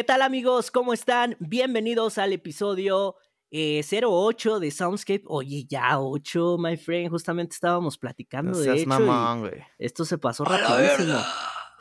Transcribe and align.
¿Qué 0.00 0.04
tal 0.04 0.22
amigos? 0.22 0.70
¿Cómo 0.70 0.94
están? 0.94 1.36
Bienvenidos 1.40 2.16
al 2.16 2.32
episodio 2.32 3.16
eh, 3.50 3.82
08 3.84 4.58
de 4.58 4.70
Soundscape. 4.70 5.24
Oye, 5.26 5.66
ya 5.68 6.00
8, 6.00 6.56
my 6.58 6.78
friend. 6.78 7.10
Justamente 7.10 7.52
estábamos 7.52 7.98
platicando 7.98 8.52
No 8.52 8.58
de 8.60 8.72
hecho. 8.72 8.82
y 8.82 8.86
mamón, 8.86 9.50
esto 9.76 10.06
se 10.06 10.16
pasó 10.16 10.46
¡A 10.46 10.52
la 10.52 10.56
rapidísimo. 10.56 11.18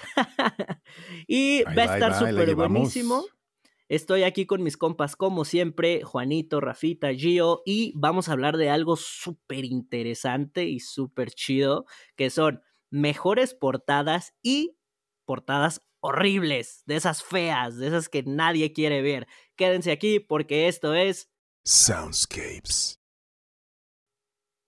y 1.29 1.63
Ahí 1.65 1.75
va 1.77 1.83
a 1.83 1.93
estar 1.93 2.19
súper 2.19 2.55
buenísimo. 2.55 3.23
Estoy 3.87 4.23
aquí 4.23 4.45
con 4.45 4.63
mis 4.63 4.75
compas, 4.75 5.15
como 5.15 5.45
siempre, 5.45 6.03
Juanito, 6.03 6.59
Rafita, 6.59 7.13
Gio, 7.13 7.61
y 7.65 7.93
vamos 7.95 8.27
a 8.27 8.33
hablar 8.33 8.57
de 8.57 8.69
algo 8.69 8.97
súper 8.97 9.63
interesante 9.63 10.65
y 10.65 10.81
súper 10.81 11.31
chido, 11.31 11.85
que 12.17 12.29
son 12.29 12.63
mejores 12.89 13.53
portadas 13.53 14.33
y 14.41 14.75
portadas 15.23 15.88
horribles, 16.01 16.83
de 16.85 16.95
esas 16.95 17.23
feas, 17.23 17.77
de 17.77 17.87
esas 17.87 18.09
que 18.09 18.23
nadie 18.23 18.71
quiere 18.73 19.01
ver. 19.01 19.27
Quédense 19.55 19.91
aquí 19.91 20.19
porque 20.19 20.67
esto 20.67 20.93
es... 20.93 21.29
Soundscapes. 21.63 22.99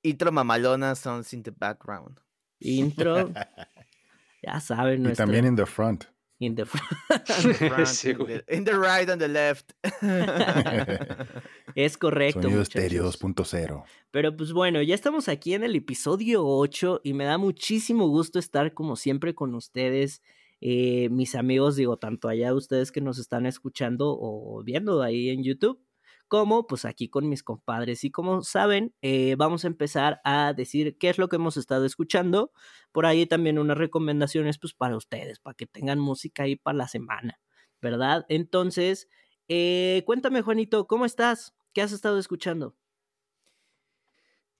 Intro 0.03 0.31
mamalona 0.31 0.95
sounds 0.95 1.33
in 1.33 1.43
the 1.43 1.51
background. 1.51 2.19
Intro, 2.59 3.31
ya 4.43 4.59
saben, 4.59 4.99
Y 4.99 5.03
nuestro... 5.03 5.25
también 5.25 5.45
in 5.45 5.55
the 5.55 5.65
front. 5.65 6.05
in 6.39 6.55
the- 6.55 6.65
Front, 6.65 7.85
Sí, 7.87 8.09
in, 8.09 8.17
the, 8.25 8.43
in 8.49 8.65
the 8.65 8.73
right 8.73 9.09
and 9.09 9.19
the 9.21 9.27
left. 9.27 9.73
es 11.75 11.97
correcto. 11.97 12.41
Sonido 12.41 12.61
estéreo 12.61 13.05
2.0. 13.11 13.83
Pero 14.11 14.35
pues 14.35 14.51
bueno, 14.53 14.81
ya 14.81 14.95
estamos 14.95 15.27
aquí 15.29 15.53
en 15.53 15.63
el 15.63 15.75
episodio 15.75 16.45
8 16.45 17.01
y 17.03 17.13
me 17.13 17.25
da 17.25 17.37
muchísimo 17.37 18.07
gusto 18.07 18.39
estar 18.39 18.73
como 18.73 18.95
siempre 18.95 19.35
con 19.35 19.53
ustedes, 19.55 20.21
eh, 20.61 21.09
mis 21.09 21.35
amigos, 21.35 21.75
digo, 21.75 21.97
tanto 21.97 22.29
allá 22.29 22.53
ustedes 22.53 22.91
que 22.91 23.01
nos 23.01 23.17
están 23.19 23.45
escuchando 23.45 24.15
o 24.19 24.63
viendo 24.63 25.01
ahí 25.01 25.29
en 25.29 25.43
YouTube, 25.43 25.83
como 26.31 26.65
pues 26.65 26.85
aquí 26.85 27.09
con 27.09 27.27
mis 27.27 27.43
compadres. 27.43 28.05
Y 28.05 28.09
como 28.09 28.41
saben, 28.41 28.95
eh, 29.01 29.35
vamos 29.37 29.65
a 29.65 29.67
empezar 29.67 30.21
a 30.23 30.53
decir 30.53 30.97
qué 30.97 31.09
es 31.09 31.17
lo 31.17 31.27
que 31.27 31.35
hemos 31.35 31.57
estado 31.57 31.85
escuchando. 31.85 32.53
Por 32.93 33.05
ahí 33.05 33.25
también 33.25 33.59
unas 33.59 33.77
recomendaciones 33.77 34.57
pues 34.57 34.73
para 34.73 34.95
ustedes, 34.95 35.39
para 35.39 35.55
que 35.55 35.67
tengan 35.67 35.99
música 35.99 36.43
ahí 36.43 36.55
para 36.55 36.77
la 36.77 36.87
semana, 36.87 37.41
¿verdad? 37.81 38.25
Entonces, 38.29 39.09
eh, 39.49 40.03
cuéntame 40.05 40.41
Juanito, 40.41 40.87
¿cómo 40.87 41.05
estás? 41.05 41.53
¿Qué 41.73 41.81
has 41.81 41.91
estado 41.91 42.17
escuchando? 42.17 42.77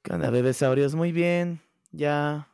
¿Qué? 0.03 0.95
Muy 0.95 1.13
bien. 1.13 1.61
Ya 1.93 2.50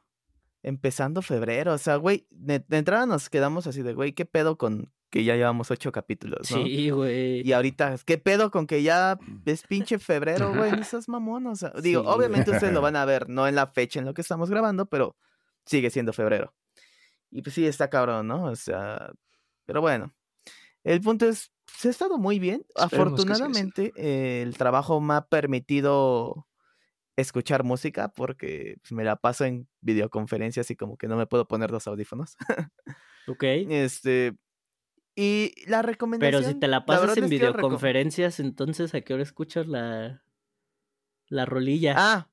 empezando 0.64 1.22
febrero. 1.22 1.74
O 1.74 1.78
sea, 1.78 1.96
güey, 1.98 2.28
de, 2.30 2.60
de 2.68 2.78
entrada 2.78 3.06
nos 3.06 3.30
quedamos 3.30 3.68
así 3.68 3.82
de, 3.82 3.94
güey, 3.94 4.14
¿qué 4.14 4.26
pedo 4.26 4.58
con 4.58 4.92
que 5.10 5.24
ya 5.24 5.36
llevamos 5.36 5.72
ocho 5.72 5.92
capítulos, 5.92 6.52
no? 6.52 6.64
Sí, 6.64 6.90
güey. 6.90 7.48
Y 7.48 7.54
ahorita, 7.54 7.96
¿qué 8.06 8.18
pedo 8.18 8.52
con 8.52 8.68
que 8.68 8.84
ya 8.84 9.18
es 9.46 9.64
pinche 9.64 10.00
febrero, 10.00 10.54
güey? 10.54 10.72
No 10.72 10.84
seas 10.84 11.08
mamón, 11.08 11.48
o 11.48 11.56
sea, 11.56 11.72
digo, 11.82 12.02
Sí, 12.02 12.08
obviamente 12.10 12.52
güey. 12.52 12.58
ustedes 12.58 12.74
lo 12.74 12.82
van 12.82 12.96
a 12.98 13.06
ver, 13.06 13.30
no 13.30 13.48
en 13.48 13.56
la 13.56 13.68
fecha 13.68 14.00
en 14.00 14.06
lo 14.06 14.14
que 14.14 14.22
estamos 14.22 14.50
grabando, 14.50 14.86
pero 14.88 15.16
sigue 15.66 15.90
siendo 15.90 16.12
febrero. 16.12 16.54
Y 17.32 17.42
pues 17.42 17.56
sí, 17.56 17.66
está 17.66 17.90
cabrón, 17.90 18.28
¿no? 18.28 18.46
O 18.46 18.56
sea, 18.56 19.12
pero 19.66 19.82
bueno. 19.82 20.14
El 20.84 21.02
punto 21.02 21.26
es, 21.28 21.52
se 21.66 21.90
ha 21.90 21.92
estado 21.92 22.18
muy 22.18 22.40
bien. 22.40 22.66
Esperemos. 22.76 23.20
Afortunadamente, 23.20 23.92
eh, 23.98 24.42
el 24.42 24.58
trabajo 24.58 25.02
me 25.02 25.16
ha 25.16 25.28
permitido 25.28 26.47
escuchar 27.18 27.64
música 27.64 28.10
porque 28.10 28.78
pues, 28.82 28.92
me 28.94 29.04
la 29.04 29.18
paso 29.18 29.44
en 29.44 29.68
videoconferencias 29.82 30.72
y 30.72 30.76
como 30.76 30.98
que 30.98 31.08
no 31.08 31.18
me 31.18 31.28
puedo 31.28 31.48
poner 31.48 31.72
los 31.72 31.88
audífonos. 31.88 32.38
Ok. 33.30 33.44
Este, 33.44 34.38
y 35.14 35.52
la 35.68 35.82
recomendación... 35.82 36.42
Pero 36.42 36.54
si 36.54 36.60
te 36.60 36.68
la 36.70 36.86
pasas 36.86 37.18
en 37.18 37.28
videoconferencias, 37.28 38.40
entonces 38.40 38.96
¿a 38.96 39.02
qué 39.02 39.14
hora 39.14 39.24
escuchas 39.24 39.68
la, 39.68 40.24
la 41.28 41.46
rolilla? 41.46 41.96
Ah, 41.98 42.30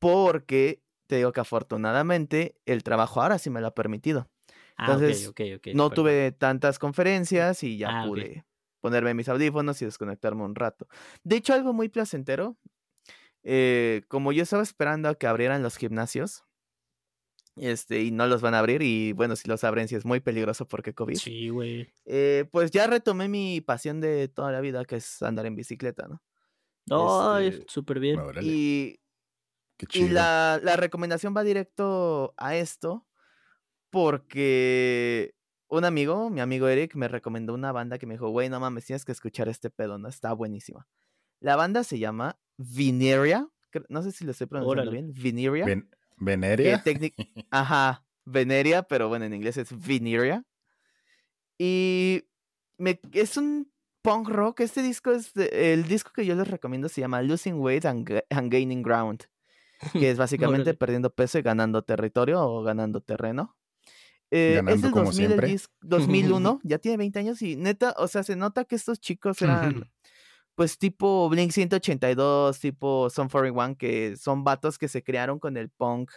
porque 0.00 0.82
te 1.06 1.16
digo 1.16 1.32
que 1.32 1.40
afortunadamente 1.40 2.56
el 2.66 2.82
trabajo 2.82 3.22
ahora 3.22 3.38
sí 3.38 3.50
me 3.50 3.60
lo 3.60 3.68
ha 3.68 3.74
permitido. 3.74 4.28
Ah, 4.76 4.96
ok, 4.96 5.02
entonces, 5.02 5.28
ok, 5.28 5.40
ok, 5.56 5.68
no 5.74 5.90
tuve 5.90 6.32
tantas 6.32 6.78
conferencias 6.78 7.62
y 7.62 7.78
ya 7.78 8.02
Ah, 8.02 8.06
pude 8.06 8.44
ponerme 8.80 9.14
mis 9.14 9.28
audífonos 9.28 9.80
y 9.82 9.84
desconectarme 9.84 10.44
un 10.44 10.54
rato. 10.54 10.86
De 11.24 11.36
hecho, 11.36 11.54
algo 11.54 11.72
muy 11.72 11.88
placentero, 11.88 12.56
eh, 13.46 14.02
como 14.08 14.32
yo 14.32 14.42
estaba 14.42 14.62
esperando 14.64 15.08
a 15.08 15.14
que 15.16 15.26
abrieran 15.28 15.62
los 15.62 15.76
gimnasios, 15.78 16.44
este, 17.56 18.02
y 18.02 18.10
no 18.10 18.26
los 18.26 18.42
van 18.42 18.54
a 18.54 18.58
abrir, 18.58 18.82
y 18.82 19.12
bueno, 19.12 19.34
si 19.36 19.48
los 19.48 19.64
abren, 19.64 19.88
sí 19.88 19.94
es 19.94 20.04
muy 20.04 20.20
peligroso 20.20 20.68
porque 20.68 20.92
COVID. 20.94 21.16
Sí, 21.16 21.48
güey. 21.48 21.88
eh, 22.04 22.44
pues 22.52 22.70
ya 22.70 22.86
retomé 22.86 23.28
mi 23.28 23.60
pasión 23.62 24.00
de 24.00 24.28
toda 24.28 24.52
la 24.52 24.60
vida, 24.60 24.84
que 24.84 24.96
es 24.96 25.22
andar 25.22 25.46
en 25.46 25.56
bicicleta, 25.56 26.06
¿no? 26.06 26.22
Ay, 26.90 27.48
Este, 27.48 27.64
súper 27.68 27.98
bien. 27.98 28.18
Órale, 28.20 28.46
Y 28.46 29.00
qué 29.78 29.86
Y 29.86 29.88
chido. 29.88 30.08
la, 30.14 30.60
la 30.62 30.76
recomendación 30.76 31.34
va 31.36 31.44
directo 31.44 32.34
a 32.36 32.56
esto 32.56 33.06
porque 33.90 35.34
un 35.68 35.84
amigo, 35.84 36.30
mi 36.30 36.40
amigo 36.40 36.68
Eric, 36.68 36.94
me 36.94 37.08
recomendó 37.08 37.54
una 37.54 37.72
banda 37.72 37.98
que 37.98 38.06
me 38.06 38.14
dijo, 38.14 38.28
güey, 38.28 38.48
no 38.48 38.60
mames, 38.60 38.84
tienes 38.86 39.04
que 39.04 39.12
escuchar 39.12 39.48
este 39.48 39.70
pedo, 39.70 39.98
¿no? 39.98 40.08
Está 40.08 40.32
buenísima. 40.32 40.86
La 41.40 41.56
banda 41.56 41.84
se 41.84 41.98
llama 41.98 42.38
Veneria, 42.56 43.46
no 43.88 44.02
sé 44.02 44.12
si 44.12 44.24
lo 44.24 44.30
estoy 44.32 44.46
pronunciando 44.46 44.82
Órale. 44.90 45.02
bien, 45.02 45.12
Veneria. 45.14 45.64
Ven- 45.66 45.90
¿Veneria? 46.18 46.82
Ajá, 47.50 48.04
Veneria, 48.24 48.82
pero 48.84 49.08
bueno, 49.08 49.24
en 49.26 49.34
inglés 49.34 49.56
es 49.58 49.68
Veneria. 49.86 50.44
Y 51.58 52.24
me, 52.78 53.00
es 53.12 53.36
un 53.36 53.70
punk 54.02 54.28
rock, 54.28 54.60
este 54.60 54.82
disco 54.82 55.12
es, 55.12 55.32
de- 55.34 55.72
el 55.72 55.84
disco 55.88 56.10
que 56.14 56.26
yo 56.26 56.34
les 56.34 56.48
recomiendo 56.48 56.88
se 56.88 57.00
llama 57.00 57.22
Losing 57.22 57.54
Weight 57.60 57.84
and, 57.86 58.22
and 58.30 58.52
Gaining 58.52 58.82
Ground 58.82 59.24
que 59.92 60.10
es 60.10 60.16
básicamente 60.18 60.70
Órale. 60.70 60.74
perdiendo 60.78 61.10
peso 61.14 61.38
y 61.38 61.42
ganando 61.42 61.82
territorio 61.82 62.42
o 62.42 62.62
ganando 62.62 63.00
terreno. 63.02 63.56
Eh, 64.30 64.60
es 64.68 64.82
del 64.82 64.90
como 64.90 65.04
2000 65.06 65.24
el 65.24 65.28
siempre. 65.28 65.48
dis- 65.52 65.68
2001, 65.82 66.60
ya 66.64 66.78
tiene 66.78 66.96
20 66.96 67.18
años 67.18 67.42
y 67.42 67.56
neta, 67.56 67.94
o 67.98 68.08
sea, 68.08 68.22
se 68.22 68.36
nota 68.36 68.64
que 68.64 68.74
estos 68.74 69.00
chicos 69.00 69.40
eran 69.42 69.90
pues 70.56 70.78
tipo 70.78 71.28
Blink 71.28 71.52
182, 71.52 72.58
tipo 72.58 73.10
Son 73.10 73.28
41, 73.28 73.76
que 73.76 74.16
son 74.16 74.42
vatos 74.42 74.78
que 74.78 74.88
se 74.88 75.02
crearon 75.04 75.38
con 75.38 75.56
el 75.56 75.70
punk 75.70 76.10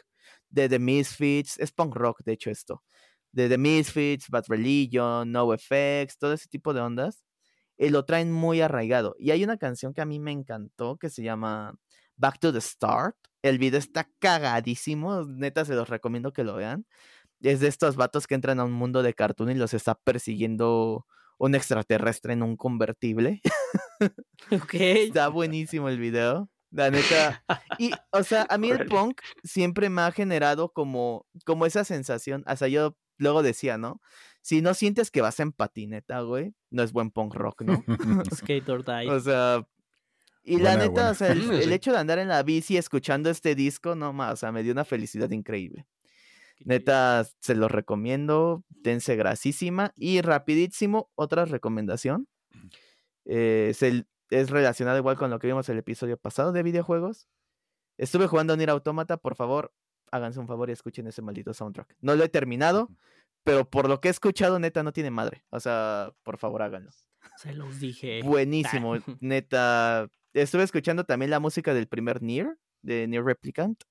de 0.50 0.70
The 0.70 0.80
Misfits, 0.80 1.60
es 1.60 1.72
punk 1.74 1.96
rock 1.96 2.22
de 2.26 2.34
hecho 2.34 2.50
esto, 2.50 2.84
de 3.32 3.50
The 3.50 3.58
Misfits, 3.58 4.30
Bad 4.30 4.46
Religion, 4.48 5.32
No 5.32 5.54
Effects, 5.54 6.18
todo 6.18 6.34
ese 6.34 6.48
tipo 6.48 6.74
de 6.74 6.82
ondas, 6.82 7.24
y 7.78 7.90
lo 7.90 8.06
traen 8.06 8.32
muy 8.32 8.62
arraigado. 8.62 9.16
Y 9.20 9.32
hay 9.32 9.44
una 9.44 9.58
canción 9.58 9.94
que 9.94 10.02
a 10.02 10.06
mí 10.06 10.20
me 10.20 10.32
encantó 10.32 10.98
que 10.98 11.10
se 11.10 11.24
llama 11.24 11.76
Back 12.18 12.40
to 12.40 12.54
the 12.54 12.62
Start. 12.62 13.16
El 13.42 13.60
video 13.60 13.80
está 13.80 14.10
cagadísimo, 14.20 15.26
neta 15.26 15.66
se 15.66 15.76
los 15.76 15.90
recomiendo 15.90 16.34
que 16.34 16.44
lo 16.44 16.56
vean. 16.56 16.86
Es 17.42 17.62
de 17.62 17.68
estos 17.70 17.96
vatos 17.98 18.28
que 18.28 18.36
entran 18.36 18.60
a 18.60 18.66
un 18.66 18.74
mundo 18.74 19.04
de 19.04 19.14
cartoon 19.14 19.52
y 19.52 19.56
los 19.56 19.74
está 19.74 19.96
persiguiendo 19.96 21.06
un 21.40 21.56
extraterrestre 21.56 22.34
en 22.34 22.44
un 22.44 22.56
convertible. 22.56 23.42
Ok. 24.52 24.74
Está 24.76 25.28
buenísimo 25.28 25.90
el 25.90 26.00
video. 26.00 26.50
La 26.72 26.90
neta. 26.90 27.44
Y, 27.78 27.92
o 28.12 28.24
sea, 28.24 28.48
a 28.50 28.58
mí 28.58 28.70
el 28.70 28.86
punk 28.86 29.20
siempre 29.44 29.90
me 29.90 30.02
ha 30.02 30.12
generado 30.12 30.72
como, 30.72 31.28
como 31.46 31.66
esa 31.66 31.84
sensación. 31.84 32.46
O 32.48 32.56
sea, 32.56 32.70
yo 32.70 32.96
luego 33.18 33.44
decía, 33.44 33.78
¿no? 33.78 34.00
Si 34.42 34.62
no 34.62 34.74
sientes 34.74 35.12
que 35.12 35.22
vas 35.22 35.40
en 35.42 35.52
patineta, 35.52 36.22
güey, 36.22 36.56
no 36.72 36.84
es 36.84 36.94
buen 36.94 37.12
punk 37.12 37.36
rock, 37.36 37.64
¿no? 37.64 37.84
Skate 38.34 38.70
or 38.70 38.86
die. 38.86 39.10
O 39.10 39.20
sea, 39.20 39.68
y 40.42 40.58
la 40.58 40.78
neta, 40.78 40.90
buena. 40.90 41.10
o 41.12 41.16
sea, 41.16 41.32
el, 41.34 41.44
Mm, 41.46 41.52
el 41.52 41.74
hecho 41.74 41.92
de 41.92 42.00
andar 42.00 42.18
en 42.20 42.30
la 42.30 42.42
bici 42.44 42.78
escuchando 42.78 43.30
este 43.30 43.54
disco, 43.56 43.96
no 43.96 44.14
más, 44.14 44.34
o 44.34 44.38
sea, 44.38 44.52
me 44.52 44.64
dio 44.64 44.72
una 44.72 44.86
felicidad 44.86 45.30
increíble. 45.32 45.86
Neta, 46.66 47.26
se 47.40 47.56
los 47.56 47.72
recomiendo, 47.72 48.64
dense 48.70 49.16
grasísima. 49.16 49.94
Y 49.96 50.22
rapidísimo, 50.22 51.10
otra 51.16 51.46
recomendación. 51.46 52.28
eh, 53.26 53.68
es, 53.72 53.84
el- 53.84 54.08
es 54.30 54.50
relacionado 54.50 54.98
igual 54.98 55.18
con 55.18 55.30
lo 55.30 55.40
que 55.40 55.48
vimos 55.48 55.70
el 55.70 55.78
episodio 55.78 56.18
pasado 56.18 56.52
de 56.52 56.64
videojuegos. 56.64 57.28
Estuve 57.98 58.28
jugando 58.28 58.56
Nier 58.56 58.70
Automata, 58.70 59.18
por 59.18 59.36
favor, 59.36 59.74
háganse 60.12 60.40
un 60.40 60.48
favor 60.48 60.70
y 60.70 60.74
escuchen 60.74 61.06
ese 61.08 61.22
maldito 61.22 61.54
soundtrack. 61.54 61.96
No 62.00 62.16
lo 62.16 62.24
he 62.24 62.30
terminado, 62.30 62.90
pero 63.44 63.70
por 63.70 63.88
lo 63.90 64.00
que 64.02 64.08
he 64.08 64.12
escuchado, 64.12 64.58
neta, 64.60 64.84
no 64.84 64.94
tiene 64.94 65.12
madre. 65.12 65.44
O 65.50 65.60
sea, 65.60 66.12
por 66.24 66.38
favor, 66.38 66.62
háganlo. 66.62 66.92
Se 67.38 67.54
los 67.54 67.80
dije. 67.80 68.22
Buenísimo, 68.24 68.96
neta. 69.20 70.10
Estuve 70.34 70.64
escuchando 70.64 71.04
también 71.04 71.30
la 71.32 71.40
música 71.40 71.74
del 71.74 71.88
primer 71.88 72.22
Nier, 72.22 72.58
de 72.82 73.08
Nier 73.08 73.24
Replicant. 73.24 73.84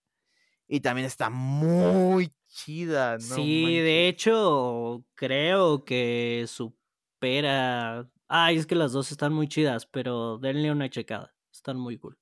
Y 0.66 0.80
también 0.80 1.06
está 1.06 1.30
muy 1.30 2.32
chida. 2.48 3.14
no 3.14 3.20
sí, 3.20 3.62
manches. 3.62 3.84
de 3.84 4.08
hecho, 4.08 5.04
creo 5.14 5.84
que 5.84 6.44
supera. 6.48 8.10
Ay, 8.28 8.56
es 8.56 8.66
que 8.66 8.74
las 8.74 8.92
dos 8.92 9.10
están 9.10 9.32
muy 9.32 9.48
chidas, 9.48 9.86
pero 9.86 10.38
denle 10.38 10.70
una 10.70 10.90
checada. 10.90 11.34
Están 11.52 11.78
muy 11.78 11.98
cool. 11.98 12.18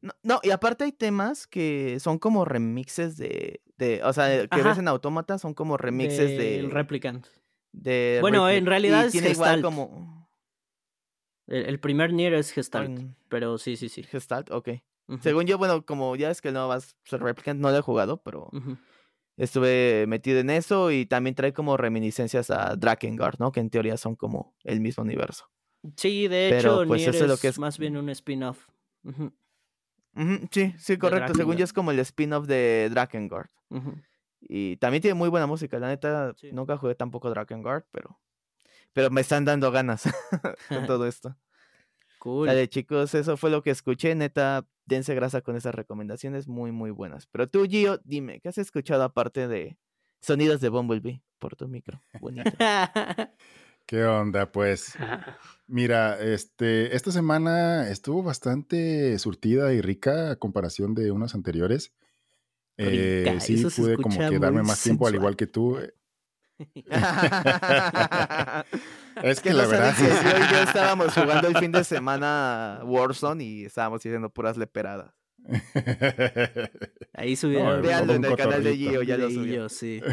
No, 0.00 0.12
no, 0.22 0.40
y 0.42 0.50
aparte 0.50 0.84
hay 0.84 0.92
temas 0.92 1.46
que 1.46 1.98
son 2.00 2.18
como 2.18 2.44
remixes 2.44 3.16
de. 3.16 3.62
de 3.76 4.02
o 4.04 4.12
sea, 4.12 4.46
que 4.48 4.56
ves 4.58 4.66
Ajá. 4.66 4.80
en 4.80 4.88
Autómata, 4.88 5.38
son 5.38 5.54
como 5.54 5.76
remixes 5.76 6.38
Del 6.38 6.68
de. 6.68 6.74
Replicant. 6.74 7.26
De 7.72 8.18
Bueno, 8.20 8.48
en 8.48 8.64
realidad 8.66 9.04
es 9.06 9.12
tiene 9.12 9.30
igual 9.30 9.56
Gestalt. 9.56 9.64
como 9.64 10.30
El, 11.46 11.66
el 11.66 11.80
primer 11.80 12.12
Nier 12.12 12.34
es 12.34 12.50
Gestalt, 12.52 13.12
pero 13.28 13.58
sí, 13.58 13.76
sí, 13.76 13.88
sí. 13.88 14.02
Gestalt, 14.04 14.50
ok. 14.50 14.68
Según 15.20 15.46
yo, 15.46 15.56
bueno, 15.58 15.84
como 15.86 16.14
ya 16.16 16.30
es 16.30 16.40
que 16.42 16.52
no 16.52 16.68
vas 16.68 16.94
a 17.04 17.08
ser 17.10 17.20
Replicant, 17.22 17.58
no 17.60 17.70
lo 17.70 17.78
he 17.78 17.82
jugado, 17.82 18.22
pero. 18.22 18.50
Estuve 19.38 20.04
metido 20.06 20.38
en 20.40 20.50
eso 20.50 20.90
y 20.90 21.06
también 21.06 21.34
trae 21.34 21.52
como 21.54 21.76
reminiscencias 21.78 22.50
a 22.50 22.76
Drakengard, 22.76 23.36
¿no? 23.38 23.50
Que 23.52 23.60
en 23.60 23.70
teoría 23.70 23.96
son 23.96 24.14
como 24.16 24.54
el 24.64 24.80
mismo 24.80 25.02
universo. 25.04 25.46
Sí, 25.96 26.28
de 26.28 26.48
Pero, 26.50 26.80
hecho, 26.82 26.88
pues, 26.88 27.00
Nier 27.00 27.14
eso 27.14 27.24
es 27.24 27.30
lo 27.30 27.36
que 27.38 27.48
es- 27.48 27.58
más 27.58 27.78
bien 27.78 27.96
un 27.96 28.10
spin-off. 28.10 28.68
Sí, 30.50 30.74
sí, 30.78 30.98
correcto. 30.98 31.34
Según 31.34 31.56
yo 31.56 31.64
es 31.64 31.72
como 31.72 31.90
el 31.92 31.98
spin-off 32.00 32.46
de 32.46 32.88
Drakengard. 32.90 33.48
Y 34.40 34.76
también 34.76 35.00
tiene 35.02 35.14
muy 35.14 35.28
buena 35.28 35.46
música. 35.46 35.78
La 35.78 35.88
neta, 35.88 36.32
Sí. 36.36 36.50
nunca 36.52 36.76
jugué 36.76 36.94
tampoco 36.94 37.30
Drakengard, 37.30 37.84
pero, 37.90 38.20
pero 38.92 39.10
me 39.10 39.20
están 39.20 39.44
dando 39.44 39.70
ganas 39.70 40.02
con 40.68 40.68
todo 40.92 41.06
esto. 41.06 41.36
Cool. 42.18 42.46
Dale, 42.48 42.68
chicos, 42.68 43.14
eso 43.14 43.36
fue 43.36 43.50
lo 43.50 43.62
que 43.62 43.70
escuché. 43.70 44.14
Neta, 44.14 44.66
dense 44.86 45.14
grasa 45.14 45.40
con 45.40 45.56
esas 45.56 45.74
recomendaciones 45.74 46.48
muy, 46.48 46.72
muy 46.72 46.90
buenas. 46.90 47.26
Pero 47.26 47.48
tú, 47.48 47.64
Gio, 47.64 47.98
dime, 48.04 48.40
¿qué 48.40 48.48
has 48.48 48.58
escuchado 48.58 49.04
aparte 49.04 49.48
de 49.48 49.78
sonidos 50.20 50.60
de 50.60 50.68
Bumblebee 50.68 51.22
por 51.38 51.56
tu 51.56 51.68
micro? 51.68 52.02
Bonito. 52.20 52.50
¿Qué 53.86 54.04
onda? 54.04 54.52
Pues, 54.52 54.98
mira, 55.66 56.20
este, 56.20 56.94
esta 56.94 57.10
semana 57.10 57.88
estuvo 57.88 58.22
bastante 58.22 59.18
surtida 59.18 59.72
y 59.72 59.80
rica 59.80 60.32
a 60.32 60.36
comparación 60.36 60.94
de 60.94 61.10
unas 61.10 61.34
anteriores. 61.34 61.94
Eh, 62.76 63.22
Rica, 63.24 63.40
sí, 63.40 63.64
pude 63.74 63.96
como 63.96 64.18
que 64.18 64.38
darme 64.38 64.62
más 64.62 64.82
tiempo, 64.82 65.06
al 65.06 65.14
igual 65.14 65.36
que 65.36 65.46
tú. 65.46 65.78
Es 69.22 69.40
que 69.40 69.52
la 69.52 69.64
no 69.64 69.68
verdad 69.68 69.94
saben 69.94 70.42
y 70.42 70.52
yo 70.52 70.58
estábamos 70.62 71.14
jugando 71.14 71.48
el 71.48 71.58
fin 71.58 71.72
de 71.72 71.84
semana 71.98 72.80
Warzone 72.84 73.44
y 73.44 73.64
estábamos 73.64 74.00
haciendo 74.00 74.30
puras 74.30 74.56
leperadas. 74.56 75.12
Ahí 77.14 77.36
subieron. 77.36 77.84
En 77.84 78.24
el 78.24 78.36
canal 78.36 78.62
de. 78.62 78.76
Gio, 78.76 79.02
ya 79.02 79.16
lo 79.16 79.30
subió. 79.30 79.68
sí. 79.68 80.00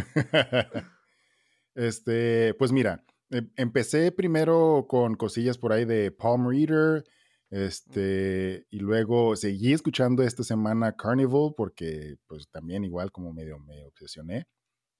Este, 1.76 2.54
pues 2.54 2.72
mira, 2.72 3.04
em- 3.32 3.52
empecé 3.58 4.14
primero 4.14 4.86
con 4.88 5.16
cosillas 5.16 5.58
por 5.58 5.74
ahí 5.74 5.84
de 5.84 6.10
Palm 6.10 6.48
Reader, 6.50 7.04
este, 7.50 8.66
y 8.70 8.80
luego 8.80 9.36
seguí 9.36 9.74
escuchando 9.74 10.24
esta 10.24 10.44
semana 10.44 10.96
Carnival 10.96 11.54
porque 11.58 12.16
pues 12.28 12.48
también 12.50 12.86
igual 12.86 13.12
como 13.12 13.34
medio 13.34 13.60
me 13.60 13.84
obsesioné, 13.84 14.48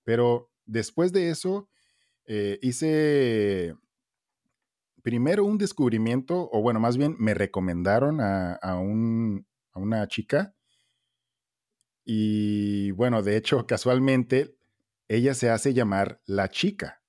pero 0.04 0.52
después 0.66 1.12
de 1.12 1.30
eso 1.30 1.70
eh, 2.26 2.60
hice 2.62 3.76
primero 5.02 5.46
un 5.46 5.58
descubrimiento, 5.58 6.50
o 6.52 6.62
bueno, 6.62 6.80
más 6.80 6.98
bien 6.98 7.16
me 7.20 7.34
recomendaron 7.34 8.22
a, 8.22 8.54
a 8.54 8.80
un, 8.80 9.46
a 9.72 9.80
una 9.80 10.08
chica 10.08 10.56
y 12.06 12.92
bueno, 12.92 13.24
de 13.24 13.36
hecho, 13.36 13.66
casualmente, 13.68 14.56
ella 15.10 15.34
se 15.34 15.50
hace 15.50 15.74
llamar 15.74 16.22
La 16.26 16.50
Chica. 16.50 17.02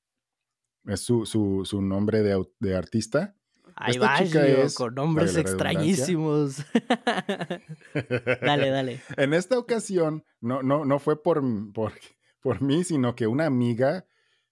Es 0.87 1.01
su, 1.01 1.27
su, 1.27 1.65
su 1.65 1.83
nombre 1.83 2.23
de, 2.23 2.43
de 2.61 2.77
artista. 2.77 3.37
Ahí 3.79 3.99
va, 3.99 4.17
es, 4.17 4.75
con 4.75 4.95
nombres 4.95 5.37
extrañísimos. 5.37 6.65
dale, 8.41 8.71
dale. 8.71 9.03
En 9.19 9.35
esta 9.35 9.59
ocasión, 9.59 10.25
no, 10.41 10.63
no, 10.63 10.87
no 10.87 10.99
fue 10.99 11.23
por, 11.23 11.43
por, 11.75 11.93
por 12.47 12.63
mí, 12.63 12.85
sino 12.85 13.17
que 13.17 13.27
una 13.27 13.47
amiga 13.47 14.07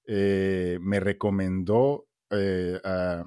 eh, 0.07 0.79
me 0.83 0.99
recomendó, 0.99 2.09
eh, 2.31 2.81
a- 2.85 3.25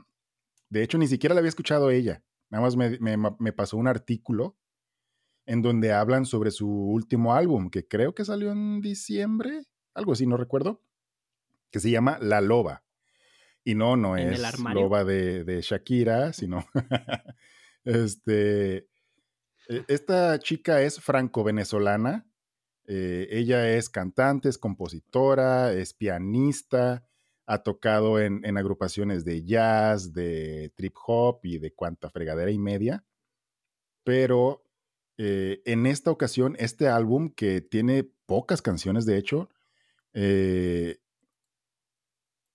de 0.69 0.83
hecho, 0.83 0.97
ni 0.97 1.07
siquiera 1.07 1.33
la 1.33 1.39
había 1.39 1.49
escuchado 1.49 1.89
ella, 1.89 2.21
nada 2.49 2.63
más 2.65 2.75
me, 2.75 2.99
me 2.99 3.15
me 3.39 3.53
pasó 3.53 3.77
un 3.77 3.87
artículo 3.87 4.57
en 5.45 5.61
donde 5.61 5.93
hablan 5.93 6.25
sobre 6.25 6.51
su 6.51 6.69
último 6.69 7.33
álbum, 7.33 7.69
que 7.69 7.87
creo 7.87 8.13
que 8.13 8.25
salió 8.25 8.51
en 8.51 8.81
diciembre, 8.81 9.63
algo 9.93 10.11
así, 10.11 10.27
no 10.27 10.35
recuerdo, 10.35 10.81
que 11.71 11.79
se 11.79 11.89
llama 11.89 12.19
La 12.21 12.41
Loba. 12.41 12.83
Y 13.63 13.75
no, 13.75 13.95
no 13.97 14.17
¿En 14.17 14.27
el 14.33 14.35
es? 14.35 14.59
Loba 14.59 15.05
de, 15.05 15.43
de 15.45 15.61
Shakira, 15.61 16.33
sino 16.33 16.65
este... 17.85 18.77
eh, 19.69 19.85
Esta 19.87 20.39
chica 20.39 20.81
es 20.81 20.99
franco-venezolana. 20.99 22.26
Eh, 22.87 23.27
ella 23.31 23.69
es 23.75 23.89
cantante, 23.89 24.47
es 24.47 24.57
compositora, 24.57 25.73
es 25.73 25.93
pianista, 25.93 27.05
ha 27.45 27.61
tocado 27.61 28.19
en, 28.19 28.45
en 28.45 28.57
agrupaciones 28.57 29.25
de 29.25 29.43
jazz, 29.43 30.13
de 30.13 30.71
trip 30.75 30.95
hop 31.05 31.41
y 31.43 31.59
de 31.59 31.73
cuanta 31.73 32.09
fregadera 32.09 32.49
y 32.49 32.57
media. 32.57 33.05
Pero 34.05 34.63
eh, 35.17 35.61
en 35.65 35.85
esta 35.85 36.11
ocasión, 36.11 36.55
este 36.59 36.87
álbum, 36.87 37.29
que 37.29 37.59
tiene 37.59 38.09
pocas 38.25 38.61
canciones, 38.61 39.05
de 39.05 39.17
hecho, 39.17 39.49
eh, 40.13 40.99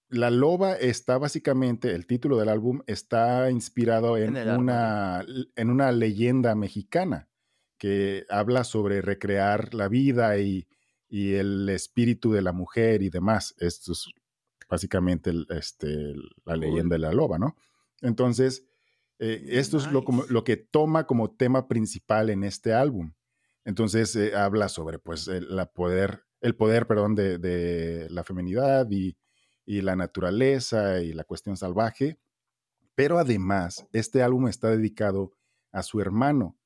La 0.08 0.30
Loba 0.30 0.76
está 0.76 1.18
básicamente, 1.18 1.94
el 1.94 2.06
título 2.06 2.38
del 2.38 2.48
álbum 2.48 2.82
está 2.86 3.50
inspirado 3.50 4.16
en, 4.16 4.36
una, 4.36 5.24
en 5.56 5.70
una 5.70 5.92
leyenda 5.92 6.54
mexicana 6.54 7.28
que 7.82 8.24
habla 8.30 8.62
sobre 8.62 9.02
recrear 9.02 9.74
la 9.74 9.88
vida 9.88 10.38
y, 10.38 10.68
y 11.08 11.34
el 11.34 11.68
espíritu 11.68 12.30
de 12.30 12.40
la 12.40 12.52
mujer 12.52 13.02
y 13.02 13.10
demás. 13.10 13.56
Esto 13.58 13.90
es 13.90 14.06
básicamente 14.68 15.30
el- 15.30 15.48
este, 15.50 16.14
la 16.44 16.54
leyenda 16.56 16.94
de 16.94 17.00
la 17.00 17.12
loba, 17.12 17.38
¿no? 17.40 17.56
Entonces, 18.02 18.64
eh, 19.18 19.42
esto 19.48 19.78
es 19.78 19.90
lo, 19.90 20.04
como- 20.04 20.24
lo 20.28 20.44
que 20.44 20.56
toma 20.56 21.08
como 21.08 21.34
tema 21.34 21.66
principal 21.66 22.30
en 22.30 22.44
este 22.44 22.72
álbum. 22.72 23.14
Entonces, 23.64 24.14
eh, 24.14 24.36
habla 24.36 24.68
sobre 24.68 25.00
pues, 25.00 25.26
el, 25.26 25.56
la 25.56 25.66
poder, 25.72 26.22
el 26.40 26.54
poder 26.54 26.86
perdón, 26.86 27.16
de, 27.16 27.38
de 27.38 28.08
la 28.10 28.22
feminidad 28.22 28.86
y, 28.92 29.16
y 29.66 29.80
la 29.80 29.96
naturaleza 29.96 31.00
y 31.02 31.12
la 31.14 31.24
cuestión 31.24 31.56
salvaje. 31.56 32.20
Pero 32.94 33.18
además, 33.18 33.88
este 33.92 34.22
álbum 34.22 34.46
está 34.46 34.70
dedicado 34.70 35.32
a 35.72 35.82
su 35.82 36.00
hermano, 36.00 36.56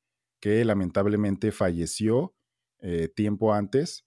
que 0.40 0.64
lamentablemente 0.64 1.52
falleció 1.52 2.34
eh, 2.80 3.08
tiempo 3.08 3.52
antes 3.54 4.06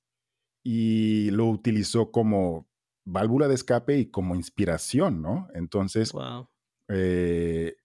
y 0.63 1.31
lo 1.31 1.47
utilizó 1.47 2.11
como 2.11 2.69
válvula 3.05 3.47
de 3.47 3.55
escape 3.55 3.97
y 3.97 4.11
como 4.11 4.35
inspiración, 4.35 5.21
¿no? 5.21 5.47
Entonces, 5.53 6.11
Wow. 6.11 6.49
eh, 6.89 7.75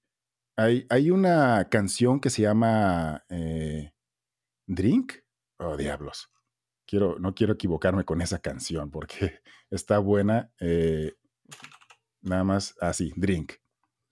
hay, 0.56 0.86
hay 0.91 1.10
una 1.10 1.69
canción 1.70 2.20
que 2.20 2.31
se 2.31 2.43
llama 2.43 3.24
eh, 3.29 3.93
Drink. 4.67 5.15
Oh, 5.58 5.77
diablos. 5.77 6.31
Quiero, 6.86 7.19
no 7.19 7.34
quiero 7.34 7.55
equivocarme 7.55 8.05
con 8.05 8.20
esa 8.20 8.39
canción 8.41 8.91
porque 8.91 9.41
está 9.70 9.98
buena. 9.98 10.53
eh, 10.60 11.15
nada 12.20 12.44
más 12.44 12.74
así, 12.81 13.13
Drink. 13.17 13.55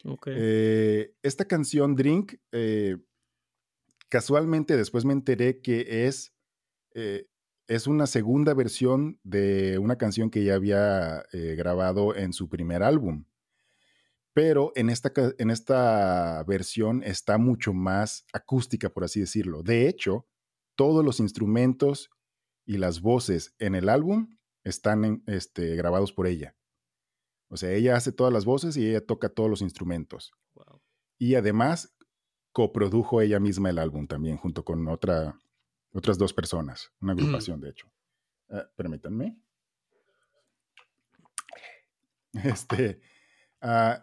Ok. 0.04 0.28
Eh, 0.30 1.14
esta 1.22 1.44
canción 1.46 1.94
Drink, 1.94 2.34
casualmente 4.12 4.76
después 4.76 5.06
me 5.06 5.14
enteré 5.14 5.62
que 5.62 6.06
es, 6.06 6.34
eh, 6.94 7.28
es 7.66 7.86
una 7.86 8.06
segunda 8.06 8.52
versión 8.52 9.18
de 9.22 9.78
una 9.78 9.96
canción 9.96 10.28
que 10.28 10.44
ya 10.44 10.54
había 10.54 11.24
eh, 11.32 11.54
grabado 11.56 12.14
en 12.14 12.34
su 12.34 12.50
primer 12.50 12.82
álbum. 12.82 13.24
Pero 14.34 14.70
en 14.74 14.90
esta, 14.90 15.12
en 15.38 15.50
esta 15.50 16.44
versión 16.46 17.02
está 17.02 17.38
mucho 17.38 17.72
más 17.72 18.26
acústica, 18.34 18.90
por 18.90 19.04
así 19.04 19.20
decirlo. 19.20 19.62
De 19.62 19.88
hecho, 19.88 20.26
todos 20.76 21.02
los 21.02 21.18
instrumentos 21.18 22.10
y 22.66 22.76
las 22.76 23.00
voces 23.00 23.54
en 23.58 23.74
el 23.74 23.88
álbum 23.88 24.36
están 24.62 25.06
en- 25.06 25.22
este, 25.26 25.74
grabados 25.74 26.12
por 26.12 26.26
ella. 26.26 26.54
O 27.48 27.56
sea, 27.56 27.72
ella 27.72 27.96
hace 27.96 28.12
todas 28.12 28.32
las 28.32 28.44
voces 28.44 28.76
y 28.76 28.90
ella 28.90 29.06
toca 29.06 29.30
todos 29.30 29.48
los 29.48 29.62
instrumentos. 29.62 30.32
Wow. 30.52 30.82
Y 31.18 31.34
además 31.34 31.94
coprodujo 32.52 33.20
ella 33.20 33.40
misma 33.40 33.70
el 33.70 33.78
álbum 33.78 34.06
también, 34.06 34.36
junto 34.36 34.64
con 34.64 34.86
otra, 34.88 35.38
otras 35.92 36.18
dos 36.18 36.32
personas, 36.32 36.92
una 37.00 37.12
agrupación, 37.12 37.60
de 37.60 37.70
hecho. 37.70 37.90
Ah, 38.50 38.66
permítanme. 38.76 39.38
Este, 42.32 42.98
ah, 43.60 44.02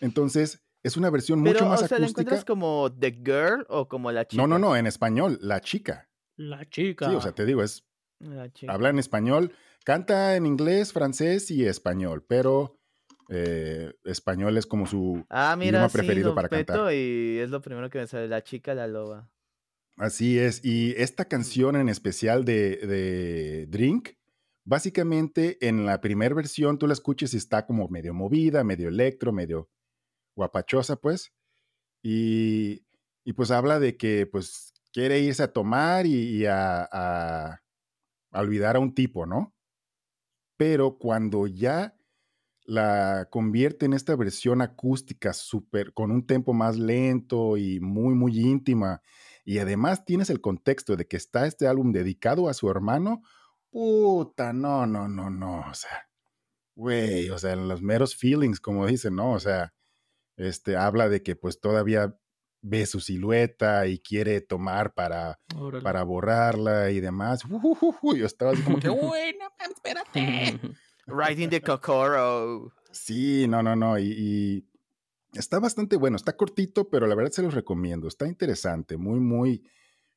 entonces, 0.00 0.64
es 0.82 0.96
una 0.96 1.10
versión 1.10 1.40
mucho 1.40 1.66
más 1.66 1.82
o 1.82 1.86
sea, 1.86 1.98
¿la 1.98 2.06
acústica. 2.06 2.22
encuentras 2.22 2.44
como 2.46 2.90
The 2.90 3.12
Girl 3.12 3.66
o 3.68 3.86
como 3.86 4.10
la 4.12 4.26
chica? 4.26 4.40
No, 4.40 4.48
no, 4.48 4.58
no, 4.58 4.76
en 4.76 4.86
español, 4.86 5.38
la 5.42 5.60
chica. 5.60 6.08
La 6.36 6.66
chica. 6.68 7.10
Sí, 7.10 7.14
o 7.14 7.20
sea, 7.20 7.32
te 7.32 7.44
digo, 7.44 7.62
es 7.62 7.86
La 8.18 8.50
chica. 8.50 8.72
habla 8.72 8.88
en 8.88 8.98
español, 8.98 9.52
canta 9.84 10.36
en 10.36 10.46
inglés, 10.46 10.94
francés 10.94 11.50
y 11.50 11.66
español, 11.66 12.24
pero 12.26 12.78
eh, 13.28 13.92
español 14.04 14.56
es 14.56 14.66
como 14.66 14.86
su 14.86 15.24
Ah, 15.28 15.56
mira, 15.58 15.78
idioma 15.78 15.88
sí, 15.88 15.98
preferido 15.98 16.28
lo 16.30 16.34
para 16.34 16.48
cantar. 16.48 16.92
y 16.94 17.38
es 17.38 17.50
lo 17.50 17.60
primero 17.60 17.90
que 17.90 17.98
me 17.98 18.06
sale, 18.06 18.28
la 18.28 18.42
chica, 18.42 18.74
la 18.74 18.86
loba. 18.86 19.30
Así 19.96 20.38
es. 20.38 20.64
Y 20.64 20.94
esta 20.98 21.24
canción 21.26 21.74
en 21.76 21.88
especial 21.88 22.44
de, 22.44 22.76
de 22.76 23.66
Drink, 23.66 24.10
básicamente 24.64 25.56
en 25.66 25.86
la 25.86 26.00
primera 26.00 26.34
versión 26.34 26.78
tú 26.78 26.86
la 26.86 26.92
escuches 26.92 27.32
y 27.34 27.38
está 27.38 27.66
como 27.66 27.88
medio 27.88 28.12
movida, 28.12 28.62
medio 28.62 28.88
electro, 28.88 29.32
medio 29.32 29.70
guapachosa, 30.36 30.96
pues. 30.96 31.32
Y, 32.02 32.84
y 33.24 33.32
pues 33.32 33.50
habla 33.50 33.80
de 33.80 33.96
que 33.96 34.26
pues 34.26 34.74
quiere 34.92 35.18
irse 35.20 35.42
a 35.42 35.52
tomar 35.52 36.06
y, 36.06 36.46
a, 36.46 36.86
a, 36.92 37.62
olvidar 38.32 38.76
a 38.76 38.80
un 38.80 38.94
tipo, 38.94 39.26
¿no? 39.26 39.54
Pero 40.58 40.98
cuando 40.98 41.46
ya 41.46 41.96
la 42.66 43.28
convierte 43.30 43.86
en 43.86 43.92
esta 43.92 44.16
versión 44.16 44.60
acústica 44.60 45.32
súper, 45.32 45.92
con 45.94 46.10
un 46.10 46.26
tempo 46.26 46.52
más 46.52 46.76
lento 46.76 47.56
y 47.56 47.80
muy, 47.80 48.14
muy 48.14 48.38
íntima, 48.38 49.02
y 49.44 49.58
además 49.58 50.04
tienes 50.04 50.30
el 50.30 50.40
contexto 50.40 50.96
de 50.96 51.06
que 51.06 51.16
está 51.16 51.46
este 51.46 51.68
álbum 51.68 51.92
dedicado 51.92 52.48
a 52.48 52.54
su 52.54 52.68
hermano, 52.70 53.22
puta, 53.70 54.52
no, 54.52 54.86
no, 54.86 55.08
no, 55.08 55.30
no, 55.30 55.60
o 55.70 55.74
sea, 55.74 56.08
güey, 56.74 57.30
o 57.30 57.38
sea, 57.38 57.56
los 57.56 57.82
meros 57.82 58.16
feelings, 58.16 58.60
como 58.60 58.86
dicen, 58.86 59.16
¿no? 59.16 59.32
O 59.32 59.40
sea, 59.40 59.72
este, 60.36 60.76
habla 60.76 61.08
de 61.08 61.22
que 61.22 61.36
pues 61.36 61.60
todavía 61.60 62.16
ve 62.62 62.84
su 62.86 63.00
silueta 63.00 63.86
y 63.86 64.00
quiere 64.00 64.40
tomar 64.40 64.92
para, 64.94 65.38
para 65.82 66.02
borrarla 66.02 66.90
y 66.90 67.00
demás. 67.00 67.42
yo 68.02 68.26
estaba 68.26 68.52
así 68.52 68.62
como 68.62 68.80
que, 68.80 68.88
bueno, 68.88 69.46
espérate. 69.70 70.60
Riding 71.06 71.50
the 71.50 71.60
Kokoro. 71.60 72.72
Sí, 72.90 73.46
no, 73.48 73.62
no, 73.62 73.76
no. 73.76 73.98
Y, 73.98 74.68
está 75.32 75.58
bastante 75.60 75.96
bueno. 75.96 76.16
Está 76.16 76.36
cortito, 76.36 76.88
pero 76.88 77.06
la 77.06 77.14
verdad 77.14 77.32
se 77.32 77.42
los 77.42 77.54
recomiendo. 77.54 78.08
Está 78.08 78.26
interesante. 78.26 78.96
Muy, 78.96 79.20
muy. 79.20 79.68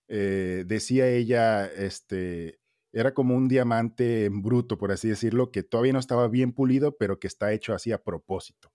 Eh, 0.07 0.63
decía 0.67 1.07
ella, 1.07 1.65
este. 1.65 2.59
Era 2.91 3.13
como 3.13 3.35
un 3.35 3.47
diamante 3.47 4.25
en 4.25 4.41
bruto, 4.41 4.79
por 4.79 4.91
así 4.91 5.07
decirlo, 5.07 5.51
que 5.51 5.61
todavía 5.61 5.93
no 5.93 5.99
estaba 5.99 6.27
bien 6.27 6.53
pulido, 6.53 6.97
pero 6.97 7.19
que 7.19 7.27
está 7.27 7.53
hecho 7.53 7.75
así 7.75 7.91
a 7.91 8.03
propósito. 8.03 8.71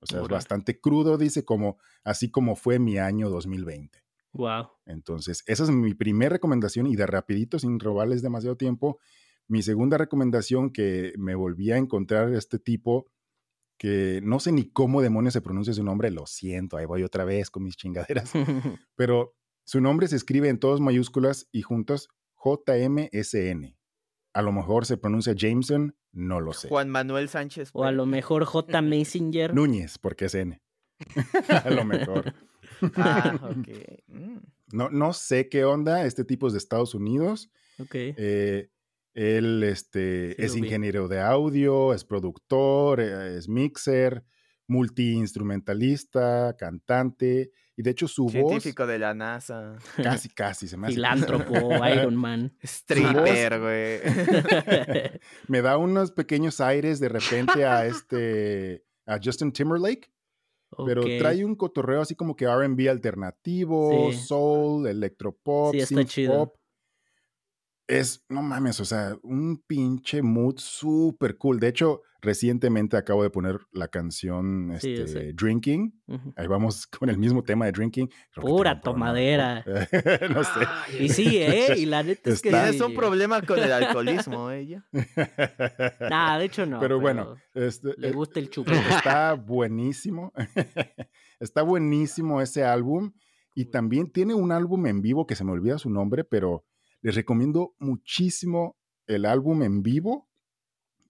O 0.00 0.06
sea, 0.06 0.22
es 0.22 0.28
bastante 0.28 0.80
crudo, 0.80 1.18
dice, 1.18 1.44
como 1.44 1.76
así 2.02 2.30
como 2.30 2.56
fue 2.56 2.78
mi 2.78 2.96
año 2.96 3.28
2020. 3.28 4.02
Wow. 4.32 4.70
Entonces, 4.86 5.44
esa 5.46 5.64
es 5.64 5.70
mi 5.70 5.92
primera 5.94 6.30
recomendación 6.30 6.86
y 6.86 6.96
de 6.96 7.06
rapidito, 7.06 7.58
sin 7.58 7.78
robarles 7.78 8.22
demasiado 8.22 8.56
tiempo. 8.56 8.98
Mi 9.48 9.62
segunda 9.62 9.98
recomendación 9.98 10.70
que 10.70 11.12
me 11.18 11.34
volví 11.34 11.70
a 11.70 11.76
encontrar 11.76 12.32
este 12.34 12.58
tipo 12.58 13.06
que 13.78 14.20
no 14.22 14.38
sé 14.38 14.52
ni 14.52 14.70
cómo 14.70 15.02
demonios 15.02 15.32
se 15.34 15.40
pronuncia 15.40 15.74
su 15.74 15.82
nombre, 15.82 16.10
lo 16.10 16.26
siento, 16.26 16.76
ahí 16.76 16.86
voy 16.86 17.02
otra 17.02 17.24
vez 17.24 17.50
con 17.50 17.64
mis 17.64 17.76
chingaderas, 17.76 18.32
pero 18.94 19.34
su 19.64 19.80
nombre 19.80 20.06
se 20.06 20.16
escribe 20.16 20.48
en 20.48 20.58
todas 20.58 20.80
mayúsculas 20.80 21.48
y 21.50 21.62
juntos 21.62 22.08
JMSN. 22.44 23.76
A 24.34 24.42
lo 24.42 24.52
mejor 24.52 24.86
se 24.86 24.96
pronuncia 24.96 25.34
Jameson, 25.36 25.96
no 26.12 26.40
lo 26.40 26.52
sé. 26.52 26.68
Juan 26.68 26.88
Manuel 26.88 27.28
Sánchez. 27.28 27.70
O 27.72 27.84
a 27.84 27.92
lo 27.92 28.06
mejor 28.06 28.44
J. 28.44 28.82
Messenger. 28.82 29.54
Núñez, 29.54 29.98
porque 29.98 30.26
es 30.26 30.34
N. 30.34 30.62
a 31.48 31.70
lo 31.70 31.84
mejor. 31.84 32.34
ah, 32.96 33.34
ok. 33.42 33.68
Mm. 34.08 34.38
No, 34.72 34.90
no 34.90 35.12
sé 35.12 35.48
qué 35.48 35.64
onda. 35.64 36.06
Este 36.06 36.24
tipo 36.24 36.46
es 36.46 36.54
de 36.54 36.58
Estados 36.58 36.94
Unidos. 36.94 37.50
Ok. 37.78 37.94
Eh, 37.94 38.70
él 39.14 39.62
este, 39.62 40.42
es 40.42 40.56
ingeniero 40.56 41.06
de 41.08 41.20
audio, 41.20 41.92
es 41.92 42.04
productor, 42.04 43.00
eh, 43.00 43.36
es 43.36 43.48
mixer, 43.48 44.24
multiinstrumentalista, 44.68 46.56
cantante. 46.58 47.50
Y 47.76 47.82
de 47.82 47.90
hecho 47.90 48.08
su 48.08 48.28
Científico 48.28 48.42
voz... 48.42 48.50
Científico 48.62 48.86
de 48.86 48.98
la 48.98 49.14
NASA. 49.14 49.76
Casi, 50.02 50.28
casi 50.30 50.68
se 50.68 50.76
me 50.76 50.86
hace. 50.86 50.94
Filántropo, 50.96 51.86
Iron 51.86 52.16
Man. 52.16 52.56
Stripper, 52.62 53.60
güey. 53.60 54.00
me 55.48 55.62
da 55.62 55.76
unos 55.76 56.12
pequeños 56.12 56.60
aires 56.60 56.98
de 57.00 57.08
repente 57.08 57.64
a 57.64 57.86
este... 57.86 58.84
a 59.06 59.18
Justin 59.22 59.52
Timberlake. 59.52 60.10
Pero 60.86 61.02
trae 61.18 61.44
un 61.44 61.54
cotorreo 61.54 62.00
así 62.00 62.14
como 62.14 62.34
que 62.34 62.46
RB 62.46 62.88
alternativo, 62.88 64.10
soul, 64.10 64.86
electropop, 64.86 65.74
sí, 65.74 66.26
pop 66.26 66.56
es, 67.86 68.24
no 68.28 68.42
mames, 68.42 68.80
o 68.80 68.84
sea, 68.84 69.16
un 69.22 69.62
pinche 69.66 70.22
mood 70.22 70.54
súper 70.58 71.36
cool. 71.36 71.60
De 71.60 71.68
hecho, 71.68 72.02
recientemente 72.22 72.96
acabo 72.96 73.22
de 73.22 73.30
poner 73.30 73.58
la 73.72 73.88
canción 73.88 74.70
este, 74.72 75.32
Drinking. 75.32 75.92
Ahí 76.36 76.46
vamos 76.46 76.86
con 76.98 77.10
el 77.10 77.18
mismo 77.18 77.42
tema 77.42 77.66
de 77.66 77.72
Drinking. 77.72 78.08
Pura 78.36 78.80
tomadera. 78.82 79.64
no 80.30 80.44
sé. 80.44 80.60
y 81.00 81.08
sí, 81.08 81.38
¿eh? 81.38 81.74
Y 81.76 81.86
la 81.86 82.02
neta 82.04 82.30
es 82.30 82.40
que... 82.40 82.50
Tienes 82.50 82.80
un 82.80 82.94
problema 82.94 83.42
con 83.42 83.58
el 83.58 83.72
alcoholismo, 83.72 84.50
ella. 84.50 84.86
Nah, 86.08 86.38
de 86.38 86.44
hecho 86.44 86.64
no. 86.64 86.80
Pero, 86.80 87.00
bueno. 87.00 87.36
Este, 87.54 87.94
le 87.98 88.12
gusta 88.12 88.40
el 88.40 88.48
chupo. 88.48 88.70
Está 88.70 89.34
buenísimo. 89.34 90.32
está 91.40 91.62
buenísimo 91.62 92.40
ese 92.40 92.64
álbum. 92.64 93.12
Y 93.54 93.66
también 93.66 94.10
tiene 94.10 94.32
un 94.32 94.50
álbum 94.50 94.86
en 94.86 95.02
vivo 95.02 95.26
que 95.26 95.34
se 95.34 95.44
me 95.44 95.52
olvida 95.52 95.76
su 95.78 95.90
nombre, 95.90 96.24
pero 96.24 96.64
les 97.02 97.14
recomiendo 97.14 97.74
muchísimo 97.78 98.76
el 99.06 99.26
álbum 99.26 99.62
en 99.62 99.82
vivo 99.82 100.28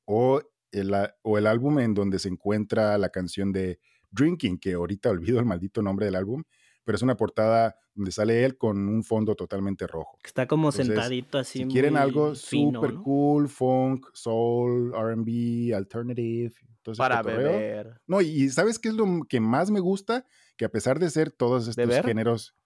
o 0.05 0.41
el, 0.73 0.93
o 1.23 1.39
el 1.39 1.47
álbum 1.47 1.79
en 1.79 1.95
donde 1.95 2.19
se 2.19 2.29
encuentra 2.29 2.97
la 2.99 3.11
canción 3.11 3.53
de 3.53 3.79
Drinking, 4.11 4.59
que 4.59 4.73
ahorita 4.75 5.11
olvido 5.11 5.39
el 5.39 5.47
maldito 5.47 5.83
nombre 5.83 6.07
del 6.07 6.17
álbum, 6.17 6.43
pero 6.85 6.97
es 6.97 7.03
una 7.03 7.17
portada 7.17 7.77
donde 7.95 8.11
sale 8.11 8.45
él 8.45 8.57
con 8.57 8.89
un 8.89 9.05
fondo 9.05 9.35
totalmente 9.35 9.87
rojo. 9.87 10.19
Está 10.25 10.47
como 10.47 10.73
sentadito 10.73 11.39
así. 11.39 11.61
Si 11.61 11.67
quieren 11.67 11.97
algo 11.97 12.35
super 12.35 12.95
cool, 12.95 13.49
funk, 13.49 14.07
soul, 14.15 14.93
RB, 14.93 15.75
alternative. 15.75 16.55
Para 16.97 17.23
beber. 17.23 18.01
No, 18.07 18.21
y 18.21 18.49
¿sabes 18.49 18.79
qué 18.79 18.89
es 18.89 18.95
lo 18.95 19.07
que 19.29 19.41
más 19.41 19.71
me 19.71 19.79
gusta? 19.79 20.27
Que 20.57 20.65
a 20.65 20.69
pesar 20.69 20.99
de 20.99 21.11
ser 21.11 21.31
todos 21.31 21.69
estos 21.69 22.05
géneros, 22.05 22.57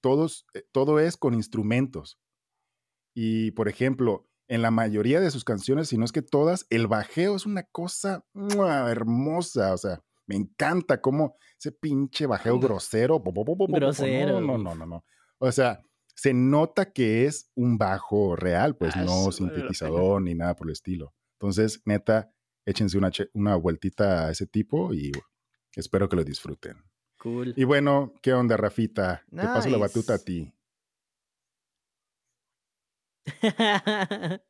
todos, 0.00 0.46
eh, 0.54 0.64
todo 0.72 0.98
es 0.98 1.16
con 1.16 1.34
instrumentos. 1.34 2.18
Y, 3.14 3.52
por 3.52 3.68
ejemplo, 3.68 4.28
en 4.48 4.62
la 4.62 4.70
mayoría 4.70 5.20
de 5.20 5.30
sus 5.30 5.44
canciones, 5.44 5.88
si 5.88 5.96
no 5.96 6.04
es 6.04 6.12
que 6.12 6.22
todas, 6.22 6.66
el 6.70 6.86
bajeo 6.86 7.36
es 7.36 7.46
una 7.46 7.62
cosa 7.62 8.24
hermosa. 8.88 9.72
O 9.72 9.78
sea, 9.78 10.02
me 10.26 10.36
encanta 10.36 11.00
cómo 11.00 11.36
ese 11.58 11.72
pinche 11.72 12.26
bajeo 12.26 12.58
grosero. 12.58 13.20
Grosero. 13.20 14.40
No, 14.40 14.58
no, 14.58 14.74
no, 14.74 14.86
no. 14.86 15.04
O 15.38 15.52
sea, 15.52 15.80
se 16.14 16.32
nota 16.32 16.92
que 16.92 17.26
es 17.26 17.50
un 17.54 17.76
bajo 17.78 18.36
real, 18.36 18.76
pues 18.76 18.94
ah, 18.96 19.02
no 19.02 19.32
sintetizador 19.32 20.22
ni 20.22 20.34
nada 20.34 20.54
por 20.54 20.68
el 20.68 20.72
estilo. 20.72 21.14
Entonces, 21.38 21.82
neta, 21.84 22.30
échense 22.64 22.96
una, 22.96 23.10
una 23.32 23.56
vueltita 23.56 24.26
a 24.26 24.30
ese 24.30 24.46
tipo 24.46 24.94
y 24.94 25.12
espero 25.74 26.08
que 26.08 26.16
lo 26.16 26.24
disfruten. 26.24 26.76
Cool. 27.18 27.54
Y 27.56 27.64
bueno, 27.64 28.12
¿qué 28.22 28.32
onda, 28.32 28.56
Rafita? 28.56 29.24
Te 29.30 29.42
paso 29.42 29.68
la 29.70 29.78
batuta 29.78 30.14
a 30.14 30.18
ti. 30.18 30.53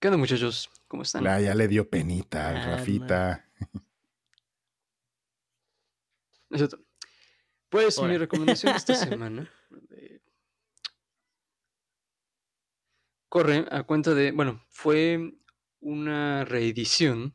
¿Qué 0.00 0.08
onda, 0.08 0.16
muchachos? 0.16 0.70
¿Cómo 0.88 1.02
están? 1.02 1.24
ya 1.24 1.54
le 1.54 1.68
dio 1.68 1.88
penita 1.88 2.48
al 2.48 2.56
ah, 2.56 2.66
Rafita. 2.76 3.48
Pues 7.68 8.00
mi 8.02 8.18
recomendación 8.18 8.74
esta 8.76 8.94
semana 8.94 9.50
eh, 9.90 10.20
corre 13.28 13.64
a 13.70 13.82
cuenta 13.84 14.12
de, 14.12 14.32
bueno, 14.32 14.62
fue 14.68 15.32
una 15.80 16.44
reedición 16.44 17.34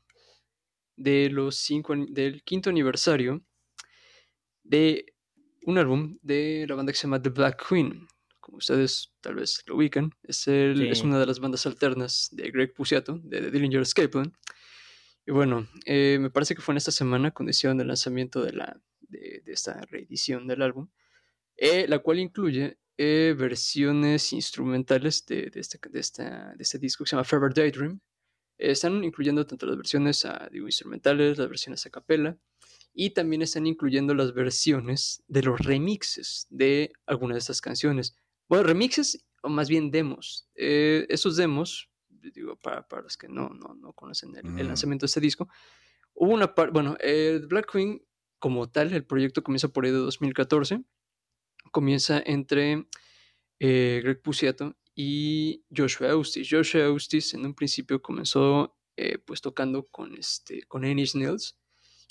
de 0.95 1.29
los 1.29 1.57
cinco, 1.57 1.95
del 1.95 2.43
quinto 2.43 2.69
aniversario 2.69 3.43
de 4.63 5.15
un 5.65 5.77
álbum 5.77 6.17
de 6.21 6.65
la 6.67 6.75
banda 6.75 6.91
que 6.91 6.97
se 6.97 7.03
llama 7.03 7.21
The 7.21 7.29
Black 7.29 7.67
Queen, 7.67 8.07
ustedes 8.57 9.13
tal 9.21 9.35
vez 9.35 9.63
lo 9.67 9.75
ubican, 9.75 10.11
es, 10.23 10.47
es 10.47 11.01
una 11.01 11.19
de 11.19 11.25
las 11.25 11.39
bandas 11.39 11.65
alternas 11.65 12.29
de 12.31 12.51
Greg 12.51 12.73
Puciato, 12.73 13.19
de 13.23 13.41
The 13.41 13.51
Dillinger 13.51 13.81
Escape 13.81 14.09
Plan. 14.09 14.33
Y 15.25 15.31
bueno, 15.31 15.67
eh, 15.85 16.17
me 16.19 16.29
parece 16.29 16.55
que 16.55 16.61
fue 16.61 16.73
en 16.73 16.77
esta 16.77 16.91
semana, 16.91 17.31
condición 17.31 17.77
del 17.77 17.87
lanzamiento 17.87 18.43
de, 18.43 18.53
la, 18.53 18.81
de, 19.01 19.43
esta 19.47 19.81
reedición 19.81 20.47
del 20.47 20.61
álbum, 20.61 20.89
eh, 21.57 21.85
la 21.87 21.99
cual 21.99 22.19
incluye 22.19 22.77
eh, 22.97 23.35
versiones 23.37 24.31
instrumentales 24.33 25.25
de, 25.25 25.49
de, 25.49 25.59
este, 25.59 25.79
de, 25.89 25.99
esta, 25.99 26.53
de 26.55 26.63
este 26.63 26.79
disco 26.79 27.03
que 27.03 27.09
se 27.09 27.15
llama 27.15 27.25
Forever 27.25 27.53
Daydream. 27.53 27.99
están 28.57 29.03
incluyendo 29.03 29.45
tanto 29.45 29.65
las 29.65 29.75
versiones 29.75 30.25
a, 30.25 30.47
digo, 30.51 30.65
instrumentales, 30.65 31.37
las 31.37 31.49
versiones 31.49 31.85
a 31.85 31.89
capela, 31.89 32.37
y 32.93 33.11
también 33.11 33.43
están 33.43 33.67
incluyendo 33.67 34.15
las 34.15 34.33
versiones 34.33 35.23
de 35.27 35.43
los 35.43 35.59
remixes 35.59 36.47
de 36.49 36.91
algunas 37.05 37.35
de 37.35 37.39
estas 37.39 37.61
canciones. 37.61 38.17
Bueno, 38.47 38.63
remixes 38.63 39.25
o 39.41 39.49
más 39.49 39.69
bien 39.69 39.91
demos. 39.91 40.49
Eh, 40.55 41.05
esos 41.09 41.35
demos, 41.35 41.89
digo, 42.09 42.55
para, 42.57 42.87
para 42.87 43.03
los 43.03 43.17
que 43.17 43.27
no, 43.27 43.49
no, 43.49 43.75
no 43.75 43.93
conocen 43.93 44.35
el, 44.35 44.45
mm. 44.45 44.59
lanzamiento 44.59 45.05
de 45.05 45.07
este 45.07 45.21
disco, 45.21 45.47
hubo 46.13 46.33
una 46.33 46.53
parte, 46.53 46.71
bueno, 46.71 46.97
el 46.99 47.47
Black 47.47 47.71
Queen 47.71 48.03
como 48.39 48.69
tal, 48.69 48.93
el 48.93 49.05
proyecto 49.05 49.43
comienza 49.43 49.67
por 49.67 49.85
ahí 49.85 49.91
de 49.91 49.97
2014, 49.97 50.83
comienza 51.71 52.21
entre 52.25 52.87
eh, 53.59 54.01
Greg 54.03 54.21
Puciato 54.21 54.75
y 54.95 55.63
Joshua 55.75 56.09
Eustis. 56.09 56.47
Joshua 56.49 56.81
Eustis 56.81 57.33
en 57.33 57.45
un 57.45 57.53
principio 57.53 58.01
comenzó 58.01 58.77
eh, 58.95 59.17
pues 59.19 59.41
tocando 59.41 59.87
con, 59.87 60.15
este, 60.15 60.63
con 60.63 60.85
Ennis 60.85 61.15
Nils 61.15 61.57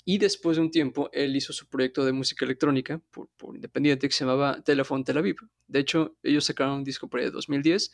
y 0.09 0.19
después 0.19 0.57
de 0.57 0.63
un 0.63 0.71
tiempo 0.71 1.11
él 1.13 1.35
hizo 1.35 1.53
su 1.53 1.69
proyecto 1.69 2.05
de 2.05 2.13
música 2.13 2.45
electrónica 2.45 3.03
por, 3.11 3.29
independiente 3.57 4.07
que 4.07 4.15
se 4.15 4.25
llamaba 4.25 4.63
Telephone 4.63 5.03
Tel 5.03 5.19
Aviv. 5.19 5.35
De 5.67 5.81
hecho, 5.81 6.17
ellos 6.23 6.45
sacaron 6.45 6.75
un 6.75 6.85
disco 6.85 7.09
por 7.09 7.19
ahí 7.19 7.27
de 7.27 7.33
2010. 7.33 7.93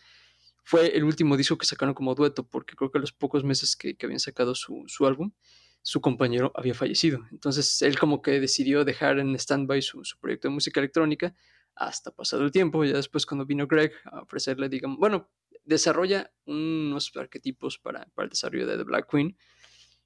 Fue 0.62 0.94
el 0.94 1.04
último 1.04 1.38
disco 1.38 1.56
que 1.56 1.64
sacaron 1.64 1.94
como 1.94 2.14
dueto 2.14 2.46
porque 2.46 2.76
creo 2.76 2.90
que 2.92 2.98
a 2.98 3.00
los 3.00 3.12
pocos 3.12 3.44
meses 3.44 3.76
que, 3.76 3.96
habían 4.02 4.20
sacado 4.20 4.54
su, 4.54 4.84
su 4.88 5.06
álbum, 5.06 5.32
su 5.80 6.02
compañero 6.02 6.52
había 6.54 6.74
fallecido. 6.74 7.20
Entonces 7.30 7.80
él 7.80 7.98
como 7.98 8.20
que 8.20 8.40
decidió 8.40 8.84
dejar 8.84 9.18
en 9.18 9.34
stand-by 9.34 9.80
su, 9.80 10.04
su, 10.04 10.18
proyecto 10.18 10.48
de 10.48 10.54
música 10.54 10.80
electrónica 10.80 11.34
hasta 11.74 12.10
pasado 12.10 12.44
el 12.44 12.52
tiempo. 12.52 12.84
Ya 12.84 12.92
después 12.92 13.24
cuando 13.24 13.46
vino 13.46 13.66
Greg 13.66 13.90
a 14.04 14.20
ofrecerle, 14.20 14.68
digamos, 14.68 14.98
bueno, 14.98 15.30
desarrolla 15.64 16.30
unos 16.44 17.10
arquetipos 17.16 17.78
para, 17.78 18.04
para 18.14 18.24
el 18.24 18.30
desarrollo 18.30 18.66
de 18.66 18.76
The 18.76 18.84
Black 18.84 19.10
Queen. 19.10 19.34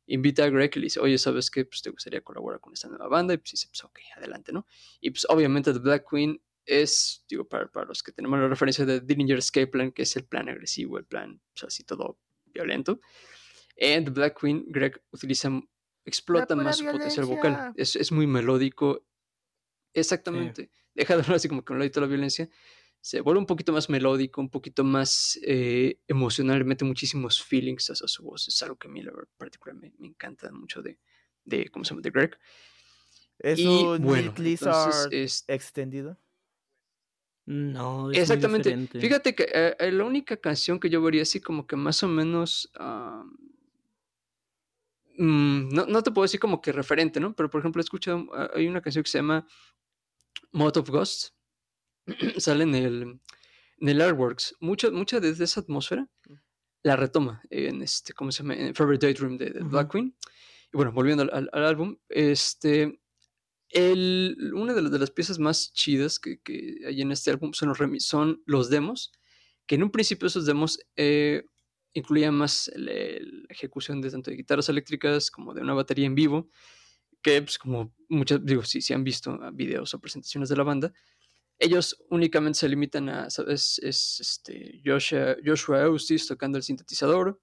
Invita 0.07 0.45
a 0.45 0.51
Greg 0.51 0.71
y 0.77 0.79
le 0.79 0.85
dice, 0.85 1.01
oye, 1.01 1.19
¿sabes 1.19 1.51
qué? 1.51 1.65
Pues 1.65 1.83
te 1.83 1.91
gustaría 1.91 2.21
colaborar 2.21 2.61
con 2.61 2.73
esta 2.73 2.89
nueva 2.89 3.09
banda. 3.09 3.35
Y 3.35 3.39
pues 3.39 3.53
dice, 3.53 3.69
pues 3.69 3.85
ok, 3.85 3.99
adelante, 4.17 4.53
¿no? 4.53 4.67
Y 5.01 5.11
pues 5.11 5.27
obviamente 5.29 5.73
The 5.73 5.81
Black 5.81 6.07
Queen 6.11 6.41
es, 6.65 7.25
digo, 7.29 7.49
para, 7.49 7.71
para 7.71 7.87
los 7.87 8.03
que 8.03 8.13
tenemos 8.13 8.39
la 8.39 8.49
referencia 8.49 8.85
de 8.85 9.01
Dillinger 9.01 9.39
Escape 9.39 9.69
Plan, 9.69 9.93
que 9.93 10.03
es 10.03 10.17
el 10.17 10.25
plan 10.25 10.49
agresivo, 10.49 10.99
el 10.99 11.07
plan, 11.07 11.41
pues 11.53 11.65
así 11.65 11.85
todo 11.85 12.19
violento. 12.47 13.01
En 13.77 14.05
The 14.05 14.11
Black 14.11 14.41
Queen, 14.41 14.65
Greg 14.69 15.03
utiliza, 15.11 15.51
explota 16.05 16.57
más 16.57 16.79
su 16.79 16.85
potencial 16.85 17.27
vocal. 17.27 17.73
Es, 17.77 17.97
es 17.97 18.13
muy 18.13 18.27
melódico. 18.27 19.07
Exactamente. 19.93 20.71
Deja 20.95 21.15
de 21.15 21.23
hablar 21.23 21.37
así 21.37 21.49
como 21.49 21.65
que 21.65 21.75
no 21.75 21.81
le 21.81 21.91
la 21.95 22.07
violencia 22.07 22.49
se 23.07 23.21
vuelve 23.21 23.39
un 23.39 23.47
poquito 23.47 23.73
más 23.73 23.89
melódico, 23.89 24.41
un 24.41 24.51
poquito 24.51 24.83
más 24.83 25.39
eh, 25.47 26.01
emocional, 26.09 26.65
mete 26.65 26.85
muchísimos 26.85 27.41
feelings 27.41 27.89
a, 27.91 27.95
su 27.95 28.25
voz. 28.25 28.49
Es 28.49 28.61
algo 28.65 28.75
que 28.75 28.89
a 28.89 28.91
mí, 28.91 29.01
la 29.01 29.13
particularmente 29.37 29.97
me, 30.01 30.09
encanta 30.09 30.51
mucho 30.51 30.83
de, 30.83 30.99
de, 31.45 31.69
¿cómo 31.69 31.85
se 31.85 31.91
llama? 31.91 32.03
De 32.03 32.11
Greg. 32.11 32.37
¿Es 33.39 33.61
un 33.61 34.03
bueno, 34.03 34.35
Lizard 34.37 35.13
extendido? 35.47 36.19
No, 37.45 38.11
es 38.11 38.19
Exactamente. 38.19 38.77
Fíjate 38.99 39.37
que 39.37 39.45
eh, 39.55 39.77
eh, 39.79 39.93
la 39.93 40.03
única 40.03 40.37
canción 40.39 40.81
que 40.81 40.91
yo 40.91 41.01
vería 41.01 41.23
así 41.23 41.41
como 41.41 41.65
que 41.65 41.77
más 41.77 42.03
o 42.03 42.09
menos... 42.09 42.73
Mm, 45.17 45.69
no, 45.69 45.87
no, 45.87 46.03
te 46.03 46.11
puedo 46.11 46.25
decir 46.25 46.41
como 46.41 46.61
que 46.61 46.73
referente, 46.73 47.21
¿no? 47.21 47.37
Pero 47.37 47.51
por 47.51 47.61
ejemplo, 47.61 47.81
he 47.81 47.85
escuchado, 47.85 48.27
hay 48.53 48.67
una 48.67 48.81
canción 48.81 49.05
que 49.05 49.11
se 49.11 49.19
llama 49.19 49.47
Moth 50.51 50.79
of 50.79 50.91
Ghosts, 50.91 51.36
sale 52.39 52.65
en 52.65 52.75
el, 52.75 53.21
en 53.81 53.89
el 53.89 54.01
Artworks. 54.01 54.57
Mucha, 54.61 54.91
mucha 54.91 55.21
de 55.21 55.31
esa 55.31 55.61
atmósfera 55.61 56.09
la 56.83 56.95
retoma 56.95 57.43
en 57.51 57.83
este, 57.83 58.13
¿cómo 58.13 58.31
se 58.31 58.43
llama? 58.43 58.55
En 58.55 58.75
Favorite 58.75 59.07
Daydream 59.07 59.37
de, 59.37 59.51
Black 59.65 59.91
Queen. 59.91 60.17
Y 60.73 60.77
bueno, 60.77 60.93
volviendo 60.93 61.25
al, 61.33 61.51
álbum, 61.53 61.97
este, 62.09 63.01
el, 63.71 64.53
una 64.55 64.73
de, 64.73 64.83
de, 64.89 64.99
las 64.99 65.11
piezas 65.11 65.39
más 65.41 65.73
chidas 65.73 66.21
que, 66.21 66.41
que, 66.41 66.79
hay 66.87 67.03
en 67.03 67.11
este 67.11 67.31
álbum 67.31 67.53
son 67.55 67.71
los, 67.71 68.05
son 68.05 68.43
los 68.47 68.71
demos, 68.71 69.13
que 69.67 69.75
en 69.75 69.83
un 69.83 69.91
principio 69.91 70.29
esos 70.29 70.47
demos 70.47 70.79
eh, 70.95 71.45
incluían 71.93 72.35
más 72.35 72.71
la 72.77 72.93
ejecución 73.49 74.01
de 74.01 74.11
tanto 74.11 74.31
de 74.31 74.37
guitarras 74.37 74.69
eléctricas 74.69 75.31
como 75.31 75.55
de 75.55 75.63
una 75.63 75.75
batería 75.75 76.07
en 76.07 76.15
vivo, 76.15 76.51
que 77.21 77.43
pues 77.43 77.59
como 77.59 77.93
muchas, 78.09 78.45
digo, 78.45 78.63
si, 78.63 78.81
si 78.81 78.95
han 78.95 79.03
visto 79.03 79.39
videos 79.53 79.93
o 79.93 80.01
presentaciones 80.01 80.49
de 80.49 80.57
la 80.57 80.63
banda, 80.63 80.93
ellos 81.59 82.05
únicamente 82.11 82.59
se 82.59 82.69
limitan 82.69 83.09
a, 83.09 83.31
¿sabes? 83.31 83.81
Es 83.83 84.21
este 84.21 84.81
Joshua, 84.85 85.37
Joshua 85.45 85.83
Eustis 85.83 86.27
tocando 86.27 86.59
el 86.59 86.65
sintetizador. 86.65 87.41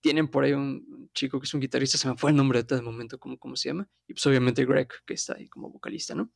Tienen 0.00 0.28
por 0.28 0.44
ahí 0.44 0.52
un 0.52 1.10
chico 1.12 1.40
que 1.40 1.46
es 1.46 1.54
un 1.54 1.60
guitarrista, 1.60 1.98
se 1.98 2.08
me 2.08 2.16
fue 2.16 2.30
el 2.30 2.36
nombre 2.36 2.62
de 2.62 2.82
momento, 2.82 3.18
¿cómo, 3.18 3.36
cómo 3.36 3.56
se 3.56 3.70
llama? 3.70 3.88
Y 4.06 4.14
pues 4.14 4.24
obviamente 4.26 4.64
Greg, 4.64 4.88
que 5.04 5.14
está 5.14 5.34
ahí 5.34 5.48
como 5.48 5.70
vocalista, 5.70 6.14
¿no? 6.14 6.32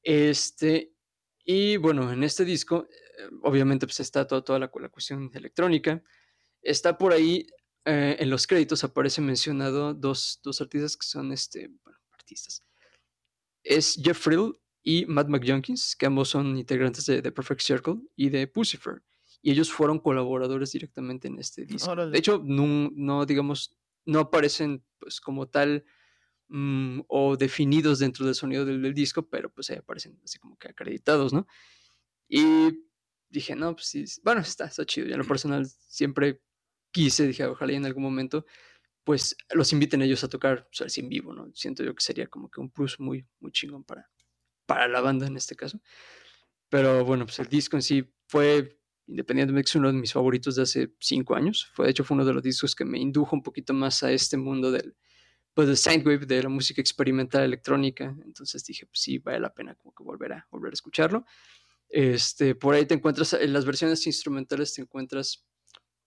Este, 0.00 0.94
y 1.44 1.76
bueno, 1.76 2.12
en 2.12 2.22
este 2.22 2.44
disco, 2.44 2.86
eh, 2.88 3.28
obviamente 3.42 3.86
pues 3.86 3.98
está 3.98 4.26
toda, 4.26 4.44
toda 4.44 4.60
la, 4.60 4.70
la 4.72 4.88
cuestión 4.90 5.28
electrónica. 5.34 6.04
Está 6.62 6.96
por 6.96 7.12
ahí, 7.12 7.48
eh, 7.84 8.16
en 8.20 8.30
los 8.30 8.46
créditos 8.46 8.84
aparece 8.84 9.20
mencionado 9.20 9.92
dos, 9.92 10.40
dos 10.44 10.60
artistas 10.60 10.96
que 10.96 11.06
son, 11.06 11.32
este, 11.32 11.68
bueno, 11.82 11.98
artistas. 12.12 12.64
Es 13.64 14.00
Jeff 14.00 14.18
Frill 14.18 14.52
y 14.88 15.04
Matt 15.04 15.28
McJunkins, 15.28 15.94
que 15.96 16.06
ambos 16.06 16.30
son 16.30 16.56
integrantes 16.56 17.04
de 17.04 17.20
The 17.20 17.30
Perfect 17.30 17.60
Circle 17.60 17.96
y 18.16 18.30
de 18.30 18.46
Pucifer. 18.46 19.02
Y 19.42 19.50
ellos 19.50 19.70
fueron 19.70 19.98
colaboradores 19.98 20.72
directamente 20.72 21.28
en 21.28 21.38
este 21.38 21.66
disco. 21.66 21.94
De 21.94 22.18
hecho, 22.18 22.40
no, 22.42 22.90
no, 22.94 23.26
digamos, 23.26 23.76
no 24.06 24.20
aparecen 24.20 24.82
pues 24.98 25.20
como 25.20 25.46
tal 25.46 25.84
mm, 26.48 27.00
o 27.06 27.36
definidos 27.36 27.98
dentro 27.98 28.24
del 28.24 28.34
sonido 28.34 28.64
del, 28.64 28.94
disco, 28.94 29.28
pero 29.28 29.52
pues 29.52 29.68
ahí 29.68 29.76
aparecen 29.76 30.18
así 30.24 30.38
como 30.38 30.56
que 30.56 30.68
acreditados, 30.68 31.34
¿no? 31.34 31.46
Y 32.26 32.86
dije, 33.28 33.54
no, 33.54 33.74
pues 33.74 33.88
sí, 33.88 34.06
bueno, 34.24 34.40
está, 34.40 34.64
está 34.64 34.86
chido. 34.86 35.06
Ya 35.06 35.16
en 35.16 35.20
lo 35.20 35.26
personal 35.26 35.66
siempre 35.66 36.40
quise, 36.92 37.26
dije, 37.26 37.44
ojalá 37.44 37.74
en 37.74 37.84
algún 37.84 38.04
momento 38.04 38.46
pues 39.04 39.36
los 39.54 39.70
inviten 39.74 40.00
ellos 40.00 40.24
a 40.24 40.28
tocar 40.28 40.66
o 40.70 40.74
sea, 40.74 40.86
en 40.96 41.10
vivo, 41.10 41.34
¿no? 41.34 41.50
Siento 41.54 41.82
yo 41.82 41.94
que 41.94 42.02
sería 42.02 42.26
como 42.26 42.50
que 42.50 42.60
un 42.60 42.70
plus 42.70 42.98
muy, 43.00 43.26
muy 43.40 43.52
chingón 43.52 43.84
para, 43.84 44.08
para 44.68 44.86
la 44.86 45.00
banda 45.00 45.26
en 45.26 45.36
este 45.36 45.56
caso. 45.56 45.80
Pero 46.68 47.02
bueno, 47.02 47.24
pues 47.24 47.38
el 47.38 47.48
disco 47.48 47.76
en 47.76 47.82
sí 47.82 48.14
fue, 48.26 48.78
independientemente, 49.06 49.78
uno 49.78 49.90
de 49.90 49.98
mis 49.98 50.12
favoritos 50.12 50.56
de 50.56 50.62
hace 50.62 50.94
cinco 51.00 51.34
años. 51.34 51.70
Fue, 51.72 51.86
de 51.86 51.92
hecho, 51.92 52.04
fue 52.04 52.16
uno 52.16 52.26
de 52.26 52.34
los 52.34 52.42
discos 52.42 52.74
que 52.74 52.84
me 52.84 52.98
indujo 52.98 53.34
un 53.34 53.42
poquito 53.42 53.72
más 53.72 54.02
a 54.02 54.12
este 54.12 54.36
mundo 54.36 54.70
del, 54.70 54.94
pues, 55.54 55.68
del 55.68 55.78
Soundwave, 55.78 56.26
de 56.26 56.42
la 56.42 56.50
música 56.50 56.82
experimental 56.82 57.44
electrónica. 57.44 58.14
Entonces 58.26 58.62
dije, 58.62 58.84
pues 58.84 59.00
sí, 59.00 59.16
vale 59.16 59.40
la 59.40 59.54
pena 59.54 59.74
como 59.74 59.94
que 59.94 60.02
volver 60.02 60.34
a, 60.34 60.46
volver 60.50 60.72
a 60.72 60.74
escucharlo. 60.74 61.24
Este, 61.88 62.54
por 62.54 62.74
ahí 62.74 62.84
te 62.84 62.92
encuentras, 62.92 63.32
en 63.32 63.54
las 63.54 63.64
versiones 63.64 64.06
instrumentales 64.06 64.74
te 64.74 64.82
encuentras, 64.82 65.46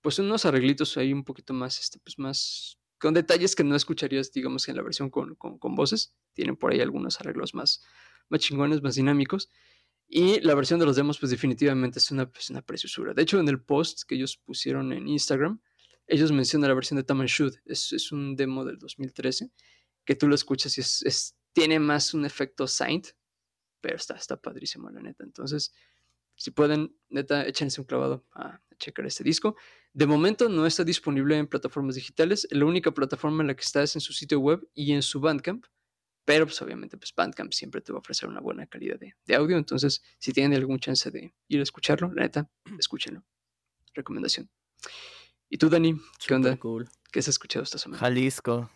pues, 0.01 0.19
unos 0.19 0.45
arreglitos 0.45 0.95
ahí 0.97 1.11
un 1.13 1.23
poquito 1.23 1.55
más, 1.55 1.79
este, 1.79 1.97
pues, 1.97 2.19
más 2.19 2.77
con 2.99 3.15
detalles 3.15 3.55
que 3.55 3.63
no 3.63 3.75
escucharías, 3.75 4.31
digamos, 4.31 4.69
en 4.69 4.75
la 4.75 4.83
versión 4.83 5.09
con, 5.09 5.33
con, 5.33 5.57
con 5.57 5.73
voces. 5.73 6.15
Tienen 6.33 6.55
por 6.55 6.71
ahí 6.71 6.81
algunos 6.81 7.19
arreglos 7.19 7.55
más, 7.55 7.83
más 8.31 8.41
chingones, 8.41 8.81
más 8.81 8.95
dinámicos. 8.95 9.49
Y 10.07 10.41
la 10.41 10.55
versión 10.55 10.79
de 10.79 10.85
los 10.85 10.95
demos, 10.95 11.19
pues 11.19 11.29
definitivamente 11.29 11.99
es 11.99 12.11
una, 12.11 12.29
pues, 12.29 12.49
una 12.49 12.61
preciosura. 12.61 13.13
De 13.13 13.21
hecho, 13.21 13.39
en 13.39 13.47
el 13.47 13.61
post 13.61 14.01
que 14.07 14.15
ellos 14.15 14.37
pusieron 14.37 14.91
en 14.91 15.07
Instagram, 15.07 15.61
ellos 16.07 16.31
mencionan 16.31 16.69
la 16.69 16.75
versión 16.75 16.97
de 16.97 17.03
Tam 17.03 17.21
Shoot. 17.23 17.55
Es, 17.65 17.93
es, 17.93 18.11
un 18.11 18.35
demo 18.35 18.65
del 18.65 18.77
2013 18.77 19.51
que 20.03 20.15
tú 20.15 20.27
lo 20.27 20.35
escuchas 20.35 20.77
y 20.77 20.81
es, 20.81 21.01
es, 21.03 21.37
tiene 21.53 21.79
más 21.79 22.13
un 22.13 22.25
efecto 22.25 22.67
Saint, 22.67 23.07
pero 23.79 23.95
está, 23.95 24.15
está 24.15 24.35
padrísimo, 24.35 24.89
la 24.89 25.01
neta. 25.01 25.23
Entonces, 25.23 25.71
si 26.35 26.51
pueden, 26.51 26.95
neta, 27.09 27.45
échense 27.45 27.79
un 27.79 27.85
clavado 27.85 28.25
a, 28.33 28.59
checar 28.79 29.05
este 29.05 29.23
disco. 29.23 29.55
De 29.93 30.07
momento 30.07 30.49
no 30.49 30.65
está 30.65 30.83
disponible 30.83 31.37
en 31.37 31.47
plataformas 31.47 31.95
digitales. 31.95 32.47
La 32.49 32.65
única 32.65 32.91
plataforma 32.91 33.43
en 33.43 33.47
la 33.47 33.55
que 33.55 33.61
está 33.61 33.83
es 33.83 33.95
en 33.95 34.01
su 34.01 34.11
sitio 34.11 34.39
web 34.39 34.67
y 34.73 34.93
en 34.93 35.03
su 35.03 35.19
Bandcamp. 35.19 35.65
Pero 36.31 36.45
pues 36.45 36.61
obviamente 36.61 36.95
pues 36.95 37.13
Bandcamp 37.13 37.51
siempre 37.51 37.81
te 37.81 37.91
va 37.91 37.97
a 37.97 37.99
ofrecer 37.99 38.29
una 38.29 38.39
buena 38.39 38.65
calidad 38.65 38.97
de, 38.97 39.35
audio. 39.35 39.57
Entonces, 39.57 40.01
si 40.17 40.31
tienen 40.31 40.57
algún 40.57 40.79
chance 40.79 41.11
de 41.11 41.33
ir 41.49 41.59
a 41.59 41.63
escucharlo, 41.63 42.09
la 42.13 42.21
neta, 42.21 42.49
escúchenlo. 42.79 43.25
Recomendación. 43.93 44.49
¿Y 45.49 45.57
tú, 45.57 45.67
Dani? 45.67 45.99
¿Qué 46.25 46.33
onda? 46.33 46.55
Cool. 46.55 46.87
¿Qué 47.11 47.19
has 47.19 47.27
escuchado 47.27 47.63
esta 47.63 47.77
semana? 47.77 47.99
Jalisco. 47.99 48.71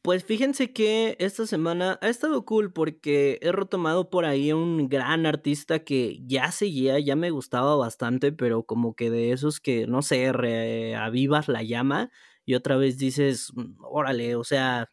Pues 0.00 0.24
fíjense 0.24 0.72
que 0.72 1.18
esta 1.20 1.46
semana 1.46 1.98
ha 2.00 2.08
estado 2.08 2.46
cool 2.46 2.72
porque 2.72 3.38
he 3.42 3.52
retomado 3.52 4.08
por 4.08 4.24
ahí 4.24 4.54
un 4.54 4.88
gran 4.88 5.26
artista 5.26 5.80
que 5.80 6.22
ya 6.24 6.50
seguía, 6.50 6.98
ya 6.98 7.14
me 7.14 7.28
gustaba 7.28 7.76
bastante, 7.76 8.32
pero 8.32 8.62
como 8.62 8.94
que 8.96 9.10
de 9.10 9.32
esos 9.32 9.60
que, 9.60 9.86
no 9.86 10.00
sé, 10.00 10.32
reavivas 10.32 11.48
la 11.48 11.62
llama 11.62 12.10
y 12.46 12.54
otra 12.54 12.78
vez 12.78 12.96
dices, 12.96 13.52
mm, 13.54 13.84
órale, 13.84 14.36
o 14.36 14.44
sea, 14.44 14.90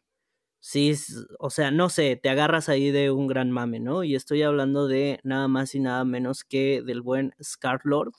sí, 0.60 0.94
o 1.38 1.50
sea, 1.50 1.70
no 1.70 1.88
sé, 1.88 2.16
te 2.16 2.28
agarras 2.28 2.68
ahí 2.68 2.90
de 2.90 3.10
un 3.10 3.26
gran 3.26 3.50
mame, 3.50 3.80
¿no? 3.80 4.04
Y 4.04 4.14
estoy 4.14 4.42
hablando 4.42 4.88
de 4.88 5.20
nada 5.24 5.48
más 5.48 5.74
y 5.74 5.80
nada 5.80 6.04
menos 6.04 6.44
que 6.44 6.82
del 6.82 7.02
buen 7.02 7.34
Scar 7.42 7.80
Lord, 7.84 8.12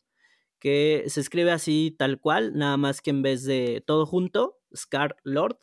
que 0.60 1.06
se 1.08 1.22
escribe 1.22 1.52
así 1.52 1.96
tal 1.98 2.20
cual, 2.20 2.54
nada 2.56 2.78
más 2.78 3.02
que 3.02 3.12
en 3.12 3.22
vez 3.22 3.44
de 3.46 3.84
todo 3.86 4.06
junto, 4.06 4.58
Scar 4.76 5.18
Lord, 5.24 5.58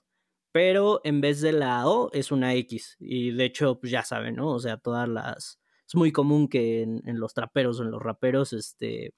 pero 0.53 1.01
en 1.05 1.21
vez 1.21 1.41
de 1.43 1.53
la 1.53 1.87
O 1.87 2.11
es 2.13 2.33
una 2.33 2.55
X. 2.55 2.97
Y 2.99 3.33
de 3.33 3.45
hecho, 3.45 3.79
pues 3.79 3.93
ya 3.93 4.03
saben, 4.03 4.37
¿no? 4.37 4.53
O 4.55 4.59
sea, 4.59 4.79
todas 4.79 5.09
las... 5.09 5.61
Es 5.87 5.95
muy 5.95 6.13
común 6.13 6.49
que 6.49 6.83
en, 6.83 7.03
en 7.07 7.21
los 7.21 7.35
traperos 7.35 7.79
o 7.79 7.83
en 7.85 7.91
los 7.91 8.03
raperos, 8.03 8.53
este, 8.53 9.15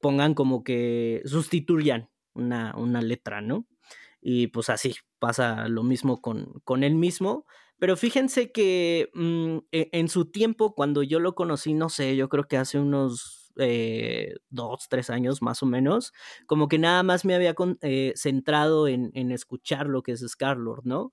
pongan 0.00 0.34
como 0.34 0.64
que 0.64 1.22
sustituyan 1.24 2.10
una, 2.34 2.74
una 2.76 3.02
letra, 3.02 3.40
¿no? 3.40 3.66
Y 4.20 4.48
pues 4.48 4.70
así 4.70 4.94
pasa 5.18 5.68
lo 5.68 5.82
mismo 5.82 6.20
con, 6.20 6.60
con 6.64 6.84
él 6.84 6.94
mismo. 6.94 7.46
Pero 7.78 7.96
fíjense 7.96 8.52
que 8.52 9.08
mm, 9.14 9.58
e, 9.72 9.88
en 9.92 10.08
su 10.08 10.30
tiempo, 10.30 10.74
cuando 10.74 11.02
yo 11.02 11.20
lo 11.20 11.34
conocí, 11.34 11.74
no 11.74 11.88
sé, 11.88 12.16
yo 12.16 12.28
creo 12.28 12.44
que 12.44 12.58
hace 12.58 12.78
unos 12.78 13.52
eh, 13.58 14.34
dos, 14.50 14.88
tres 14.88 15.10
años 15.10 15.42
más 15.42 15.62
o 15.62 15.66
menos, 15.66 16.12
como 16.46 16.68
que 16.68 16.78
nada 16.78 17.02
más 17.02 17.24
me 17.24 17.34
había 17.34 17.54
eh, 17.82 18.12
centrado 18.16 18.88
en, 18.88 19.10
en, 19.14 19.30
escuchar 19.32 19.86
lo 19.86 20.02
que 20.02 20.12
es 20.12 20.20
Scarlord, 20.20 20.84
¿no? 20.84 21.12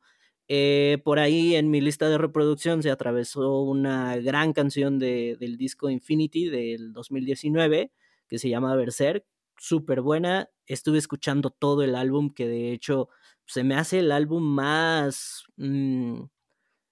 Eh, 0.49 0.99
por 1.03 1.19
ahí 1.19 1.55
en 1.55 1.69
mi 1.69 1.81
lista 1.81 2.07
de 2.09 2.17
reproducción 2.17 2.81
se 2.81 2.89
atravesó 2.89 3.61
una 3.63 4.15
gran 4.17 4.53
canción 4.53 4.97
de, 4.97 5.35
del 5.39 5.57
disco 5.57 5.89
Infinity 5.89 6.47
del 6.49 6.93
2019 6.93 7.91
que 8.29 8.39
se 8.39 8.49
llama 8.49 8.75
Berserk, 8.75 9.25
súper 9.57 10.01
buena. 10.01 10.49
Estuve 10.65 10.97
escuchando 10.97 11.49
todo 11.49 11.83
el 11.83 11.95
álbum, 11.95 12.33
que 12.33 12.47
de 12.47 12.71
hecho 12.73 13.09
se 13.45 13.63
me 13.63 13.75
hace 13.75 13.99
el 13.99 14.11
álbum 14.11 14.43
más... 14.43 15.43
Mmm, 15.57 16.23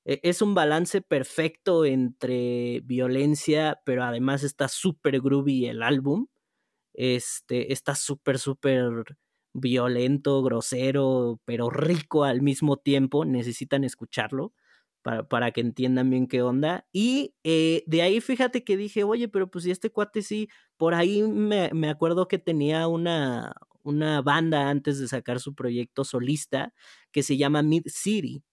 es 0.06 0.43
un 0.43 0.54
balance 0.54 1.01
perfecto 1.01 1.84
entre 1.84 2.82
violencia, 2.82 3.82
pero 3.86 4.04
además 4.04 4.43
está 4.43 4.67
súper 4.67 5.19
groovy 5.19 5.65
el 5.65 5.82
álbum. 5.82 6.28
Este, 6.93 7.73
está 7.73 7.95
súper, 7.95 8.38
súper 8.38 9.17
violento, 9.54 10.43
grosero, 10.43 11.41
pero 11.45 11.71
rico 11.71 12.23
al 12.23 12.43
mismo 12.43 12.78
tiempo. 12.78 13.25
Necesitan 13.25 13.84
escucharlo 13.84 14.54
para, 15.06 15.28
para 15.28 15.52
que 15.52 15.62
entiendan 15.62 16.10
bien 16.10 16.26
qué 16.28 16.41
onda. 16.41 16.88
Y 16.91 17.36
eh, 17.44 17.84
de 17.86 18.02
ahí 18.02 18.22
fíjate 18.22 18.63
que 18.63 18.76
dije, 18.76 19.04
oye, 19.04 19.28
pero 19.28 19.52
pues 19.52 19.65
si 19.65 19.72
este 19.72 19.91
cuate 19.91 20.24
sí, 20.24 20.50
por 20.78 20.96
ahí 20.96 21.22
me, 21.22 21.70
me 21.74 21.89
acuerdo 21.89 22.28
que 22.28 22.39
tenía 22.39 22.88
una, 22.88 23.54
una 23.84 24.24
banda 24.24 24.68
antes 24.72 25.00
de 25.00 25.08
sacar 25.08 25.39
su 25.39 25.54
proyecto 25.54 26.04
solista 26.06 26.74
que 27.12 27.22
se 27.22 27.38
llama 27.38 27.62
Mid 27.62 27.84
City. 27.86 28.44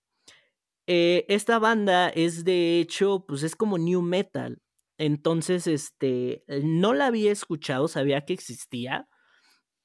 Eh, 0.87 1.25
esta 1.29 1.59
banda 1.59 2.11
es 2.11 2.45
de 2.45 2.81
hecho, 2.81 3.25
pues 3.27 3.43
es 3.45 3.57
como 3.57 3.79
new 3.79 4.03
metal. 4.03 4.61
Entonces, 4.99 5.67
este, 5.67 6.45
no 6.63 6.93
la 6.93 7.07
había 7.07 7.33
escuchado, 7.33 7.89
sabía 7.89 8.27
que 8.27 8.35
existía, 8.35 9.09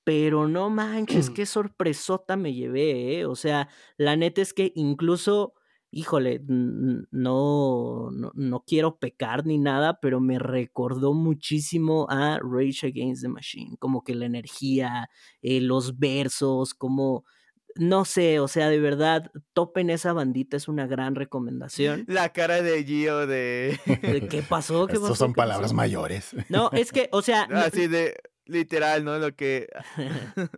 pero 0.03 0.47
no 0.47 0.69
manches, 0.69 1.29
qué 1.29 1.45
sorpresota 1.45 2.37
me 2.37 2.53
llevé, 2.53 3.19
¿eh? 3.19 3.25
O 3.25 3.35
sea, 3.35 3.69
la 3.97 4.15
neta 4.15 4.41
es 4.41 4.53
que 4.53 4.71
incluso, 4.75 5.53
híjole, 5.97 6.41
no, 6.47 8.11
no, 8.11 8.31
no 8.35 8.63
quiero 8.65 8.97
pecar 8.99 9.45
ni 9.45 9.57
nada, 9.57 9.99
pero 10.01 10.19
me 10.19 10.37
recordó 10.39 11.13
muchísimo 11.13 12.05
a 12.09 12.39
Rage 12.41 12.87
Against 12.87 13.23
the 13.23 13.29
Machine, 13.29 13.77
como 13.79 14.03
que 14.03 14.13
la 14.13 14.25
energía, 14.25 15.09
eh, 15.41 15.59
los 15.61 15.97
versos, 15.97 16.73
como 16.73 17.25
no 17.79 18.05
sé, 18.05 18.39
o 18.39 18.47
sea, 18.47 18.69
de 18.69 18.79
verdad, 18.79 19.31
topen 19.53 19.89
esa 19.91 20.11
bandita, 20.13 20.57
es 20.57 20.67
una 20.67 20.87
gran 20.87 21.13
recomendación. 21.15 22.05
La 22.07 22.29
cara 22.33 22.61
de 22.63 22.83
Gio 22.83 23.27
de... 23.27 23.79
¿Qué 24.31 24.41
pasó? 24.47 24.87
¿Qué 24.87 24.93
Estos 24.93 25.09
pasó? 25.09 25.25
son 25.25 25.33
¿Qué 25.33 25.37
palabras 25.37 25.69
pasó? 25.71 25.75
mayores. 25.75 26.35
No, 26.49 26.71
es 26.73 26.91
que, 26.91 27.07
o 27.11 27.21
sea... 27.21 27.45
no- 27.51 27.57
Así 27.59 27.85
de 27.87 28.15
literal, 28.45 29.03
¿no? 29.05 29.19
Lo 29.19 29.35
que... 29.35 29.67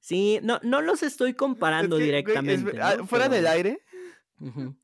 sí, 0.00 0.38
no, 0.42 0.60
no 0.62 0.80
los 0.80 1.02
estoy 1.02 1.34
comparando 1.34 1.96
Es 1.96 2.00
que, 2.00 2.10
güey, 2.10 2.22
directamente. 2.22 2.70
es- 2.76 2.82
ah, 2.82 2.94
¿no? 2.98 3.06
fuera 3.06 3.26
Pero- 3.26 3.36
del 3.36 3.46
aire. 3.46 3.80
Ujú. 4.40 4.74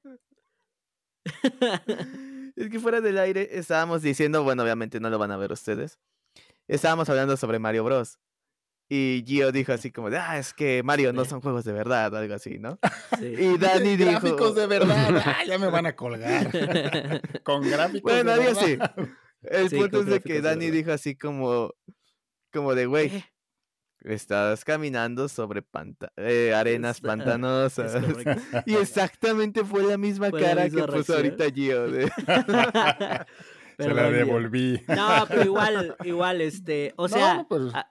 Es 2.56 2.68
que 2.68 2.80
fuera 2.80 3.00
del 3.00 3.18
aire 3.18 3.48
estábamos 3.52 4.02
diciendo, 4.02 4.42
bueno, 4.42 4.62
obviamente 4.62 5.00
no 5.00 5.08
lo 5.08 5.18
van 5.18 5.30
a 5.30 5.36
ver 5.36 5.52
ustedes. 5.52 5.98
Estábamos 6.68 7.08
hablando 7.08 7.36
sobre 7.36 7.58
Mario 7.58 7.84
Bros. 7.84 8.18
Y 8.88 9.22
Gio 9.26 9.52
dijo 9.52 9.72
así 9.72 9.92
como 9.92 10.10
de, 10.10 10.18
ah, 10.18 10.36
es 10.36 10.52
que 10.52 10.82
Mario 10.82 11.12
no 11.12 11.24
son 11.24 11.40
juegos 11.40 11.64
de 11.64 11.72
verdad, 11.72 12.12
o 12.12 12.16
algo 12.16 12.34
así, 12.34 12.58
¿no? 12.58 12.78
Sí. 13.18 13.26
Y 13.38 13.56
Dani 13.58 13.96
dijo... 13.96 14.10
Gráficos 14.10 14.54
de 14.56 14.66
verdad. 14.66 15.22
Ah, 15.24 15.44
ya 15.46 15.58
me 15.58 15.68
van 15.68 15.86
a 15.86 15.94
colgar. 15.94 16.50
Con 17.44 17.62
gráficos 17.70 18.02
Bueno, 18.02 18.34
de 18.34 18.40
Dios 18.42 18.58
sí. 18.58 18.76
El 19.42 19.70
Sí, 19.70 19.76
punto 19.76 20.00
es 20.00 20.06
de 20.06 20.20
que 20.20 20.40
Dani 20.42 20.70
dijo 20.70 20.90
así 20.92 21.14
como, 21.14 21.72
como 22.52 22.74
de, 22.74 22.86
güey, 22.86 23.06
Eh, 23.16 23.24
estás 24.04 24.64
caminando 24.64 25.28
sobre 25.28 25.62
panta- 25.62 26.12
eh, 26.16 26.52
arenas 26.54 27.00
pantanosas. 27.00 27.94
es 27.94 28.04
y 28.66 28.74
exactamente 28.76 29.64
fue 29.64 29.82
la 29.82 29.98
misma 29.98 30.30
Fue 30.30 30.40
la 30.40 30.48
cara 30.48 30.64
misma 30.64 30.86
que 30.86 30.92
puso 30.92 31.14
ahorita 31.16 31.44
Gio. 31.52 31.90
de- 31.90 32.10
Se 33.78 33.88
la 33.94 34.10
devolví. 34.10 34.82
No, 34.88 35.24
pero 35.28 35.44
igual, 35.44 35.96
igual, 36.04 36.40
este, 36.42 36.92
o 36.96 37.02
No, 37.02 37.08
sea, 37.08 37.46
pues- 37.48 37.72
ah, 37.74 37.90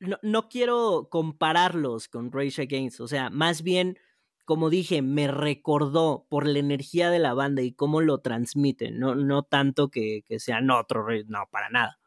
no, 0.00 0.18
no 0.22 0.48
quiero 0.48 1.08
compararlos 1.10 2.08
con 2.08 2.30
Rage 2.32 2.62
Against, 2.62 3.00
o 3.00 3.08
sea, 3.08 3.30
más 3.30 3.62
bien, 3.62 3.98
como 4.44 4.68
dije, 4.68 5.00
me 5.00 5.28
recordó 5.28 6.26
por 6.28 6.46
la 6.46 6.58
energía 6.58 7.08
de 7.08 7.20
la 7.20 7.32
banda 7.34 7.62
y 7.62 7.72
cómo 7.72 8.00
lo 8.00 8.18
transmiten, 8.18 8.98
no, 8.98 9.14
no 9.14 9.44
tanto 9.44 9.88
que, 9.90 10.24
que 10.26 10.38
sean 10.40 10.70
otro, 10.70 11.06
Rage, 11.06 11.24
no, 11.28 11.44
para 11.50 11.70
nada. 11.70 11.98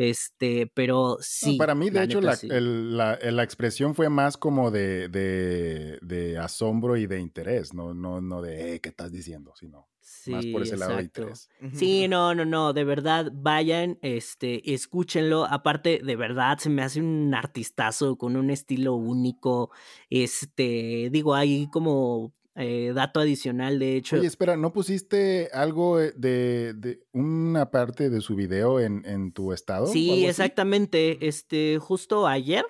Este, 0.00 0.66
pero 0.72 1.16
No, 1.18 1.22
sí. 1.22 1.58
para 1.58 1.74
mí, 1.74 1.90
de 1.90 2.02
hecho, 2.04 2.20
la, 2.20 2.34
sí. 2.34 2.48
el- 2.50 2.96
la- 2.96 3.18
la 3.22 3.42
expresión 3.42 3.94
fue 3.94 4.08
más 4.08 4.36
como 4.36 4.70
de, 4.70 5.08
de, 5.08 5.98
de 6.02 6.38
asombro 6.38 6.96
y 6.96 7.06
de 7.06 7.18
interés, 7.20 7.72
no, 7.74 7.94
no, 7.94 8.20
no 8.20 8.42
de 8.42 8.74
"Eh, 8.74 8.80
¿qué 8.80 8.88
estás 8.90 9.10
diciendo? 9.12 9.52
Sino 9.56 9.88
más 10.26 10.46
por 10.46 10.62
Sí, 10.62 10.62
ese 10.62 10.76
lado 10.76 10.96
de 10.96 11.02
interés. 11.02 11.48
Sí, 11.72 12.08
no, 12.08 12.34
no, 12.34 12.44
no, 12.44 12.72
de 12.72 12.84
verdad, 12.84 13.30
vayan, 13.32 13.98
este, 14.02 14.72
escúchenlo. 14.74 15.44
Aparte, 15.44 16.00
de 16.02 16.16
verdad, 16.16 16.58
se 16.58 16.68
me 16.70 16.82
hace 16.82 17.00
un 17.00 17.34
artistazo 17.34 18.16
con 18.16 18.36
un 18.36 18.50
estilo 18.50 18.94
único. 18.94 19.70
Este, 20.08 21.08
digo, 21.10 21.34
hay 21.34 21.68
como 21.70 22.32
eh, 22.60 22.92
dato 22.94 23.20
adicional, 23.20 23.78
de 23.78 23.96
hecho. 23.96 24.16
Oye, 24.16 24.26
espera, 24.26 24.56
¿no 24.56 24.72
pusiste 24.72 25.48
algo 25.52 26.00
eh, 26.00 26.12
de, 26.16 26.74
de 26.74 27.00
una 27.12 27.70
parte 27.70 28.10
de 28.10 28.20
su 28.20 28.34
video 28.36 28.78
en, 28.80 29.02
en 29.06 29.32
tu 29.32 29.52
estado? 29.52 29.86
sí, 29.86 30.10
así? 30.10 30.26
exactamente. 30.26 31.26
Este, 31.26 31.78
justo 31.80 32.26
ayer 32.26 32.64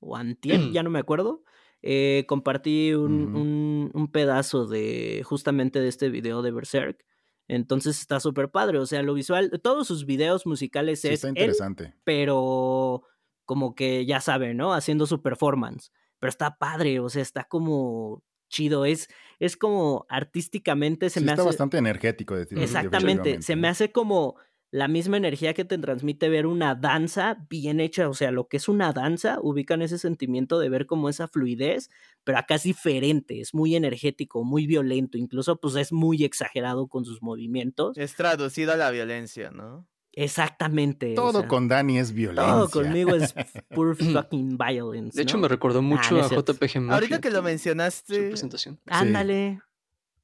o 0.00 0.16
antier, 0.16 0.60
ya 0.72 0.82
no 0.82 0.90
me 0.90 0.98
acuerdo. 0.98 1.42
eh, 1.82 2.24
compartí 2.26 2.94
un, 2.94 3.34
un- 3.36 3.90
un 3.94 4.10
pedazo 4.10 4.66
de 4.66 5.22
justamente 5.24 5.80
de 5.80 5.88
este 5.88 6.08
video 6.10 6.42
de 6.42 6.50
Berserk. 6.50 7.04
Entonces 7.48 8.00
está 8.00 8.18
súper 8.18 8.50
padre. 8.50 8.78
O 8.78 8.86
sea, 8.86 9.02
lo 9.02 9.14
visual, 9.14 9.50
todos 9.62 9.86
sus 9.86 10.04
videos 10.04 10.46
musicales 10.46 11.02
Sí, 11.02 11.08
es 11.08 11.14
está 11.14 11.28
él 11.28 11.32
interesante. 11.36 11.94
pero 12.02 13.02
como 13.44 13.74
que 13.76 14.04
ya 14.04 14.20
saben, 14.20 14.56
¿no? 14.56 14.74
Haciendo 14.74 15.06
su 15.06 15.22
performance. 15.22 15.92
Pero 16.18 16.28
está 16.30 16.56
padre, 16.58 16.98
o 16.98 17.08
sea, 17.08 17.22
está 17.22 17.44
como 17.44 18.24
chido. 18.48 18.84
Es, 18.84 19.08
es 19.38 19.56
como 19.56 20.06
artísticamente 20.08 21.10
se 21.10 21.20
Sí, 21.20 21.24
me 21.26 21.32
está 21.32 21.42
hace. 21.42 21.48
bastante 21.48 21.78
energético. 21.78 22.34
de- 22.36 22.46
Exactamente. 22.62 23.42
Se 23.42 23.56
me 23.56 23.68
hace 23.68 23.92
como 23.92 24.36
la 24.72 24.88
misma 24.88 25.16
energía 25.16 25.54
que 25.54 25.64
te 25.64 25.78
transmite 25.78 26.28
ver 26.28 26.46
una 26.46 26.74
danza 26.74 27.46
bien 27.48 27.80
hecha. 27.80 28.08
O 28.08 28.14
sea, 28.14 28.30
lo 28.32 28.48
que 28.48 28.56
es 28.56 28.68
una 28.68 28.92
danza, 28.92 29.38
ubican 29.40 29.80
ese 29.80 29.96
sentimiento 29.96 30.58
de 30.58 30.68
ver 30.68 30.86
como 30.86 31.08
esa 31.08 31.28
fluidez, 31.28 31.88
pero 32.24 32.38
acá 32.38 32.56
es 32.56 32.64
diferente, 32.64 33.40
es 33.40 33.54
muy 33.54 33.76
energético, 33.76 34.44
muy 34.44 34.66
violento. 34.66 35.18
Incluso, 35.18 35.60
pues 35.60 35.76
es 35.76 35.92
muy 35.92 36.24
exagerado 36.24 36.88
con 36.88 37.04
sus 37.04 37.22
movimientos. 37.22 37.96
Es 37.96 38.16
traducido 38.16 38.72
a 38.72 38.76
la 38.76 38.90
violencia, 38.90 39.50
¿no? 39.50 39.86
Exactamente. 40.18 41.12
o 41.12 41.14
Todo 41.14 41.40
sea, 41.40 41.48
con 41.48 41.68
Dani 41.68 41.98
es 41.98 42.10
violencia. 42.12 42.52
todo 42.52 42.70
conmigo 42.70 43.14
es 43.14 43.34
pure 43.68 43.94
fucking 43.94 44.56
violence. 44.56 45.14
De 45.14 45.22
hecho, 45.22 45.36
¿no? 45.36 45.42
me 45.42 45.48
recordó 45.48 45.82
mucho 45.82 46.14
no 46.14 46.20
es 46.20 46.32
a. 46.32 46.36
JPG 46.36 46.80
Mafia. 46.80 46.94
Ahorita 46.94 47.20
que 47.20 47.30
lo 47.30 47.38
Su 47.38 47.44
mencionaste, 47.44 48.28
presentación. 48.30 48.80
Ándale. 48.86 49.60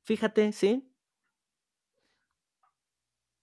Fíjate, 0.04 0.52
¿sí? 0.52 0.88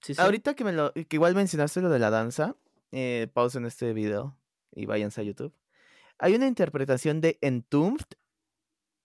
Sí, 0.02 0.16
sí. 0.16 0.22
ahorita 0.22 0.56
que 0.56 0.64
me 0.64 0.72
lo, 0.74 0.92
que 0.94 1.08
igual 1.12 1.36
mencionaste 1.36 1.82
lo 1.82 1.90
de 1.90 2.00
la 2.00 2.10
danza, 2.10 2.56
eh, 2.92 3.28
pausen 3.34 3.66
este 3.66 3.94
video 3.94 4.38
y 4.74 4.86
váyanse 4.86 5.22
a 5.22 5.24
YouTube. 5.26 5.54
Hay 6.18 6.36
una 6.36 6.48
interpretación 6.48 7.22
de 7.22 7.38
Entombed, 7.42 8.06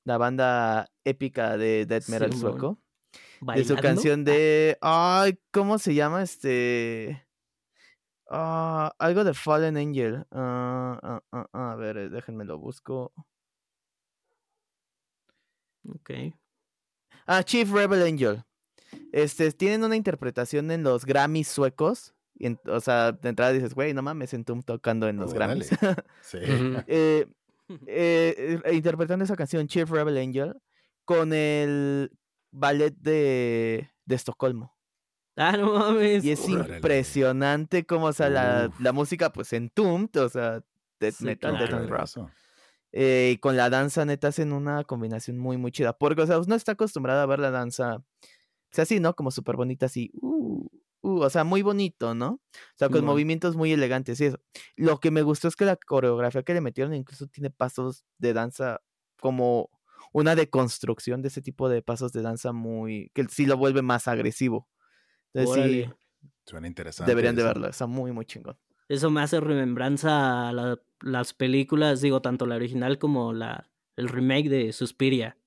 la 0.04 0.18
banda 0.18 0.90
épica 1.04 1.56
de 1.56 1.84
death 1.84 2.08
metal 2.08 2.32
Simón. 2.32 2.52
sueco, 2.52 2.78
de 3.54 3.64
su 3.64 3.76
canción 3.76 4.24
de, 4.24 4.78
ay, 4.80 5.38
¿cómo 5.50 5.78
se 5.78 5.94
llama 5.94 6.22
este? 6.22 7.26
Ah, 8.30 8.94
algo 8.98 9.22
de 9.24 9.34
Fallen 9.34 9.76
Angel. 9.76 10.24
Ah, 10.30 10.98
ah, 11.02 11.20
ah, 11.32 11.46
ah, 11.52 11.72
a 11.72 11.76
ver, 11.76 12.10
déjenme 12.10 12.44
lo 12.44 12.58
busco. 12.58 13.12
Ok. 15.88 16.10
Ah, 17.26 17.42
Chief 17.42 17.70
Rebel 17.70 18.02
Angel. 18.02 18.44
Este, 19.12 19.50
tienen 19.52 19.84
una 19.84 19.96
interpretación 19.96 20.70
en 20.70 20.82
los 20.82 21.04
Grammys 21.04 21.48
suecos. 21.48 22.14
y 22.36 22.46
en- 22.46 22.58
o 22.66 22.80
sea, 22.80 23.12
de 23.12 23.28
entrada 23.28 23.52
dices, 23.52 23.74
güey, 23.74 23.94
no 23.94 24.02
mames, 24.02 24.34
Entombed 24.34 24.64
tocando 24.64 25.06
en 25.08 25.18
los 25.18 25.32
Órale. 25.32 25.64
Grammys. 25.66 25.70
Sí. 26.22 26.38
Eh, 26.88 27.26
eh, 27.86 28.60
eh, 28.64 28.74
interpretando 28.74 29.24
esa 29.24 29.36
canción, 29.36 29.66
Chief 29.68 29.88
Rebel 29.88 30.18
Angel, 30.18 30.54
con 31.04 31.32
el 31.32 32.10
ballet 32.50 32.94
de, 32.98 33.88
de 34.04 34.14
Estocolmo. 34.14 34.73
Ah, 35.36 35.56
no 35.56 35.72
mames. 35.74 36.24
Y 36.24 36.30
es 36.30 36.48
Órale. 36.48 36.76
impresionante 36.76 37.84
cómo, 37.84 38.06
o 38.06 38.12
sea, 38.12 38.30
la, 38.30 38.70
la 38.78 38.92
música, 38.92 39.32
pues, 39.32 39.52
entombed, 39.52 40.20
o 40.22 40.28
sea, 40.28 40.62
death 41.00 41.14
Sí, 41.14 41.24
metal, 41.24 41.58
death 41.58 41.72
and 41.72 41.88
claro. 41.88 41.96
rock. 41.96 42.04
Eso. 42.04 42.30
Eh, 42.92 43.32
y 43.34 43.38
con 43.38 43.56
la 43.56 43.68
danza, 43.70 44.04
neta, 44.04 44.28
hacen 44.28 44.52
una 44.52 44.84
combinación 44.84 45.38
muy, 45.38 45.56
muy 45.56 45.72
chida. 45.72 45.92
Porque, 45.98 46.22
o 46.22 46.26
sea, 46.26 46.38
uno 46.38 46.54
está 46.54 46.72
acostumbrado 46.72 47.20
a 47.20 47.26
ver 47.26 47.40
la 47.40 47.50
danza, 47.50 47.96
o 47.96 48.04
sea, 48.70 48.82
así, 48.82 49.00
¿no? 49.00 49.14
Como 49.14 49.32
súper 49.32 49.56
bonita, 49.56 49.86
así, 49.86 50.12
uh, 50.20 50.68
uh, 51.02 51.20
o 51.22 51.30
sea, 51.30 51.42
muy 51.42 51.62
bonito, 51.62 52.14
¿no? 52.14 52.28
O 52.52 52.76
sea, 52.76 52.88
con 52.88 53.04
movimientos 53.04 53.56
muy 53.56 53.72
elegantes 53.72 54.20
y 54.20 54.26
eso. 54.26 54.38
Lo 54.76 55.00
que 55.00 55.10
me 55.10 55.22
gustó 55.22 55.48
es 55.48 55.56
que 55.56 55.64
la 55.64 55.76
coreografía 55.76 56.44
que 56.44 56.54
le 56.54 56.60
metieron 56.60 56.94
incluso 56.94 57.26
tiene 57.26 57.50
pasos 57.50 58.04
de 58.18 58.32
danza 58.32 58.80
como 59.20 59.70
una 60.12 60.36
deconstrucción 60.36 61.22
de 61.22 61.28
ese 61.28 61.42
tipo 61.42 61.68
de 61.68 61.82
pasos 61.82 62.12
de 62.12 62.22
danza 62.22 62.52
muy, 62.52 63.10
que 63.14 63.24
sí 63.28 63.46
lo 63.46 63.56
vuelve 63.56 63.82
más 63.82 64.06
agresivo. 64.06 64.68
Entonces 65.34 65.64
sí. 65.64 65.90
Suena 66.46 66.66
interesante. 66.66 67.10
Deberían 67.10 67.36
de 67.36 67.42
verlo, 67.42 67.68
está 67.68 67.86
muy, 67.86 68.12
muy 68.12 68.26
chingón. 68.26 68.56
Eso 68.88 69.10
me 69.10 69.22
hace 69.22 69.40
remembranza 69.40 70.50
a 70.50 70.76
las 71.00 71.32
películas, 71.32 72.00
digo, 72.00 72.20
tanto 72.20 72.46
la 72.46 72.56
original 72.56 72.98
como 72.98 73.32
la, 73.32 73.70
el 73.96 74.08
remake 74.08 74.48
de 74.48 74.72
Suspiria. 74.72 75.38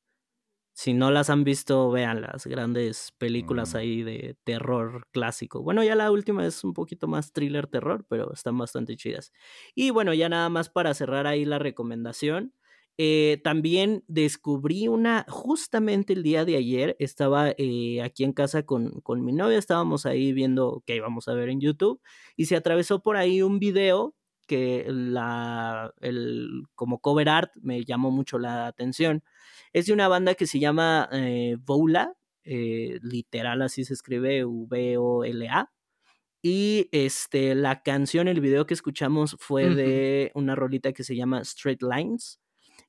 Si 0.73 0.93
no 0.93 1.09
las 1.11 1.29
han 1.29 1.43
visto, 1.43 1.89
vean 1.89 2.21
las 2.21 2.45
grandes 2.45 3.11
películas 3.17 3.73
mm. 3.73 3.77
ahí 3.77 4.03
de 4.03 4.37
terror 4.43 5.07
clásico. 5.11 5.61
Bueno, 5.61 5.83
ya 5.83 5.95
la 5.95 6.11
última 6.11 6.45
es 6.45 6.63
un 6.63 6.73
poquito 6.73 7.07
más 7.07 7.31
thriller 7.31 7.67
terror, 7.67 8.05
pero 8.07 8.31
están 8.33 8.57
bastante 8.57 8.95
chidas. 8.95 9.31
Y 9.73 9.89
bueno, 9.89 10.13
ya 10.13 10.29
nada 10.29 10.49
más 10.49 10.69
para 10.69 10.93
cerrar 10.93 11.25
ahí 11.25 11.45
la 11.45 11.57
recomendación. 11.57 12.53
Eh, 12.97 13.39
también 13.43 14.03
descubrí 14.07 14.87
una, 14.87 15.25
justamente 15.29 16.13
el 16.13 16.23
día 16.23 16.45
de 16.45 16.57
ayer, 16.57 16.95
estaba 16.99 17.51
eh, 17.57 18.01
aquí 18.01 18.23
en 18.23 18.33
casa 18.33 18.63
con, 18.63 19.01
con, 19.01 19.23
mi 19.23 19.33
novia, 19.33 19.59
estábamos 19.59 20.05
ahí 20.05 20.33
viendo 20.33 20.83
qué 20.85 20.95
íbamos 20.95 21.27
a 21.27 21.33
ver 21.33 21.49
en 21.49 21.61
YouTube 21.61 22.01
y 22.35 22.45
se 22.45 22.55
atravesó 22.55 23.03
por 23.03 23.17
ahí 23.17 23.41
un 23.43 23.59
video 23.59 24.15
que 24.47 24.85
la, 24.87 25.93
el, 26.01 26.63
como 26.73 26.99
cover 26.99 27.29
art 27.29 27.51
me 27.61 27.83
llamó 27.83 28.09
mucho 28.09 28.39
la 28.39 28.67
atención. 28.67 29.23
Es 29.73 29.85
de 29.85 29.93
una 29.93 30.07
banda 30.07 30.33
que 30.33 30.47
se 30.47 30.59
llama 30.59 31.09
eh, 31.11 31.57
Vola, 31.59 32.13
eh, 32.43 32.99
literal 33.03 33.61
así 33.61 33.83
se 33.83 33.93
escribe 33.93 34.45
V-O-L-A. 34.45 35.71
Y 36.41 36.87
este, 36.91 37.55
la 37.55 37.83
canción, 37.83 38.27
el 38.27 38.39
video 38.39 38.65
que 38.65 38.73
escuchamos 38.73 39.35
fue 39.39 39.69
de 39.69 40.31
una 40.33 40.55
rolita 40.55 40.93
que 40.93 41.03
se 41.03 41.15
llama 41.15 41.41
Straight 41.41 41.81
Lines. 41.83 42.39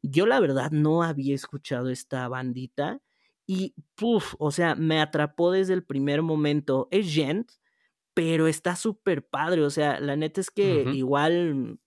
Yo 0.03 0.27
la 0.27 0.41
verdad 0.41 0.71
no 0.71 1.03
había 1.03 1.35
escuchado 1.35 1.91
esta 1.91 2.29
bandita 2.29 3.01
y, 3.47 3.75
puff, 3.95 4.35
o 4.39 4.51
sea, 4.51 4.75
me 4.75 5.01
atrapó 5.01 5.51
desde 5.51 5.75
el 5.75 5.85
primer 5.85 6.23
momento. 6.23 6.89
Es 6.91 7.13
Gent, 7.13 7.51
pero 8.15 8.47
está 8.47 8.77
súper 8.77 9.27
padre. 9.27 9.63
O 9.65 9.71
sea, 9.71 10.01
la 10.01 10.17
neta 10.17 10.41
es 10.41 10.51
que 10.51 10.83
igual 10.93 11.79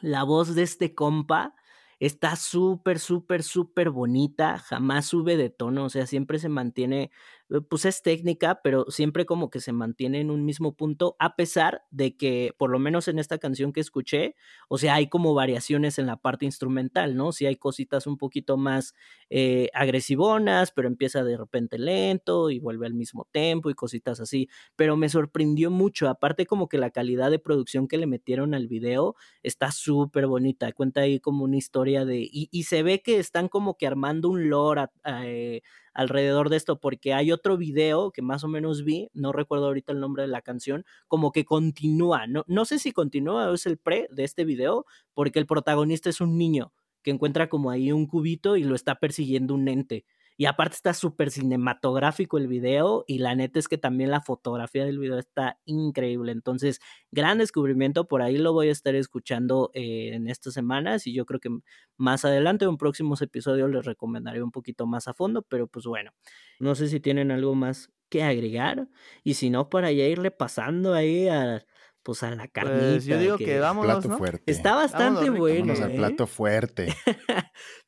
la 0.00 0.22
voz 0.24 0.54
de 0.54 0.62
este 0.62 0.94
compa 0.94 1.54
está 2.00 2.34
súper, 2.34 2.98
súper, 2.98 3.44
súper 3.44 3.90
bonita, 3.90 4.58
jamás 4.58 5.06
sube 5.06 5.36
de 5.36 5.50
tono, 5.50 5.84
o 5.84 5.88
sea, 5.88 6.06
siempre 6.06 6.40
se 6.40 6.48
mantiene, 6.48 7.12
pues 7.60 7.84
es 7.84 8.02
técnica, 8.02 8.60
pero 8.62 8.86
siempre 8.88 9.26
como 9.26 9.50
que 9.50 9.60
se 9.60 9.72
mantiene 9.72 10.20
en 10.20 10.30
un 10.30 10.44
mismo 10.44 10.74
punto, 10.74 11.16
a 11.18 11.36
pesar 11.36 11.84
de 11.90 12.16
que, 12.16 12.54
por 12.56 12.70
lo 12.70 12.78
menos 12.78 13.08
en 13.08 13.18
esta 13.18 13.38
canción 13.38 13.72
que 13.72 13.80
escuché, 13.80 14.36
o 14.68 14.78
sea, 14.78 14.94
hay 14.94 15.08
como 15.08 15.34
variaciones 15.34 15.98
en 15.98 16.06
la 16.06 16.16
parte 16.16 16.46
instrumental, 16.46 17.14
¿no? 17.14 17.32
Si 17.32 17.44
hay 17.44 17.56
cositas 17.56 18.06
un 18.06 18.16
poquito 18.16 18.56
más 18.56 18.94
eh, 19.28 19.68
agresivonas, 19.74 20.72
pero 20.72 20.88
empieza 20.88 21.24
de 21.24 21.36
repente 21.36 21.78
lento 21.78 22.50
y 22.50 22.58
vuelve 22.58 22.86
al 22.86 22.94
mismo 22.94 23.28
tempo 23.30 23.68
y 23.70 23.74
cositas 23.74 24.20
así, 24.20 24.48
pero 24.76 24.96
me 24.96 25.08
sorprendió 25.08 25.70
mucho, 25.70 26.08
aparte 26.08 26.46
como 26.46 26.68
que 26.68 26.78
la 26.78 26.90
calidad 26.90 27.30
de 27.30 27.38
producción 27.38 27.88
que 27.88 27.98
le 27.98 28.06
metieron 28.06 28.54
al 28.54 28.68
video 28.68 29.14
está 29.42 29.72
súper 29.72 30.26
bonita, 30.26 30.72
cuenta 30.72 31.02
ahí 31.02 31.20
como 31.20 31.44
una 31.44 31.56
historia 31.56 32.04
de... 32.04 32.28
Y, 32.30 32.62
se 32.62 32.82
ve 32.82 33.02
que 33.02 33.18
están 33.18 33.48
como 33.48 33.76
que 33.76 33.86
armando 33.86 34.30
un 34.30 34.48
lore 34.48 34.86
eh, 35.04 35.62
alrededor 35.94 36.48
de 36.48 36.56
esto, 36.56 36.78
porque 36.80 37.14
hay 37.14 37.32
otro 37.32 37.56
video 37.56 38.10
que 38.10 38.22
más 38.22 38.44
o 38.44 38.48
menos 38.48 38.84
vi, 38.84 39.10
no 39.12 39.32
recuerdo 39.32 39.66
ahorita 39.66 39.92
el 39.92 40.00
nombre 40.00 40.22
de 40.22 40.28
la 40.28 40.42
canción, 40.42 40.84
como 41.08 41.32
que 41.32 41.44
continúa, 41.44 42.26
no, 42.26 42.44
no 42.46 42.64
sé 42.64 42.78
si 42.78 42.92
continúa 42.92 43.50
o 43.50 43.54
es 43.54 43.66
el 43.66 43.78
pre 43.78 44.08
de 44.10 44.24
este 44.24 44.44
video, 44.44 44.86
porque 45.14 45.38
el 45.38 45.46
protagonista 45.46 46.10
es 46.10 46.20
un 46.20 46.38
niño 46.38 46.72
que 47.02 47.10
encuentra 47.10 47.48
como 47.48 47.70
ahí 47.70 47.92
un 47.92 48.06
cubito 48.06 48.56
y 48.56 48.64
lo 48.64 48.74
está 48.74 48.94
persiguiendo 48.96 49.54
un 49.54 49.68
ente. 49.68 50.04
Y 50.36 50.46
aparte 50.46 50.76
está 50.76 50.94
súper 50.94 51.30
cinematográfico 51.30 52.38
el 52.38 52.48
video 52.48 53.04
y 53.06 53.18
la 53.18 53.34
neta 53.34 53.58
es 53.58 53.68
que 53.68 53.78
también 53.78 54.10
la 54.10 54.20
fotografía 54.20 54.84
del 54.84 54.98
video 54.98 55.18
está 55.18 55.58
increíble. 55.64 56.32
Entonces, 56.32 56.80
gran 57.10 57.38
descubrimiento, 57.38 58.08
por 58.08 58.22
ahí 58.22 58.38
lo 58.38 58.52
voy 58.52 58.68
a 58.68 58.72
estar 58.72 58.94
escuchando 58.94 59.70
eh, 59.74 60.10
en 60.14 60.28
estas 60.28 60.54
semanas 60.54 61.06
y 61.06 61.12
yo 61.12 61.26
creo 61.26 61.40
que 61.40 61.50
más 61.96 62.24
adelante 62.24 62.64
en 62.64 62.76
próximos 62.76 63.22
episodios 63.22 63.70
les 63.70 63.84
recomendaré 63.84 64.42
un 64.42 64.50
poquito 64.50 64.86
más 64.86 65.08
a 65.08 65.14
fondo, 65.14 65.42
pero 65.42 65.66
pues 65.66 65.86
bueno, 65.86 66.12
no 66.58 66.74
sé 66.74 66.88
si 66.88 67.00
tienen 67.00 67.30
algo 67.30 67.54
más 67.54 67.90
que 68.08 68.22
agregar 68.22 68.88
y 69.24 69.34
si 69.34 69.50
no, 69.50 69.70
para 69.70 69.90
ya 69.92 70.04
irle 70.04 70.30
pasando 70.30 70.94
ahí 70.94 71.28
a 71.28 71.64
pues 72.02 72.22
a 72.22 72.34
la 72.34 72.48
carnita. 72.48 72.78
Pues 72.78 73.04
yo 73.04 73.18
digo 73.18 73.38
que, 73.38 73.58
vámonos, 73.58 74.06
¿no? 74.06 74.18
fuerte. 74.18 74.50
Está 74.50 74.74
bastante 74.74 75.30
bueno. 75.30 75.74
Vámonos 75.74 75.80
al 75.80 75.92
plato 75.92 76.24
¿eh? 76.24 76.26
fuerte. 76.26 76.94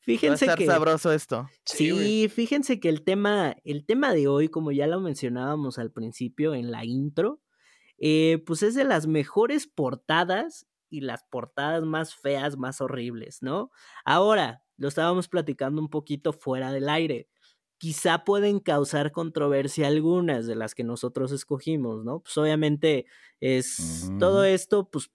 fíjense 0.00 0.46
Va 0.46 0.52
a 0.52 0.54
estar 0.54 0.58
que 0.58 0.66
sabroso 0.66 1.12
esto. 1.12 1.48
Sí, 1.64 2.28
fíjense 2.28 2.80
que 2.80 2.88
el 2.88 3.02
tema, 3.02 3.56
el 3.64 3.84
tema 3.86 4.12
de 4.12 4.28
hoy, 4.28 4.48
como 4.48 4.72
ya 4.72 4.86
lo 4.86 5.00
mencionábamos 5.00 5.78
al 5.78 5.90
principio 5.90 6.54
en 6.54 6.70
la 6.70 6.84
intro, 6.84 7.40
eh, 7.98 8.42
pues 8.46 8.62
es 8.62 8.74
de 8.74 8.84
las 8.84 9.06
mejores 9.06 9.66
portadas 9.66 10.66
y 10.90 11.00
las 11.00 11.24
portadas 11.24 11.82
más 11.84 12.14
feas, 12.14 12.56
más 12.56 12.80
horribles, 12.80 13.42
¿no? 13.42 13.70
Ahora, 14.04 14.62
lo 14.76 14.88
estábamos 14.88 15.28
platicando 15.28 15.80
un 15.80 15.88
poquito 15.88 16.32
fuera 16.32 16.72
del 16.72 16.88
aire 16.88 17.28
quizá 17.84 18.24
pueden 18.24 18.60
causar 18.60 19.12
controversia 19.12 19.88
algunas 19.88 20.46
de 20.46 20.54
las 20.54 20.74
que 20.74 20.84
nosotros 20.84 21.32
escogimos, 21.32 22.02
¿no? 22.02 22.20
Pues 22.20 22.34
obviamente 22.38 23.04
es 23.40 24.10
todo 24.18 24.42
esto, 24.42 24.88
pues 24.88 25.10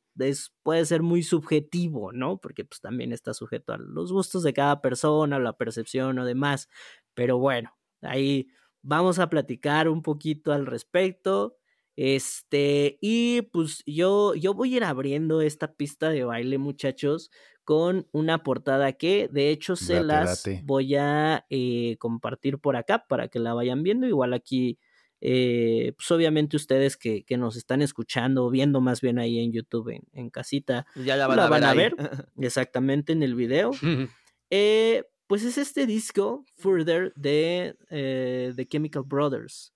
puede 0.62 0.86
ser 0.86 1.01
muy 1.01 1.23
subjetivo, 1.23 2.12
¿no? 2.12 2.38
Porque 2.38 2.65
pues 2.65 2.79
también 2.79 3.12
está 3.12 3.34
sujeto 3.34 3.73
a 3.73 3.79
los 3.79 4.13
gustos 4.13 4.43
de 4.43 4.53
cada 4.53 4.82
persona, 4.82 5.39
la 5.39 5.58
percepción 5.58 6.19
o 6.19 6.25
demás. 6.25 6.69
Pero 7.15 7.39
bueno, 7.39 7.75
ahí 8.03 8.49
vamos 8.84 9.17
a 9.17 9.32
platicar 9.32 9.89
un 9.89 10.03
poquito 10.03 10.53
al 10.53 10.67
respecto. 10.67 11.58
Este, 12.01 12.97
y 13.01 13.41
pues 13.51 13.83
yo, 13.85 14.33
yo 14.33 14.53
voy 14.53 14.73
a 14.73 14.77
ir 14.77 14.83
abriendo 14.85 15.41
esta 15.41 15.73
pista 15.73 16.09
de 16.09 16.23
baile, 16.23 16.57
muchachos, 16.57 17.29
con 17.65 18.07
una 18.13 18.41
portada 18.41 18.93
que 18.93 19.27
de 19.29 19.49
hecho 19.49 19.75
se 19.75 20.01
las 20.01 20.49
voy 20.63 20.95
a 20.95 21.45
eh, 21.49 21.97
compartir 21.99 22.57
por 22.57 22.77
acá 22.77 23.05
para 23.05 23.27
que 23.27 23.39
la 23.39 23.53
vayan 23.53 23.83
viendo. 23.83 24.07
Igual 24.07 24.33
aquí, 24.33 24.79
eh, 25.19 25.91
pues 25.97 26.09
obviamente 26.12 26.55
ustedes 26.55 26.95
que, 26.95 27.25
nos 27.38 27.57
están 27.57 27.81
escuchando 27.81 28.45
o 28.45 28.49
viendo 28.49 28.79
más 28.79 29.01
bien 29.01 29.19
ahí 29.19 29.38
en 29.38 29.51
YouTube, 29.51 30.01
en, 30.13 30.29
casita, 30.29 30.85
ya 30.95 31.17
la 31.17 31.27
van, 31.27 31.65
a, 31.65 31.73
ver 31.73 31.97
exactamente 32.38 33.12
en 33.12 33.23
el 33.23 33.35
video. 33.35 33.71
Eh, 34.51 35.03
pues 35.27 35.43
es 35.43 35.59
este 35.59 35.85
disco, 35.85 36.43
Further, 36.55 37.13
de 37.15 37.75
The 37.89 38.67
Chemical 38.67 39.03
Brothers. 39.05 39.75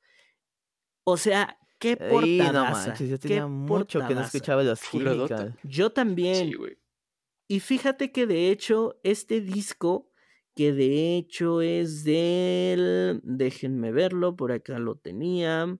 O 1.04 1.16
sea, 1.16 1.60
qué 1.84 1.98
portada. 1.98 2.96
yo 2.98 3.20
tenía 3.20 3.48
mucho 3.48 4.00
que 4.08 4.16
no 4.16 4.22
escuchaba 4.22 4.64
los 4.64 4.80
Chemical. 4.82 5.58
Yo 5.64 5.92
también. 5.92 6.50
Sí, 6.50 6.56
y 7.48 7.60
fíjate 7.60 8.12
que 8.12 8.26
de 8.26 8.50
hecho 8.50 9.00
este 9.04 9.42
disco, 9.42 10.10
que 10.56 10.72
de 10.72 11.18
hecho 11.18 11.62
es 11.62 12.04
del, 12.04 13.20
déjenme 13.24 13.92
verlo, 13.92 14.36
por 14.36 14.52
acá 14.52 14.80
lo 14.80 14.96
tenía, 14.96 15.78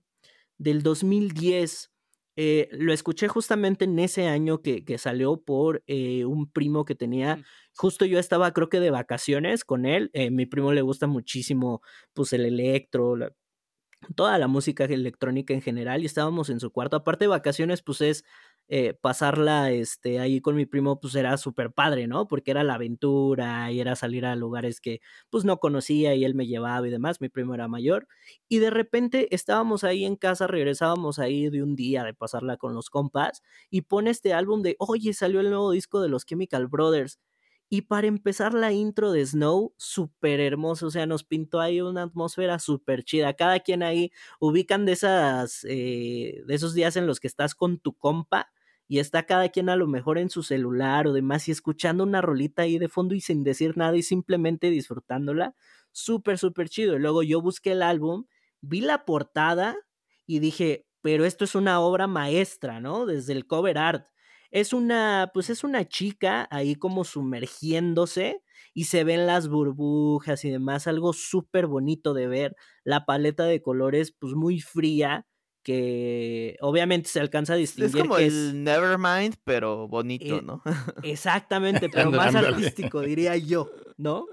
del 0.58 0.82
2010. 0.82 1.90
Eh, 2.36 2.68
lo 2.72 2.92
escuché 2.92 3.28
justamente 3.28 3.84
en 3.84 3.96
ese 4.00 4.26
año 4.26 4.60
que, 4.60 4.84
que 4.84 4.98
salió 4.98 5.36
por 5.40 5.84
eh, 5.86 6.24
un 6.24 6.50
primo 6.50 6.84
que 6.84 6.96
tenía. 6.96 7.42
Justo 7.76 8.04
yo 8.04 8.18
estaba, 8.18 8.52
creo 8.52 8.68
que 8.68 8.80
de 8.80 8.90
vacaciones 8.90 9.64
con 9.64 9.86
él. 9.86 10.10
Eh, 10.12 10.30
mi 10.30 10.44
primo 10.44 10.72
le 10.72 10.82
gusta 10.82 11.06
muchísimo, 11.06 11.80
pues, 12.12 12.32
el 12.32 12.44
electro, 12.44 13.16
toda 14.14 14.38
la 14.38 14.48
música 14.48 14.84
electrónica 14.84 15.54
en 15.54 15.62
general. 15.62 16.02
Y 16.02 16.06
estábamos 16.06 16.50
en 16.50 16.60
su 16.60 16.70
cuarto. 16.70 16.96
Aparte 16.96 17.24
de 17.24 17.28
vacaciones, 17.28 17.82
pues 17.82 18.00
es 18.00 18.24
eh, 18.68 18.94
pasarla 18.94 19.70
este, 19.72 20.20
ahí 20.20 20.40
con 20.40 20.56
mi 20.56 20.64
primo, 20.64 20.98
pues 20.98 21.14
era 21.14 21.36
súper 21.36 21.70
padre, 21.72 22.06
¿no? 22.06 22.26
Porque 22.28 22.50
era 22.50 22.64
la 22.64 22.74
aventura 22.74 23.70
y 23.70 23.80
era 23.80 23.94
salir 23.94 24.24
a 24.24 24.36
lugares 24.36 24.80
que 24.80 25.00
pues 25.30 25.44
no 25.44 25.58
conocía 25.58 26.14
y 26.14 26.24
él 26.24 26.34
me 26.34 26.46
llevaba 26.46 26.86
y 26.88 26.90
demás, 26.90 27.20
mi 27.20 27.28
primo 27.28 27.54
era 27.54 27.68
mayor. 27.68 28.08
Y 28.48 28.60
de 28.60 28.70
repente 28.70 29.34
estábamos 29.34 29.84
ahí 29.84 30.04
en 30.06 30.16
casa, 30.16 30.46
regresábamos 30.46 31.18
ahí 31.18 31.50
de 31.50 31.62
un 31.62 31.76
día 31.76 32.04
de 32.04 32.14
pasarla 32.14 32.56
con 32.56 32.74
los 32.74 32.88
compas 32.88 33.42
y 33.70 33.82
pone 33.82 34.10
este 34.10 34.32
álbum 34.32 34.62
de, 34.62 34.76
oye, 34.78 35.12
salió 35.12 35.40
el 35.40 35.50
nuevo 35.50 35.70
disco 35.70 36.00
de 36.00 36.08
los 36.08 36.24
Chemical 36.24 36.66
Brothers. 36.66 37.18
Y 37.70 37.82
para 37.82 38.06
empezar 38.06 38.54
la 38.54 38.72
intro 38.72 39.10
de 39.12 39.24
Snow, 39.26 39.74
súper 39.76 40.40
hermoso, 40.40 40.86
o 40.86 40.90
sea, 40.90 41.06
nos 41.06 41.24
pintó 41.24 41.60
ahí 41.60 41.80
una 41.80 42.02
atmósfera 42.04 42.58
súper 42.58 43.04
chida. 43.04 43.34
Cada 43.34 43.60
quien 43.60 43.82
ahí 43.82 44.12
ubican 44.38 44.84
de 44.86 44.92
esas, 44.92 45.64
eh, 45.68 46.42
de 46.46 46.54
esos 46.54 46.74
días 46.74 46.96
en 46.96 47.06
los 47.06 47.20
que 47.20 47.26
estás 47.26 47.54
con 47.54 47.78
tu 47.78 47.94
compa 47.94 48.50
y 48.86 48.98
está 48.98 49.24
cada 49.26 49.48
quien 49.48 49.70
a 49.70 49.76
lo 49.76 49.86
mejor 49.88 50.18
en 50.18 50.30
su 50.30 50.42
celular 50.42 51.06
o 51.06 51.12
demás 51.12 51.48
y 51.48 51.52
escuchando 51.52 52.04
una 52.04 52.20
rolita 52.20 52.62
ahí 52.62 52.78
de 52.78 52.88
fondo 52.88 53.14
y 53.14 53.20
sin 53.20 53.42
decir 53.42 53.76
nada 53.76 53.96
y 53.96 54.02
simplemente 54.02 54.70
disfrutándola. 54.70 55.54
Súper, 55.90 56.38
súper 56.38 56.68
chido. 56.68 56.94
Y 56.96 56.98
luego 57.00 57.22
yo 57.22 57.40
busqué 57.40 57.72
el 57.72 57.82
álbum, 57.82 58.26
vi 58.60 58.80
la 58.82 59.04
portada 59.04 59.76
y 60.26 60.38
dije, 60.38 60.86
pero 61.00 61.24
esto 61.24 61.44
es 61.44 61.54
una 61.54 61.80
obra 61.80 62.06
maestra, 62.06 62.80
¿no? 62.80 63.06
Desde 63.06 63.32
el 63.32 63.46
cover 63.46 63.78
art. 63.78 64.06
Es 64.54 64.72
una, 64.72 65.32
pues 65.34 65.50
es 65.50 65.64
una 65.64 65.84
chica 65.88 66.46
ahí 66.48 66.76
como 66.76 67.02
sumergiéndose 67.02 68.40
y 68.72 68.84
se 68.84 69.02
ven 69.02 69.26
las 69.26 69.48
burbujas 69.48 70.44
y 70.44 70.50
demás, 70.50 70.86
algo 70.86 71.12
súper 71.12 71.66
bonito 71.66 72.14
de 72.14 72.28
ver. 72.28 72.56
La 72.84 73.04
paleta 73.04 73.46
de 73.46 73.60
colores, 73.60 74.14
pues 74.16 74.34
muy 74.34 74.60
fría, 74.60 75.26
que 75.64 76.56
obviamente 76.60 77.08
se 77.08 77.18
alcanza 77.18 77.54
a 77.54 77.56
distinguir. 77.56 77.96
Es 77.96 78.02
como 78.02 78.16
que 78.16 78.26
el 78.26 78.62
Nevermind, 78.62 79.34
pero 79.42 79.88
bonito, 79.88 80.38
Eh, 80.38 80.42
¿no? 80.42 80.62
Exactamente, 81.02 81.88
pero 81.88 82.12
más 82.12 82.32
artístico, 82.36 83.00
diría 83.00 83.36
yo, 83.36 83.68
¿no? 83.96 84.24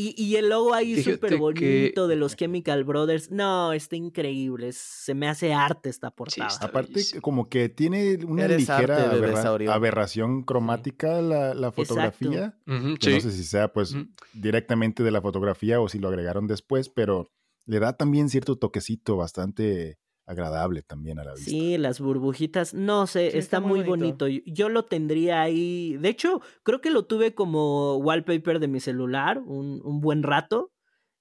Y, 0.00 0.14
y 0.16 0.36
el 0.36 0.48
logo 0.48 0.74
ahí 0.74 1.02
súper 1.02 1.30
que- 1.30 1.36
bonito 1.36 2.06
de 2.06 2.14
los 2.14 2.36
Chemical 2.36 2.84
Brothers. 2.84 3.32
No, 3.32 3.72
está 3.72 3.96
increíble. 3.96 4.68
es- 4.68 4.76
Se 4.76 5.12
me 5.12 5.26
hace 5.28 5.52
arte 5.52 5.88
esta 5.88 6.12
portada. 6.12 6.48
Aparte, 6.60 6.92
bellísimo. 6.92 7.20
como 7.20 7.48
que 7.48 7.68
tiene 7.68 8.16
una 8.24 8.44
Eres 8.44 8.70
arte, 8.70 8.82
ligera 8.92 9.10
aberra- 9.10 9.74
aberración 9.74 10.44
cromática 10.44 11.20
la, 11.20 11.52
la 11.54 11.72
fotografía. 11.72 12.56
No 12.66 12.96
sé 13.00 13.32
si 13.32 13.42
sea 13.42 13.72
pues 13.72 13.96
directamente 14.34 15.02
de 15.02 15.10
la 15.10 15.20
fotografía 15.20 15.80
o 15.80 15.88
si 15.88 15.98
lo 15.98 16.08
agregaron 16.08 16.46
después, 16.46 16.88
pero 16.88 17.30
le 17.66 17.80
da 17.80 17.96
también 17.96 18.28
cierto 18.28 18.56
toquecito 18.56 19.16
bastante 19.16 19.98
agradable 20.28 20.82
también 20.82 21.18
a 21.18 21.24
la 21.24 21.32
vista. 21.34 21.50
Sí, 21.50 21.78
las 21.78 22.00
burbujitas, 22.00 22.74
no 22.74 23.06
sé, 23.06 23.30
Sí, 23.30 23.38
está, 23.38 23.56
está 23.56 23.60
muy 23.60 23.82
bonito. 23.82 24.26
bonito. 24.26 24.44
Yo- 24.46 24.68
lo 24.68 24.84
tendría 24.84 25.40
ahí. 25.42 25.96
De 25.96 26.10
hecho, 26.10 26.40
creo 26.62 26.80
que 26.80 26.90
lo 26.90 27.06
tuve 27.06 27.34
como 27.34 27.96
wallpaper 27.96 28.60
de 28.60 28.68
mi 28.68 28.80
celular 28.80 29.38
un, 29.38 29.80
un 29.82 30.00
buen 30.00 30.22
rato. 30.22 30.72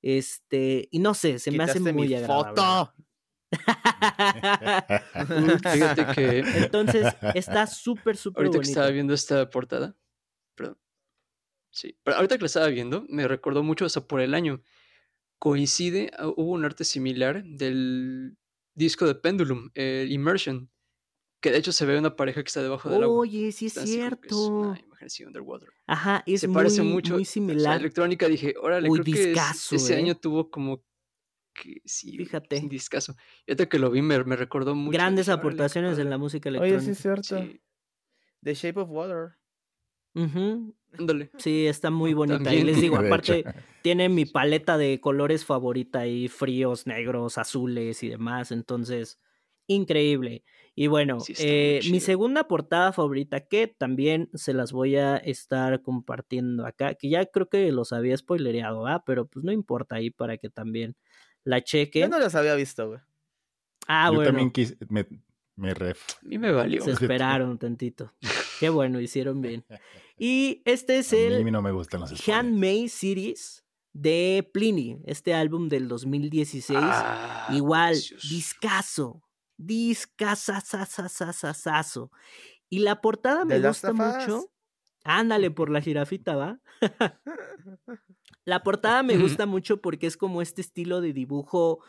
Este, 0.02 0.88
y 0.92 1.00
no 1.00 1.14
sé, 1.14 1.40
se 1.40 1.52
me 1.52 1.64
hace 1.64 1.80
muy 1.80 2.08
mi 2.10 2.14
agradable. 2.16 2.62
foto. 2.62 2.94
Fíjate 5.74 6.06
que 6.14 6.40
Entonces, 6.56 7.16
está 7.34 7.68
súper, 7.68 8.18
súper 8.18 8.46
ahorita 8.46 8.52
que 8.52 8.58
bonito. 8.58 8.70
estaba 8.72 8.90
viendo 8.90 9.14
esta 9.14 9.50
portada, 9.50 9.96
perdón. 10.56 10.78
Sí, 11.72 11.98
pero 12.04 12.18
ahorita 12.18 12.36
que 12.38 12.42
la 12.42 12.48
estaba 12.48 12.68
viendo, 12.68 13.06
me 13.10 13.28
recordó 13.28 13.64
mucho 13.64 13.86
hasta 13.86 14.02
por 14.06 14.22
el 14.22 14.34
año. 14.34 14.62
Coincide, 15.40 16.12
ah, 16.18 16.28
hubo 16.28 16.52
un 16.52 16.66
arte 16.66 16.84
similar 16.84 17.44
del 17.44 18.38
disco 18.78 19.06
de 19.06 19.16
Pendulum, 19.16 19.70
el 19.74 20.12
Immersion, 20.12 20.70
que 21.42 21.52
de 21.52 21.58
hecho 21.58 21.72
se 21.72 21.86
ve 21.86 21.98
una 21.98 22.16
pareja 22.16 22.42
que 22.44 22.48
está 22.48 22.62
debajo 22.62 22.90
del 22.90 23.04
agua. 23.04 23.18
Oye, 23.18 23.52
sí 23.52 23.66
es 23.68 23.74
que 23.74 23.80
es 23.82 23.90
cierto. 23.90 24.48
una 24.50 24.80
imagen 24.80 25.06
así 25.08 25.24
underwater. 25.26 25.70
Ajá, 25.88 26.24
es 26.26 26.42
se 26.42 26.48
muy, 26.48 26.54
parece 26.56 26.82
mucho. 26.84 27.14
muy 27.14 27.24
o 27.24 27.26
sea, 27.26 27.32
similar. 27.34 27.80
electrónica 27.80 28.28
dije, 28.28 28.56
órale, 28.62 28.90
Uy, 28.90 29.00
creo 29.02 29.14
que 29.16 29.32
es- 29.34 29.74
ese 29.74 29.94
¿eh? 29.94 29.98
año 29.98 30.16
tuvo 30.16 30.50
como 30.50 30.84
que 31.54 31.82
sí, 31.86 32.16
Fíjate. 32.18 32.58
un 32.60 32.70
discazo. 32.70 33.16
Y 33.46 33.52
ahorita 33.52 33.68
que 33.68 33.80
lo 33.80 33.90
vi 33.92 34.02
me, 34.04 34.24
me 34.24 34.36
recordó 34.36 34.76
mucho. 34.76 34.94
Grandes 34.94 35.28
aportaciones 35.28 35.98
en 35.98 36.10
la 36.10 36.18
música 36.20 36.50
Oye, 36.50 36.58
electrónica. 36.60 36.86
sí 36.86 36.92
es 36.92 36.98
cierto. 37.00 37.42
Sí, 37.44 37.62
The 38.44 38.54
Shape 38.54 38.80
of 38.80 38.90
Water. 38.92 39.38
Ujú, 40.16 40.76
ándale. 40.98 41.30
Sí, 41.38 41.68
está 41.68 41.90
muy 41.90 42.14
bonita. 42.14 42.54
Y 42.54 42.64
les 42.64 42.80
digo, 42.82 42.98
aparte, 42.98 43.44
tiene 43.82 44.10
mi 44.10 44.26
paleta 44.26 44.78
de 44.78 45.00
colores 45.00 45.46
favorita 45.46 46.00
ahí, 46.00 46.28
fríos, 46.28 46.88
negros, 46.88 47.38
azules 47.38 48.04
y 48.04 48.10
demás. 48.10 48.52
Entonces, 48.52 49.20
increíble. 49.68 50.44
Y 50.76 50.88
bueno, 50.88 51.20
Sí, 51.20 51.34
eh, 51.40 51.80
mi 51.90 52.00
segunda 52.00 52.48
portada 52.48 52.94
favorita, 52.94 53.42
que 53.48 53.68
también 53.68 54.30
se 54.34 54.54
las 54.54 54.72
voy 54.72 54.96
a 54.98 55.18
estar 55.18 55.82
compartiendo 55.82 56.66
acá, 56.68 56.94
que 56.94 57.10
ya 57.10 57.26
creo 57.26 57.50
que 57.50 57.72
los 57.72 57.94
había 57.94 58.16
spoilereado, 58.16 58.86
¿ah? 58.86 59.04
Pero 59.06 59.26
pues 59.28 59.44
no 59.44 59.52
importa 59.52 59.96
ahí 59.96 60.12
para 60.12 60.38
que 60.38 60.50
también 60.50 60.96
la 61.44 61.58
Yo 61.60 61.64
chequen. 61.66 62.10
no 62.12 62.20
los 62.20 62.36
había 62.36 62.54
visto, 62.56 62.88
güey. 62.90 63.00
Ah, 63.88 64.08
Yo 64.10 64.16
bueno. 64.18 64.30
también 64.30 64.52
quise, 64.52 64.78
me, 64.90 65.08
me 65.56 65.74
ref. 65.74 66.00
A 66.22 66.28
mí 66.28 66.38
me 66.38 66.52
valió. 66.52 66.84
Se 66.84 66.92
esperaron 66.92 67.58
tantito. 67.58 68.14
Qué 68.60 68.70
bueno, 68.70 69.00
hicieron 69.00 69.42
bien. 69.42 69.66
Y 70.18 70.62
este 70.66 71.00
es 71.00 71.12
A 71.14 71.18
el 71.18 71.44
mí 71.44 71.52
no 71.52 71.62
me 71.62 71.72
gustan 71.72 72.02
los 72.02 72.10
spoilers. 72.10 72.30
Handmade 72.30 72.90
Series 72.90 73.64
de 73.94 74.50
Pliny, 74.54 75.00
este 75.06 75.34
álbum 75.34 75.70
del 75.70 75.88
2016. 75.88 76.78
Ah, 76.82 77.48
Igual, 77.52 77.96
discaso, 78.30 79.24
discasasasasasasazo. 79.58 82.12
Y 82.70 82.80
la 82.80 83.00
portada 83.02 83.46
me 83.46 83.60
gusta 83.60 83.94
mucho. 83.94 84.52
Ándale 85.04 85.52
por 85.52 85.70
la 85.70 85.82
jirafita, 85.82 86.36
¿va? 86.36 86.60
La 88.48 88.64
portada 88.64 89.04
me 89.04 89.18
gusta 89.42 89.46
mucho 89.46 89.82
porque 89.82 90.08
es 90.08 90.16
como 90.16 90.42
este 90.42 90.62
estilo 90.62 91.02
de 91.02 91.12
dibujo, 91.12 91.84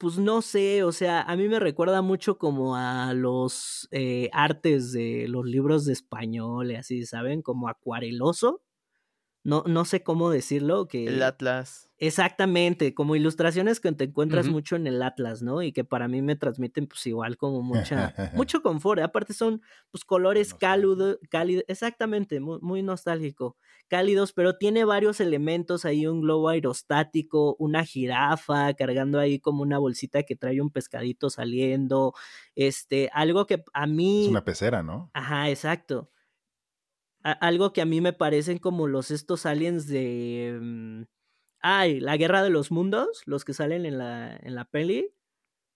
pues 0.00 0.16
no 0.18 0.40
sé, 0.40 0.82
o 0.82 0.92
sea, 0.92 1.20
a 1.22 1.36
mí 1.36 1.46
me 1.46 1.60
recuerda 1.60 2.00
mucho 2.00 2.38
como 2.38 2.74
a 2.76 3.12
los 3.12 3.86
eh, 3.92 4.30
artes 4.32 4.92
de 4.92 5.26
los 5.28 5.44
libros 5.44 5.84
de 5.84 5.92
español 5.92 6.70
y 6.72 6.76
así, 6.76 7.04
¿saben? 7.04 7.42
Como 7.42 7.68
acuareloso. 7.68 8.62
No, 9.42 9.64
no 9.66 9.84
sé 9.84 10.02
cómo 10.02 10.30
decirlo, 10.30 10.86
que... 10.86 11.06
El 11.06 11.22
Atlas. 11.22 11.90
Exactamente, 12.02 12.94
como 12.94 13.14
ilustraciones 13.14 13.78
que 13.78 13.92
te 13.92 14.04
encuentras 14.04 14.48
mucho 14.48 14.74
en 14.76 14.86
el 14.86 15.02
Atlas, 15.02 15.42
¿no? 15.42 15.62
Y 15.62 15.72
que 15.72 15.84
para 15.84 16.08
mí 16.08 16.22
me 16.22 16.34
transmiten 16.34 16.86
pues 16.86 17.06
igual 17.06 17.36
como 17.36 17.60
mucha, 17.60 18.14
mucho 18.34 18.62
confort. 18.62 19.02
Aparte 19.02 19.34
son 19.34 19.60
pues 19.90 20.04
colores 20.06 20.54
cálidos, 20.54 21.18
cálidos, 21.28 21.64
exactamente, 21.68 22.40
muy, 22.40 22.58
muy 22.62 22.82
nostálgico, 22.82 23.58
cálidos, 23.88 24.32
pero 24.32 24.56
tiene 24.56 24.84
varios 24.84 25.20
elementos 25.20 25.84
ahí, 25.84 26.06
un 26.06 26.22
globo 26.22 26.48
aerostático, 26.48 27.54
una 27.58 27.84
jirafa 27.84 28.72
cargando 28.72 29.18
ahí 29.18 29.38
como 29.38 29.60
una 29.60 29.76
bolsita 29.76 30.22
que 30.22 30.36
trae 30.36 30.62
un 30.62 30.70
pescadito 30.70 31.28
saliendo, 31.28 32.14
este, 32.54 33.10
algo 33.12 33.46
que 33.46 33.62
a 33.74 33.86
mí... 33.86 34.24
Es 34.24 34.30
una 34.30 34.44
pecera, 34.44 34.82
¿no? 34.82 35.10
Ajá, 35.12 35.50
exacto. 35.50 36.10
A- 37.22 37.32
algo 37.32 37.72
que 37.72 37.82
a 37.82 37.86
mí 37.86 38.00
me 38.00 38.12
parecen 38.12 38.58
como 38.58 38.86
los 38.88 39.10
estos 39.10 39.46
aliens 39.46 39.86
de... 39.86 40.58
mm, 40.60 41.02
Ay, 41.62 42.00
la 42.00 42.16
guerra 42.16 42.42
de 42.42 42.50
los 42.50 42.70
mundos, 42.72 43.22
los 43.26 43.44
que 43.44 43.54
salen 43.54 43.86
en 43.86 43.98
la, 43.98 44.36
en 44.36 44.54
la 44.54 44.64
peli. 44.66 45.14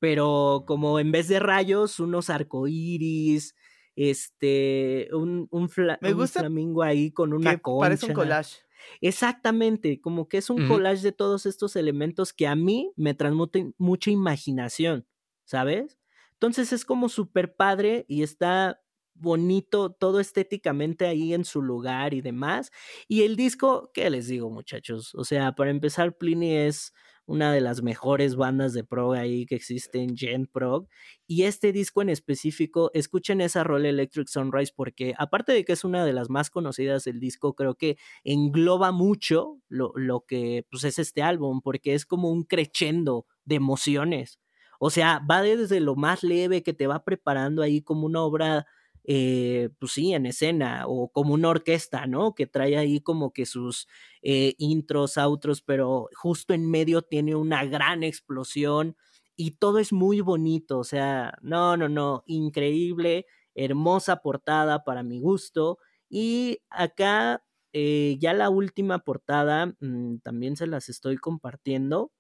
Pero 0.01 0.65
como 0.67 0.99
en 1.01 1.13
vez 1.13 1.29
de 1.29 1.41
rayos, 1.41 2.01
unos 2.01 2.31
arcoíris, 2.31 3.55
este, 3.97 5.09
un, 5.13 5.49
un, 5.51 5.69
fla- 5.71 6.01
Me 6.01 6.13
un 6.13 6.15
gusta 6.15 6.41
flamingo 6.41 6.83
ahí 6.85 7.11
con 7.13 7.33
una 7.35 7.61
concha. 7.61 7.81
parece 7.81 8.07
un 8.07 8.13
collage. 8.13 8.59
Exactamente, 9.01 10.01
como 10.01 10.29
que 10.29 10.39
es 10.39 10.51
un 10.51 10.63
collage 10.63 11.03
de 11.03 11.13
todos 11.13 11.47
estos 11.47 11.77
elementos 11.77 12.33
que 12.33 12.47
a 12.47 12.55
mí 12.57 12.93
me 12.97 13.15
transmiten 13.15 13.75
mucha 13.79 14.11
imaginación, 14.11 15.07
¿sabes? 15.45 15.99
Entonces 16.35 16.73
es 16.73 16.85
como 16.85 17.09
súper 17.09 17.55
padre 17.57 18.05
y 18.09 18.23
está 18.23 18.83
bonito 19.15 19.91
todo 19.91 20.21
estéticamente 20.21 21.07
ahí 21.07 21.35
en 21.35 21.45
su 21.45 21.63
lugar 21.63 22.15
y 22.15 22.21
demás. 22.21 22.71
Y 23.09 23.23
el 23.23 23.37
disco, 23.37 23.91
¿qué 23.95 24.11
les 24.11 24.29
digo 24.29 24.51
muchachos? 24.51 25.15
O 25.15 25.25
sea, 25.25 25.55
para 25.55 25.71
empezar, 25.71 26.17
Pliny 26.17 26.55
es 26.57 26.93
una 27.27 27.53
de 27.53 27.61
las 27.61 27.83
mejores 27.83 28.37
bandas 28.37 28.75
de 28.75 28.85
prog 28.85 29.15
ahí 29.15 29.47
que 29.47 29.55
existen, 29.55 30.17
Gen 30.17 30.47
Prog. 30.47 30.89
Y 31.27 31.45
este 31.45 31.73
disco 31.73 32.03
en 32.03 32.11
específico, 32.11 32.91
escuchen 32.95 33.41
esa 33.41 33.65
rola 33.65 33.89
Electric 33.89 34.29
Sunrise 34.29 34.73
porque 34.75 35.15
aparte 35.19 35.53
de 35.53 35.65
que 35.65 35.73
es 35.73 35.85
una 35.85 36.05
de 36.05 36.13
las 36.13 36.29
más 36.29 36.51
conocidas 36.51 37.05
del 37.05 37.21
disco, 37.21 37.55
creo 37.55 37.77
que 37.77 37.97
engloba 38.25 38.93
mucho 38.93 39.59
lo, 39.69 39.93
lo 39.95 40.21
que 40.27 40.67
pues, 40.71 40.85
es 40.85 40.99
este 40.99 41.23
álbum, 41.23 41.61
porque 41.63 41.95
es 41.95 42.05
como 42.07 42.31
un 42.31 42.45
crescendo 42.45 43.27
de 43.45 43.57
emociones. 43.57 44.39
O 44.79 44.91
sea, 44.91 45.21
va 45.31 45.43
desde 45.43 45.81
lo 45.81 45.97
más 45.97 46.23
leve 46.23 46.63
que 46.63 46.75
te 46.75 46.87
va 46.87 47.05
preparando 47.05 47.63
ahí 47.63 47.81
como 47.81 48.07
una 48.07 48.23
obra, 48.23 48.67
eh, 49.05 49.71
pues 49.79 49.93
sí, 49.93 50.15
en 50.15 50.27
escena, 50.27 50.85
o 50.87 51.09
como 51.11 51.35
una 51.35 51.51
orquesta, 51.51 52.07
¿no? 52.07 52.35
Que 52.35 52.47
trae 52.47 52.77
ahí 52.77 53.01
como 53.01 53.33
que 53.33 53.47
sus 53.47 53.87
eh, 54.23 54.55
intros, 54.59 55.19
outros, 55.19 55.63
pero 55.63 56.09
justo 56.15 56.55
en 56.55 56.71
medio 56.71 57.03
tiene 57.03 57.35
una 57.37 57.65
gran 57.65 58.03
explosión 58.03 58.97
y 59.37 59.53
todo 59.53 59.79
es 59.79 59.93
muy 59.93 60.21
bonito, 60.21 60.79
o 60.79 60.85
sea, 60.85 61.37
no, 61.43 61.77
no, 61.77 61.89
no, 61.89 62.23
increíble, 62.27 63.27
hermosa 63.55 64.23
portada 64.23 64.85
para 64.85 65.03
mi 65.03 65.21
gusto. 65.21 65.79
Y 66.09 66.61
acá 66.71 67.45
eh, 67.73 68.17
ya 68.21 68.33
la 68.35 68.51
última 68.51 69.01
portada 69.01 69.75
mmm, 69.81 70.19
también 70.23 70.57
se 70.57 70.67
las 70.67 70.89
estoy 70.89 71.17
compartiendo. 71.17 72.13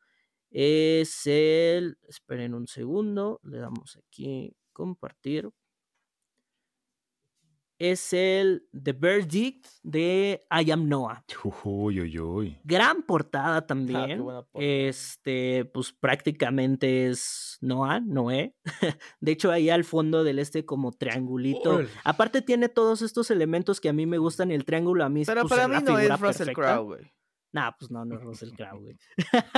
Es 0.50 1.26
el. 1.26 1.98
Esperen 2.08 2.54
un 2.54 2.66
segundo. 2.68 3.40
Le 3.44 3.58
damos 3.58 3.96
aquí 3.96 4.56
compartir. 4.72 5.50
Es 7.90 8.14
el 8.14 8.66
The 8.72 8.92
Verdict 8.94 9.66
de 9.82 10.46
I 10.50 10.70
Am 10.70 10.88
Noah. 10.88 11.22
Uy, 11.64 12.00
uy, 12.00 12.18
uy. 12.18 12.58
Gran 12.64 13.02
portada 13.02 13.56
Ah, 13.58 13.60
qué 13.60 13.66
también. 13.66 14.22
buena 14.22 14.40
portada. 14.42 14.64
Este, 14.64 15.66
pues 15.66 15.92
prácticamente 15.92 17.08
es 17.08 17.58
Noah, 17.60 18.00
Noé. 18.00 18.54
De 19.20 19.32
hecho, 19.32 19.50
ahí 19.50 19.68
al 19.68 19.84
fondo 19.84 20.24
del 20.24 20.38
este 20.38 20.64
como 20.64 20.92
triangulito. 20.92 21.82
Aparte 22.04 22.40
tiene 22.40 22.70
todos 22.70 23.02
estos 23.02 23.30
elementos 23.30 23.80
que 23.82 23.90
a 23.90 23.92
mí 23.92 24.06
me 24.06 24.16
gustan. 24.16 24.50
El 24.50 24.64
triángulo 24.64 25.04
a 25.04 25.10
mí 25.10 25.24
Pero 25.26 25.42
pues, 25.42 25.50
para 25.50 25.64
es 25.64 25.68
mí 25.68 25.74
la 25.74 25.80
no 25.80 25.98
es 25.98 26.20
Russell. 26.20 26.52
Crowe, 26.54 26.84
güey. 26.84 27.12
Nah, 27.52 27.70
pues 27.78 27.90
no, 27.90 28.04
no 28.06 28.14
es 28.16 28.22
Russell 28.22 28.50
Crowe, 28.56 28.80
güey. 28.80 28.96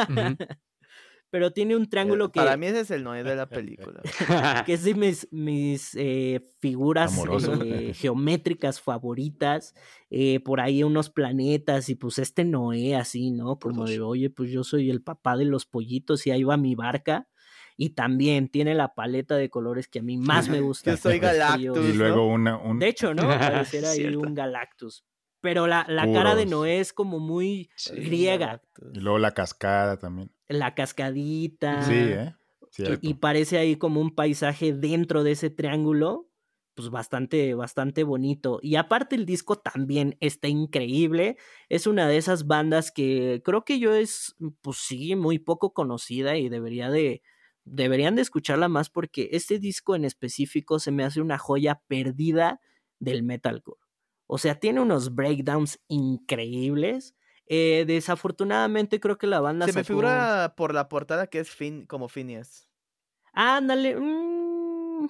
Ujú. 0.09 0.37
Pero 1.37 1.51
tiene 1.51 1.77
un 1.77 1.87
triángulo 1.87 2.33
que... 2.33 2.41
Para 2.41 2.57
mí 2.57 2.65
ese 2.65 2.81
es 2.81 2.91
el 2.91 3.05
Noé 3.05 3.23
de 3.23 3.37
la 3.37 3.47
película. 3.47 4.01
que 4.65 4.73
es 4.73 4.85
de 4.85 4.95
mis, 4.95 5.29
mis 5.31 5.95
eh, 5.95 6.49
figuras 6.61 7.15
eh, 7.63 7.93
geométricas 7.95 8.81
favoritas. 8.81 9.75
eh, 10.09 10.41
por 10.41 10.63
ahí 10.63 10.83
unos 10.83 11.11
planetas 11.11 11.91
y 11.91 11.95
pues 11.95 12.19
este 12.21 12.47
Noé 12.47 12.97
así, 12.97 13.33
¿no? 13.33 13.59
Como 13.59 13.85
de, 13.85 14.01
oye, 14.01 14.31
pues 14.31 14.51
yo 14.51 14.65
soy 14.65 14.89
el 14.89 15.03
papá 15.03 15.37
de 15.37 15.45
los 15.45 15.67
pollitos 15.67 16.27
y 16.27 16.31
ahí 16.31 16.43
va 16.43 16.57
mi 16.57 16.75
barca. 16.75 17.29
Y 17.77 17.91
también 17.91 18.49
tiene 18.49 18.75
la 18.75 18.95
paleta 18.95 19.37
de 19.37 19.51
colores 19.51 19.89
que 19.89 19.99
a 19.99 20.03
mí 20.03 20.17
más 20.17 20.49
me 20.49 20.61
gusta. 20.63 20.93
Yo 20.93 20.97
soy. 20.97 21.19
Galactus. 21.19 21.87
Y 21.87 21.93
luego 21.93 22.27
una, 22.29 22.57
un, 22.57 22.79
De 22.79 22.89
hecho, 22.89 23.13
¿no? 23.13 23.29
Pareciera 23.29 23.91
ahí 23.91 24.07
un 24.17 24.33
Galactus. 24.35 25.05
Pero 25.41 25.67
la, 25.67 25.85
la 25.89 26.11
cara 26.13 26.35
de. 26.35 26.47
Noé 26.47 26.81
es 26.81 26.93
como 26.93 27.19
muy 27.19 27.71
Sí. 27.77 27.95
griega. 27.95 28.63
y 28.93 29.01
luego 29.01 29.19
la 29.19 29.33
cascada 29.33 29.99
también. 29.99 30.31
La 30.49 30.75
cascadita. 30.75 31.83
Sí, 31.83 31.95
¿eh? 31.95 32.35
y-. 32.79 33.11
Y 33.11 33.15
parece 33.15 33.59
ahí 33.59 33.77
como 33.77 34.01
un 34.01 34.15
paisaje 34.15 34.73
dentro 34.73 35.23
de 35.25 35.33
ese 35.33 35.51
triángulo, 35.51 36.29
pues 36.75 36.91
bastante, 36.91 37.55
bastante 37.55 38.05
bonito. 38.05 38.59
Y 38.63 38.77
aparte 38.77 39.17
el 39.17 39.25
disco 39.25 39.57
también 39.57 40.17
está 40.21 40.49
increíble. 40.49 41.37
Es 41.69 41.87
una 41.87 42.07
de 42.09 42.17
esas 42.19 42.47
bandas 42.47 42.91
que 42.91 43.41
creo 43.45 43.65
que 43.65 43.79
yo 43.79 43.95
es, 43.95 44.35
pues 44.63 44.77
sí, 44.79 45.17
muy 45.17 45.39
poco 45.39 45.73
conocida 45.73 46.37
y 46.37 46.49
debería 46.51 46.91
de, 46.91 47.23
deberían 47.65 48.15
de 48.17 48.23
escucharla 48.23 48.69
más 48.69 48.91
porque 48.91 49.31
este 49.33 49.59
disco 49.59 49.97
en 49.97 50.05
específico 50.05 50.79
se 50.79 50.91
me 50.93 51.03
hace 51.05 51.21
una 51.23 51.39
joya 51.39 51.81
perdida 51.89 52.61
del 52.99 53.23
metalcore. 53.23 53.81
O 54.27 54.39
sea, 54.39 54.59
tiene 54.59 54.81
unos 54.81 55.15
breakdowns 55.15 55.81
increíbles. 55.89 57.15
Eh, 57.49 57.85
desafortunadamente 57.87 58.99
creo 58.99 59.19
que 59.19 59.29
la 59.29 59.41
banda 59.41 59.67
Se 59.67 59.73
me 59.73 59.85
figura 59.85 60.55
por 60.57 60.75
la 60.75 60.89
portada 60.89 61.29
que 61.29 61.39
es 61.39 61.51
fin, 61.51 61.87
como 61.87 62.09
Phineas. 62.09 62.69
Ándale. 63.33 63.97
mm, 63.97 65.09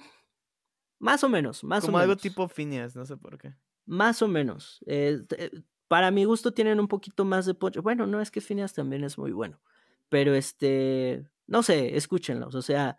más 0.99 1.23
o 1.23 1.29
menos, 1.29 1.63
más 1.63 1.85
Como 1.85 1.97
o 1.97 1.99
algo 1.99 2.11
menos. 2.11 2.21
tipo 2.21 2.47
Phineas, 2.47 2.95
no 2.95 3.05
sé 3.05 3.17
por 3.17 3.37
qué. 3.37 3.55
Más 3.85 4.21
o 4.21 4.27
menos. 4.27 4.83
Eh, 4.85 5.19
para 5.87 6.11
mi 6.11 6.25
gusto 6.25 6.51
tienen 6.53 6.79
un 6.79 6.87
poquito 6.87 7.25
más 7.25 7.45
de 7.45 7.53
punch. 7.53 7.77
Bueno, 7.77 8.05
no 8.05 8.21
es 8.21 8.31
que 8.31 8.41
Phineas 8.41 8.73
también 8.73 9.03
es 9.03 9.17
muy 9.17 9.31
bueno. 9.31 9.59
Pero 10.09 10.35
este. 10.35 11.25
No 11.47 11.63
sé, 11.63 11.95
escúchenlos. 11.97 12.55
O 12.55 12.61
sea. 12.61 12.97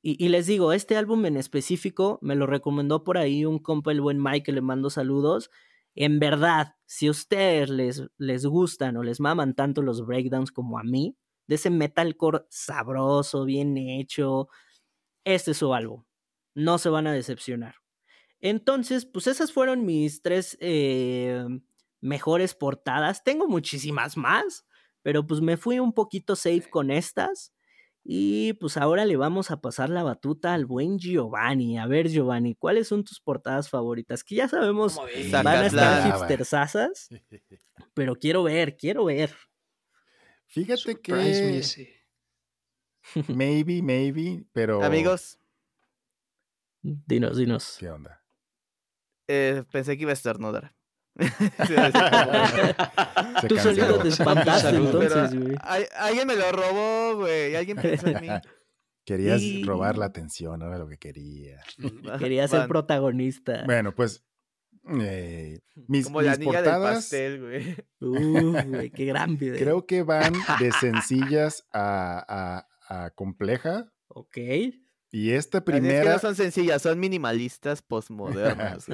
Y, 0.00 0.28
les 0.28 0.46
digo, 0.46 0.72
este 0.72 0.96
álbum 0.96 1.26
en 1.26 1.36
específico 1.36 2.18
me 2.22 2.36
lo 2.36 2.46
recomendó 2.46 3.02
por 3.02 3.18
ahí 3.18 3.44
un 3.44 3.58
compa, 3.58 3.90
el 3.90 4.00
buen 4.00 4.22
Mike, 4.22 4.44
que 4.44 4.52
le 4.52 4.60
mando 4.60 4.90
saludos. 4.90 5.50
En 5.94 6.20
verdad, 6.20 6.76
si 6.86 7.08
a 7.08 7.10
ustedes 7.10 7.68
les, 7.68 8.04
les 8.16 8.46
gustan 8.46 8.96
o 8.96 9.02
les 9.02 9.18
maman 9.18 9.54
tanto 9.54 9.82
los 9.82 10.06
breakdowns 10.06 10.52
como 10.52 10.78
a 10.78 10.84
mí, 10.84 11.16
de 11.48 11.56
ese 11.56 11.70
metalcore 11.70 12.44
sabroso, 12.48 13.44
bien 13.44 13.76
hecho, 13.76 14.48
este 15.24 15.50
es 15.50 15.56
su 15.56 15.74
álbum. 15.74 16.04
No 16.54 16.78
se 16.78 16.90
van 16.90 17.06
a 17.08 17.12
decepcionar. 17.12 17.74
Entonces, 18.40 19.04
pues 19.04 19.26
esas 19.26 19.52
fueron 19.52 19.84
mis 19.84 20.22
tres 20.22 20.56
eh, 20.60 21.44
mejores 22.00 22.54
portadas. 22.54 23.24
Tengo 23.24 23.48
muchísimas 23.48 24.16
más, 24.16 24.64
pero 25.02 25.26
pues 25.26 25.40
me 25.40 25.56
fui 25.56 25.80
un 25.80 25.92
poquito 25.92 26.36
safe 26.36 26.68
con 26.70 26.90
estas. 26.90 27.52
Y 28.10 28.54
pues 28.54 28.78
ahora 28.78 29.04
le 29.04 29.18
vamos 29.18 29.50
a 29.50 29.60
pasar 29.60 29.90
la 29.90 30.02
batuta 30.02 30.54
al 30.54 30.64
buen 30.64 30.98
Giovanni. 30.98 31.76
A 31.76 31.86
ver, 31.86 32.08
Giovanni, 32.08 32.54
¿cuáles 32.54 32.88
son 32.88 33.04
tus 33.04 33.20
portadas 33.20 33.68
favoritas? 33.68 34.24
Que 34.24 34.36
ya 34.36 34.48
sabemos 34.48 34.96
van 34.96 35.46
a 35.46 35.66
estar 35.66 36.02
Zacatlán. 36.02 36.08
hipstersasas, 36.08 37.08
pero 37.94 38.16
quiero 38.16 38.42
ver, 38.44 38.78
quiero 38.78 39.04
ver. 39.04 39.36
Fíjate 40.46 40.80
Surprise 40.80 41.42
me 43.12 43.24
que 43.26 43.34
maybe, 43.34 43.82
maybe, 43.82 44.42
pero 44.54 44.82
Amigos, 44.82 45.38
Dinos, 46.82 47.36
dinos. 47.36 47.76
¿qué 47.78 47.90
onda? 47.90 48.24
eh, 49.26 49.64
pensé 49.70 49.98
que 49.98 50.04
iba 50.04 50.12
a 50.12 50.14
estornudar. 50.14 50.74
Tú 53.48 53.56
solito 53.58 53.98
te 54.00 54.08
espantaste 54.08 54.70
entonces, 54.76 55.34
güey. 55.38 55.56
alguien 55.96 56.26
me 56.26 56.36
lo 56.36 56.50
robó, 56.52 57.16
güey. 57.16 57.56
Alguien 57.56 57.76
pensó 57.76 58.06
en 58.08 58.20
mí. 58.20 58.28
Querías 59.04 59.40
Y- 59.40 59.64
robar 59.64 59.96
la 59.98 60.06
atención, 60.06 60.60
era 60.62 60.78
lo 60.78 60.86
que 60.88 60.98
quería. 60.98 61.60
Quería 62.18 62.46
ser 62.46 62.68
protagonista. 62.68 63.62
Bueno, 63.64 63.94
pues 63.94 64.24
eh, 65.00 65.60
mis, 65.86 66.04
Como 66.06 66.20
la 66.22 66.30
mis 66.32 66.40
niña 66.40 66.62
del 66.62 66.70
portadas 66.72 66.94
pastel, 66.96 67.40
güey. 67.40 67.76
Uh, 68.00 68.52
güey, 68.68 68.90
qué 68.90 69.04
gran 69.06 69.36
video. 69.38 69.58
creo 69.58 69.86
que 69.86 70.02
van 70.02 70.34
de 70.60 70.72
sencillas 70.80 71.66
a, 71.72 72.64
a- 72.88 73.04
a 73.04 73.10
compleja. 73.10 73.90
Ok. 74.08 74.36
Y 75.10 75.30
esta 75.30 75.58
Así 75.58 75.70
es 75.70 75.74
que 75.74 75.80
primera... 75.80 76.12
no 76.12 76.18
son 76.18 76.34
sencillas, 76.34 76.82
son 76.82 77.00
minimalistas 77.00 77.80
postmodernas. 77.80 78.86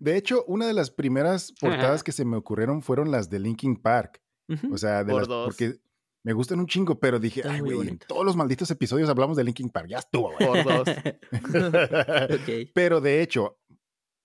De 0.00 0.16
hecho, 0.16 0.44
una 0.46 0.66
de 0.66 0.72
las 0.72 0.90
primeras 0.90 1.52
portadas 1.60 2.02
que 2.02 2.12
se 2.12 2.24
me 2.24 2.36
ocurrieron 2.36 2.82
fueron 2.82 3.10
las 3.10 3.30
de 3.30 3.38
Linkin 3.38 3.76
Park. 3.76 4.22
O 4.70 4.78
sea, 4.78 5.02
de 5.02 5.12
Por 5.12 5.22
las, 5.22 5.28
dos. 5.28 5.46
porque 5.46 5.80
me 6.24 6.32
gustan 6.32 6.60
un 6.60 6.66
chingo, 6.66 6.98
pero 6.98 7.18
dije, 7.18 7.42
ay, 7.48 7.60
güey, 7.60 7.88
en 7.88 7.98
todos 7.98 8.24
los 8.24 8.36
malditos 8.36 8.70
episodios 8.70 9.08
hablamos 9.08 9.36
de 9.36 9.44
Linkin 9.44 9.70
Park. 9.70 9.88
Ya 9.88 9.98
estuvo, 9.98 10.32
güey. 10.32 10.62
Por 10.62 10.64
dos. 10.64 10.88
ok. 12.40 12.70
Pero 12.74 13.00
de 13.00 13.22
hecho, 13.22 13.58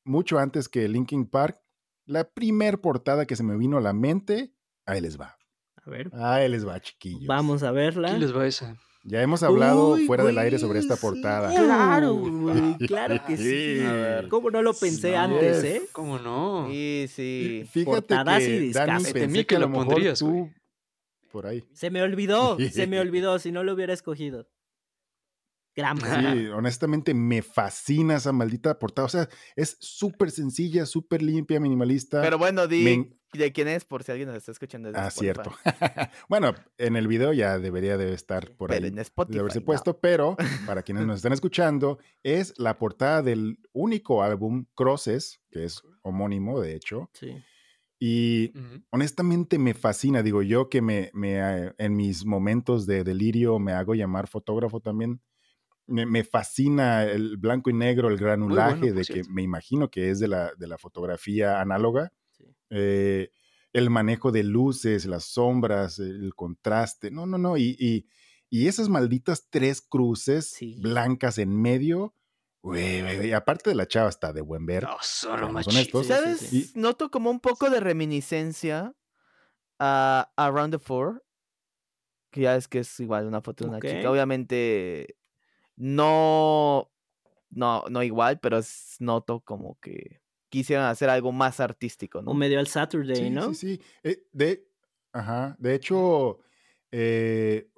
mucho 0.06 0.40
antes 0.40 0.68
que 0.70 0.88
Linkin 0.88 1.26
Park, 1.26 1.60
la 2.06 2.30
primer 2.30 2.82
portada 2.82 3.26
que 3.26 3.36
se 3.36 3.44
me 3.44 3.58
vino 3.58 3.78
a 3.78 3.82
la 3.82 3.94
mente, 3.94 4.54
ahí 4.86 5.02
les 5.02 5.20
va. 5.20 5.38
A 5.84 5.90
ver. 5.90 6.12
Ahí 6.14 6.48
les 6.50 6.68
va, 6.68 6.80
chiquillos. 6.80 7.26
Vamos 7.28 7.64
a 7.64 7.72
verla. 7.72 8.10
¿Quién 8.10 8.22
les 8.22 8.36
va 8.36 8.46
esa? 8.46 8.78
Ya 9.04 9.22
hemos 9.24 9.41
hablado 9.41 9.93
Uy, 9.93 10.06
fuera 10.06 10.24
del 10.24 10.38
aire 10.38 10.60
sobre 10.60 10.78
esta 10.80 10.95
sí, 10.95 11.02
portada. 11.02 11.49
Claro, 11.54 12.14
güey, 12.16 12.78
claro 12.88 13.16
que 13.26 13.36
sí. 13.36 13.80
Sí. 13.80 13.84
A 13.86 13.93
ver. 13.93 14.28
¿Cómo 14.28 14.52
no 14.52 14.62
lo 14.62 14.74
pensé 14.74 15.10
Sí, 15.10 15.14
antes, 15.16 15.58
es. 15.58 15.64
eh? 15.64 15.82
¿Cómo 15.91 16.20
no? 16.20 16.68
Sí, 16.70 17.06
sí. 17.10 17.64
Fíjate 17.72 17.91
Portadas 17.91 18.43
y 18.43 18.45
que, 18.45 18.52
Dani, 18.52 18.68
discazos. 18.68 19.14
pensé 19.14 19.45
que 19.47 19.56
a 19.56 19.60
lo 19.60 19.66
lo 19.66 19.70
mejor 19.72 19.86
pondrías, 19.88 20.20
tú 20.20 20.30
güey. 20.30 20.54
por 21.32 21.47
ahí. 21.47 21.64
Se 21.74 21.89
me 21.89 22.04
olvidó, 22.04 22.58
se 22.60 22.86
me 22.86 22.99
olvidó, 22.99 23.39
si 23.39 23.52
no 23.52 23.64
lo 23.64 23.74
hubiera 23.74 23.93
escogido. 23.93 24.47
Gran 25.76 25.98
portada. 25.98 26.34
Sí, 26.34 26.48
honestamente 26.48 27.14
me 27.14 27.42
fascina 27.42 28.16
esa 28.18 28.32
maldita 28.32 28.78
portada. 28.78 29.06
O 29.06 29.10
sea, 29.10 29.30
es 29.56 29.78
súper 29.80 30.32
sencilla, 30.32 30.86
súper 30.86 31.22
limpia, 31.22 31.60
minimalista. 31.60 32.22
Pero 32.22 32.38
bueno, 32.38 32.68
di 32.68 32.84
Me 32.84 33.18
de 33.34 33.54
quién 33.54 33.70
es 33.70 33.86
por 33.86 34.04
si 34.04 34.12
alguien 34.12 34.28
nos 34.28 34.38
está 34.38 34.52
escuchando. 34.52 34.90
desde 34.90 35.00
Ah, 35.02 35.08
Spotify. 35.08 35.34
cierto. 35.34 35.54
bueno, 36.30 36.54
en 36.78 36.98
el 36.98 37.08
video 37.08 37.32
ya 37.32 37.58
debería 37.60 37.98
de 37.98 38.14
estar 38.14 38.52
por 38.58 38.70
Pero 38.72 38.84
ahí. 38.84 38.90
en 38.90 38.96
de 38.96 39.02
Spotify. 39.04 39.40
haberse 39.40 39.60
no. 39.62 39.66
puesto, 39.66 40.00
pero 40.02 40.36
para 40.66 40.84
quienes 40.84 41.06
nos 41.06 41.16
están 41.18 41.32
escuchando, 41.32 41.98
es 42.24 42.54
la 42.60 42.78
portada 42.78 43.22
del 43.22 43.58
único 43.72 44.22
álbum 44.24 44.66
Crosses, 44.76 45.40
que 45.50 45.64
es 45.64 45.82
homónimo, 46.02 46.60
de 46.60 46.76
hecho. 46.76 47.10
Sí. 47.14 47.42
Y 48.04 48.52
honestamente 48.90 49.60
me 49.60 49.74
fascina, 49.76 50.24
digo 50.24 50.42
yo 50.42 50.70
que 50.70 50.82
me, 50.82 51.12
me, 51.14 51.36
eh, 51.38 51.74
en 51.78 51.96
mis 51.96 52.26
momentos 52.26 52.86
de 52.88 53.04
delirio 53.04 53.60
me 53.60 53.74
hago 53.74 53.94
llamar 53.94 54.28
fotógrafo 54.28 54.80
también. 54.82 55.22
Me, 55.88 56.06
me 56.06 56.24
fascina 56.24 57.04
el 57.04 57.38
blanco 57.38 57.70
y 57.70 57.74
negro, 57.74 58.08
el 58.08 58.18
granulaje, 58.18 58.80
bueno, 58.92 58.96
de 58.96 59.04
que 59.04 59.24
me 59.30 59.42
imagino 59.42 59.90
que 59.90 60.10
es 60.10 60.20
de 60.20 60.28
la, 60.28 60.54
de 60.58 60.68
la 60.68 60.78
fotografía 60.78 61.60
análoga. 61.60 62.14
Sí. 62.32 62.46
Eh, 62.70 63.30
el 63.74 63.90
manejo 63.90 64.32
de 64.32 64.44
luces, 64.44 65.06
las 65.06 65.26
sombras, 65.26 66.00
el 66.00 66.34
contraste. 66.36 67.12
No, 67.12 67.26
no, 67.26 67.38
no. 67.38 67.58
Y, 67.58 67.76
y, 67.80 68.06
y 68.50 68.68
esas 68.68 68.90
malditas 68.90 69.48
tres 69.50 69.82
cruces 69.82 70.50
Sí. 70.50 70.78
blancas 70.82 71.38
en 71.38 71.62
medio. 71.62 72.14
Güey, 72.64 73.34
aparte 73.34 73.72
de 73.72 73.76
la 73.76 73.88
chava 73.88 74.10
está 74.10 74.34
de 74.34 74.42
buen 74.42 74.66
ver. 74.68 74.84
No, 74.84 74.96
solo 75.02 75.48
honestos. 75.48 76.06
Sí, 76.06 76.14
¿Sabes? 76.14 76.38
sí, 76.40 76.62
sí. 76.64 76.72
Noto 76.80 77.10
como 77.10 77.32
un 77.32 77.40
poco 77.40 77.70
de 77.72 77.80
reminiscencia 77.80 78.94
a 79.80 80.32
Around 80.38 80.74
the 80.74 80.80
Four. 80.80 81.24
Que 82.32 82.42
ya 82.42 82.56
es 82.56 82.68
que 82.68 82.80
es 82.80 83.00
igual 83.00 83.26
una 83.26 83.42
foto 83.42 83.64
de 83.64 83.70
una 83.72 83.80
chica. 83.82 84.10
Obviamente 84.12 85.18
no, 85.82 86.92
no, 87.52 87.86
no 87.90 88.04
igual, 88.04 88.40
pero 88.40 88.60
es- 88.60 88.98
noto 89.00 89.42
como 89.42 89.80
que 89.82 90.22
quisieran 90.50 90.86
hacer 90.88 91.10
algo 91.10 91.32
más 91.32 91.60
artístico, 91.60 92.22
¿no? 92.22 92.32
O 92.32 92.36
medio 92.36 92.60
al 92.60 92.68
Saturday, 92.68 93.30
Sí, 93.30 93.32
¿no? 93.32 93.48
sí, 93.48 93.56
sí. 93.56 93.82
Eh, 94.04 94.28
de, 94.32 94.68
ajá, 95.12 95.56
de 95.60 95.76
hecho, 95.76 96.40
eh, 96.92 97.70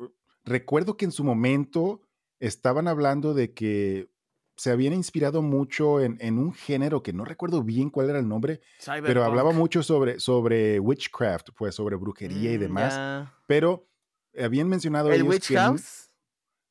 recuerdo 0.43 0.95
que 0.97 1.05
en 1.05 1.11
su 1.11 1.23
momento 1.23 2.01
estaban 2.39 2.87
hablando 2.87 3.33
de 3.33 3.53
que 3.53 4.09
se 4.57 4.69
habían 4.71 4.93
inspirado 4.93 5.41
mucho 5.41 5.99
en, 6.01 6.17
en 6.21 6.37
un 6.37 6.53
género 6.53 7.01
que 7.01 7.13
no 7.13 7.25
recuerdo 7.25 7.63
bien 7.63 7.89
cuál 7.89 8.09
era 8.11 8.19
el 8.19 8.27
nombre, 8.27 8.61
pero 9.03 9.23
hablaba 9.23 9.51
mucho 9.51 9.81
sobre, 9.81 10.19
sobre 10.19 10.79
witchcraft, 10.79 11.49
pues 11.57 11.73
sobre 11.75 11.95
brujería 11.95 12.51
y 12.51 12.57
Mm, 12.57 12.59
demás. 12.59 13.01
Pero 13.47 13.89
habían 14.37 14.69
mencionado 14.69 15.11
¿El 15.11 15.15
ellos 15.15 15.29
Witch 15.29 15.47
que 15.47 15.53
House? 15.53 16.11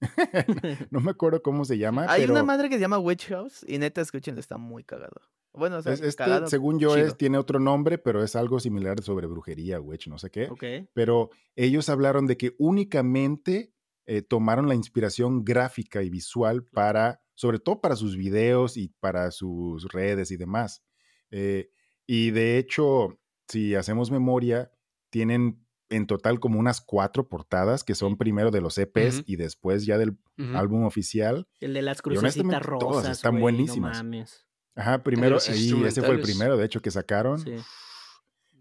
no 0.90 1.00
me 1.00 1.10
acuerdo 1.10 1.42
cómo 1.42 1.64
se 1.64 1.78
llama, 1.78 2.06
Hay 2.08 2.22
pero 2.22 2.32
una 2.32 2.42
madre 2.42 2.68
que 2.68 2.74
se 2.76 2.80
llama 2.80 2.98
Witch 2.98 3.28
House 3.28 3.64
y 3.66 3.78
neta, 3.78 4.00
escúchenlo, 4.00 4.40
está 4.40 4.58
muy 4.58 4.84
cagado. 4.84 5.20
Bueno, 5.54 5.76
o 5.78 5.82
sea, 5.82 5.92
Es- 5.92 6.00
este, 6.00 6.24
cagado, 6.24 6.46
según 6.48 6.78
yo, 6.78 6.94
chido. 6.94 7.08
es, 7.08 7.16
tiene 7.16 7.38
otro 7.38 7.58
nombre, 7.60 7.98
pero 7.98 8.22
es 8.24 8.34
algo 8.36 8.58
similar 8.58 9.02
sobre 9.02 9.26
brujería, 9.26 9.80
witch, 9.80 10.08
no 10.08 10.18
sé 10.18 10.30
qué. 10.30 10.48
Pero 10.94 11.30
ellos 11.56 11.88
hablaron 11.88 12.26
de 12.26 12.36
que 12.36 12.54
únicamente 12.58 13.72
eh, 14.06 14.22
tomaron 14.22 14.66
la 14.68 14.74
inspiración 14.74 15.44
gráfica 15.44 16.02
y 16.02 16.10
visual 16.10 16.64
para, 16.64 17.20
sobre 17.34 17.58
todo 17.58 17.80
para 17.80 17.96
sus 17.96 18.16
videos 18.16 18.76
y 18.76 18.88
para 18.88 19.30
sus 19.30 19.86
redes 19.92 20.30
y 20.30 20.36
demás. 20.36 20.82
Eh, 21.30 21.68
y 22.06 22.30
de 22.30 22.58
hecho, 22.58 23.18
si 23.48 23.74
hacemos 23.74 24.10
memoria, 24.10 24.72
tienen 25.10 25.64
en 25.92 26.06
total 26.06 26.40
como 26.40 26.58
unas 26.58 26.80
cuatro 26.80 27.28
portadas 27.28 27.84
que 27.84 27.94
son 27.94 28.16
primero 28.16 28.50
de 28.50 28.60
los 28.60 28.78
EPs 28.78 29.22
y 29.26 29.36
después 29.36 29.86
ya 29.86 29.98
del 29.98 30.18
álbum 30.54 30.84
oficial. 30.84 31.46
El 31.60 31.74
de 31.74 31.82
las 31.82 32.02
crucecitas 32.02 32.62
todas 32.62 32.66
rosas. 32.66 33.16
están 33.18 33.32
güey, 33.32 33.42
buenísimas. 33.42 33.98
No 33.98 34.04
mames. 34.04 34.46
Ajá, 34.74 35.02
primero, 35.02 35.38
ahí 35.48 35.84
ese 35.84 36.02
fue 36.02 36.14
el 36.14 36.20
primero, 36.22 36.56
de 36.56 36.64
hecho, 36.64 36.80
que 36.80 36.90
sacaron. 36.90 37.38
Sí. 37.38 37.56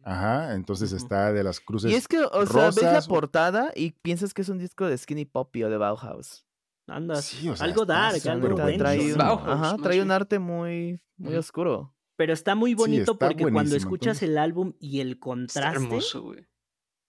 Ajá, 0.04 0.56
entonces 0.56 0.92
está 0.92 1.32
de 1.32 1.44
las 1.44 1.60
cruces. 1.60 1.92
Y 1.92 1.96
es 1.96 2.08
que, 2.08 2.20
o 2.20 2.46
sea, 2.46 2.66
ves 2.68 2.82
la 2.82 3.02
portada 3.08 3.72
y 3.76 3.92
piensas 3.92 4.34
que 4.34 4.42
es 4.42 4.50
un 4.50 4.58
disco 4.58 4.88
de 4.88 4.98
Skinny 4.98 5.26
Poppy 5.26 5.64
o 5.64 5.70
de 5.70 5.78
Bauhaus. 5.78 6.46
Andas. 6.88 7.26
Sí, 7.26 7.48
o 7.48 7.56
sea, 7.56 7.66
algo 7.68 7.86
dark, 7.86 8.20
algo 8.28 8.56
Trae- 8.56 9.12
un, 9.12 9.18
Bauhaus, 9.18 9.48
ajá, 9.48 9.78
trae 9.78 10.02
un 10.02 10.12
arte 10.12 10.40
muy, 10.40 11.00
muy 11.18 11.36
oscuro. 11.36 11.96
Pero 12.18 12.34
está 12.34 12.56
muy 12.56 12.74
bonito 12.74 13.14
está 13.14 13.28
porque 13.28 13.50
cuando 13.52 13.76
escuchas 13.76 14.18
entonces. 14.18 14.30
el 14.30 14.38
álbum 14.38 14.74
y 14.80 15.00
el 15.00 15.12
Está 15.12 15.20
contraste, 15.22 15.84
hermoso, 15.84 16.22
güey. 16.24 16.48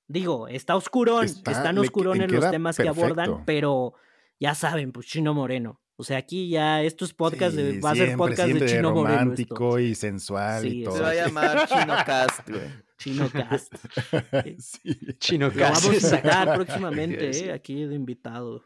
Digo, 0.09 0.49
está 0.49 0.77
oscurón, 0.77 1.25
Está- 1.25 1.53
están 1.53 1.79
oscurones 1.79 2.31
los 2.31 2.51
temas 2.51 2.77
que 2.77 2.89
abordan, 2.89 3.45
pero 3.45 3.95
ya 4.41 4.55
saben, 4.55 4.93
pues 4.93 5.07
Chino 5.07 5.35
Moreno. 5.35 5.81
O 5.97 6.05
sea, 6.05 6.17
aquí 6.19 6.49
ya 6.49 6.83
estos 6.83 7.13
podcasts 7.15 7.55
de, 7.55 7.79
va 7.81 7.91
a 7.93 7.95
ser 7.95 8.17
podcast 8.17 8.49
de 8.51 8.67
Chino 8.67 8.91
Moreno. 8.93 9.11
esto. 9.11 9.21
romántico 9.21 9.79
y 9.79 9.95
sensual 9.95 10.63
Sí, 10.63 10.81
y 10.81 10.85
todo. 10.85 10.97
Se 10.97 11.03
va 11.03 11.11
a 11.11 11.15
llamar 11.15 11.69
Chino 11.69 11.95
Cast, 12.07 12.49
güey. 12.49 12.61
Chino 12.99 13.31
Cast. 13.31 13.75
sí, 14.59 14.99
Chino 15.19 15.49
Lo 15.49 15.61
vamos 15.61 15.85
a 15.89 15.93
exacto. 15.95 16.55
próximamente, 16.55 17.33
Sí. 17.35 17.45
eh, 17.45 17.53
aquí 17.53 17.85
de 17.85 17.95
invitado. 17.95 18.65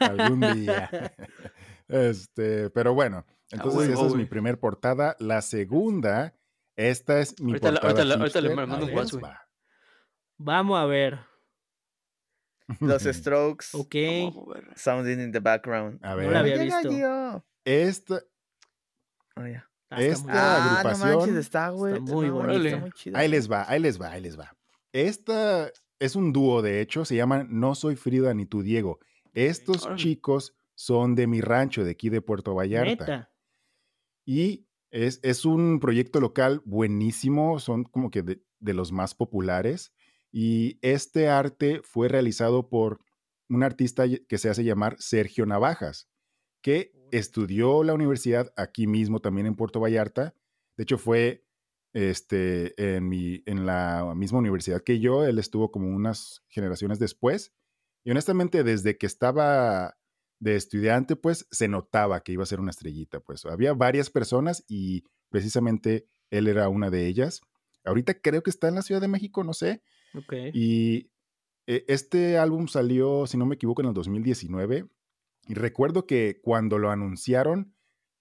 algún 0.00 0.40
día. 0.54 0.90
Este, 1.88 2.70
pero 2.70 2.94
bueno, 2.94 3.26
entonces 3.50 3.90
esa 3.90 4.06
es 4.06 4.14
mi 4.14 4.24
primer 4.26 4.58
portada. 4.60 5.16
La 5.18 5.42
segunda, 5.42 6.34
esta 6.76 7.20
es 7.20 7.40
mi 7.40 7.52
Ahorita 7.52 7.72
la- 7.72 7.80
portada. 7.80 8.02
ahorita 8.02 8.04
la- 8.04 8.22
ahorita 8.22 8.40
le 8.40 8.54
mando 8.54 8.86
un 8.86 8.94
WhatsApp. 8.94 9.22
Vamos 10.42 10.78
a 10.78 10.86
ver. 10.86 11.18
Los 12.80 13.02
Strokes, 13.02 13.66
Ok. 13.74 13.94
Sounding 14.76 15.20
in 15.20 15.32
the 15.32 15.40
background. 15.40 15.98
A 16.02 16.10
No 16.10 16.16
ver, 16.16 16.32
la 16.32 16.38
había 16.40 16.56
Llega 16.56 16.80
visto. 16.80 17.44
Esta, 17.64 18.22
Oh. 19.36 19.42
Ah, 19.90 20.02
Esta 20.02 20.22
muy- 20.24 20.32
Ah, 20.36 20.60
no 20.72 20.78
agrupación 20.88 21.16
manches, 21.18 21.36
está, 21.36 21.68
güey. 21.70 21.94
está 21.94 22.12
muy 22.14 22.26
no, 22.28 22.34
bonita. 22.34 22.64
Está 22.68 22.78
muy 22.78 22.92
chido. 22.92 23.16
ahí 23.18 23.28
les 23.28 23.50
va, 23.50 23.64
ahí 23.68 23.80
les 23.80 24.00
va, 24.00 24.10
ahí 24.12 24.20
les 24.20 24.38
va. 24.38 24.56
Esta 24.92 25.72
es 25.98 26.14
un 26.16 26.32
dúo, 26.32 26.62
de 26.62 26.80
hecho, 26.80 27.04
se 27.04 27.16
llaman 27.16 27.48
No 27.50 27.74
Soy 27.74 27.96
Frida 27.96 28.32
ni 28.34 28.46
tú 28.46 28.62
Diego. 28.62 28.98
Estos 29.32 29.88
chicos 29.96 30.54
son 30.74 31.14
de 31.14 31.26
mi 31.26 31.40
rancho, 31.40 31.84
de 31.84 31.90
aquí 31.92 32.08
de 32.08 32.20
Puerto 32.22 32.54
Vallarta. 32.54 32.90
Neta. 33.04 33.30
Y 34.26 34.66
es, 34.90 35.20
es 35.22 35.44
un 35.44 35.80
proyecto 35.80 36.20
local 36.20 36.62
buenísimo, 36.64 37.58
son 37.60 37.84
como 37.84 38.10
que 38.10 38.22
de, 38.22 38.42
de 38.58 38.74
los 38.74 38.92
más 38.92 39.14
populares. 39.14 39.92
Y 40.32 40.78
este 40.82 41.28
arte 41.28 41.80
fue 41.82 42.08
realizado 42.08 42.68
por 42.68 43.00
un 43.48 43.62
artista 43.62 44.04
que 44.08 44.38
se 44.38 44.48
hace 44.48 44.64
llamar 44.64 44.96
Sergio 44.98 45.44
Navajas, 45.44 46.08
que 46.62 46.92
estudió 47.10 47.82
la 47.82 47.94
universidad 47.94 48.52
aquí 48.56 48.86
mismo, 48.86 49.20
también 49.20 49.46
en 49.46 49.56
Puerto 49.56 49.80
Vallarta. 49.80 50.34
De 50.76 50.84
hecho, 50.84 50.98
fue 50.98 51.44
este, 51.92 52.96
en, 52.96 53.08
mi, 53.08 53.42
en 53.46 53.66
la 53.66 54.12
misma 54.14 54.38
universidad 54.38 54.82
que 54.82 55.00
yo. 55.00 55.24
Él 55.24 55.38
estuvo 55.38 55.70
como 55.70 55.88
unas 55.88 56.42
generaciones 56.48 56.98
después. 56.98 57.52
Y 58.04 58.10
honestamente, 58.10 58.62
desde 58.62 58.96
que 58.96 59.06
estaba 59.06 59.96
de 60.38 60.56
estudiante, 60.56 61.16
pues 61.16 61.46
se 61.50 61.68
notaba 61.68 62.22
que 62.22 62.32
iba 62.32 62.42
a 62.42 62.46
ser 62.46 62.60
una 62.60 62.70
estrellita. 62.70 63.20
Pues 63.20 63.44
había 63.44 63.74
varias 63.74 64.10
personas 64.10 64.64
y 64.68 65.04
precisamente 65.28 66.06
él 66.30 66.46
era 66.48 66.68
una 66.68 66.90
de 66.90 67.06
ellas. 67.06 67.40
Ahorita 67.84 68.20
creo 68.20 68.42
que 68.42 68.50
está 68.50 68.68
en 68.68 68.76
la 68.76 68.82
Ciudad 68.82 69.00
de 69.00 69.08
México, 69.08 69.44
no 69.44 69.52
sé. 69.52 69.82
Y 70.54 71.10
eh, 71.66 71.84
este 71.88 72.38
álbum 72.38 72.68
salió, 72.68 73.26
si 73.26 73.36
no 73.36 73.46
me 73.46 73.54
equivoco, 73.54 73.82
en 73.82 73.88
el 73.88 73.94
2019. 73.94 74.86
Y 75.48 75.54
recuerdo 75.54 76.06
que 76.06 76.40
cuando 76.42 76.78
lo 76.78 76.90
anunciaron, 76.90 77.74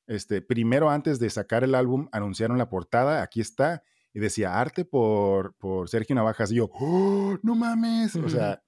este, 0.07 0.41
primero 0.41 0.89
antes 0.89 1.19
de 1.19 1.29
sacar 1.29 1.63
el 1.63 1.75
álbum, 1.75 2.09
anunciaron 2.11 2.57
la 2.57 2.69
portada, 2.69 3.21
aquí 3.21 3.41
está, 3.41 3.83
y 4.13 4.19
decía 4.19 4.59
arte 4.59 4.85
por, 4.85 5.55
por 5.55 5.89
Sergio 5.89 6.15
Navajas. 6.15 6.51
Y 6.51 6.55
yo, 6.55 6.69
¡Oh, 6.73 7.37
no 7.43 7.55
mames. 7.55 8.15
O 8.15 8.29
sea, 8.29 8.63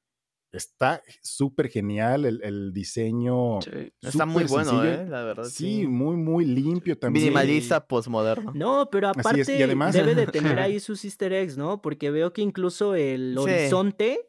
está 0.52 1.02
súper 1.22 1.70
genial 1.70 2.26
el, 2.26 2.41
el 2.43 2.74
diseño. 2.74 3.62
Sí. 3.62 3.93
Está 4.02 4.26
muy 4.26 4.43
bueno, 4.45 4.72
sencillo. 4.72 4.91
eh, 5.02 5.06
la 5.10 5.24
verdad. 5.24 5.43
Sí, 5.45 5.88
muy, 5.88 6.16
muy 6.18 6.45
limpio 6.45 6.97
también. 6.97 7.24
Minimalista, 7.26 7.88
postmoderno. 7.88 8.52
No, 8.56 8.89
pero 8.91 9.10
aparte 9.10 9.41
es, 9.41 9.49
y 9.49 9.64
además- 9.64 9.93
debe 9.93 10.14
de 10.16 10.28
tener 10.28 10.60
ahí 10.60 10.80
sus 10.80 11.04
easter 11.06 11.32
eggs, 11.34 11.58
¿no? 11.58 11.82
Porque 11.82 12.12
veo 12.12 12.34
que 12.34 12.41
incluso 12.41 12.95
el 12.95 13.34
Sí. 13.38 13.43
horizonte 13.43 14.28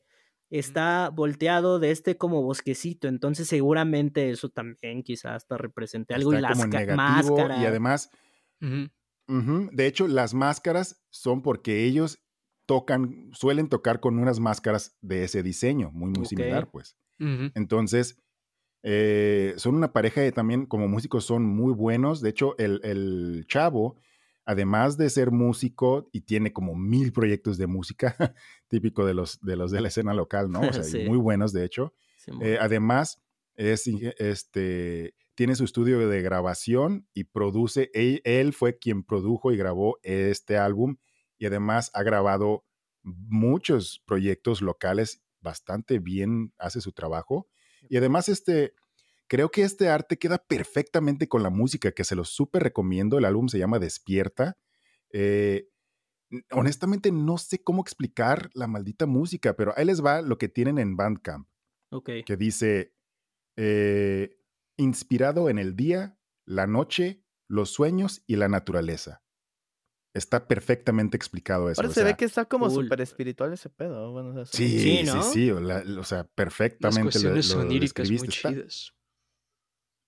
está 0.50 1.08
volteado 1.12 1.78
de 1.78 1.90
este 1.90 2.16
como 2.18 2.42
bosquecito, 2.42 3.08
entonces 3.08 3.48
seguramente 3.48 4.28
eso 4.30 4.50
también 4.50 5.02
quizás 5.02 5.32
hasta 5.36 5.56
represente 5.56 6.12
algo 6.14 6.32
y 6.32 6.36
Está 6.36 6.48
las 6.50 6.58
como 6.58 6.68
negativo 6.74 6.96
máscaras. 7.36 7.62
y 7.62 7.64
además 7.66 8.10
De 8.60 9.86
hecho, 9.86 10.08
las 10.08 10.34
máscaras 10.34 11.02
son 11.10 11.42
porque 11.42 11.84
ellos 11.84 12.21
tocan, 12.66 13.30
suelen 13.32 13.68
tocar 13.68 14.00
con 14.00 14.18
unas 14.18 14.40
máscaras 14.40 14.96
de 15.00 15.24
ese 15.24 15.42
diseño, 15.42 15.90
muy, 15.92 16.10
muy 16.10 16.26
similar, 16.26 16.70
pues. 16.70 16.96
Entonces, 17.54 18.16
eh, 18.82 19.54
son 19.56 19.76
una 19.76 19.92
pareja 19.92 20.20
de 20.20 20.32
también, 20.32 20.66
como 20.66 20.88
músicos, 20.88 21.24
son 21.24 21.44
muy 21.44 21.72
buenos. 21.72 22.20
De 22.20 22.30
hecho, 22.30 22.56
el, 22.58 22.80
el 22.82 23.44
chavo, 23.46 23.96
además 24.44 24.96
de 24.96 25.08
ser 25.08 25.30
músico 25.30 26.08
y 26.12 26.22
tiene 26.22 26.52
como 26.52 26.74
mil 26.74 27.12
proyectos 27.12 27.58
de 27.58 27.68
música, 27.68 28.16
típico 28.68 29.06
de 29.06 29.14
los, 29.14 29.40
de 29.40 29.56
los 29.56 29.70
de 29.70 29.80
la 29.80 29.88
escena 29.88 30.14
local, 30.14 30.50
¿no? 30.50 30.60
O 30.60 30.72
sea, 30.72 30.82
Sí. 30.82 31.04
muy 31.06 31.18
buenos, 31.18 31.52
de 31.52 31.64
hecho. 31.64 31.94
Eh, 32.40 32.58
además, 32.60 33.22
es, 33.54 33.86
este, 34.18 35.14
tiene 35.34 35.54
su 35.54 35.64
estudio 35.64 36.08
de 36.08 36.22
grabación 36.22 37.06
y 37.14 37.24
produce, 37.24 37.90
él, 37.94 38.20
él 38.24 38.52
fue 38.52 38.78
quien 38.78 39.02
produjo 39.04 39.52
y 39.52 39.56
grabó 39.56 39.98
este 40.02 40.56
álbum 40.56 40.96
y 41.42 41.46
además 41.46 41.90
ha 41.92 42.04
grabado 42.04 42.64
muchos 43.02 44.00
proyectos 44.06 44.62
locales, 44.62 45.24
bastante 45.40 45.98
bien 45.98 46.54
hace 46.56 46.80
su 46.80 46.92
trabajo. 46.92 47.48
Y 47.88 47.96
además, 47.96 48.28
este, 48.28 48.74
creo 49.26 49.50
que 49.50 49.62
este 49.62 49.88
arte 49.88 50.20
queda 50.20 50.38
perfectamente 50.38 51.26
con 51.26 51.42
la 51.42 51.50
música, 51.50 51.90
que 51.90 52.04
se 52.04 52.14
lo 52.14 52.24
súper 52.24 52.62
recomiendo. 52.62 53.18
El 53.18 53.24
álbum 53.24 53.48
se 53.48 53.58
llama 53.58 53.80
Despierta. 53.80 54.56
Eh, 55.10 55.66
honestamente, 56.52 57.10
no 57.10 57.38
sé 57.38 57.60
cómo 57.60 57.82
explicar 57.82 58.48
la 58.54 58.68
maldita 58.68 59.06
música, 59.06 59.56
pero 59.56 59.74
ahí 59.76 59.84
les 59.84 60.00
va 60.00 60.22
lo 60.22 60.38
que 60.38 60.48
tienen 60.48 60.78
en 60.78 60.96
Bandcamp 60.96 61.48
ok. 61.90 62.08
que 62.24 62.36
dice, 62.36 62.94
eh, 63.56 64.38
inspirado 64.76 65.50
en 65.50 65.58
el 65.58 65.74
día, 65.74 66.16
la 66.44 66.68
noche, 66.68 67.24
los 67.48 67.70
sueños 67.70 68.22
y 68.28 68.36
la 68.36 68.46
naturaleza. 68.46 69.21
Está 70.14 70.46
perfectamente 70.46 71.16
explicado 71.16 71.70
eso. 71.70 71.80
Ahora 71.80 71.90
o 71.90 71.94
se 71.94 72.04
ve 72.04 72.16
que 72.16 72.26
está 72.26 72.44
como 72.44 72.68
cool. 72.68 72.84
súper 72.84 73.00
espiritual 73.00 73.52
ese 73.52 73.70
pedo. 73.70 74.12
Bueno, 74.12 74.28
o 74.30 74.34
sea, 74.34 74.44
Sí, 74.44 74.68
Sí, 74.68 74.98
sí, 74.98 75.02
¿no? 75.06 75.22
sí, 75.22 75.50
o, 75.50 75.58
la- 75.60 75.82
o 75.98 76.04
sea, 76.04 76.18
Las 76.18 76.28
perfectamente 76.34 76.98
lo, 77.00 77.04
cuestiones 77.04 77.54
lo 77.54 77.60
oníricas 77.62 78.08
muy. 78.10 78.16
Está, 78.16 78.50
chidas. 78.50 78.92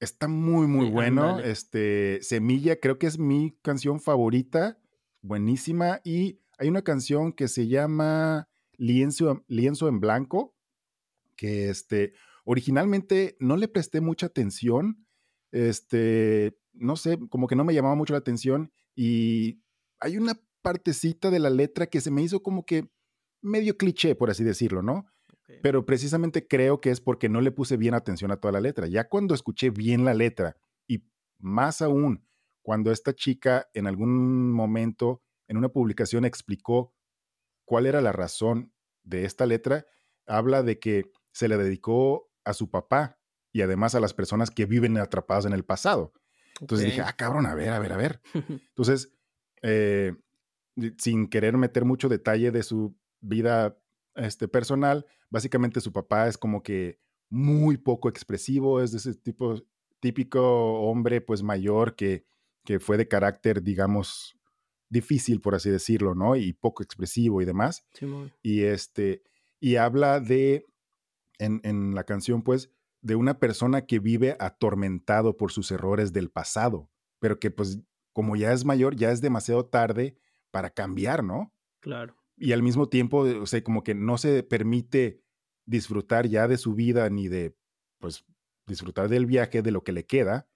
está 0.01 0.29
muy, 0.29 0.67
muy 0.67 0.87
Sí, 0.87 0.93
bueno. 0.93 1.41
Este, 1.41 2.19
Semilla 2.23 2.79
creo 2.81 2.99
que 2.99 3.07
es 3.07 3.19
mi 3.19 3.57
canción 3.63 3.99
favorita, 4.01 4.79
buenísima. 5.23 6.01
Y 6.05 6.41
hay 6.59 6.69
una 6.69 6.83
canción 6.83 7.33
que 7.33 7.49
se 7.49 7.67
llama 7.69 8.49
Lienzo, 8.77 9.43
Lienzo 9.49 9.89
en 9.89 10.01
Blanco, 10.01 10.55
que 11.37 11.71
este, 11.71 12.13
originalmente 12.45 13.37
no 13.41 13.57
le 13.57 13.69
presté 13.69 14.03
mucha 14.03 14.27
atención, 14.27 15.07
este, 15.51 16.59
no 16.75 16.97
sé, 16.97 17.19
como 17.31 17.47
que 17.47 17.57
no 17.57 17.65
me 17.65 17.73
llamaba 17.73 17.95
mucho 17.95 18.13
la 18.13 18.19
atención 18.19 18.71
y 18.95 19.63
hay 20.05 20.19
una 20.19 20.39
partecita 20.61 21.31
de 21.31 21.39
la 21.39 21.49
letra 21.49 21.87
que 21.87 22.03
se 22.03 22.11
me 22.11 22.23
hizo 22.23 22.43
como 22.43 22.67
que 22.67 22.91
medio 23.41 23.79
cliché, 23.79 24.15
por 24.15 24.31
así 24.31 24.45
decirlo, 24.45 24.83
¿no? 24.83 25.07
Pero 25.63 25.87
precisamente 25.87 26.47
creo 26.47 26.81
que 26.81 26.91
es 26.91 27.01
porque 27.01 27.29
no 27.31 27.41
le 27.41 27.53
puse 27.53 27.79
bien 27.79 27.95
atención 27.95 28.31
a 28.31 28.37
toda 28.37 28.53
la 28.53 28.61
letra. 28.61 28.87
Ya 28.87 29.09
cuando 29.09 29.35
escuché 29.35 29.71
bien 29.71 30.05
la 30.05 30.13
letra 30.13 30.57
y 30.87 31.05
más 31.39 31.81
aún 31.81 32.27
cuando 32.63 32.93
esta 32.93 33.15
chica 33.15 33.69
en 33.73 33.87
algún 33.87 34.53
momento 34.53 35.23
en 35.49 35.57
una 35.57 35.71
publicación 35.71 36.25
explicó 36.25 36.95
cuál 37.65 37.87
era 37.87 38.01
la 38.01 38.13
razón 38.13 38.73
de 39.03 39.25
esta 39.25 39.47
letra, 39.47 39.87
habla 40.27 40.63
de 40.63 40.79
que 40.79 41.11
se 41.33 41.49
le 41.49 41.57
dedicó 41.57 42.31
a 42.45 42.53
su 42.53 42.71
papá 42.71 43.19
y 43.53 43.63
además 43.63 43.95
a 43.95 44.01
las 44.01 44.13
personas 44.13 44.51
que 44.51 44.67
viven 44.67 44.99
atrapadas 44.99 45.47
en 45.47 45.53
el 45.55 45.65
pasado. 45.65 46.13
Entonces 46.61 46.87
dije, 46.87 47.01
ah, 47.01 47.15
cabrón, 47.17 47.47
a 47.47 47.55
ver, 47.55 47.71
a 47.71 47.79
ver, 47.79 47.93
a 47.93 47.97
ver. 47.97 48.21
Entonces, 48.69 49.14
eh, 49.67 50.13
sin 50.99 51.27
querer 51.29 51.57
meter 51.57 51.87
mucho 51.87 52.11
detalle 52.11 52.51
de 52.51 52.63
su 52.63 52.95
vida 53.21 53.79
este, 54.15 54.47
personal, 54.47 55.07
básicamente 55.31 55.81
su 55.81 55.91
papá 55.91 56.29
es 56.29 56.37
como 56.37 56.63
que 56.63 57.01
muy 57.31 57.79
poco 57.79 58.11
expresivo, 58.11 58.83
es 58.83 58.93
de 58.93 58.99
ese 58.99 59.15
tipo 59.15 59.63
típico 60.01 60.83
hombre 60.83 61.23
pues 61.23 61.43
mayor 61.43 61.97
que, 61.97 62.27
que 62.65 62.79
fue 62.79 62.99
de 62.99 63.09
carácter, 63.09 63.63
digamos, 63.63 64.37
difícil, 64.91 65.41
por 65.41 65.55
así 65.55 65.71
decirlo, 65.71 66.15
¿no? 66.15 66.37
Y 66.37 66.53
poco 66.53 66.83
expresivo 66.83 67.41
y 67.41 67.47
demás. 67.47 67.87
y 68.43 68.65
este, 68.65 69.23
y 69.61 69.77
habla 69.77 70.21
de, 70.21 70.67
en, 71.39 71.63
en, 71.65 71.95
la 71.95 72.05
canción, 72.05 72.43
pues, 72.43 72.71
de 73.01 73.17
una 73.17 73.39
persona 73.39 73.87
que 73.87 73.99
vive 73.99 74.37
atormentado 74.39 75.39
por 75.39 75.53
sus 75.53 75.71
errores 75.71 76.13
del 76.13 76.31
pasado, 76.31 76.91
pero 77.19 77.41
que 77.41 77.51
pues, 77.51 77.81
como 78.15 78.37
ya 78.37 78.53
es 78.53 78.65
mayor, 78.65 78.97
ya 78.97 79.11
es 79.11 79.21
demasiado 79.21 79.67
tarde 79.67 80.17
para 80.51 80.71
cambiar, 80.71 81.23
¿no? 81.23 81.53
Claro. 81.81 82.17
Y 82.37 82.53
al 82.53 82.63
mismo 82.63 82.89
tiempo, 82.89 83.19
o 83.19 83.47
sea, 83.47 83.63
como 83.63 83.83
que 83.83 83.95
no 83.95 84.17
se 84.17 84.43
permite 84.45 85.21
disfrutar 85.67 86.27
ya 86.29 86.49
de 86.49 86.57
su 86.57 86.75
vida 86.75 87.11
ni 87.11 87.29
de, 87.29 87.57
pues, 87.99 88.25
disfrutar 88.67 89.09
del 89.09 89.27
viaje, 89.27 89.63
de 89.63 89.73
lo 89.73 89.83
que 89.83 89.93
le 89.93 90.07
queda, 90.07 90.49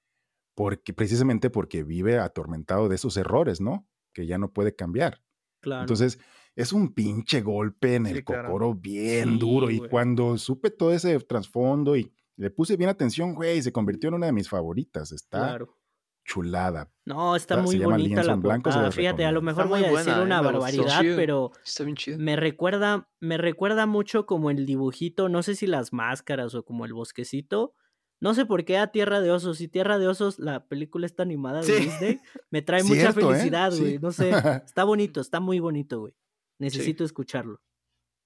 porque 0.55 0.93
precisamente 0.93 1.51
porque 1.51 1.83
vive 1.83 2.19
atormentado 2.19 2.89
de 2.89 2.95
esos 2.95 3.17
errores, 3.17 3.61
¿no? 3.61 3.87
Que 4.13 4.27
ya 4.27 4.39
no 4.39 4.53
puede 4.53 4.75
cambiar. 4.75 5.21
Claro. 5.61 5.83
Entonces, 5.83 6.19
es 6.55 6.73
un 6.73 6.95
pinche 6.95 7.41
golpe 7.41 7.97
en 7.97 8.07
el 8.07 8.25
cocoro 8.25 8.75
bien 8.75 9.39
duro. 9.39 9.69
Y 9.71 9.81
cuando 9.81 10.39
supe 10.39 10.71
todo 10.71 10.93
ese 10.93 11.19
trasfondo 11.21 11.97
y 11.97 12.13
le 12.37 12.51
puse 12.51 12.77
bien 12.77 12.91
atención, 12.91 13.35
güey, 13.35 13.63
se 13.63 13.73
convirtió 13.73 14.09
en 14.09 14.15
una 14.15 14.27
de 14.27 14.33
mis 14.33 14.49
favoritas. 14.49 15.11
Está 15.11 15.39
claro 15.39 15.78
chulada. 16.29 16.93
No, 17.07 17.35
está 17.35 17.57
muy 17.57 17.79
bonita 17.79 18.23
la 18.23 18.37
portada. 18.37 18.93
Fíjate, 18.93 19.25
a 19.25 19.33
lo 19.33 19.41
mejor 19.41 19.67
voy 19.67 19.83
a 19.83 19.91
decir 19.91 20.13
una 20.13 20.39
¿eh? 20.39 20.45
barbaridad, 20.45 21.01
pero 21.17 21.53
está 21.65 21.85
bien 21.85 21.97
chido. 21.97 22.19
me 22.19 22.37
recuerda, 22.37 23.09
me 23.19 23.39
recuerda 23.39 23.87
mucho 23.87 24.27
como 24.27 24.51
el 24.51 24.67
dibujito, 24.67 25.29
no 25.31 25.43
sé 25.43 25.55
si 25.55 25.67
las 25.67 25.93
máscaras 25.93 26.55
o 26.55 26.65
como 26.65 26.85
el 26.85 26.93
bosquecito. 26.93 27.75
No 28.21 28.35
sé 28.35 28.45
por 28.47 28.65
qué 28.65 28.79
a 28.79 28.89
Tierra 28.89 29.21
de 29.21 29.31
Osos. 29.31 29.61
Y 29.61 29.69
Tierra 29.69 29.99
de 29.99 30.09
Osos, 30.09 30.39
la 30.39 30.67
película 30.67 31.07
está 31.07 31.23
animada 31.23 31.63
de 31.63 31.77
Disney, 31.79 32.21
me 32.51 32.63
trae 32.63 32.83
mucha 32.83 33.11
¿eh? 33.11 33.13
felicidad, 33.13 33.73
güey. 33.77 33.99
No 33.99 34.13
sé, 34.13 34.31
está 34.67 34.85
bonito, 34.85 35.21
está 35.21 35.41
muy 35.41 35.61
bonito, 35.61 36.01
güey. 36.01 36.15
Necesito 36.59 37.05
escucharlo. 37.05 37.63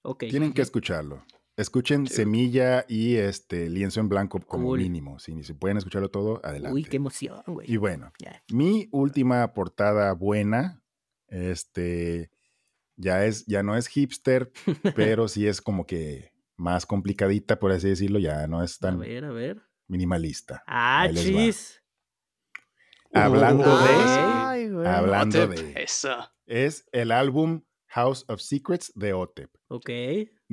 Ok. 0.03 0.25
Tienen 0.29 0.51
que 0.51 0.63
escucharlo. 0.63 1.23
Escuchen 1.55 2.07
Semilla 2.07 2.83
y 2.87 3.15
este 3.15 3.69
Lienzo 3.69 3.99
en 3.99 4.09
Blanco 4.09 4.39
como 4.39 4.73
mínimo. 4.75 5.19
Si, 5.19 5.43
si 5.43 5.53
pueden 5.53 5.77
escucharlo 5.77 6.09
todo, 6.09 6.41
adelante. 6.43 6.73
Uy, 6.73 6.83
qué 6.83 6.97
emoción, 6.97 7.43
güey. 7.45 7.71
Y 7.71 7.77
bueno, 7.77 8.11
mi 8.51 8.87
última 8.91 9.53
portada 9.53 10.13
buena, 10.13 10.83
este, 11.27 12.31
ya 12.95 13.25
es, 13.25 13.45
ya 13.45 13.61
no 13.61 13.77
es 13.77 13.87
hipster, 13.87 14.51
pero 14.95 15.27
sí 15.27 15.47
es 15.47 15.61
como 15.61 15.85
que 15.85 16.33
más 16.57 16.87
complicadita, 16.87 17.59
por 17.59 17.71
así 17.71 17.89
decirlo, 17.89 18.17
ya 18.17 18.47
no 18.47 18.63
es 18.63 18.79
tan 18.79 18.95
a 18.95 18.97
ver, 18.97 19.25
a 19.25 19.31
ver. 19.31 19.61
minimalista. 19.87 20.63
Ah, 20.65 21.07
chis. 21.13 21.83
Hablando 23.13 23.77
de. 23.77 24.87
hablando 24.89 25.47
de. 25.47 25.73
Eso. 25.75 26.15
Es 26.47 26.87
el 26.91 27.11
álbum 27.11 27.61
House 27.87 28.25
of 28.27 28.41
Secrets 28.41 28.91
de 28.95 29.13
Otep. 29.13 29.51
Ok. 29.67 29.89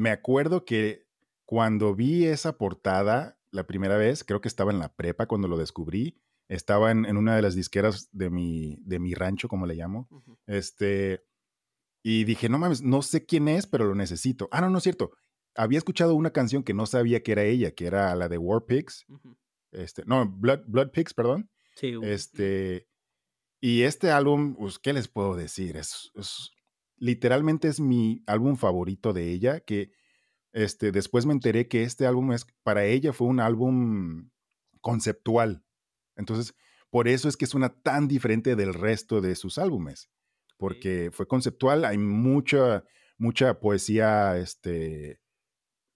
Me 0.00 0.08
acuerdo 0.08 0.64
que 0.64 1.06
cuando 1.44 1.94
vi 1.94 2.24
esa 2.24 2.56
portada 2.56 3.38
la 3.50 3.66
primera 3.66 3.98
vez, 3.98 4.24
creo 4.24 4.40
que 4.40 4.48
estaba 4.48 4.72
en 4.72 4.78
la 4.78 4.94
prepa 4.94 5.26
cuando 5.26 5.46
lo 5.46 5.58
descubrí, 5.58 6.16
estaba 6.48 6.90
en, 6.90 7.04
una 7.18 7.36
de 7.36 7.42
las 7.42 7.54
disqueras 7.54 8.08
de 8.10 8.30
mi, 8.30 8.78
de 8.80 8.98
mi 8.98 9.12
rancho, 9.12 9.46
como 9.46 9.66
le 9.66 9.74
llamo, 9.74 10.08
este, 10.46 11.26
y 12.02 12.24
dije, 12.24 12.48
no 12.48 12.58
mames, 12.58 12.80
no 12.80 13.02
sé 13.02 13.26
quién 13.26 13.46
es, 13.46 13.66
pero 13.66 13.84
lo 13.84 13.94
necesito. 13.94 14.48
Ah, 14.52 14.62
no, 14.62 14.70
no 14.70 14.78
es 14.78 14.84
cierto. 14.84 15.10
Había 15.54 15.76
escuchado 15.76 16.14
una 16.14 16.30
canción 16.30 16.62
que 16.62 16.72
no 16.72 16.86
sabía 16.86 17.22
que 17.22 17.32
era 17.32 17.44
ella, 17.44 17.72
que 17.72 17.86
era 17.86 18.14
la 18.14 18.30
de 18.30 18.38
War 18.38 18.64
Pigs. 18.64 19.04
Este, 19.70 20.02
no, 20.06 20.26
Blood, 20.26 20.60
Blood 20.66 20.92
Pigs, 20.92 21.12
perdón. 21.12 21.50
Sí. 21.74 21.92
Este, 22.02 22.88
y 23.60 23.82
este 23.82 24.10
álbum, 24.10 24.54
pues, 24.54 24.78
¿qué 24.78 24.94
les 24.94 25.08
puedo 25.08 25.36
decir? 25.36 25.76
Es, 25.76 26.10
es, 26.14 26.52
literalmente 27.00 27.66
es 27.66 27.80
mi 27.80 28.22
álbum 28.26 28.56
favorito 28.56 29.12
de 29.12 29.32
ella, 29.32 29.60
que 29.60 29.90
este, 30.52 30.92
después 30.92 31.26
me 31.26 31.32
enteré 31.32 31.66
que 31.66 31.82
este 31.82 32.06
álbum 32.06 32.32
es, 32.32 32.46
para 32.62 32.84
ella 32.84 33.12
fue 33.12 33.26
un 33.26 33.40
álbum 33.40 34.30
conceptual. 34.80 35.64
Entonces, 36.16 36.54
por 36.90 37.08
eso 37.08 37.28
es 37.28 37.36
que 37.36 37.46
suena 37.46 37.70
tan 37.82 38.06
diferente 38.06 38.54
del 38.54 38.74
resto 38.74 39.20
de 39.20 39.34
sus 39.34 39.58
álbumes, 39.58 40.10
porque 40.58 41.10
fue 41.12 41.26
conceptual, 41.26 41.84
hay 41.84 41.98
mucha, 41.98 42.84
mucha 43.16 43.58
poesía 43.60 44.36
este, 44.36 45.12
eh, 45.12 45.18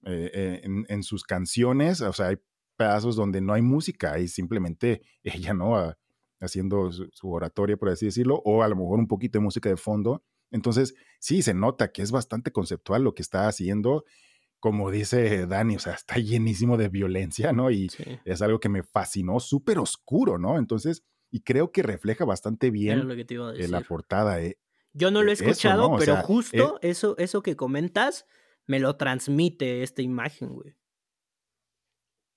eh, 0.05 0.63
en, 0.89 1.03
sus 1.03 1.25
canciones, 1.25 2.01
o 2.01 2.13
sea, 2.13 2.29
hay 2.29 2.39
pedazos 2.77 3.17
donde 3.17 3.41
no 3.41 3.53
hay 3.53 3.63
música, 3.63 4.13
hay 4.13 4.29
simplemente 4.29 5.03
ella, 5.23 5.53
¿no? 5.53 5.77
Ah, 5.77 5.99
haciendo 6.41 6.93
su, 6.93 7.09
su, 7.13 7.31
oratoria, 7.31 7.77
por 7.77 7.89
así 7.89 8.07
decirlo, 8.07 8.41
o 8.45 8.63
a 8.63 8.69
lo 8.69 8.77
mejor 8.77 8.99
un 8.99 9.09
poquito 9.09 9.39
de 9.39 9.45
música 9.45 9.69
de 9.69 9.77
fondo, 9.77 10.23
entonces, 10.55 10.95
sí, 11.19 11.43
se 11.43 11.53
nota 11.53 11.91
que 11.91 12.01
es 12.01 12.13
bastante 12.13 12.53
conceptual 12.53 13.03
lo 13.03 13.13
que 13.13 13.23
está 13.23 13.49
haciendo. 13.49 14.05
Como 14.61 14.93
dice 14.93 15.49
Dani, 15.49 15.75
o 15.75 15.79
sea, 15.81 15.95
está 15.95 16.15
llenísimo 16.19 16.77
de 16.77 16.89
violencia, 16.89 17.53
¿no? 17.53 17.73
Y 17.73 17.91
es 18.25 18.41
algo 18.41 18.61
que 18.61 18.69
me 18.69 18.85
fascinó, 18.85 19.41
súper 19.41 19.81
oscuro, 19.81 20.39
¿no? 20.39 20.57
Entonces, 20.57 21.03
y 21.33 21.41
creo 21.41 21.73
que 21.73 21.83
refleja 21.83 22.25
bastante 22.25 22.71
bien 22.71 23.09
la 23.69 23.81
portada. 23.81 24.41
Eh. 24.41 24.57
Yo 24.93 25.11
no 25.11 25.25
lo 25.25 25.31
he 25.31 25.33
e, 25.33 25.35
escuchado, 25.35 25.97
pero 25.99 26.17
justo 26.19 26.79
eso, 26.83 27.17
eso 27.19 27.43
que 27.43 27.57
comentas 27.57 28.25
me 28.67 28.79
lo 28.79 28.97
transmite 28.97 29.83
esta 29.83 30.03
imagen, 30.03 30.51
güey. 30.51 30.77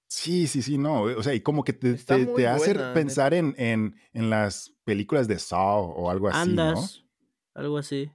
Sí, 0.09 0.47
sí, 0.47 0.63
sí, 0.63 0.79
no. 0.79 1.03
O 1.03 1.21
sea, 1.21 1.35
y 1.35 1.41
como 1.41 1.63
que 1.63 1.73
te, 1.73 1.93
te, 1.93 2.47
hace 2.47 2.73
pensar 2.95 3.35
en, 3.35 3.53
en, 3.57 3.95
en, 4.13 4.29
las 4.31 4.73
películas 4.85 5.27
de 5.27 5.37
Saw 5.37 5.83
o 5.83 6.09
algo 6.09 6.29
así, 6.29 6.49
Andas 6.49 7.06
algo 7.57 7.77
así. 7.77 8.11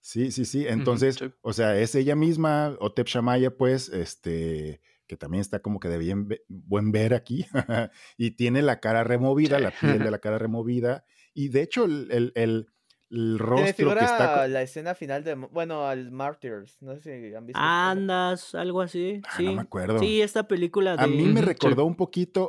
Sí, 0.00 0.30
sí, 0.30 0.44
sí. 0.44 0.66
Entonces, 0.66 1.18
o 1.40 1.52
sea, 1.52 1.78
es 1.78 1.94
ella 1.94 2.14
misma, 2.14 2.76
Otep 2.78 3.06
Shamaya, 3.06 3.56
pues, 3.56 3.88
este, 3.88 4.80
que 5.06 5.16
también 5.16 5.40
está 5.40 5.60
como 5.60 5.80
que 5.80 5.88
de 5.88 5.98
bien 5.98 6.28
buen 6.48 6.92
ver 6.92 7.14
aquí, 7.14 7.46
y 8.18 8.32
tiene 8.32 8.62
la 8.62 8.80
cara 8.80 9.02
removida, 9.02 9.58
la 9.58 9.70
piel 9.70 9.98
de 9.98 10.10
la 10.10 10.18
cara 10.20 10.38
removida, 10.38 11.04
y 11.32 11.48
de 11.48 11.62
hecho, 11.62 11.86
el, 11.86 12.32
el, 12.34 12.68
el, 13.08 13.38
rostro 13.38 13.94
que 13.94 14.04
está... 14.04 14.46
la 14.46 14.62
escena 14.62 14.94
final 14.94 15.24
de, 15.24 15.34
bueno, 15.34 15.86
al 15.86 16.10
Martyrs, 16.10 16.80
no 16.82 16.94
sé 16.96 17.30
si 17.30 17.34
han 17.34 17.46
visto. 17.46 17.60
Andas, 17.60 18.54
algo 18.54 18.82
así, 18.82 19.22
ah, 19.24 19.30
sí. 19.36 19.46
No 19.46 19.54
me 19.54 19.62
acuerdo. 19.62 19.98
Sí, 19.98 20.20
esta 20.20 20.46
película 20.46 20.96
de... 20.96 21.02
A 21.02 21.06
mí 21.06 21.24
me 21.24 21.40
recordó 21.40 21.84
un 21.84 21.96
poquito... 21.96 22.48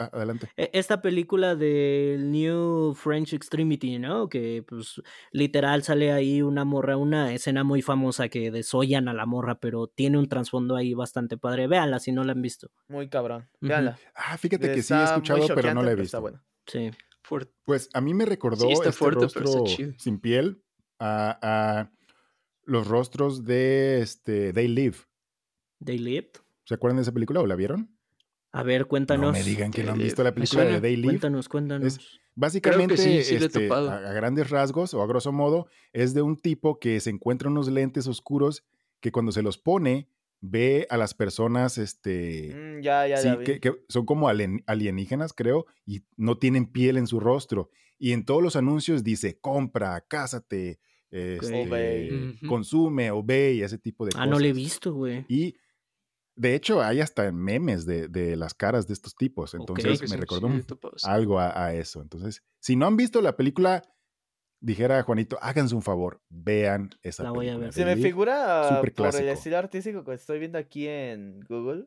Ah, 0.00 0.08
adelante. 0.14 0.48
E, 0.56 0.70
esta 0.72 1.02
película 1.02 1.54
del 1.54 2.30
New 2.30 2.94
French 2.94 3.34
Extremity, 3.34 3.98
¿no? 3.98 4.30
Que 4.30 4.64
pues 4.66 5.02
literal 5.30 5.82
sale 5.82 6.10
ahí 6.10 6.40
una 6.40 6.64
morra, 6.64 6.96
una 6.96 7.34
escena 7.34 7.64
muy 7.64 7.82
famosa 7.82 8.30
que 8.30 8.50
desollan 8.50 9.08
a 9.08 9.12
la 9.12 9.26
morra, 9.26 9.60
pero 9.60 9.88
tiene 9.88 10.16
un 10.16 10.26
trasfondo 10.26 10.74
ahí 10.76 10.94
bastante 10.94 11.36
padre. 11.36 11.66
Véanla 11.66 11.98
si 11.98 12.12
no 12.12 12.24
la 12.24 12.32
han 12.32 12.40
visto. 12.40 12.70
Muy 12.88 13.10
cabrón. 13.10 13.46
Véanla. 13.60 13.98
Ah, 14.14 14.38
fíjate 14.38 14.72
que 14.72 14.82
sí 14.82 14.94
he 14.94 15.04
escuchado, 15.04 15.46
pero 15.54 15.74
no 15.74 15.82
la 15.82 15.92
he 15.92 15.96
visto. 15.96 16.32
Sí. 16.66 16.90
Pues 17.64 17.90
a 17.92 18.00
mí 18.00 18.14
me 18.14 18.24
recordó 18.24 18.70
este 18.70 18.90
rostro 18.90 19.64
sin 19.98 20.18
piel 20.18 20.64
a, 20.98 21.90
los 22.64 22.88
rostros 22.88 23.44
de 23.44 24.00
este 24.00 24.54
They 24.54 24.68
Live. 24.68 24.96
They 25.84 25.98
Lived. 25.98 26.40
¿Se 26.64 26.74
acuerdan 26.74 26.96
de 26.96 27.02
esa 27.02 27.12
película 27.12 27.40
o 27.40 27.46
la 27.46 27.56
vieron? 27.56 27.99
A 28.52 28.62
ver, 28.62 28.86
cuéntanos. 28.86 29.26
No 29.26 29.32
me 29.32 29.42
digan 29.44 29.70
que 29.70 29.84
no 29.84 29.92
han 29.92 29.98
visto 29.98 30.24
la 30.24 30.34
película 30.34 30.64
de 30.64 30.80
Day 30.80 31.00
Cuéntanos, 31.02 31.48
cuéntanos. 31.48 32.20
básicamente, 32.34 32.94
este, 32.94 33.72
a, 33.72 34.12
grandes 34.12 34.50
rasgos 34.50 34.92
o 34.94 35.02
a 35.02 35.06
grosso 35.06 35.32
modo, 35.32 35.68
es 35.92 36.14
de 36.14 36.22
un 36.22 36.36
tipo 36.36 36.78
que 36.80 36.98
se 37.00 37.10
encuentra 37.10 37.48
unos 37.48 37.68
lentes 37.68 38.06
oscuros 38.06 38.64
que 39.00 39.12
cuando 39.12 39.30
se 39.32 39.42
los 39.42 39.56
pone, 39.56 40.08
ve 40.40 40.86
a 40.90 40.96
las 40.96 41.14
personas, 41.14 41.78
este, 41.78 42.54
mm, 42.54 42.82
ya, 42.82 43.06
ya, 43.06 43.16
sí, 43.18 43.28
que, 43.44 43.72
son 43.88 44.04
como 44.04 44.28
alienígenas, 44.28 45.32
creo, 45.32 45.66
y 45.86 46.02
no 46.16 46.38
tienen 46.38 46.66
piel 46.66 46.96
en 46.96 47.06
su 47.06 47.20
rostro. 47.20 47.70
Y 47.98 48.12
en 48.12 48.24
todos 48.24 48.42
los 48.42 48.56
anuncios 48.56 49.04
dice, 49.04 49.38
compra, 49.38 50.00
cásate, 50.08 50.80
este, 51.10 52.38
consume, 52.48 53.10
obey, 53.10 53.62
ese 53.62 53.78
tipo 53.78 54.06
de 54.06 54.12
cosas. 54.12 54.26
Ah, 54.26 54.30
no 54.30 54.38
le 54.38 54.48
he 54.48 54.52
visto, 54.52 54.94
güey. 54.94 55.24
Y 55.28 55.56
de 56.36 56.54
hecho, 56.54 56.80
hay 56.80 57.00
hasta 57.00 57.30
memes 57.32 57.86
de, 57.86 58.36
las 58.36 58.54
caras 58.54 58.86
de 58.86 58.94
estos 58.94 59.14
tipos. 59.14 59.54
Entonces 59.54 60.08
me 60.10 60.16
recordó 60.16 60.48
algo 61.04 61.38
a, 61.38 61.74
eso. 61.74 62.00
Entonces, 62.02 62.42
si 62.58 62.76
no 62.76 62.86
han 62.86 62.96
visto 62.96 63.20
la 63.20 63.36
película, 63.36 63.82
dijera 64.60 65.02
Juanito, 65.02 65.38
háganse 65.40 65.74
un 65.74 65.82
favor, 65.82 66.22
vean 66.28 66.90
esa 67.02 67.24
la 67.24 67.30
Voy 67.30 67.48
a 67.48 67.56
ver. 67.56 67.72
Se 67.72 67.84
me 67.84 67.96
figura 67.96 68.80
por 68.96 69.14
el 69.16 69.28
estilo 69.28 69.58
artístico 69.58 70.04
que 70.04 70.14
estoy 70.14 70.38
viendo 70.38 70.58
aquí 70.58 70.86
en 70.86 71.40
Google. 71.48 71.86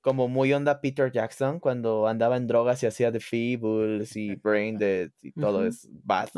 Como 0.00 0.28
muy 0.28 0.52
onda 0.52 0.80
Peter 0.80 1.10
Jackson 1.10 1.58
cuando 1.58 2.06
andaba 2.06 2.36
en 2.36 2.46
drogas 2.46 2.82
y 2.82 2.86
hacía 2.86 3.10
The 3.10 3.20
Feebles 3.20 4.16
y 4.16 4.34
Brain 4.42 4.78
Dead 4.78 5.10
y 5.22 5.32
todo 5.32 5.66
es 5.66 5.88
bad 5.90 6.28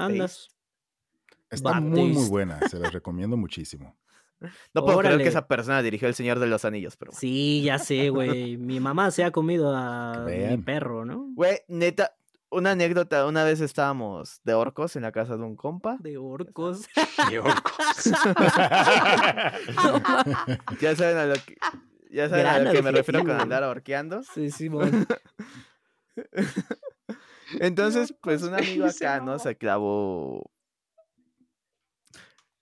Está 1.50 1.80
muy, 1.80 2.12
muy 2.12 2.28
buena. 2.28 2.60
Se 2.68 2.78
las 2.78 2.92
recomiendo 2.92 3.36
muchísimo. 3.36 3.96
No 4.74 4.84
puedo 4.84 4.98
creer 4.98 5.18
que 5.18 5.28
esa 5.28 5.46
persona 5.46 5.82
dirigió 5.82 6.08
El 6.08 6.14
Señor 6.14 6.38
de 6.38 6.46
los 6.46 6.64
Anillos, 6.64 6.96
pero 6.96 7.10
bueno. 7.12 7.20
Sí, 7.20 7.62
ya 7.62 7.78
sé, 7.78 8.10
güey. 8.10 8.56
Mi 8.56 8.80
mamá 8.80 9.10
se 9.10 9.24
ha 9.24 9.30
comido 9.30 9.74
a 9.76 10.24
mi 10.26 10.56
perro, 10.58 11.04
¿no? 11.04 11.28
Güey, 11.34 11.60
neta, 11.68 12.14
una 12.50 12.72
anécdota. 12.72 13.26
Una 13.26 13.44
vez 13.44 13.60
estábamos 13.60 14.40
de 14.44 14.54
orcos 14.54 14.96
en 14.96 15.02
la 15.02 15.12
casa 15.12 15.36
de 15.36 15.42
un 15.42 15.56
compa. 15.56 15.96
De 16.00 16.16
orcos. 16.18 16.88
Qué 17.28 17.38
orcos. 17.38 18.04
Ya 20.80 20.96
saben 20.96 21.16
a 21.18 21.26
lo 21.26 21.34
que, 21.34 21.56
ya 22.10 22.28
saben 22.28 22.46
a 22.46 22.58
lo 22.58 22.72
que 22.72 22.82
me 22.82 22.92
refiero 22.92 23.20
con 23.20 23.32
andar 23.32 23.62
orqueando. 23.64 24.22
Sí, 24.22 24.50
Simón. 24.50 25.06
Entonces, 27.58 28.14
pues 28.20 28.42
un 28.42 28.54
amigo 28.54 28.86
acá, 28.86 29.18
¿no? 29.18 29.32
no. 29.32 29.38
Se 29.38 29.56
clavó 29.56 30.50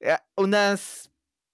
eh, 0.00 0.16
unas 0.36 1.10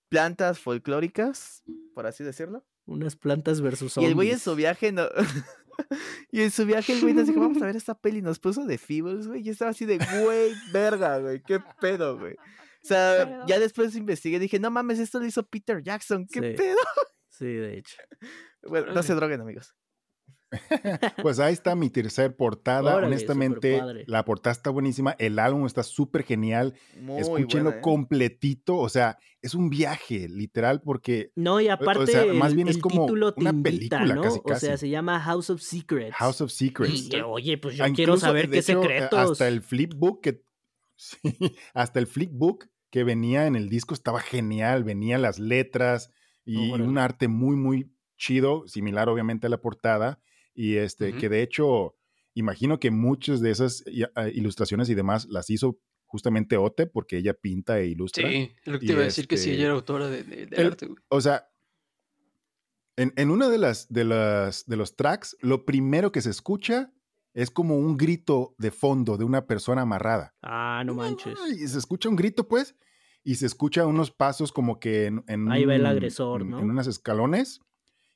plantas 0.09 0.59
folclóricas, 0.59 1.63
por 1.95 2.07
así 2.07 2.25
decirlo. 2.25 2.65
Unas 2.87 3.17
plantas 3.17 3.61
versus 3.61 3.97
Y 3.97 4.05
el 4.05 4.15
güey 4.15 4.31
en 4.31 4.39
zombies. 4.39 4.43
su 4.43 4.57
viaje 4.57 4.93
no. 4.93 5.07
y 6.31 6.43
en 6.43 6.51
su 6.51 6.67
viaje 6.67 6.93
el 6.93 7.01
güey 7.01 7.15
nos 7.15 7.27
dijo, 7.27 7.41
vamos 7.41 7.63
a 7.63 7.67
ver 7.67 7.77
esta 7.77 7.95
peli. 7.99 8.23
Nos 8.23 8.39
puso 8.39 8.65
de 8.67 8.79
Feebles, 8.79 9.27
güey. 9.27 9.41
Y 9.41 9.45
yo 9.45 9.53
estaba 9.53 9.71
así 9.71 9.87
de, 9.87 9.99
güey, 10.23 10.53
verga, 10.73 11.19
güey. 11.19 11.43
Qué 11.43 11.61
pedo, 11.81 12.19
güey. 12.19 12.35
O 12.35 12.87
sea, 12.87 13.47
ya 13.47 13.59
después 13.59 13.97
investigué. 13.97 14.39
Dije, 14.39 14.59
no 14.59 14.71
mames, 14.71 14.99
esto 14.99 15.19
lo 15.19 15.27
hizo 15.27 15.43
Peter 15.47 15.83
Jackson. 15.83 16.27
¿Qué 16.27 16.41
Sí. 16.41 16.57
pedo? 16.57 16.77
Sí, 17.31 17.47
de 17.47 17.79
hecho. 17.79 17.97
Bueno, 18.67 18.95
no 18.95 19.03
se 19.03 19.15
droguen, 19.15 19.43
amigos. 19.43 19.75
Pues 21.23 21.39
ahí 21.39 21.53
está 21.53 21.75
mi 21.75 21.91
tercer 21.91 22.37
portada. 22.37 22.97
Órale, 22.97 23.07
Honestamente, 23.07 23.81
la 24.07 24.25
portada 24.25 24.53
está 24.53 24.71
buenísima. 24.71 25.15
El 25.19 25.39
álbum 25.39 25.67
está 25.67 25.83
súper 25.83 26.25
genial. 26.25 26.75
Muy 27.01 27.21
Escúchenlo 27.21 27.71
buena, 27.71 27.79
¿eh? 27.79 27.83
completito. 27.83 28.77
O 28.77 28.89
sea, 28.89 29.19
es 29.43 29.55
un 29.55 29.71
viaje, 29.71 30.29
literal, 30.29 30.81
porque 30.83 31.31
No, 31.37 31.61
y 31.61 31.69
aparte 31.69 32.07
sea, 32.13 32.33
más 32.33 32.51
el, 32.51 32.57
bien 32.57 32.69
es 32.69 32.79
como 32.79 33.05
una 33.05 33.51
invita, 33.51 33.99
película, 33.99 34.15
¿no? 34.15 34.23
casi, 34.23 34.41
O 34.45 34.59
sea, 34.59 34.77
se 34.79 34.89
llama 34.89 35.21
House 35.21 35.51
of 35.51 35.61
Secrets. 35.61 36.15
House 36.17 36.41
of 36.41 36.51
Secrets. 36.51 37.11
Y, 37.13 37.21
oye, 37.21 37.59
pues 37.59 37.77
yo 37.77 37.85
quiero 37.95 38.17
saber 38.17 38.49
qué 38.49 38.59
hecho, 38.59 38.81
eh, 38.81 38.83
secretos. 38.83 39.33
Hasta 39.33 39.49
el 39.49 39.61
flipbook 39.63 40.23
que. 40.23 40.43
sí, 40.97 41.19
hasta 41.75 41.99
el 41.99 42.07
flipbook 42.07 42.69
que 42.91 43.05
venía 43.05 43.47
en 43.47 43.57
el 43.57 43.69
disco 43.69 43.93
estaba 43.93 44.21
genial. 44.21 44.85
Venían 44.85 45.21
las 45.21 45.39
letras 45.39 46.11
y 46.45 46.71
un 46.71 46.99
arte 46.99 47.29
muy, 47.29 47.57
muy 47.57 47.91
chido, 48.17 48.67
similar 48.67 49.09
obviamente 49.09 49.47
a 49.47 49.51
la 49.51 49.61
portada. 49.61 50.21
Y 50.55 50.77
este, 50.77 51.11
Ujú. 51.11 51.19
que 51.19 51.29
de 51.29 51.43
hecho, 51.43 51.97
imagino 52.35 52.79
que 52.79 52.91
muchas 52.91 53.41
de 53.41 53.51
esas 53.51 53.85
ah, 54.15 54.29
ilustraciones 54.29 54.89
y 54.89 54.95
demás 54.95 55.27
las 55.27 55.51
hizo 55.51 55.79
justamente 56.07 56.57
Ote, 56.57 56.87
porque 56.87 57.19
ella 57.19 57.35
pinta 57.35 57.81
e 57.81 57.87
ilustra. 57.89 58.29
Sí, 58.29 58.55
lo 58.65 58.79
que 58.79 58.87
te 58.87 58.93
iba 58.93 59.03
a 59.03 59.05
decir 59.05 59.27
que 59.27 59.37
sí, 59.37 59.51
este, 59.51 59.55
ella 59.57 59.65
era 59.67 59.75
autora 59.75 60.09
de, 60.09 60.23
de- 60.23 60.47
de 60.47 60.57
el- 60.57 60.67
arte, 60.69 60.87
güey. 60.87 60.99
O 61.09 61.21
sea, 61.21 61.49
en, 62.97 63.13
en 63.17 63.31
una 63.31 63.49
de 63.49 63.59
las, 63.59 63.93
de 63.93 64.05
las 64.05 64.65
de 64.67 64.77
los 64.77 64.95
tracks, 64.97 65.37
lo 65.41 65.65
primero 65.65 66.13
que 66.13 66.21
se 66.23 66.31
escucha 66.31 66.93
es 67.33 67.51
como 67.51 67.77
un 67.77 67.97
grito 67.97 68.55
de 68.59 68.71
fondo 68.71 69.17
de 69.17 69.25
una 69.25 69.47
persona 69.47 69.83
amarrada. 69.83 70.35
Ah, 70.43 70.85
no 70.87 70.95
manches. 70.95 71.37
Y 71.59 71.67
se 71.67 71.79
escucha 71.79 72.09
un 72.09 72.15
grito, 72.15 72.47
pues, 72.47 72.77
y 73.25 73.35
se 73.35 73.47
escucha 73.47 73.87
unos 73.87 74.13
pasos 74.13 74.53
como 74.53 74.79
que 74.79 75.07
en, 75.07 75.25
en 75.27 75.51
Ahí 75.51 75.65
va 75.65 75.75
el 75.75 75.87
agresor, 75.87 76.43
en- 76.43 76.51
¿no? 76.51 76.61
En 76.61 76.71
unos 76.71 76.87
escalones, 76.87 77.61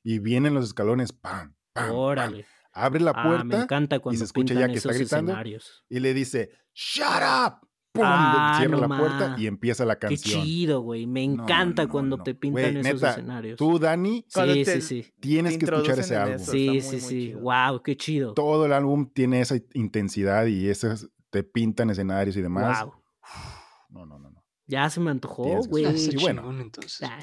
y 0.04 0.20
vienen 0.20 0.54
los 0.54 0.64
escalones, 0.66 1.12
pam, 1.12 1.56
pam, 1.78 1.88
pam. 1.88 1.96
Órale. 1.96 2.46
Abre 2.72 3.00
la 3.00 3.10
Ah, 3.14 3.22
me 3.24 3.28
puerta 3.46 3.62
encanta 3.64 3.98
cuando 3.98 4.18
se 4.18 4.24
escucha 4.24 4.54
ya 4.54 4.66
que 4.68 4.74
está 4.74 4.92
gritando. 4.92 5.32
escenarios. 5.32 5.84
y 5.88 5.98
le 6.00 6.14
dice, 6.14 6.50
¡Shut 6.74 7.04
up! 7.06 7.66
¡Pum! 7.90 8.04
Ah, 8.06 8.54
Cierra 8.58 8.76
no 8.76 8.86
la 8.86 8.96
puerta 8.98 9.34
y 9.38 9.46
empieza 9.46 9.84
la 9.84 9.98
Qué 9.98 10.08
canción. 10.08 10.42
chido, 10.44 10.82
güey. 10.82 11.06
Me 11.06 11.24
encanta 11.24 11.84
no, 11.84 11.88
cuando 11.88 12.16
no. 12.18 12.22
te 12.22 12.34
pintan 12.34 12.76
esos 12.76 12.94
neta, 13.00 13.10
escenarios. 13.12 13.56
Tú, 13.58 13.78
Dani, 13.78 14.24
sí, 14.28 14.64
sí, 14.64 14.80
sí. 14.82 15.06
tienes 15.18 15.58
que 15.58 15.64
escuchar 15.64 15.98
ese 15.98 16.14
álbum. 16.14 16.36
eso. 16.36 16.52
Sí, 16.52 16.80
sí, 16.82 16.90
muy, 16.90 17.00
sí. 17.00 17.08
chido. 17.08 17.40
Wow, 17.40 17.82
qué 17.82 17.96
chido. 17.96 18.34
Todo 18.34 18.66
el 18.66 18.72
álbum 18.74 19.10
tiene 19.12 19.40
esa 19.40 19.56
intensidad 19.72 20.46
y 20.46 20.68
esas 20.68 21.08
te 21.30 21.42
pintan 21.42 21.90
escenarios 21.90 22.36
y 22.36 22.42
demás. 22.42 22.84
Wow. 22.84 22.94
No, 23.90 24.04
no, 24.04 24.18
no, 24.18 24.30
no. 24.30 24.44
Ya 24.66 24.88
se 24.90 25.00
me 25.00 25.10
antojó, 25.10 25.62
güey. 25.66 25.86
Ah, 25.86 25.92
y 25.96 26.16
bueno. 26.18 26.42
chingón, 26.42 26.60
entonces. 26.60 27.00
Ah, 27.02 27.18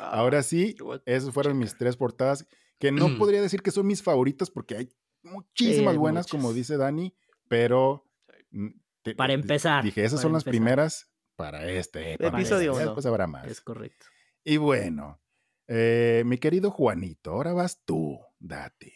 Ah, 0.00 0.10
Ahora 0.12 0.42
sí, 0.42 0.74
esas 1.06 1.32
fueron 1.34 1.58
mis 1.58 1.76
tres 1.76 1.96
portadas, 1.96 2.46
que 2.78 2.92
no 2.92 3.16
podría 3.18 3.40
decir 3.42 3.62
que 3.62 3.70
son 3.70 3.86
mis 3.86 4.02
favoritas 4.02 4.50
porque 4.50 4.76
hay 4.76 4.88
muchísimas 5.22 5.96
buenas, 5.96 6.26
como 6.26 6.52
dice 6.52 6.76
Dani, 6.76 7.14
pero 7.48 8.04
mm, 8.50 8.68
te- 9.02 9.14
Para 9.14 9.32
empezar, 9.32 9.82
Dije, 9.84 10.04
esas 10.04 10.20
son 10.20 10.32
las 10.32 10.44
primeras 10.44 11.10
para 11.36 11.68
este. 11.68 12.16
para 12.18 12.38
Episodio 12.38 12.72
este. 12.72 12.84
Después 12.84 13.06
habrá 13.06 13.26
más. 13.26 13.46
es 13.46 13.60
correcto. 13.60 14.06
Y 14.44 14.56
bueno, 14.56 15.20
eh, 15.66 16.22
mi 16.26 16.38
querido 16.38 16.70
Juanito, 16.70 17.32
ahora 17.32 17.52
vas 17.52 17.82
tú, 17.84 18.18
date. 18.38 18.94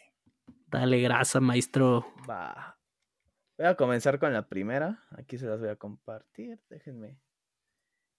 Dale 0.67 0.99
grasa, 1.01 1.39
maestro. 1.39 2.05
Va. 2.27 2.79
Voy 3.57 3.67
a 3.67 3.75
comenzar 3.75 4.17
con 4.17 4.33
la 4.33 4.47
primera. 4.49 5.03
Aquí 5.11 5.37
se 5.37 5.45
las 5.45 5.59
voy 5.59 5.69
a 5.69 5.75
compartir. 5.75 6.59
Déjenme. 6.69 7.19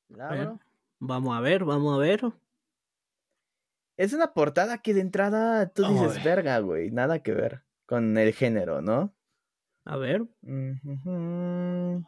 La 0.08 0.28
ver. 0.30 0.40
abro. 0.42 0.60
Vamos 1.00 1.36
a 1.36 1.40
ver, 1.40 1.64
vamos 1.64 1.94
a 1.94 1.98
ver. 1.98 2.22
Es 3.96 4.12
una 4.12 4.34
portada 4.34 4.78
que 4.78 4.94
de 4.94 5.00
entrada 5.00 5.68
tú 5.72 5.84
dices, 5.86 6.16
Ay. 6.18 6.24
verga, 6.24 6.58
güey. 6.58 6.90
Nada 6.90 7.22
que 7.22 7.32
ver 7.32 7.62
con 7.86 8.16
el 8.18 8.32
género, 8.32 8.82
¿no? 8.82 9.14
A 9.84 9.96
ver. 9.96 10.22
No 10.42 12.04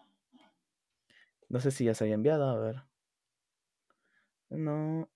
sé 1.60 1.70
si 1.70 1.84
ya 1.84 1.94
se 1.94 2.04
haya 2.04 2.14
enviado, 2.14 2.48
a 2.48 2.58
ver. 2.58 2.82
No. 4.50 5.08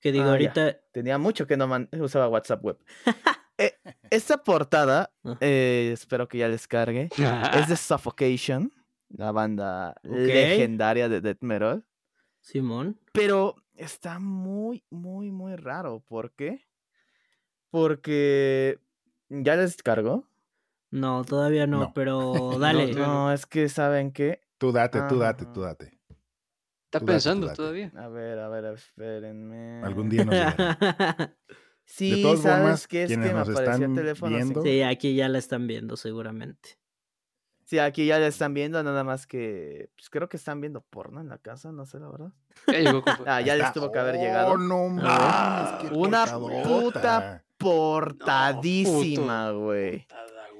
Que 0.00 0.12
digo, 0.12 0.24
Ah, 0.24 0.28
ya. 0.28 0.32
ahorita. 0.32 0.80
Tenía 0.92 1.18
mucho 1.18 1.46
que 1.46 1.56
no 1.56 1.66
man- 1.66 1.88
usaba 2.00 2.28
WhatsApp 2.28 2.64
web. 2.64 2.78
Eh, 3.58 3.72
esta 4.10 4.44
portada, 4.44 5.14
Ah. 5.24 5.38
eh, 5.40 5.88
espero 5.94 6.28
que 6.28 6.36
ya 6.36 6.46
les 6.46 6.68
cargue. 6.68 7.08
Es 7.54 7.68
de 7.68 7.76
Suffocation, 7.78 8.70
la 9.08 9.32
banda 9.32 9.94
legendaria 10.02 11.08
de 11.08 11.22
death 11.22 11.40
metal. 11.40 11.82
Simón. 12.42 13.00
Pero 13.14 13.56
está 13.76 14.18
muy, 14.18 14.84
muy, 14.90 15.30
muy 15.30 15.56
raro. 15.56 16.00
¿Por 16.06 16.32
qué? 16.32 16.66
Porque 17.70 18.78
ya 19.28 19.56
les 19.56 19.76
cargo. 19.82 20.28
No, 20.90 21.24
todavía 21.24 21.66
no, 21.66 21.80
No. 21.80 21.92
pero 21.94 22.32
dale. 22.60 22.92
No, 22.94 23.06
No, 23.06 23.32
es 23.32 23.46
que 23.46 23.68
saben 23.68 24.12
qué. 24.12 24.40
Tú 24.58 24.72
date, 24.72 25.00
tú 25.08 25.18
date, 25.18 25.44
Ajá. 25.44 25.52
tú 25.52 25.60
date. 25.62 25.98
Está 26.84 27.00
Tú 27.00 27.06
pensando 27.06 27.46
date. 27.48 27.56
todavía. 27.56 27.92
A 27.96 28.08
ver, 28.08 28.38
a 28.38 28.48
ver, 28.48 28.64
espérenme. 28.74 29.82
Algún 29.82 30.08
día 30.08 30.24
nos 30.24 30.34
llegará. 30.56 31.36
Sí, 31.84 32.22
todas 32.22 32.40
sabes 32.40 32.58
formas, 32.62 32.88
que 32.88 33.02
es 33.04 33.10
que 33.10 33.16
me 33.18 33.28
aparecía 33.30 33.72
están 33.74 33.94
teléfono. 33.94 34.36
viendo- 34.36 34.62
sí, 34.62 34.82
aquí 34.82 35.14
ya 35.14 35.28
la 35.28 35.38
están 35.38 35.66
viendo 35.66 35.96
seguramente. 35.96 36.78
Sí, 37.68 37.80
aquí 37.80 38.06
ya 38.06 38.20
la 38.20 38.28
están 38.28 38.54
viendo, 38.54 38.80
nada 38.84 39.02
más 39.02 39.26
que. 39.26 39.90
Pues 39.96 40.08
creo 40.08 40.28
que 40.28 40.36
están 40.36 40.60
viendo 40.60 40.80
porno 40.82 41.20
en 41.20 41.28
la 41.28 41.38
casa, 41.38 41.72
no 41.72 41.84
sé 41.84 41.98
la 41.98 42.08
verdad. 42.08 42.32
Ya 42.68 42.78
llegó, 42.78 43.02
compa. 43.02 43.24
Ah, 43.26 43.40
ya 43.40 43.56
les 43.56 43.72
tuvo 43.72 43.90
que 43.90 43.98
haber 43.98 44.14
Oh, 44.14 44.18
llegado. 44.22 44.56
no 44.56 44.96
Ah, 45.02 45.78
mames, 45.80 45.90
qué 45.90 45.96
una 45.98 46.26
puta 46.62 47.42
Portadísima, 47.58 49.50
güey. 49.50 49.90
Güey. 49.90 50.06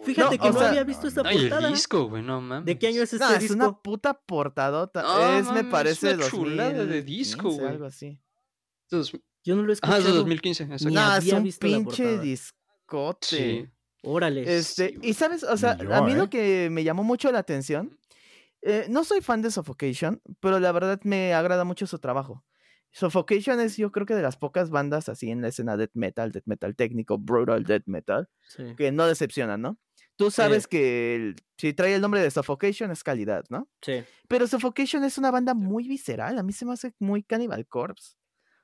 Fíjate 0.02 0.36
No, 0.36 0.42
que 0.42 0.50
no 0.50 0.58
sea- 0.58 0.68
había 0.68 0.84
visto 0.84 1.06
esta 1.08 1.22
No, 1.22 1.30
y 1.32 1.36
el 1.36 1.48
portada. 1.48 1.68
disco, 1.68 2.08
güey, 2.08 2.22
no 2.22 2.40
mames. 2.40 2.64
¿De 2.66 2.78
qué 2.78 2.88
año 2.88 3.02
es 3.02 3.12
este 3.12 3.24
No, 3.24 3.32
es 3.32 3.40
disco? 3.40 3.54
una 3.54 3.72
puta 3.72 4.14
portadota. 4.14 5.02
No, 5.02 5.38
es, 5.38 5.50
me 5.52 5.64
parece, 5.64 6.10
es 6.10 6.16
una 6.18 6.28
chulada 6.28 6.84
de 6.84 7.02
disco, 7.02 7.44
2015, 7.44 7.60
güey. 7.60 7.72
algo 7.72 7.84
así. 7.86 8.20
Dos- 8.90 9.12
Yo 9.44 9.54
no 9.56 9.62
lo 9.62 9.72
he 9.72 9.76
Ajá, 9.80 9.98
es 9.98 10.04
de 10.04 10.10
escuchado. 10.10 10.16
2015. 10.18 10.62
exacto. 10.64 10.88
Ni 10.88 10.94
No, 10.94 11.00
es 11.02 11.08
había 11.16 11.36
un 11.36 11.42
visto 11.44 11.66
la 11.66 11.76
pinche 11.76 12.02
portada. 12.04 12.22
discote. 12.22 13.26
Sí. 13.26 13.68
Órale. 14.08 14.56
Este, 14.56 14.96
y 15.02 15.14
sabes, 15.14 15.42
o 15.42 15.56
sea, 15.56 15.72
a 15.92 16.02
mí 16.02 16.12
¿eh? 16.12 16.16
lo 16.16 16.30
que 16.30 16.68
me 16.70 16.84
llamó 16.84 17.02
mucho 17.02 17.32
la 17.32 17.40
atención, 17.40 17.98
eh, 18.62 18.86
no 18.88 19.02
soy 19.04 19.20
fan 19.20 19.42
de 19.42 19.50
Suffocation, 19.50 20.22
pero 20.40 20.60
la 20.60 20.70
verdad 20.72 21.00
me 21.02 21.34
agrada 21.34 21.64
mucho 21.64 21.86
su 21.86 21.98
trabajo. 21.98 22.44
Suffocation 22.92 23.60
es 23.60 23.76
yo 23.76 23.90
creo 23.92 24.06
que 24.06 24.14
de 24.14 24.22
las 24.22 24.36
pocas 24.36 24.70
bandas 24.70 25.08
así 25.08 25.30
en 25.30 25.42
la 25.42 25.48
escena 25.48 25.76
death 25.76 25.90
metal, 25.94 26.30
death 26.32 26.46
metal 26.46 26.74
técnico, 26.76 27.18
brutal 27.18 27.64
death 27.64 27.82
metal, 27.86 28.28
Sí. 28.48 28.74
que 28.76 28.92
no 28.92 29.06
decepcionan, 29.06 29.60
¿no? 29.60 29.78
Tú 30.14 30.30
sabes 30.30 30.66
que 30.66 31.14
el- 31.16 31.36
si 31.58 31.74
trae 31.74 31.94
el 31.94 32.00
nombre 32.00 32.22
de 32.22 32.30
Suffocation 32.30 32.90
es 32.90 33.02
calidad, 33.04 33.44
¿no? 33.50 33.68
Sí. 33.82 34.02
Pero 34.28 34.46
Suffocation 34.46 35.04
es 35.04 35.18
una 35.18 35.30
banda 35.30 35.52
muy 35.52 35.88
visceral, 35.88 36.38
a 36.38 36.42
mí 36.42 36.52
se 36.52 36.64
me 36.64 36.72
hace 36.72 36.94
muy 37.00 37.22
Cannibal 37.22 37.66
Corpse. 37.66 38.14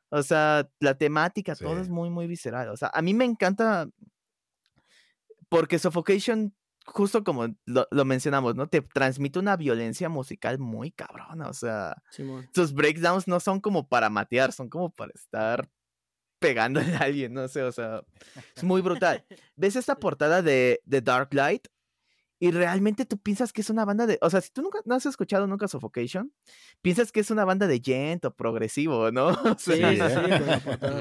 O 0.09 0.23
sea, 0.23 0.71
la 0.79 0.97
temática, 0.97 1.55
todo 1.55 1.79
es 1.81 1.89
muy, 1.89 2.09
muy 2.11 2.27
visceral. 2.27 2.69
O 2.71 2.77
sea, 2.77 2.91
a 2.95 3.03
mí 3.03 3.13
me 3.13 3.25
encanta 3.25 3.89
porque 5.53 5.79
Suffocation, 5.79 6.55
justo 6.87 7.23
como 7.23 7.47
lo, 7.67 7.87
lo 7.91 8.05
mencionamos, 8.07 8.55
¿no? 8.55 8.69
Te 8.69 8.81
transmite 8.81 9.39
una 9.39 9.55
violencia 9.55 10.09
musical 10.09 10.59
muy 10.59 10.91
cabrona. 10.91 11.47
O 11.49 11.53
sea, 11.53 12.03
Simón. 12.09 12.49
sus 12.55 12.73
breakdowns 12.73 13.29
no 13.29 13.39
son 13.39 13.61
como 13.61 13.87
para 13.87 14.09
matear, 14.09 14.53
son 14.53 14.71
como 14.71 14.89
para 14.89 15.13
estar 15.15 15.69
pegándole 16.39 16.97
a 16.97 17.01
alguien, 17.01 17.35
no 17.35 17.47
sé, 17.49 17.63
o 17.65 17.71
sea, 17.71 18.03
es 18.57 18.65
muy 18.65 18.81
brutal. 18.81 19.27
Ves 19.55 19.77
esta 19.77 19.95
portada 20.01 20.41
de, 20.41 20.81
de 20.87 21.03
Dark 21.03 21.35
Light 21.35 21.69
Y 22.43 22.51
realmente 22.51 23.05
tú 23.07 23.19
piensas 23.19 23.53
que 23.53 23.61
es 23.61 23.71
una 23.71 23.85
banda 23.85 24.05
de. 24.05 24.19
O 24.21 24.29
sea, 24.29 24.41
si 24.41 24.51
tú 24.51 24.63
nunca 24.63 24.81
no 24.85 24.97
has 24.97 25.07
escuchado 25.07 25.47
nunca 25.47 25.69
Suffocation, 25.69 26.33
piensas 26.81 27.13
que 27.13 27.21
es 27.21 27.31
una 27.31 27.45
banda 27.45 27.69
de 27.69 27.81
gent 27.81 28.25
o 28.25 28.35
progresivo, 28.35 29.13
¿no? 29.13 29.29
O 29.57 29.59
Sí, 29.59 29.77
sea, 29.77 29.93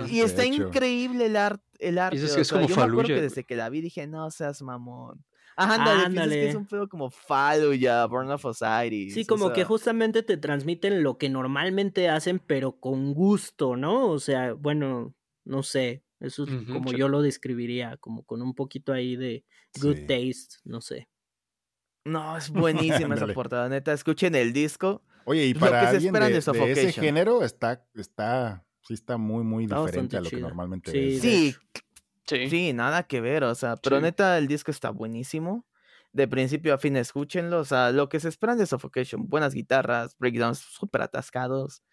sí, 0.08 0.14
y 0.16 0.20
De 0.20 0.26
está 0.26 0.44
hecho. 0.44 0.68
increíble 0.68 1.26
el, 1.26 1.36
art, 1.38 1.64
el 1.80 1.98
arte. 1.98 2.18
Dices 2.18 2.34
o 2.34 2.36
que 2.36 2.42
es 2.42 2.48
sea, 2.48 2.58
como 2.60 2.70
yo 2.70 2.76
me 2.76 2.82
acuerdo 2.84 2.98
Fallujah, 3.02 3.16
que 3.16 3.22
desde 3.24 3.44
que 3.44 3.56
la 3.56 3.70
vi 3.70 3.82
dije, 3.82 4.06
no 4.06 4.30
seas 4.30 4.62
mamón. 4.62 5.26
Ajá, 5.58 5.76
ándale, 5.76 5.96
piensas 6.12 6.30
que 6.30 6.50
es 6.50 6.56
Ándale. 6.56 6.58
un 6.58 6.68
pedo 6.68 6.88
como 6.90 7.10
Fallujah, 7.10 8.06
Burn 8.06 8.30
of 8.32 8.46
Osiris. 8.46 9.14
Sí, 9.16 9.22
o 9.24 9.28
como 9.28 9.50
que 9.50 9.62
sea, 9.62 9.66
justamente 9.66 10.22
te 10.24 10.38
transmiten 10.38 11.02
lo 11.02 11.18
que 11.18 11.30
normalmente 11.30 12.08
hacen, 12.08 12.38
pero 12.40 12.80
con 12.80 13.14
gusto, 13.16 13.76
¿no? 13.76 14.10
O 14.10 14.20
sea, 14.20 14.54
bueno, 14.54 15.16
no 15.44 15.64
sé, 15.64 16.04
eso 16.20 16.44
es 16.44 16.50
como 16.72 16.92
sí. 16.92 16.98
yo 16.98 17.10
lo 17.10 17.22
describiría, 17.24 17.98
como 17.98 18.24
con 18.26 18.44
un 18.44 18.54
poquito 18.54 18.94
ahí 18.94 19.16
de 19.16 19.44
good 19.82 19.96
Sí. 19.98 20.02
taste, 20.08 20.56
no 20.66 20.82
sé. 20.82 21.10
No, 22.06 22.38
es 22.38 22.50
buenísima 22.50 23.16
esa 23.16 23.28
portada, 23.28 23.70
neta. 23.70 23.94
Escuchen 23.94 24.36
el 24.36 24.54
disco. 24.54 25.04
Oye, 25.26 25.46
y 25.46 25.54
Lo 25.54 25.60
que 25.60 25.66
para 25.66 25.82
se 25.82 25.88
alguien 25.88 26.16
esperan 26.16 26.34
de, 26.34 26.42
de 26.42 26.66
de 26.66 26.72
ese 26.90 26.92
género 26.94 27.44
está, 27.44 27.86
está, 27.94 28.66
sí 28.82 28.96
está 28.96 29.18
muy, 29.18 29.44
muy 29.44 29.68
diferente 29.68 30.18
a 30.18 30.22
lo 30.22 30.30
que 30.30 30.38
normalmente 30.38 30.92
Sí, 30.92 31.16
es. 31.16 31.22
Sí. 31.22 31.56
Sí. 32.26 32.50
Sí, 32.50 32.74
nada 32.74 33.04
que 33.04 33.20
ver, 33.22 33.44
o 33.44 33.54
sea, 33.56 33.76
pero 33.78 33.98
Sí. 33.98 34.04
neta 34.04 34.38
el 34.38 34.48
disco 34.48 34.72
está 34.72 34.90
buenísimo. 34.90 35.66
De 36.14 36.28
principio 36.28 36.74
a 36.74 36.78
fin, 36.78 36.96
escúchenlo, 36.98 37.60
o 37.60 37.66
sea, 37.66 37.92
lo 37.92 38.10
que 38.10 38.20
se 38.20 38.30
esperan 38.30 38.58
de 38.58 38.66
Suffocation, 38.66 39.28
buenas 39.30 39.54
guitarras, 39.54 40.18
breakdowns 40.18 40.60
súper 40.60 41.02
atascados 41.04 41.84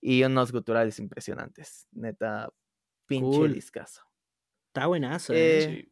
y 0.00 0.22
unos 0.24 0.52
guturales 0.52 0.98
impresionantes. 0.98 1.86
Neta, 1.92 2.50
pinche 3.06 3.38
Cool. 3.38 3.52
discazo. 3.54 4.02
Está 4.68 4.86
buenazo, 4.86 5.32
¿eh? 5.34 5.89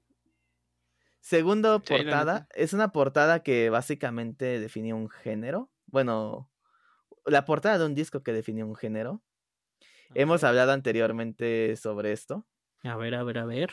Sí. 1.21 1.29
Segundo 1.37 1.83
Sí, 1.85 1.93
la 1.95 1.99
portada, 1.99 2.49
es 2.55 2.73
una 2.73 2.93
portada 2.93 3.43
que 3.43 3.71
básicamente 3.71 4.61
definía 4.61 4.95
un 4.95 5.09
género. 5.11 5.71
Bueno, 5.87 6.51
la 7.27 7.45
portada 7.45 7.79
de 7.79 7.87
un 7.87 7.95
disco 7.95 8.23
que 8.23 8.33
definía 8.33 8.65
un 8.65 8.77
género. 8.77 9.23
Hemos 10.15 10.43
hablado 10.45 10.73
anteriormente 10.73 11.77
sobre 11.77 12.13
esto. 12.13 12.47
A 12.83 12.97
ver, 12.97 13.15
a 13.15 13.23
ver, 13.25 13.39
a 13.39 13.45
ver. 13.45 13.71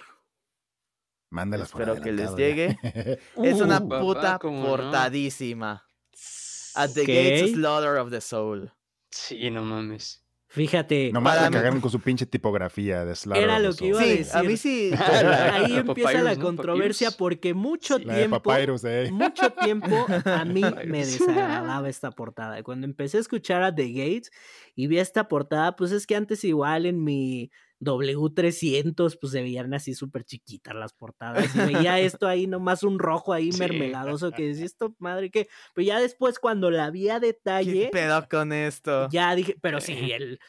Mándalas 1.29 1.71
por 1.71 1.81
Espero 1.81 2.01
que 2.03 2.11
les 2.11 2.35
llegue. 2.35 2.77
Es 3.43 3.61
una 3.61 3.77
Uh, 3.79 3.89
papá, 3.89 4.01
puta 4.01 4.39
portadísima. 4.39 5.85
At 6.75 6.91
the 6.93 7.01
Ok. 7.03 7.07
Gates 7.07 7.51
Slaughter 7.53 7.97
of 7.97 8.09
the 8.09 8.19
Soul. 8.21 8.71
Sí, 9.11 9.49
no 9.49 9.63
mames. 9.63 10.24
Fíjate, 10.55 11.11
Nomás 11.13 11.41
la 11.41 11.51
cagaron 11.51 11.81
con 11.81 11.91
su 11.91 11.99
pinche 11.99 12.25
tipografía 12.25 13.03
de 13.03 13.13
Slaughter 13.15 13.43
Era 13.43 13.59
lo 13.59 13.73
que 13.75 13.87
iba 13.87 13.99
a 13.99 14.03
Sí, 14.03 14.09
decir. 14.17 14.35
a 14.37 14.43
mí 14.43 14.57
sí. 14.57 14.91
ahí 15.51 15.75
empieza 15.75 16.23
la 16.23 16.35
controversia 16.37 17.11
porque 17.11 17.53
mucho 17.53 17.97
Sí. 17.97 18.05
Tiempo, 18.05 18.41
Papyrus, 18.41 18.83
eh. 18.85 19.09
mucho 19.11 19.49
tiempo 19.51 20.05
a 20.25 20.45
mí 20.45 20.61
me 20.85 21.05
desagradaba 21.05 21.89
esta 21.89 22.11
portada. 22.11 22.63
Cuando 22.63 22.85
empecé 22.87 23.17
a 23.17 23.21
escuchar 23.21 23.63
a 23.63 23.75
The 23.75 23.89
Gates 23.91 24.31
y 24.75 24.87
vi 24.87 24.99
esta 24.99 25.27
portada, 25.27 25.75
pues 25.75 25.91
es 25.91 26.07
que 26.07 26.15
antes 26.15 26.43
igual 26.45 26.85
en 26.85 27.03
mi 27.03 27.51
W300 27.85 29.17
pues 29.19 29.31
se 29.31 29.41
veían 29.41 29.73
así 29.73 29.93
súper 29.93 30.23
chiquitas 30.25 30.75
las 30.75 30.93
portadas 30.93 31.55
y 31.55 31.59
veía 31.73 31.99
esto 31.99 32.27
ahí 32.27 32.47
nomás 32.47 32.83
un 32.83 32.99
rojo 32.99 33.31
ahí 33.33 33.51
Sí. 33.51 33.59
mermeladoso 33.59 34.31
que 34.31 34.47
decía 34.47 34.65
esto 34.65 34.95
madre 34.99 35.31
que, 35.31 35.47
pero 35.73 35.85
ya 35.85 35.99
después 35.99 36.39
cuando 36.39 36.71
la 36.71 36.89
vi 36.89 37.09
a 37.09 37.19
¿Qué 37.19 37.27
detalle 37.27 37.89
pedo 37.91 38.27
con 38.29 38.51
esto? 38.51 39.07
ya 39.09 39.33
dije, 39.35 39.55
pero 39.61 39.79
sí, 39.79 39.93
el, 40.11 40.39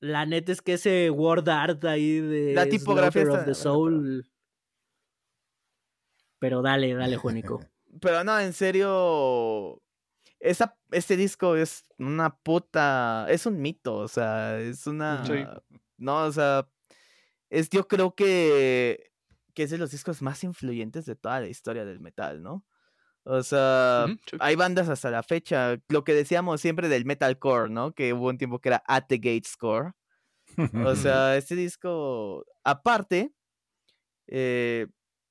la 0.00 0.26
neta 0.26 0.52
es 0.52 0.60
que 0.62 0.74
ese 0.74 1.10
word 1.10 1.48
art 1.48 1.84
ahí 1.84 2.20
de 2.20 2.54
La 2.54 2.66
tipografía 2.66 3.22
of 3.30 3.44
the 3.44 3.54
Soul. 3.54 4.26
Pero 6.38 6.62
dale, 6.62 6.94
dale, 6.94 7.16
Juanico. 7.16 7.60
Pero 8.00 8.24
no, 8.24 8.38
en 8.40 8.52
serio. 8.52 9.82
Esa, 10.38 10.78
este 10.90 11.16
disco 11.18 11.54
es 11.56 11.84
una 11.98 12.34
puta. 12.38 13.26
Es 13.28 13.44
un 13.44 13.60
mito, 13.60 13.96
o 13.96 14.08
sea, 14.08 14.58
es 14.58 14.86
una. 14.86 15.24
Sí. 15.26 15.44
No, 15.98 16.24
o 16.24 16.32
sea. 16.32 16.66
Es, 17.50 17.68
yo 17.70 17.86
creo 17.88 18.14
que. 18.14 19.10
Que 19.54 19.64
es 19.64 19.70
de 19.70 19.78
los 19.78 19.90
discos 19.90 20.22
más 20.22 20.42
influyentes 20.44 21.04
de 21.06 21.16
toda 21.16 21.40
la 21.40 21.48
historia 21.48 21.84
del 21.84 22.00
metal, 22.00 22.42
¿no? 22.42 22.64
O 23.24 23.42
sea, 23.42 24.06
hay 24.40 24.56
bandas 24.56 24.88
hasta 24.88 25.10
la 25.10 25.22
fecha. 25.22 25.76
Lo 25.88 26.04
que 26.04 26.14
decíamos 26.14 26.60
siempre 26.60 26.88
del 26.88 27.04
metalcore, 27.04 27.68
¿no? 27.68 27.92
Que 27.92 28.12
hubo 28.14 28.28
un 28.28 28.38
tiempo 28.38 28.60
que 28.60 28.70
era 28.70 28.82
At 28.86 29.04
the 29.08 29.16
Gate 29.18 29.44
Score. 29.46 29.92
O 30.56 30.56
sea, 30.96 31.36
este 31.36 31.54
disco, 31.56 32.46
aparte, 32.64 33.32
eh, 34.28 34.86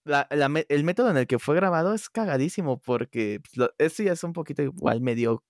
la- 0.05 0.27
la 0.31 0.51
el 0.69 0.83
método 0.83 1.09
en 1.11 1.17
el 1.17 1.27
que 1.27 1.39
fue 1.39 1.55
grabado 1.55 1.93
es 1.93 2.09
cagadísimo 2.09 2.79
porque 2.81 3.39
pues, 3.41 3.57
lo- 3.57 3.73
esto 3.77 4.03
ya 4.03 4.13
es 4.13 4.23
un 4.23 4.33
poquito 4.33 4.61
igual 4.61 5.01
medio 5.01 5.43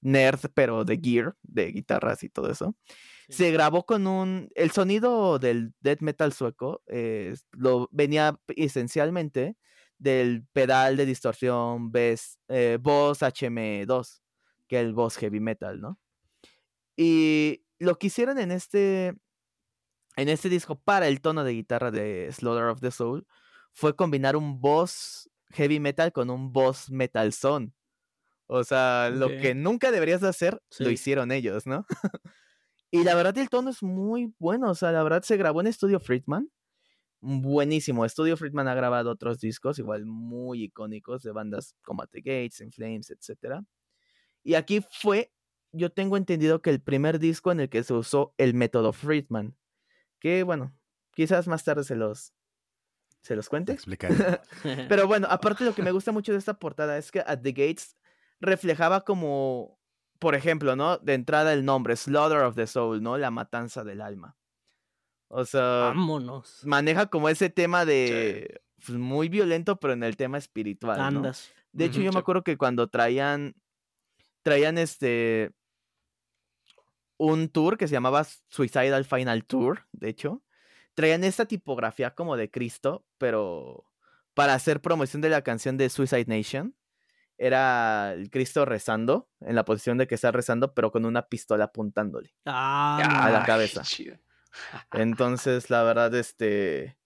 nerd, 0.00 0.40
pero 0.54 0.84
de 0.84 0.98
gear, 1.02 1.36
de 1.42 1.66
guitarras 1.72 2.22
y 2.22 2.28
todo 2.30 2.50
eso. 2.50 2.74
Se 3.30 3.50
grabó 3.50 3.84
con 3.86 4.06
un... 4.06 4.50
El 4.54 4.70
sonido 4.70 5.38
del 5.38 5.72
death 5.80 6.00
metal 6.00 6.32
sueco 6.32 6.82
eh, 6.86 7.34
lo 7.52 7.88
venía 7.92 8.38
esencialmente 8.48 9.56
del 9.98 10.46
pedal 10.52 10.96
de 10.96 11.06
distorsión 11.06 11.92
Bes- 11.92 12.38
eh, 12.48 12.78
Boss 12.80 13.20
HM2, 13.22 14.20
que 14.66 14.80
es 14.80 14.84
el 14.86 14.94
Boss 14.94 15.16
Heavy 15.16 15.40
Metal, 15.40 15.80
¿no? 15.80 15.98
Y 16.96 17.64
lo 17.78 17.98
que 17.98 18.08
hicieron 18.08 18.38
en 18.38 18.50
este, 18.50 19.14
en 20.16 20.28
este 20.28 20.48
disco 20.48 20.80
para 20.80 21.08
el 21.08 21.20
tono 21.20 21.44
de 21.44 21.52
guitarra 21.52 21.90
de 21.90 22.30
Slaughter 22.32 22.66
of 22.66 22.80
the 22.80 22.90
Soul 22.90 23.26
fue 23.72 23.94
combinar 23.94 24.36
un 24.36 24.60
Boss 24.60 25.30
Heavy 25.50 25.80
Metal 25.80 26.12
con 26.12 26.30
un 26.30 26.52
Boss 26.52 26.90
Metal 26.90 27.32
Son. 27.32 27.74
O 28.46 28.64
sea, 28.64 29.10
lo 29.10 29.28
que 29.28 29.54
nunca 29.54 29.92
deberías 29.92 30.20
de 30.20 30.28
hacer, 30.28 30.60
lo 30.78 30.90
hicieron 30.90 31.30
ellos, 31.30 31.66
¿no? 31.66 31.86
y 32.90 33.04
la 33.04 33.14
verdad 33.14 33.36
el 33.38 33.48
tono 33.48 33.70
es 33.70 33.82
muy 33.82 34.34
bueno, 34.38 34.70
o 34.70 34.74
sea, 34.74 34.92
la 34.92 35.02
verdad 35.02 35.22
se 35.22 35.36
grabó 35.36 35.60
en 35.60 35.68
Estudio 35.68 36.00
Friedman. 36.00 36.50
Buenísimo. 37.22 38.08
Studio 38.08 38.36
Friedman 38.36 38.66
ha 38.66 38.74
grabado 38.74 39.10
otros 39.10 39.40
discos 39.40 39.78
igual 39.78 40.06
muy 40.06 40.64
icónicos 40.64 41.22
de 41.22 41.32
bandas 41.32 41.76
como 41.82 42.02
At 42.02 42.08
the 42.10 42.20
Gates, 42.20 42.60
In 42.60 42.72
Flames, 42.72 43.10
etc. 43.10 43.62
Y 44.42 44.54
aquí 44.54 44.82
fue, 44.90 45.30
yo 45.72 45.92
tengo 45.92 46.16
entendido 46.16 46.62
que 46.62 46.70
el 46.70 46.80
primer 46.80 47.18
disco 47.18 47.52
en 47.52 47.60
el 47.60 47.68
que 47.68 47.82
se 47.82 47.92
usó 47.92 48.34
el 48.38 48.54
método 48.54 48.92
Friedman. 48.92 49.54
Que 50.18 50.42
bueno, 50.42 50.74
quizás 51.12 51.46
más 51.46 51.62
tarde 51.62 51.84
se 51.84 51.94
los, 51.94 52.32
se 53.22 53.36
los 53.36 53.48
cuente. 53.48 53.72
Explicar. 53.72 54.42
Pero 54.88 55.06
bueno, 55.06 55.26
aparte 55.30 55.64
lo 55.64 55.74
que 55.74 55.82
me 55.82 55.92
gusta 55.92 56.12
mucho 56.12 56.32
de 56.32 56.38
esta 56.38 56.58
portada 56.58 56.96
es 56.96 57.12
que 57.12 57.20
At 57.20 57.42
the 57.42 57.52
Gates 57.52 57.96
reflejaba 58.40 59.04
como, 59.04 59.79
por 60.20 60.36
ejemplo, 60.36 60.76
¿no? 60.76 60.98
De 60.98 61.14
entrada 61.14 61.52
el 61.52 61.64
nombre, 61.64 61.96
Slaughter 61.96 62.42
of 62.42 62.54
the 62.54 62.66
Soul, 62.66 63.02
¿no? 63.02 63.18
La 63.18 63.30
matanza 63.30 63.82
del 63.82 64.00
alma. 64.00 64.36
O 65.28 65.44
sea, 65.44 65.92
Vámonos. 65.94 66.60
maneja 66.64 67.06
como 67.06 67.28
ese 67.28 67.50
tema 67.50 67.84
de 67.84 68.60
pues, 68.84 68.98
muy 68.98 69.28
violento, 69.28 69.80
pero 69.80 69.94
en 69.94 70.02
el 70.02 70.16
tema 70.16 70.38
espiritual. 70.38 70.98
¿no? 70.98 71.04
Andas. 71.04 71.50
De 71.72 71.86
hecho, 71.86 72.00
yo 72.00 72.10
sí. 72.10 72.14
me 72.16 72.20
acuerdo 72.20 72.44
que 72.44 72.56
cuando 72.56 72.88
traían, 72.88 73.54
traían 74.42 74.76
este, 74.76 75.52
un 77.16 77.48
tour 77.48 77.78
que 77.78 77.88
se 77.88 77.92
llamaba 77.92 78.24
Suicidal 78.48 79.04
Final 79.04 79.44
Tour, 79.44 79.86
de 79.92 80.08
hecho, 80.08 80.42
traían 80.94 81.24
esta 81.24 81.46
tipografía 81.46 82.14
como 82.14 82.36
de 82.36 82.50
Cristo, 82.50 83.06
pero 83.18 83.84
para 84.34 84.54
hacer 84.54 84.80
promoción 84.80 85.22
de 85.22 85.30
la 85.30 85.42
canción 85.42 85.76
de 85.76 85.88
Suicide 85.88 86.26
Nation, 86.26 86.74
era 87.40 88.12
el 88.12 88.30
Cristo 88.30 88.66
rezando, 88.66 89.30
en 89.40 89.54
la 89.54 89.64
posición 89.64 89.96
de 89.96 90.06
que 90.06 90.14
está 90.14 90.30
rezando, 90.30 90.74
pero 90.74 90.92
con 90.92 91.06
una 91.06 91.22
pistola 91.26 91.64
apuntándole. 91.64 92.34
Ah, 92.44 92.98
a 93.02 93.30
la 93.30 93.40
Ay, 93.40 93.44
cabeza. 93.46 93.82
Entonces, 94.92 95.70
la 95.70 95.82
verdad, 95.82 96.14
este, 96.14 96.98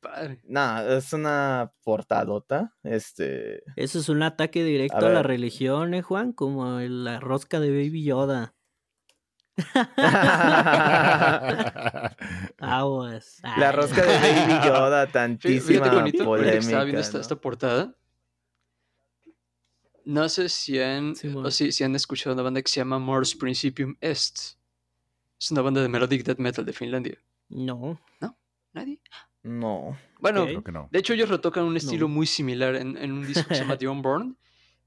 Padre. 0.00 0.42
nada, 0.44 0.98
es 0.98 1.14
una 1.14 1.72
portadota, 1.84 2.74
este... 2.82 3.62
Eso 3.76 4.00
es 4.00 4.10
un 4.10 4.22
ataque 4.22 4.62
directo 4.62 5.06
A 5.06 5.08
a, 5.08 5.12
la 5.12 5.22
religión, 5.22 5.94
¿eh, 5.94 6.02
Juan? 6.02 6.34
Como 6.34 6.78
la 6.80 7.18
rosca 7.18 7.58
de 7.58 7.70
Baby 7.70 8.04
Yoda. 8.04 8.54
Aguas. 12.58 13.40
La 13.56 13.72
rosca 13.72 14.02
de 14.02 14.18
Baby 14.18 14.66
Yoda, 14.66 15.06
tantísima 15.06 15.84
Fíjate 15.84 15.96
bonito, 15.96 16.18
que 16.18 16.18
estaba 16.18 16.36
polémica. 16.36 16.84
viendo 16.84 17.00
esta 17.00 17.36
portada. 17.36 17.96
No 20.04 20.28
sé 20.28 20.48
si 20.48 20.78
han, 20.80 21.14
o 21.34 21.50
si, 21.50 21.72
si 21.72 21.84
han 21.84 21.94
escuchado 21.94 22.34
una 22.34 22.42
banda 22.42 22.62
que 22.62 22.70
se 22.70 22.80
llama 22.80 22.98
Mors 22.98 23.34
Principium 23.34 23.96
Est. 24.00 24.56
Es 25.40 25.50
una 25.50 25.62
banda 25.62 25.82
de 25.82 25.88
melodic 25.88 26.24
death 26.24 26.38
metal 26.38 26.64
de 26.64 26.72
Finlandia. 26.72 27.18
No. 27.48 28.00
¿Nadie? 28.72 29.00
No. 29.42 29.98
Bueno, 30.20 30.42
Ok. 30.42 30.48
Creo 30.48 30.64
que 30.64 30.72
no. 30.72 30.88
de 30.90 30.98
hecho 30.98 31.12
ellos 31.14 31.28
retocan 31.28 31.64
un 31.64 31.76
estilo 31.76 32.08
No. 32.08 32.14
muy 32.14 32.26
similar 32.26 32.76
en, 32.76 32.96
en 32.96 33.12
un 33.12 33.26
disco 33.26 33.46
que 33.48 33.56
se 33.56 33.60
llama 33.62 33.76
The 33.78 33.88
Unborn. 33.88 34.38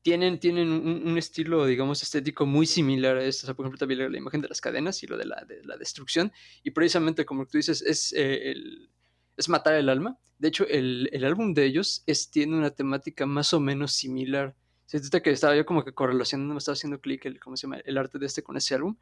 Tienen, 0.02 0.40
tienen 0.40 0.70
un, 0.70 1.08
un 1.08 1.18
estilo, 1.18 1.66
digamos, 1.66 2.02
estético 2.04 2.46
muy 2.46 2.66
similar 2.66 3.18
a 3.18 3.24
esto. 3.24 3.46
O 3.46 3.48
sea, 3.48 3.56
por 3.56 3.66
ejemplo, 3.66 3.80
también 3.80 4.00
la, 4.02 4.10
la 4.10 4.18
imagen 4.18 4.42
de 4.42 4.48
las 4.48 4.62
cadenas 4.62 5.02
y 5.04 5.08
lo 5.08 5.18
de 5.18 5.26
la, 5.26 5.44
de 5.46 5.64
la 5.64 5.78
destrucción. 5.78 6.32
Y 6.64 6.72
precisamente, 6.72 7.26
como 7.26 7.46
tú 7.48 7.58
dices, 7.58 7.82
es 7.82 8.14
eh, 8.14 8.52
el, 8.52 8.90
es 9.38 9.50
matar 9.50 9.74
el 9.76 9.90
alma. 9.90 10.18
De 10.38 10.48
hecho, 10.50 10.66
el, 10.68 11.10
el 11.12 11.26
álbum 11.26 11.54
de 11.54 11.66
ellos 11.66 12.04
es, 12.06 12.30
tiene 12.30 12.56
una 12.56 12.70
temática 12.72 13.26
más 13.26 13.54
o 13.54 13.60
menos 13.60 13.94
similar. 13.94 14.56
Siento 14.86 15.22
que 15.22 15.32
estaba 15.32 15.56
yo 15.56 15.66
como 15.66 15.84
que 15.84 15.94
correlacionando, 15.94 16.54
me 16.54 16.60
estaba 16.60 16.74
haciendo 16.74 17.00
clic 17.02 17.26
el, 17.26 17.40
¿cómo 17.40 17.58
se 17.58 17.68
llama? 17.68 17.80
el 17.84 17.98
arte 17.98 18.20
de 18.20 18.26
este 18.26 18.44
con 18.44 18.58
ese 18.58 18.76
álbum. 18.76 18.96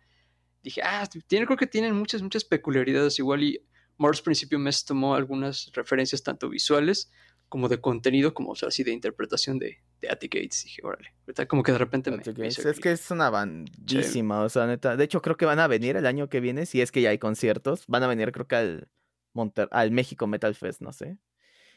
Dije, 0.61 0.81
ah, 0.83 1.07
tiene, 1.27 1.45
creo 1.45 1.57
que 1.57 1.67
tienen 1.67 1.93
muchas, 1.93 2.21
muchas 2.21 2.45
peculiaridades 2.45 3.19
igual 3.19 3.43
y 3.43 3.59
Morse 3.97 4.23
Principio 4.23 4.57
Mes 4.59 4.85
tomó 4.85 5.15
algunas 5.15 5.71
referencias 5.73 6.23
tanto 6.23 6.49
visuales 6.49 7.11
como 7.49 7.69
de 7.69 7.79
contenido, 7.79 8.33
como 8.33 8.51
o 8.51 8.55
sea, 8.55 8.69
así 8.69 8.83
de 8.83 8.91
interpretación 8.91 9.59
de, 9.59 9.77
de 10.01 10.09
Attic 10.09 10.33
Gates. 10.33 10.63
Dije, 10.63 10.81
órale, 10.83 11.13
¿verdad? 11.27 11.47
como 11.47 11.61
que 11.61 11.71
de 11.71 11.77
repente 11.77 12.09
me, 12.09 12.17
me 12.17 12.47
hizo 12.47 12.67
Es 12.67 12.79
que 12.79 12.91
es 12.91 13.11
una 13.11 13.29
bandísima, 13.29 14.41
o 14.41 14.49
sea, 14.49 14.65
neta. 14.65 14.95
De 14.95 15.03
hecho, 15.03 15.21
creo 15.21 15.37
que 15.37 15.45
van 15.45 15.59
a 15.59 15.67
venir 15.67 15.95
el 15.95 16.07
año 16.07 16.29
que 16.29 16.39
viene, 16.39 16.65
si 16.65 16.81
es 16.81 16.91
que 16.91 17.01
ya 17.01 17.09
hay 17.09 17.19
conciertos. 17.19 17.83
Van 17.87 18.01
a 18.01 18.07
venir, 18.07 18.31
creo 18.31 18.47
que 18.47 18.55
al, 18.55 18.87
Monter 19.33 19.67
al 19.71 19.91
México 19.91 20.27
Metal 20.27 20.55
Fest, 20.55 20.81
no 20.81 20.93
sé. 20.93 21.17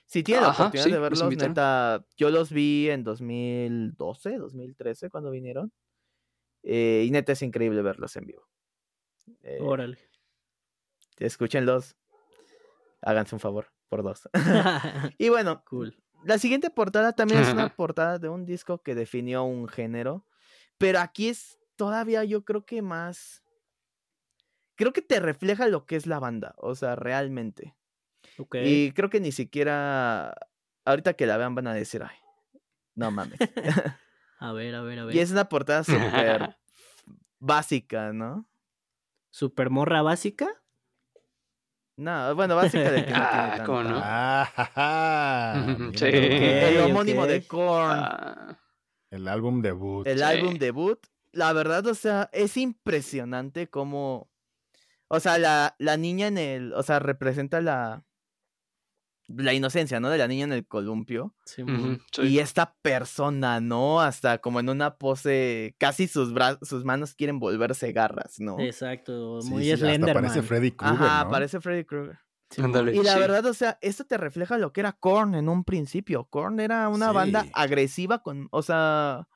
Si 0.06 0.22
tienen 0.22 0.44
la 0.44 0.50
oportunidad 0.50 0.84
sí, 0.84 0.90
de 0.90 0.98
los 0.98 1.20
verlos, 1.20 1.48
neta, 1.48 2.06
yo 2.16 2.30
los 2.30 2.50
vi 2.50 2.88
en 2.90 3.02
2012, 3.02 4.38
2013, 4.38 5.10
cuando 5.10 5.30
vinieron. 5.30 5.72
Eh, 6.62 7.04
y 7.06 7.10
neta 7.10 7.32
es 7.32 7.42
increíble 7.42 7.82
verlos 7.82 8.14
en 8.16 8.26
vivo. 8.26 8.48
Eh, 9.42 9.58
Órale. 9.60 9.98
escúchenlos. 11.18 11.96
Háganse 13.02 13.34
un 13.34 13.40
favor, 13.40 13.66
por 13.88 14.04
dos. 14.04 14.28
y 15.18 15.28
bueno, 15.28 15.64
cool. 15.64 15.96
la 16.24 16.38
siguiente 16.38 16.70
portada 16.70 17.12
también 17.12 17.40
es 17.40 17.52
una 17.52 17.68
portada 17.76 18.18
de 18.18 18.28
un 18.28 18.46
disco 18.46 18.82
que 18.82 18.94
definió 18.94 19.42
un 19.42 19.66
género, 19.66 20.24
pero 20.78 21.00
aquí 21.00 21.28
es 21.28 21.58
todavía 21.74 22.24
yo 22.24 22.44
creo 22.44 22.64
que 22.64 22.80
más... 22.80 23.42
Creo 24.76 24.92
que 24.92 25.02
te 25.02 25.20
refleja 25.20 25.68
lo 25.68 25.86
que 25.86 25.96
es 25.96 26.06
la 26.06 26.20
banda, 26.20 26.54
o 26.58 26.74
sea, 26.74 26.96
realmente. 26.96 27.74
Y 28.64 28.92
creo 28.92 29.10
que 29.10 29.20
ni 29.20 29.32
siquiera... 29.32 30.34
Ahorita 30.84 31.14
que 31.14 31.26
la 31.26 31.36
vean 31.36 31.54
van 31.54 31.66
a 31.66 31.74
decir, 31.74 32.02
ay, 32.02 32.16
no 32.94 33.10
mames. 33.10 33.38
A 34.38 34.52
ver, 34.52 34.74
a 34.74 34.82
ver, 34.82 34.98
a 34.98 35.04
ver. 35.06 35.14
y 35.16 35.20
es 35.20 35.30
una 35.30 35.48
portada 35.48 35.82
súper 35.82 36.56
básica, 37.38 38.12
¿no? 38.12 38.46
¿Super 39.30 39.70
morra 39.70 40.02
básica? 40.02 40.46
No, 41.96 42.34
bueno, 42.34 42.54
básica 42.56 42.90
de 42.90 43.06
que 43.06 43.10
no 43.10 43.16
tiene 43.16 43.22
Ah, 43.24 43.62
¿cómo 43.64 43.82
no? 43.82 43.98
Ah, 44.02 44.52
ja, 44.54 44.64
ja, 44.74 45.66
sí. 45.94 46.04
El 46.04 46.80
homónimo 46.82 47.26
de. 47.26 47.46
Korn. 47.46 47.90
Ah, 47.98 48.58
El 49.10 49.26
álbum 49.28 49.62
debut. 49.62 50.06
el 50.06 50.18
Sí. 50.18 50.24
álbum 50.24 50.54
debut, 50.58 50.98
la 51.32 51.54
verdad, 51.54 51.86
o 51.86 51.94
sea, 51.94 52.28
es 52.34 52.58
impresionante 52.58 53.68
cómo, 53.70 54.28
o 55.08 55.20
sea, 55.20 55.38
la, 55.38 55.74
la 55.78 55.96
niña 55.96 56.26
en 56.26 56.36
el, 56.36 56.72
o 56.74 56.82
sea, 56.82 56.98
representa 56.98 57.62
la, 57.62 58.04
la 59.28 59.52
inocencia, 59.54 59.98
¿no? 60.00 60.08
De 60.08 60.18
la 60.18 60.28
niña 60.28 60.44
en 60.44 60.52
el 60.52 60.66
columpio. 60.66 61.34
Sí. 61.44 61.62
Y 62.22 62.38
esta 62.38 62.76
persona, 62.82 63.60
¿no? 63.60 64.00
Hasta 64.00 64.38
como 64.38 64.60
en 64.60 64.68
una 64.68 64.96
pose, 64.98 65.74
casi 65.78 66.06
sus, 66.06 66.32
sus 66.62 66.84
manos 66.84 67.14
quieren 67.14 67.38
volverse 67.40 67.92
garras, 67.92 68.38
¿no? 68.38 68.58
Exacto, 68.60 69.40
muy 69.44 69.64
sí, 69.64 69.76
Slenderman. 69.76 70.24
parece 70.24 70.42
Freddy 70.42 70.70
Krueger, 70.72 70.96
Ajá, 71.06 71.24
¿no? 71.24 71.30
parece 71.30 71.60
Freddy 71.60 71.84
Krueger. 71.84 72.18
Ándale. 72.58 72.94
Y 72.94 73.02
la 73.02 73.14
Sí. 73.14 73.18
verdad, 73.18 73.44
o 73.46 73.54
sea, 73.54 73.76
esto 73.80 74.04
te 74.04 74.16
refleja 74.16 74.56
lo 74.58 74.72
que 74.72 74.78
era 74.80 74.92
Korn 74.92 75.34
en 75.34 75.48
un 75.48 75.64
principio. 75.64 76.26
Korn 76.26 76.60
era 76.60 76.88
una 76.88 77.10
banda 77.10 77.44
agresiva 77.54 78.22
con, 78.22 78.46
o 78.52 78.62
sea, 78.62 79.26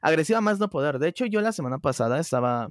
agresiva 0.00 0.40
más 0.40 0.60
no 0.60 0.70
poder. 0.70 1.00
De 1.00 1.08
hecho, 1.08 1.26
yo 1.26 1.40
la 1.40 1.50
semana 1.50 1.80
pasada 1.80 2.20
estaba 2.20 2.68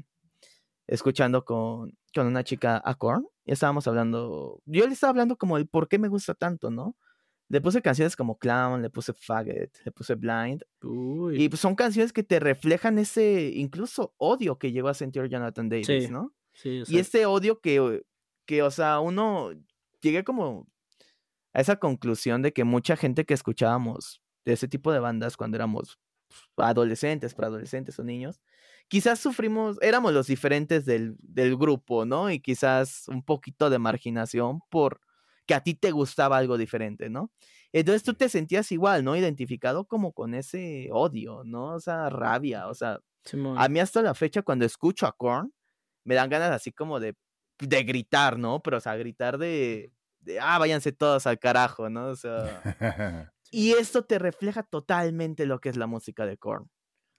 escuchando 0.88 1.44
con, 1.44 1.98
con 2.16 2.28
una 2.28 2.44
chica 2.46 2.82
a 2.84 2.96
Korn 2.96 3.28
y 3.46 3.52
estábamos 3.52 3.88
hablando, 3.88 4.62
yo 4.66 4.86
le 4.88 4.94
estaba 4.94 5.10
hablando 5.12 5.36
como 5.38 5.58
el 5.58 5.68
por 5.68 5.88
qué 5.88 5.98
me 6.00 6.08
gusta 6.08 6.34
tanto, 6.34 6.70
¿no? 6.72 6.96
Le 7.50 7.60
puse 7.60 7.82
canciones 7.82 8.16
como 8.16 8.38
Clown, 8.38 8.82
le 8.82 8.90
puse 8.90 9.12
Faggot, 9.14 9.72
le 9.84 9.92
puse 9.92 10.16
Blind. 10.16 10.64
Uy. 10.84 11.44
Y 11.44 11.50
pues 11.50 11.60
son 11.60 11.76
canciones 11.76 12.14
que 12.14 12.24
te 12.24 12.40
reflejan 12.40 12.98
ese 12.98 13.52
incluso 13.56 14.14
odio 14.18 14.58
que 14.58 14.72
llegó 14.72 14.88
a 14.88 14.94
sentir 14.94 15.28
Jonathan 15.28 15.68
Davis, 15.68 15.88
Sí, 15.88 16.08
¿no? 16.10 16.34
sí, 16.54 16.70
Y 16.70 16.80
exacto. 16.80 17.00
este 17.00 17.26
odio 17.26 17.60
que, 17.60 18.04
que, 18.46 18.64
o 18.64 18.72
sea, 18.72 19.00
uno 19.02 19.50
llegué 20.02 20.24
como 20.24 20.68
a 21.54 21.60
esa 21.60 21.76
conclusión 21.78 22.42
de 22.42 22.54
que 22.54 22.64
mucha 22.64 22.96
gente 22.96 23.26
que 23.26 23.34
escuchábamos 23.34 24.22
de 24.46 24.54
ese 24.54 24.70
tipo 24.70 24.94
de 24.94 25.00
bandas 25.00 25.36
cuando 25.36 25.58
éramos 25.58 26.00
adolescentes, 26.58 27.34
preadolescentes 27.36 28.00
o 28.00 28.04
niños, 28.04 28.42
quizás 28.92 29.22
sufrimos, 29.22 29.78
éramos 29.82 30.12
los 30.12 30.28
diferentes 30.28 30.84
del, 30.84 31.16
del 31.20 31.56
grupo, 31.56 32.06
¿no? 32.06 32.30
Y 32.30 32.42
quizás 32.42 33.08
un 33.08 33.24
poquito 33.24 33.70
de 33.70 33.80
marginación 33.80 34.60
por 34.70 35.00
que 35.48 35.54
a 35.54 35.64
ti 35.64 35.76
te 35.76 35.92
gustaba 35.92 36.36
algo 36.38 36.58
diferente, 36.58 37.10
¿no? 37.10 37.32
Entonces 37.72 38.04
tú 38.04 38.16
te 38.16 38.28
sentías 38.28 38.70
igual, 38.74 39.06
¿no? 39.06 39.16
Identificado 39.16 39.86
como 39.86 40.12
con 40.12 40.34
ese 40.34 40.90
odio, 40.92 41.44
¿no? 41.46 41.76
O 41.76 41.80
sea, 41.80 42.10
rabia, 42.10 42.68
o 42.68 42.74
sea, 42.74 43.00
Simón. 43.24 43.58
a 43.58 43.70
mí 43.70 43.80
hasta 43.80 44.02
la 44.02 44.14
fecha 44.14 44.42
cuando 44.42 44.66
escucho 44.66 45.08
a 45.08 45.16
Korn, 45.16 45.54
me 46.04 46.16
dan 46.16 46.30
ganas 46.30 46.52
así 46.52 46.74
como 46.74 47.00
de, 47.00 47.16
de 47.60 47.84
gritar, 47.84 48.38
¿no? 48.38 48.62
Pero, 48.62 48.76
o 48.76 48.82
sea, 48.82 48.98
gritar 48.98 49.38
de, 49.38 49.94
de, 50.20 50.38
ah, 50.42 50.58
váyanse 50.58 50.92
todos 50.92 51.26
al 51.28 51.40
carajo, 51.40 51.90
¿no? 51.90 52.08
O 52.08 52.16
sea, 52.18 52.62
y 53.52 53.72
esto 53.72 54.04
te 54.04 54.20
refleja 54.20 54.64
totalmente 54.64 55.46
lo 55.46 55.62
que 55.62 55.70
es 55.70 55.78
la 55.78 55.88
música 55.88 56.26
de 56.26 56.36
Korn. 56.36 56.70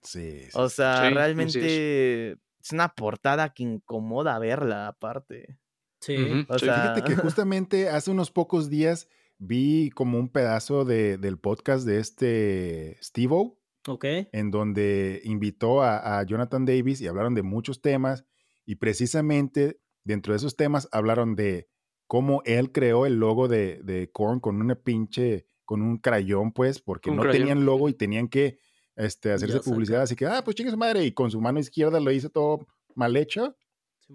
Sí, 0.03 0.41
sí, 0.41 0.49
O 0.53 0.69
sí. 0.69 0.75
sea, 0.77 0.93
Sí, 0.93 0.99
así 0.99 1.07
es. 1.07 1.13
realmente 1.15 2.31
es 2.31 2.71
una 2.71 2.89
portada 2.95 3.53
que 3.53 3.63
incomoda 3.63 4.37
verla 4.39 4.87
aparte. 4.87 5.57
Sí. 6.01 6.45
O 6.49 6.59
sí. 6.59 6.65
sea, 6.65 6.93
Fíjate 6.95 7.03
que 7.03 7.15
justamente 7.21 7.89
hace 7.89 8.11
unos 8.11 8.31
pocos 8.31 8.69
días 8.69 9.07
vi 9.37 9.89
como 9.91 10.17
un 10.19 10.29
pedazo 10.29 10.85
de, 10.85 11.17
del 11.17 11.37
podcast 11.39 11.85
de 11.85 11.99
este 11.99 12.97
Steve-O, 13.01 13.59
Ok. 13.87 14.05
en 14.31 14.51
donde 14.51 15.21
invitó 15.25 15.81
a, 15.81 16.19
a 16.19 16.23
Jonathan 16.23 16.65
Davis 16.65 17.01
y 17.01 17.07
hablaron 17.07 17.33
de 17.35 17.41
muchos 17.43 17.81
temas 17.81 18.23
y 18.65 18.75
precisamente 18.75 19.81
dentro 20.05 20.31
de 20.33 20.37
esos 20.37 20.55
temas 20.55 20.87
hablaron 20.93 21.35
de 21.35 21.67
cómo 22.07 22.41
él 22.45 22.71
creó 22.71 23.05
el 23.05 23.15
logo 23.15 23.47
de, 23.49 23.81
de 23.83 24.09
Korn 24.11 24.39
con 24.39 24.61
una 24.61 24.75
pinche, 24.75 25.45
con 25.65 25.81
un 25.81 25.97
crayón 25.97 26.53
pues, 26.53 26.79
porque 26.79 27.09
Un 27.09 27.17
no 27.17 27.23
crayón. 27.23 27.39
tenían 27.41 27.65
logo 27.65 27.89
y 27.89 27.93
tenían 27.93 28.27
que 28.29 28.59
este, 28.95 29.31
hacerse 29.31 29.55
Ya 29.57 29.59
saca. 29.63 29.71
publicidad, 29.71 30.01
así 30.03 30.15
que, 30.15 30.25
ah, 30.25 30.41
pues 30.43 30.55
chingue 30.55 30.71
su 30.71 30.77
madre, 30.77 31.03
y 31.03 31.11
con 31.11 31.31
su 31.31 31.39
mano 31.41 31.59
izquierda 31.59 31.99
lo 31.99 32.11
hizo 32.11 32.29
todo 32.29 32.65
mal 32.95 33.15
hecho 33.17 33.55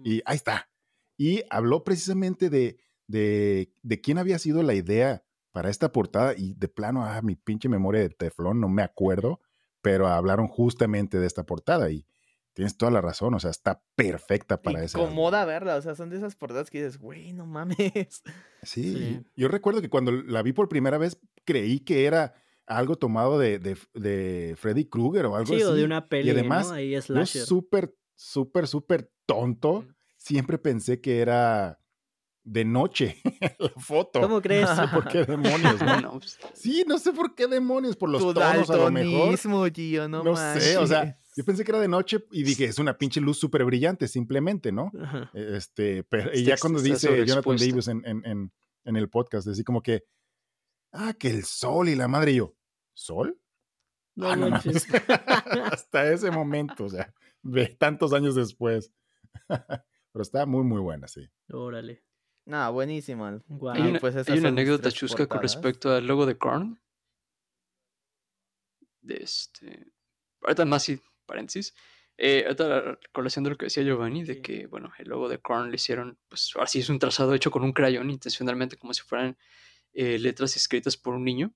y 0.03 0.21
ahí 0.25 0.35
está. 0.37 0.69
Y 1.17 1.43
habló 1.49 1.83
precisamente 1.83 2.49
de, 2.49 2.77
de, 3.07 3.73
de 3.81 4.01
quién 4.01 4.17
había 4.17 4.39
sido 4.39 4.63
la 4.63 4.73
idea 4.73 5.23
para 5.51 5.69
esta 5.69 5.91
portada 5.91 6.33
y 6.37 6.53
de 6.53 6.67
plano, 6.69 7.03
ah, 7.05 7.21
mi 7.21 7.35
pinche 7.35 7.67
memoria 7.67 8.01
de 8.01 8.09
teflón, 8.09 8.61
no 8.61 8.69
me 8.69 8.83
acuerdo, 8.83 9.41
pero 9.81 10.07
hablaron 10.07 10.47
justamente 10.47 11.19
de 11.19 11.27
esta 11.27 11.45
portada 11.45 11.89
y 11.89 12.05
tienes 12.53 12.77
toda 12.77 12.91
la 12.91 13.01
razón, 13.01 13.33
o 13.33 13.39
sea, 13.39 13.51
está 13.51 13.81
perfecta 13.95 14.61
para 14.61 14.79
álbum. 14.79 15.01
Incomoda 15.01 15.43
verla, 15.45 15.75
o 15.77 15.81
sea, 15.81 15.95
son 15.95 16.09
de 16.09 16.17
esas 16.17 16.35
portadas 16.35 16.69
que 16.69 16.79
dices, 16.83 16.97
güey, 16.99 17.33
no 17.33 17.45
mames. 17.45 18.21
Sí, 18.63 18.93
Sí. 18.93 19.21
yo 19.37 19.47
recuerdo 19.47 19.81
que 19.81 19.89
cuando 19.89 20.11
la 20.11 20.41
vi 20.43 20.51
por 20.53 20.67
primera 20.69 20.97
vez 20.97 21.17
creí 21.45 21.79
que 21.79 22.05
era 22.05 22.33
algo 22.69 22.95
tomado 22.95 23.37
de, 23.39 23.59
de, 23.59 23.77
de 23.93 24.55
Freddy 24.57 24.85
Krueger 24.85 25.25
o 25.25 25.35
algo 25.35 25.47
Sí, 25.47 25.55
así. 25.55 25.63
o 25.63 25.73
de 25.73 25.83
una 25.83 26.07
peli, 26.07 26.29
además, 26.29 26.67
¿no? 26.69 26.73
Ahí 26.75 26.91
Yo 26.91 27.01
súper, 27.25 27.93
súper, 28.15 28.67
súper 28.67 29.11
tonto, 29.25 29.85
siempre 30.17 30.57
pensé 30.57 31.01
que 31.01 31.19
era 31.19 31.79
de 32.43 32.65
noche 32.65 33.17
la 33.59 33.69
foto. 33.77 34.21
¿Cómo 34.21 34.41
crees? 34.41 34.67
No 34.69 34.75
sé 34.75 34.87
por 34.93 35.07
qué 35.07 35.25
demonios, 35.25 35.81
¿no? 35.81 36.01
No, 36.01 36.11
pues, 36.19 36.39
Sí, 36.53 36.83
no 36.87 36.97
sé 36.97 37.11
por 37.11 37.35
qué 37.35 37.47
demonios, 37.47 37.95
por 37.95 38.09
los 38.09 38.21
tonos 38.33 38.69
a 38.69 38.77
lo 38.77 38.91
mejor. 38.91 39.37
no, 40.09 40.23
No 40.23 40.35
sé, 40.35 40.77
o 40.77 40.87
sea, 40.87 41.17
yo 41.35 41.45
pensé 41.45 41.63
que 41.63 41.71
era 41.71 41.79
de 41.79 41.87
noche 41.87 42.25
y 42.31 42.43
dije, 42.43 42.65
es 42.65 42.79
una 42.79 42.97
pinche 42.97 43.21
luz 43.21 43.39
súper 43.39 43.65
brillante, 43.65 44.07
simplemente, 44.07 44.71
¿no? 44.71 44.91
Ajá. 45.01 45.29
Este, 45.33 46.03
pero 46.03 46.31
y 46.33 46.43
ya 46.43 46.57
cuando 46.57 46.81
dice 46.81 47.25
Jonathan. 47.25 47.57
Davis 47.57 47.87
en, 47.87 48.01
en, 48.05 48.25
en, 48.25 48.51
en 48.85 48.95
el 48.95 49.09
podcast, 49.09 49.47
así 49.47 49.63
como 49.63 49.81
que, 49.81 50.03
ah, 50.91 51.13
que 51.13 51.29
el 51.29 51.43
sol 51.43 51.87
y 51.89 51.95
la 51.95 52.07
madre 52.07 52.31
y 52.31 52.35
yo, 52.37 52.55
¿sol? 52.99 53.39
No 54.15 54.29
Ah, 54.29 54.35
no. 54.35 54.47
Hasta 55.71 56.11
ese 56.11 56.31
momento, 56.31 56.85
o 56.85 56.89
sea, 56.89 57.13
de 57.41 57.67
tantos 57.67 58.13
años 58.13 58.35
después. 58.35 58.91
Pero 60.11 60.21
está 60.21 60.45
muy, 60.45 60.63
muy 60.63 60.81
buena, 60.81 61.07
sí. 61.07 61.29
Órale. 61.51 62.03
Hay 63.73 63.81
Y 63.81 63.87
una, 63.89 63.99
pues 63.99 64.15
hay 64.27 64.39
una 64.39 64.49
anécdota 64.49 64.91
chusca 64.91 65.27
con 65.27 65.41
respecto 65.41 65.93
al 65.93 66.07
logo 66.07 66.25
de 66.25 66.37
Korn. 66.37 66.81
De 69.01 69.17
este. 69.17 69.91
Ahorita 70.41 70.65
más 70.65 70.83
sí, 70.83 70.99
paréntesis. 71.25 71.75
Eh, 72.17 72.43
ahorita 72.45 72.99
colación 73.13 73.45
lo 73.45 73.57
que 73.57 73.67
decía 73.67 73.83
Giovanni, 73.83 74.23
de 74.23 74.35
Sí. 74.35 74.41
que, 74.41 74.67
bueno, 74.67 74.91
el 74.97 75.07
logo 75.07 75.29
de 75.29 75.39
Korn 75.39 75.69
lo 75.69 75.75
hicieron, 75.75 76.17
pues 76.27 76.51
ahora 76.55 76.67
sí 76.67 76.79
es 76.79 76.89
un 76.89 76.99
trazado 76.99 77.33
hecho 77.33 77.51
con 77.51 77.63
un 77.63 77.71
crayón 77.71 78.09
intencionalmente, 78.09 78.77
como 78.77 78.93
si 78.93 79.03
fueran 79.03 79.37
eh, 79.93 80.19
letras 80.19 80.55
escritas 80.57 80.97
por 80.97 81.13
un 81.13 81.23
niño. 81.23 81.53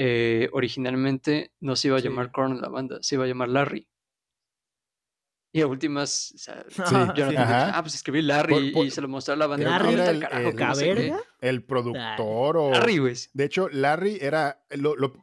Eh, 0.00 0.48
originalmente 0.52 1.52
no 1.60 1.74
se 1.74 1.88
iba 1.88 1.96
a 1.96 2.00
Sí. 2.00 2.08
llamar 2.08 2.30
Korn 2.30 2.60
la 2.60 2.68
banda, 2.68 2.98
se 3.02 3.16
iba 3.16 3.24
a 3.24 3.26
llamar 3.26 3.48
Larry. 3.48 3.88
Y 5.52 5.62
a 5.62 5.66
últimas, 5.66 6.32
o 6.34 6.38
sea, 6.38 6.64
Sí, 6.68 6.94
Jonathan 7.16 7.30
sí. 7.30 7.70
ah, 7.74 7.78
pues 7.82 7.94
escribí 7.94 8.22
Larry 8.22 8.52
Por- 8.54 8.62
y- 8.62 8.70
por- 8.70 8.86
y 8.86 8.90
se 8.90 9.00
lo 9.00 9.08
mostró 9.08 9.34
a 9.34 9.36
la 9.36 9.46
banda. 9.46 9.70
Larry 9.70 9.88
"Ah, 9.88 9.92
era 9.92 10.04
tal 10.04 10.14
el- 10.16 10.20
carajo, 10.22 10.48
el- 10.50 10.56
que 10.56 10.64
no 10.64 10.74
sé 10.74 10.84
qué". 10.84 10.94
¿Caberga? 10.94 11.20
El 11.40 11.64
productor 11.64 12.56
o... 12.58 12.70
Larry, 12.70 12.98
güey. 12.98 13.14
De 13.32 13.44
hecho, 13.44 13.68
Larry 13.70 14.18
era... 14.20 14.62
Lo, 14.70 14.94
lo, 14.94 15.14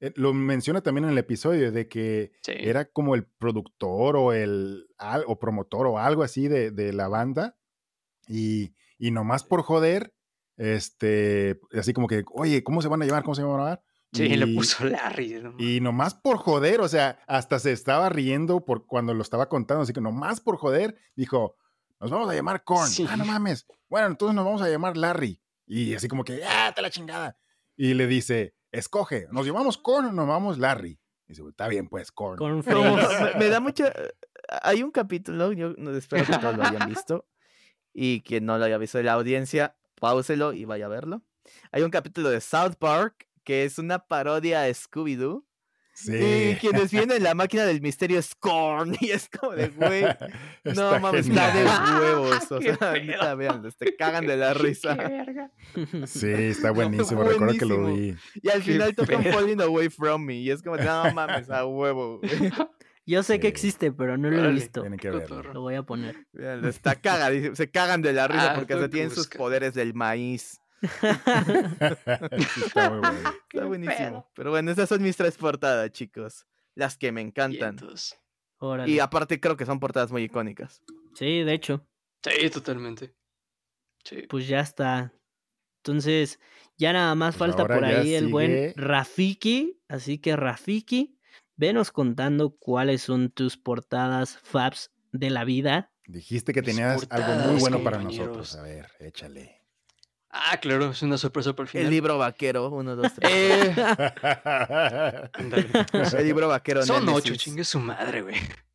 eh, 0.00 0.12
lo 0.16 0.32
menciona 0.32 0.80
también 0.80 1.04
en 1.04 1.10
el 1.10 1.18
episodio 1.18 1.70
de 1.72 1.88
que 1.88 2.32
Sí. 2.42 2.52
era 2.56 2.86
como 2.86 3.14
el 3.14 3.24
productor 3.26 4.16
o 4.16 4.32
el 4.32 4.88
al- 4.98 5.24
o 5.26 5.38
promotor 5.38 5.86
o 5.86 5.98
algo 5.98 6.22
así 6.22 6.48
de, 6.48 6.70
de 6.70 6.92
la 6.94 7.08
banda 7.08 7.56
y, 8.26 8.74
y 8.98 9.10
nomás 9.10 9.44
por 9.44 9.62
joder, 9.62 10.14
este, 10.56 11.60
así 11.78 11.92
como 11.92 12.06
que, 12.08 12.24
oye, 12.32 12.64
¿cómo 12.64 12.80
se 12.80 12.88
van 12.88 13.02
a 13.02 13.04
llamar? 13.06 13.22
¿Cómo 13.22 13.34
se 13.34 13.42
van 13.42 13.52
a 13.52 13.56
llamar? 13.58 13.82
Sí, 14.12 14.24
y, 14.24 14.36
le 14.36 14.46
puso 14.46 14.84
Larry. 14.84 15.40
no 15.42 15.54
y 15.58 15.80
nomás 15.80 16.14
por 16.14 16.38
joder, 16.38 16.80
o 16.80 16.88
sea, 16.88 17.18
hasta 17.26 17.58
se 17.58 17.72
estaba 17.72 18.08
riendo 18.08 18.64
por 18.64 18.86
cuando 18.86 19.12
lo 19.14 19.22
estaba 19.22 19.48
contando, 19.48 19.82
así 19.82 19.92
que 19.92 20.00
nomás 20.00 20.40
por 20.40 20.56
joder, 20.56 20.96
dijo, 21.16 21.56
nos 22.00 22.10
vamos 22.10 22.30
a 22.30 22.34
llamar 22.34 22.62
Korn. 22.64 22.88
Sí. 22.88 23.06
Ah, 23.08 23.16
no 23.16 23.24
mames. 23.24 23.66
Bueno, 23.88 24.06
entonces 24.06 24.34
nos 24.34 24.44
vamos 24.44 24.62
a 24.62 24.68
llamar 24.68 24.96
Larry. 24.96 25.40
Y 25.66 25.94
así 25.94 26.08
como 26.08 26.24
que, 26.24 26.42
ah, 26.44 26.72
te 26.74 26.82
la 26.82 26.90
chingada. 26.90 27.36
Y 27.76 27.94
le 27.94 28.06
dice, 28.06 28.54
escoge, 28.70 29.26
¿nos 29.32 29.46
llamamos 29.46 29.76
Korn 29.78 30.06
o 30.06 30.12
nos 30.12 30.26
llamamos 30.26 30.58
Larry? 30.58 31.00
Y 31.26 31.32
dice, 31.32 31.42
está 31.48 31.68
bien, 31.68 31.88
pues, 31.88 32.12
Korn. 32.12 32.38
Freeze. 32.62 33.34
me, 33.34 33.38
me 33.38 33.48
da 33.48 33.60
mucha. 33.60 33.92
Hay 34.62 34.82
un 34.82 34.92
capítulo, 34.92 35.52
yo 35.52 35.74
no- 35.76 35.90
espero 35.96 36.24
que 36.24 36.38
todos 36.38 36.56
lo 36.56 36.62
hayan 36.62 36.88
visto. 36.88 37.26
Y 37.92 38.20
quien 38.20 38.44
no 38.46 38.58
lo 38.58 38.64
haya 38.64 38.78
visto 38.78 38.98
de 38.98 39.04
la 39.04 39.14
audiencia, 39.14 39.76
pauselo 39.98 40.52
y 40.52 40.64
vaya 40.64 40.86
a 40.86 40.88
verlo. 40.88 41.22
Hay 41.72 41.82
un 41.82 41.90
capítulo 41.90 42.28
de 42.30 42.40
South 42.40 42.74
Park 42.78 43.26
que 43.46 43.64
es 43.64 43.78
una 43.78 44.00
parodia 44.00 44.64
a 44.64 44.68
Scooby-Doo. 44.68 45.44
Sí. 45.94 46.12
Y 46.14 46.56
quienes 46.56 46.90
vienen 46.90 47.22
la 47.22 47.34
máquina 47.34 47.64
del 47.64 47.80
misterio 47.80 48.18
es 48.18 48.34
Korn. 48.34 48.94
Y 49.00 49.12
es 49.12 49.30
como 49.30 49.52
de, 49.54 49.68
güey. 49.68 50.04
No 50.64 50.98
mames, 51.00 51.28
está 51.28 51.54
de 51.54 51.64
huevos. 52.00 52.52
O 52.52 52.60
sea, 52.60 52.92
neta, 52.92 53.34
vean, 53.36 53.62
te 53.78 53.96
cagan 53.96 54.26
de 54.26 54.36
la 54.36 54.52
risa. 54.52 54.94
Sí, 56.06 56.28
está 56.28 56.72
buenísimo. 56.72 57.22
Recuerdo 57.22 57.54
que 57.56 57.64
lo 57.64 57.76
vi. 57.78 57.82
Buenísimo. 57.82 58.18
Y 58.42 58.48
al 58.50 58.62
Qué 58.62 58.72
final 58.72 58.94
tocan. 58.94 59.24
Falling 59.24 59.60
Away 59.62 59.88
From 59.88 60.24
Me. 60.24 60.34
Y 60.34 60.50
es 60.50 60.62
como, 60.62 60.76
no 60.76 61.14
mames, 61.14 61.48
a 61.48 61.64
huevo. 61.64 62.18
güey. 62.18 62.52
Yo 63.06 63.22
sé 63.22 63.38
que 63.38 63.46
existe, 63.46 63.92
pero 63.92 64.18
no 64.18 64.28
lo 64.28 64.44
he 64.44 64.52
visto. 64.52 64.80
Tienen 64.80 64.98
que 64.98 65.10
verlo. 65.10 65.44
Lo 65.54 65.60
voy 65.60 65.76
a 65.76 65.84
poner. 65.84 66.26
Vean, 66.32 66.64
Está 66.64 66.96
cagadísimo. 66.96 67.54
Se 67.54 67.70
cagan 67.70 68.02
de 68.02 68.12
la 68.12 68.26
risa 68.26 68.52
Ah, 68.52 68.54
porque 68.56 68.74
que 68.76 68.88
tienen 68.88 69.12
sus 69.12 69.28
poderes 69.28 69.72
del 69.74 69.94
maíz. 69.94 70.60
Sí, 72.54 72.60
está 72.66 72.90
muy 72.90 73.00
bueno. 73.00 73.18
Qué 73.48 73.58
Está 73.58 73.66
buenísimo. 73.66 73.96
pedo. 73.96 74.30
Pero 74.34 74.50
bueno, 74.50 74.70
esas 74.70 74.88
son 74.88 75.02
mis 75.02 75.16
tres 75.16 75.36
portadas, 75.36 75.90
chicos. 75.90 76.46
Las 76.74 76.96
que 76.96 77.12
me 77.12 77.20
encantan. 77.20 77.76
Y 78.86 78.98
aparte 78.98 79.40
creo 79.40 79.56
que 79.56 79.66
son 79.66 79.80
portadas 79.80 80.10
muy 80.12 80.24
icónicas. 80.24 80.82
Sí, 81.14 81.42
de 81.42 81.52
hecho, 81.54 81.86
Sí, 82.22 82.50
totalmente. 82.50 83.14
Sí. 84.04 84.22
pues 84.28 84.48
ya 84.48 84.60
está. 84.60 85.12
Entonces, 85.78 86.40
ya 86.76 86.92
nada 86.92 87.14
más 87.14 87.36
Pues 87.36 87.50
falta 87.50 87.66
por 87.66 87.84
ahí 87.84 88.14
el 88.14 88.28
buen 88.28 88.72
Rafiki. 88.76 89.80
Así 89.88 90.18
que, 90.18 90.34
Rafiki, 90.36 91.18
venos 91.56 91.92
contando 91.92 92.56
cuáles 92.56 93.02
son 93.02 93.30
tus 93.30 93.56
portadas 93.56 94.38
Fabs 94.38 94.90
de 95.12 95.30
la 95.30 95.44
vida. 95.44 95.92
Dijiste 96.06 96.52
que 96.52 96.62
tenías 96.62 97.06
algo 97.10 97.34
muy 97.50 97.60
bueno 97.60 97.82
para 97.82 97.98
compañeros. 97.98 98.28
nosotros. 98.28 98.56
A 98.56 98.62
ver, 98.62 98.88
échale. 99.00 99.62
Ah, 100.30 100.58
claro, 100.60 100.90
es 100.90 101.02
una 101.02 101.18
sorpresa 101.18 101.54
por 101.54 101.68
final. 101.68 101.86
El 101.86 101.90
libro 101.90 102.18
vaquero, 102.18 102.68
uno, 102.68 102.96
dos, 102.96 103.12
tres. 103.14 103.30
Eh. 103.32 103.74
El 106.18 106.24
libro 106.24 106.48
vaquero. 106.48 106.82
Son 106.84 107.02
ocho, 107.08 107.26
Némesis. 107.26 107.38
chingue 107.38 107.64
su 107.64 107.78
madre, 107.80 108.22
güey. 108.22 108.36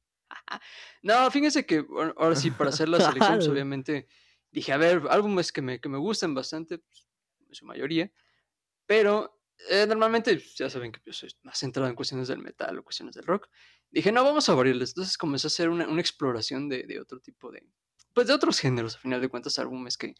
No, 1.03 1.31
fíjense 1.31 1.65
que 1.65 1.83
ahora 2.17 2.35
sí, 2.35 2.51
para 2.51 2.69
hacer 2.69 2.87
la 2.87 2.99
selección, 2.99 3.19
pues, 3.29 3.39
Claro. 3.39 3.51
obviamente 3.53 4.07
dije, 4.51 4.71
a 4.71 4.77
ver, 4.77 5.01
álbumes 5.09 5.51
que 5.51 5.61
me, 5.63 5.79
que 5.79 5.89
me 5.89 5.97
gustan 5.97 6.35
bastante, 6.35 6.77
pues, 6.77 7.07
en 7.47 7.55
su 7.55 7.65
mayoría, 7.65 8.11
pero 8.85 9.41
eh, 9.69 9.87
normalmente 9.87 10.33
pues, 10.35 10.55
ya 10.55 10.69
saben 10.69 10.91
que 10.91 10.99
yo 11.03 11.11
soy 11.13 11.33
más 11.41 11.57
centrado 11.57 11.89
en 11.89 11.95
cuestiones 11.95 12.27
del 12.27 12.37
metal 12.39 12.77
o 12.77 12.83
cuestiones 12.83 13.15
del 13.15 13.25
rock. 13.25 13.47
Dije, 13.89 14.11
no, 14.11 14.23
vamos 14.23 14.47
a 14.49 14.53
variarles. 14.53 14.89
Entonces 14.91 15.17
comencé 15.17 15.47
a 15.47 15.49
hacer 15.49 15.69
una, 15.69 15.87
una 15.87 16.01
exploración 16.01 16.69
de, 16.69 16.83
de 16.83 16.99
otro 16.99 17.19
tipo 17.19 17.49
de, 17.49 17.65
pues 18.13 18.27
de 18.27 18.33
otros 18.33 18.59
géneros, 18.59 18.97
a 18.97 18.99
final 18.99 19.21
de 19.21 19.29
cuentas, 19.29 19.57
álbumes 19.57 19.97
que, 19.97 20.13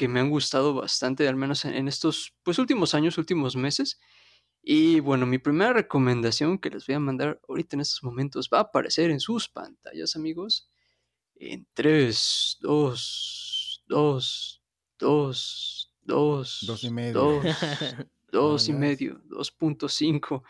que 0.00 0.08
me 0.08 0.18
han 0.18 0.30
gustado 0.30 0.72
bastante, 0.72 1.28
al 1.28 1.36
menos 1.36 1.66
en, 1.66 1.74
en 1.74 1.86
estos 1.86 2.34
pues, 2.42 2.58
últimos 2.58 2.94
años, 2.94 3.18
últimos 3.18 3.54
meses. 3.54 4.00
Y 4.62 4.98
bueno, 5.00 5.26
mi 5.26 5.36
primera 5.36 5.74
recomendación 5.74 6.58
que 6.58 6.70
les 6.70 6.86
voy 6.86 6.94
a 6.94 7.00
mandar 7.00 7.38
ahorita 7.46 7.76
en 7.76 7.82
estos 7.82 8.02
momentos 8.02 8.48
va 8.50 8.60
a 8.60 8.62
aparecer 8.62 9.10
en 9.10 9.20
sus 9.20 9.50
pantallas, 9.50 10.16
amigos. 10.16 10.70
En 11.34 11.68
3, 11.74 12.56
2, 12.62 13.84
2, 13.88 14.62
2, 15.00 15.94
2, 16.00 16.64
Dos 16.66 16.84
y 16.84 16.90
medio. 16.90 17.20
2, 17.20 17.44
2 18.32 18.68
y 18.68 18.72
medio, 18.72 19.22
2.5, 19.24 20.42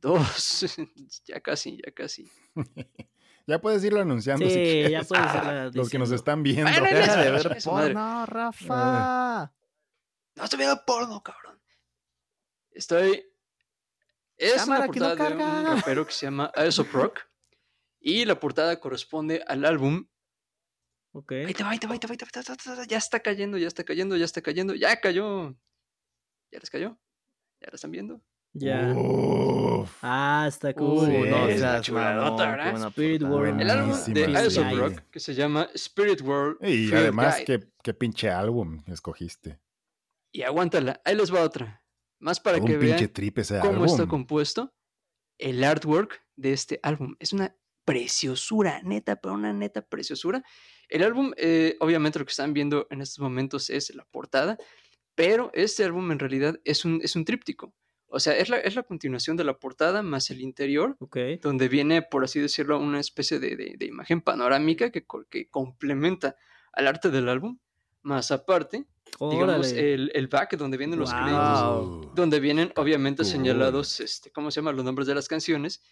2, 0.00 0.76
ya 1.26 1.40
casi, 1.40 1.76
ya 1.76 1.92
casi. 1.92 2.26
ya 3.48 3.58
puedes 3.60 3.82
irlo 3.82 4.00
anunciando 4.00 4.44
si 4.44 4.52
Sí, 4.52 4.60
quieres. 4.60 4.90
ya 4.92 5.02
puedes 5.02 5.34
irla 5.34 5.70
Los 5.74 5.88
que 5.88 5.98
nos 5.98 6.10
están 6.10 6.42
viendo. 6.42 6.70
Bueno, 6.70 6.86
Deja 6.86 7.16
de 7.16 7.30
ver 7.30 7.64
madre. 7.94 7.94
Rafa. 8.26 9.52
No 10.36 10.44
estoy 10.44 10.58
viendo 10.58 10.84
porno, 10.86 11.22
cabrón. 11.22 11.58
Estoy. 12.70 13.24
Es 14.36 14.56
Cámara, 14.56 14.84
una 14.84 14.92
que 14.92 15.00
no 15.00 15.08
portada 15.08 15.30
de 15.30 15.70
un 15.70 15.76
rapero 15.78 16.06
que 16.06 16.12
se 16.12 16.26
llama 16.26 16.52
Aesop 16.54 16.92
Rock. 16.92 17.20
Y 17.98 18.26
la 18.26 18.38
portada 18.38 18.78
corresponde 18.78 19.42
al 19.48 19.64
álbum. 19.64 20.06
Ok. 21.12 21.32
Ahí 21.32 21.54
te 21.54 21.64
va, 21.64 21.70
ahí 21.70 21.78
te 21.78 21.86
va, 21.86 21.94
ahí 21.94 21.98
te 21.98 22.06
va, 22.06 22.12
ahí 22.12 22.18
te 22.18 22.24
va, 22.24 22.28
ahí 22.28 22.42
te 22.42 22.50
va, 22.50 22.52
ahí 22.52 22.56
te 22.76 22.80
va, 22.82 22.84
Ya 22.86 22.98
está 22.98 23.20
cayendo, 23.20 23.56
ya 23.56 23.66
está 23.66 23.82
cayendo, 23.82 24.16
ya 24.16 24.26
está 24.26 24.42
cayendo, 24.42 24.74
ya 24.74 25.00
cayó. 25.00 25.56
¿Ya 26.52 26.58
les 26.60 26.70
cayó? 26.70 26.98
¿Ya 27.60 27.68
la 27.70 27.74
están 27.74 27.90
viendo? 27.90 28.22
Ya. 28.58 28.92
Uf, 28.94 29.90
Ah, 30.02 30.46
está 30.48 30.74
cool. 30.74 31.06
Sí, 31.06 31.12
no 31.30 31.48
es 31.48 31.60
una 31.60 32.88
Spirit. 32.88 33.22
World. 33.22 33.60
El 33.60 33.70
álbum 33.70 33.96
de. 34.08 34.24
Aesop 34.36 34.68
Sí. 34.68 34.74
Rock 34.76 35.02
que 35.10 35.20
se 35.20 35.34
llama 35.34 35.68
Spirit 35.74 36.20
World. 36.22 36.56
Y 36.62 36.86
Field 36.88 36.94
además, 36.94 37.40
qué, 37.46 37.68
qué 37.82 37.94
pinche 37.94 38.30
álbum 38.30 38.82
escogiste. 38.86 39.60
Y 40.32 40.42
aguántala, 40.42 41.00
ahí 41.04 41.14
les 41.14 41.32
va 41.32 41.42
otra. 41.42 41.82
Más 42.20 42.40
para 42.40 42.56
que 42.58 42.74
un 42.74 42.80
pinche 42.80 42.96
vean 42.96 43.12
trip 43.12 43.38
ese 43.38 43.60
cómo 43.60 43.84
está 43.84 44.02
álbum. 44.02 44.08
compuesto 44.10 44.74
el 45.38 45.62
artwork 45.62 46.20
de 46.36 46.52
este 46.52 46.80
álbum. 46.82 47.14
Es 47.20 47.32
una 47.32 47.56
preciosura, 47.84 48.80
neta, 48.82 49.16
pero 49.16 49.34
una 49.34 49.52
neta 49.52 49.82
preciosura. 49.82 50.42
El 50.88 51.02
álbum, 51.02 51.32
eh, 51.36 51.76
obviamente 51.80 52.18
lo 52.18 52.24
que 52.24 52.30
están 52.32 52.52
viendo 52.52 52.86
en 52.90 53.00
estos 53.00 53.20
momentos 53.20 53.70
es 53.70 53.94
la 53.94 54.04
portada, 54.04 54.58
pero 55.14 55.50
este 55.54 55.84
álbum 55.84 56.10
en 56.12 56.18
realidad 56.18 56.60
es 56.64 56.84
un, 56.84 57.00
es 57.02 57.16
un 57.16 57.24
tríptico. 57.24 57.72
O 58.10 58.20
sea, 58.20 58.36
es 58.36 58.48
la, 58.48 58.58
es 58.58 58.74
la 58.74 58.82
continuación 58.84 59.36
de 59.36 59.44
la 59.44 59.58
portada 59.58 60.02
más 60.02 60.30
el 60.30 60.40
interior, 60.40 60.96
Ok. 61.00 61.18
donde 61.42 61.68
viene, 61.68 62.00
por 62.02 62.24
así 62.24 62.40
decirlo, 62.40 62.78
una 62.78 63.00
especie 63.00 63.38
de, 63.38 63.54
de- 63.56 63.74
de 63.78 63.86
imagen 63.86 64.20
panorámica 64.22 64.90
que, 64.90 65.04
que 65.30 65.48
complementa 65.50 66.34
al 66.72 66.86
arte 66.86 67.10
del 67.10 67.28
álbum, 67.28 67.58
más 68.02 68.30
aparte, 68.30 68.86
digamos, 69.30 69.72
el, 69.72 70.10
el 70.14 70.28
back 70.28 70.56
donde 70.56 70.76
vienen 70.78 70.98
los 70.98 71.10
Wow. 71.12 71.20
créditos 72.00 72.14
donde 72.14 72.40
vienen 72.40 72.72
obviamente 72.76 73.24
señalados, 73.24 74.00
este, 74.00 74.30
¿cómo 74.30 74.50
se 74.50 74.60
llama? 74.60 74.72
Los 74.72 74.84
nombres 74.84 75.06
de 75.06 75.14
las 75.14 75.28
canciones. 75.28 75.82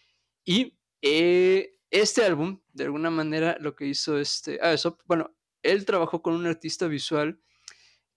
Y 0.44 0.78
eh, 1.02 1.78
este 1.90 2.24
álbum, 2.24 2.60
de 2.72 2.84
alguna 2.84 3.10
manera, 3.10 3.56
lo 3.60 3.74
que 3.76 3.86
hizo 3.86 4.18
este 4.18 4.58
Aesop, 4.62 5.00
bueno, 5.06 5.34
él 5.62 5.84
trabajó 5.84 6.22
con 6.22 6.34
un 6.34 6.46
artista 6.46 6.86
visual 6.86 7.40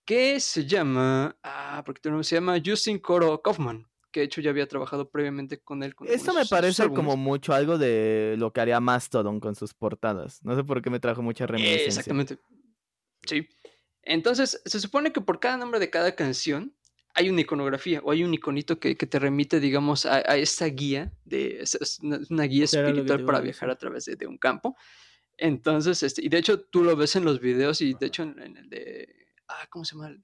que 0.06 0.40
se 0.40 0.66
llama, 0.66 1.38
ah, 1.44 1.84
porque 1.86 2.02
tu 2.02 2.10
nombre 2.10 2.24
se 2.24 2.36
llama 2.36 2.58
Justin 2.64 3.00
Coro 3.00 3.42
Kaufman, 3.42 3.88
que 4.12 4.22
de 4.22 4.26
hecho 4.28 4.42
ya 4.42 4.50
había 4.50 4.68
trabajado 4.68 5.10
previamente 5.10 5.60
con 5.60 5.84
él. 5.84 5.96
Con 5.96 6.08
Esto 6.08 6.34
me 6.34 6.46
parece 6.46 6.84
álbumes. 6.84 6.98
como 7.06 7.18
mucho 7.18 7.54
algo 7.54 7.78
de 7.78 8.36
lo 8.38 8.52
que 8.54 8.62
haría 8.62 8.80
Mastodon 8.80 9.40
con 9.40 9.56
sus 9.56 9.74
portadas. 9.74 10.44
No 10.44 10.56
sé 10.56 10.64
por 10.64 10.82
qué 10.82 10.90
me 10.90 11.00
trajo 11.00 11.22
mucha 11.22 11.44
Eh, 11.44 11.48
reminiscencia. 11.48 11.90
exactamente. 12.02 12.38
Sí. 13.26 13.48
Entonces, 14.04 14.62
se 14.66 14.80
supone 14.80 15.12
que 15.12 15.22
por 15.22 15.40
cada 15.40 15.58
nombre 15.58 15.80
de 15.80 15.90
cada 15.90 16.16
canción 16.16 16.74
hay 17.14 17.30
una 17.30 17.42
iconografía 17.42 18.02
o 18.04 18.12
hay 18.12 18.24
un 18.24 18.34
iconito 18.34 18.80
que, 18.80 18.96
que 18.96 19.06
te 19.06 19.20
remite, 19.20 19.60
digamos, 19.60 20.06
a, 20.06 20.18
a 20.18 20.38
esta 20.38 20.66
guía, 20.68 21.12
de, 21.26 21.62
es- 21.62 22.00
una, 22.02 22.20
una 22.30 22.44
guía 22.44 22.66
espiritual 22.66 23.26
para 23.26 23.40
a 23.40 23.42
viajar 23.42 23.70
a 23.70 23.76
través 23.78 24.06
de, 24.06 24.16
de 24.16 24.26
un 24.28 24.38
campo. 24.38 24.76
Entonces, 25.38 26.04
este, 26.04 26.24
y 26.24 26.30
de 26.30 26.38
hecho 26.38 26.62
tú 26.62 26.84
lo 26.84 26.96
ves 26.96 27.16
en 27.16 27.24
los 27.26 27.40
videos 27.40 27.82
y 27.82 27.94
de 27.94 28.06
hecho 28.08 28.24
en, 28.24 28.40
en 28.40 28.58
el 28.58 28.70
de, 28.70 29.28
ah, 29.48 29.68
¿cómo 29.70 29.86
se 29.86 29.96
llama? 29.96 30.16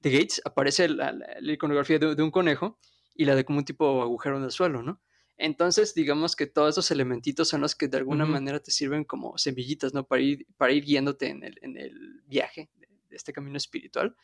De 0.00 0.10
Gates 0.10 0.40
aparece 0.44 0.88
la, 0.88 1.12
la- 1.12 1.36
la 1.40 1.52
iconografía 1.52 1.98
de, 1.98 2.14
de 2.14 2.22
un 2.22 2.30
conejo 2.30 2.78
y 3.14 3.24
la 3.24 3.34
de 3.34 3.44
como 3.44 3.58
un 3.60 3.64
tipo 3.64 4.02
agujero 4.02 4.36
en 4.38 4.44
el 4.44 4.50
suelo, 4.50 4.82
¿no? 4.82 5.00
Entonces, 5.36 5.94
digamos 5.94 6.36
que 6.36 6.46
todos 6.46 6.74
esos 6.74 6.90
elementitos 6.90 7.48
son 7.48 7.60
los 7.60 7.74
que 7.74 7.88
de 7.88 7.96
alguna 7.98 8.24
manera 8.32 8.60
te 8.60 8.70
sirven 8.70 9.04
como 9.04 9.36
semillitas, 9.36 9.92
¿no? 9.92 10.04
Para 10.06 10.22
ir, 10.22 10.46
para 10.56 10.72
ir 10.72 10.84
guiándote 10.84 11.28
en 11.28 11.42
el, 11.42 11.58
en 11.62 11.76
el 11.76 12.22
viaje 12.26 12.70
de, 12.76 12.88
de 13.08 13.16
este 13.16 13.32
camino 13.32 13.56
espiritual. 13.56 14.14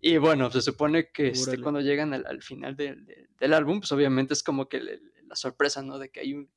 Y 0.00 0.16
bueno, 0.16 0.50
se 0.50 0.62
supone 0.62 1.10
que 1.10 1.28
este, 1.28 1.50
cuando 1.62 1.80
llegan 1.80 2.14
al, 2.14 2.24
al 2.26 2.42
final 2.42 2.76
del- 2.76 3.04
del- 3.04 3.28
del 3.38 3.52
álbum, 3.52 3.80
pues 3.80 3.92
obviamente 3.92 4.32
es 4.32 4.42
como 4.42 4.68
que 4.68 4.80
la 4.80 5.36
sorpresa, 5.36 5.82
¿no? 5.82 5.98
De 5.98 6.08
que 6.10 6.20
hay 6.20 6.34
un, 6.34 6.48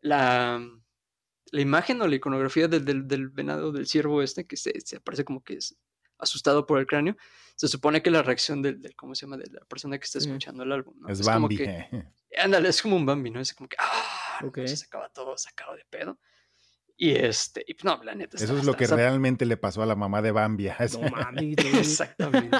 la, 0.00 0.66
la 1.52 1.60
imagen 1.60 2.00
o 2.02 2.08
la 2.08 2.16
iconografía 2.16 2.68
del, 2.68 2.84
del, 2.84 3.06
del 3.06 3.28
venado, 3.28 3.70
del 3.70 3.86
ciervo 3.86 4.22
este, 4.22 4.46
que 4.46 4.56
se, 4.56 4.80
se 4.80 4.96
aparece 4.96 5.24
como 5.24 5.44
que 5.44 5.54
es 5.54 5.76
asustado 6.20 6.66
por 6.66 6.78
el 6.78 6.86
cráneo, 6.86 7.16
se 7.56 7.68
supone 7.68 8.02
que 8.02 8.10
la 8.10 8.22
reacción 8.22 8.62
del, 8.62 8.80
del 8.80 8.94
¿cómo 8.96 9.14
se 9.14 9.26
llama? 9.26 9.36
De 9.36 9.50
la 9.50 9.60
persona 9.66 9.98
que 9.98 10.04
está 10.04 10.18
Mm. 10.18 10.22
escuchando 10.22 10.62
el 10.62 10.72
álbum, 10.72 10.94
¿no? 11.00 11.08
Es 11.08 11.18
como 11.20 11.30
Bambi. 11.40 11.56
que- 11.58 11.88
ándale, 12.38 12.68
es 12.68 12.80
como 12.82 12.96
un 12.96 13.04
Bambi, 13.06 13.30
¿no? 13.30 13.40
Es 13.40 13.52
como 13.54 13.68
que, 13.68 13.76
ah, 13.78 14.40
Ok. 14.44 14.58
se 14.66 14.84
acaba 14.86 15.08
todo 15.10 15.36
sacado 15.36 15.74
de 15.76 15.84
pedo. 15.90 16.18
Y 16.96 17.12
este, 17.12 17.64
y 17.66 17.72
pues, 17.74 17.84
no, 17.84 18.02
la 18.04 18.14
neta. 18.14 18.36
Eso 18.36 18.44
está- 18.44 18.58
es 18.58 18.64
lo 18.64 18.72
está- 18.72 18.78
que 18.78 18.84
está- 18.84 18.96
realmente 18.96 19.46
le 19.46 19.56
pasó 19.56 19.82
a 19.82 19.86
la 19.86 19.96
mamá 19.96 20.20
de 20.20 20.32
Bambi. 20.32 20.68
No 20.68 20.74
mames. 21.10 21.56
dude. 21.56 21.78
Exactamente. 21.80 22.56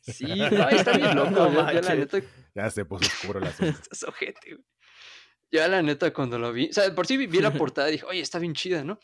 Sí, 0.00 0.24
no, 0.24 0.68
está 0.68 0.92
bien 0.96 1.14
loco. 1.16 1.30
No 1.30 1.52
yo- 1.52 1.72
yo, 1.72 1.80
la 1.80 1.94
neta, 1.94 2.18
ya 2.54 2.70
se 2.70 2.84
puso 2.84 3.06
oscuro 3.06 3.38
el 3.40 3.46
asunto. 3.46 3.78
Estás 3.80 4.02
ojete, 4.04 4.54
güey. 4.54 4.64
Ya 5.52 5.66
la 5.68 5.82
neta, 5.82 6.12
cuando 6.12 6.38
lo 6.38 6.52
vi, 6.52 6.68
o 6.68 6.72
sea, 6.72 6.94
por 6.94 7.06
sí 7.06 7.16
vi 7.16 7.26
vi 7.26 7.40
la 7.40 7.52
portada 7.52 7.88
y 7.88 7.92
dije, 7.92 8.04
oye, 8.06 8.20
está 8.20 8.38
bien 8.38 8.54
chida, 8.54 8.84
¿no? 8.84 9.00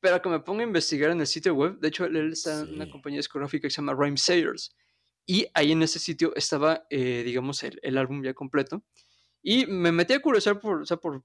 Pero 0.00 0.22
que 0.22 0.28
me 0.28 0.40
ponga 0.40 0.62
a 0.62 0.66
investigar 0.66 1.10
en 1.10 1.20
el 1.20 1.26
sitio 1.26 1.54
web, 1.54 1.78
de 1.78 1.88
hecho, 1.88 2.06
él, 2.06 2.32
está 2.32 2.60
en 2.60 2.74
una 2.74 2.90
compañía 2.90 3.18
discográfica 3.18 3.68
que 3.68 3.70
se 3.70 3.82
llama 3.82 3.94
Rhyme 3.94 4.16
Sayers. 4.16 4.74
Y 5.26 5.46
ahí 5.54 5.72
en 5.72 5.82
ese 5.82 5.98
sitio 5.98 6.32
estaba, 6.34 6.86
eh, 6.90 7.22
digamos, 7.24 7.62
el, 7.62 7.78
el 7.82 7.98
álbum 7.98 8.22
ya 8.22 8.34
completo. 8.34 8.82
Y 9.42 9.66
me 9.66 9.92
metí 9.92 10.14
a 10.14 10.20
curiosidad 10.20 10.58
por, 10.58 10.82
o 10.82 10.86
sea, 10.86 10.96
por, 10.96 11.22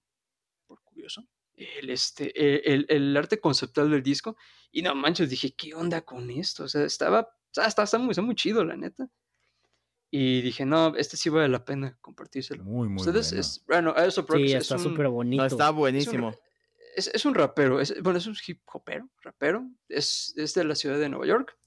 por 0.67 0.81
curioso, 0.83 1.25
el, 1.55 1.89
este, 1.89 2.73
el, 2.73 2.85
el 2.89 3.15
arte 3.15 3.39
conceptual 3.39 3.89
del 3.89 4.03
disco. 4.03 4.35
Y 4.71 4.81
no 4.81 4.93
manches, 4.93 5.29
dije, 5.29 5.55
¿qué 5.55 5.73
onda 5.73 6.01
con 6.01 6.29
esto? 6.29 6.65
O 6.65 6.67
sea, 6.67 6.83
estaba, 6.83 7.21
o 7.21 7.53
sea, 7.53 7.65
está, 7.65 7.83
está 7.83 7.97
muy, 7.97 8.11
está 8.11 8.21
muy 8.21 8.35
chido, 8.35 8.63
la 8.63 8.75
neta. 8.75 9.09
Y 10.11 10.41
dije, 10.41 10.65
no, 10.65 10.95
este 10.95 11.17
sí 11.17 11.29
vale 11.29 11.49
la 11.49 11.65
pena 11.65 11.97
compartírselo. 11.99 12.63
Muy, 12.63 12.87
muy 12.87 12.99
Ustedes, 12.99 13.31
bueno. 13.31 13.41
es, 13.41 13.63
bueno, 13.67 13.95
eso 13.95 14.25
Sí, 14.33 14.43
es 14.43 14.63
está 14.63 14.77
súper 14.77 15.07
bonito. 15.07 15.41
No, 15.41 15.47
está 15.47 15.65
es 15.65 15.69
un, 15.71 15.75
buenísimo. 15.77 16.35
Es, 16.95 17.11
es 17.13 17.25
un 17.25 17.35
rapero, 17.35 17.79
es, 17.79 18.01
bueno, 18.01 18.17
es 18.17 18.27
un 18.27 18.35
hip 18.45 18.61
hopero, 18.71 19.09
rapero, 19.21 19.69
es, 19.89 20.33
es 20.37 20.53
de 20.53 20.63
la 20.63 20.75
ciudad 20.75 20.97
de 20.97 21.09
Nueva 21.09 21.25
York, 21.25 21.57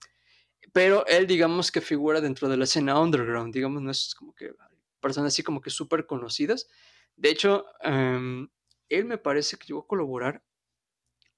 pero 0.73 1.07
él 1.07 1.27
digamos 1.27 1.71
que 1.71 1.81
figura 1.81 2.21
dentro 2.21 2.49
de 2.49 2.57
la 2.57 2.65
escena 2.65 3.01
underground, 3.01 3.55
digamos, 3.55 3.83
no 3.83 3.91
es 3.91 4.15
como 4.15 4.35
que 4.35 4.53
personas 5.01 5.33
así 5.33 5.43
como 5.43 5.61
que 5.61 5.71
súper 5.71 6.07
conocidas. 6.07 6.69
De 7.17 7.31
hecho, 7.31 7.67
em, 7.81 8.49
él 8.89 9.05
me 9.05 9.19
parece 9.19 9.57
que 9.57 9.67
llegó 9.67 9.81
a 9.81 9.87
colaborar, 9.87 10.43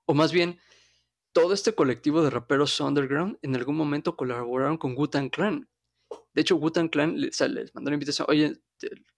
o 0.07 0.15
más 0.15 0.33
bien, 0.33 0.61
todo 1.33 1.53
este 1.53 1.75
colectivo 1.75 2.23
de 2.23 2.31
raperos 2.31 2.81
underground 2.81 3.39
en 3.43 3.55
algún 3.55 3.77
momento 3.77 4.17
colaboraron 4.17 4.79
con 4.79 4.97
Wu-Tang 4.97 5.31
Clan. 5.31 5.69
De 6.33 6.43
hecho, 6.43 6.57
Wu-Tang 6.57 6.91
Clan 6.91 7.21
les 7.21 7.75
mandó 7.75 7.91
la 7.91 7.95
invitación, 7.95 8.27
oye, 8.29 8.61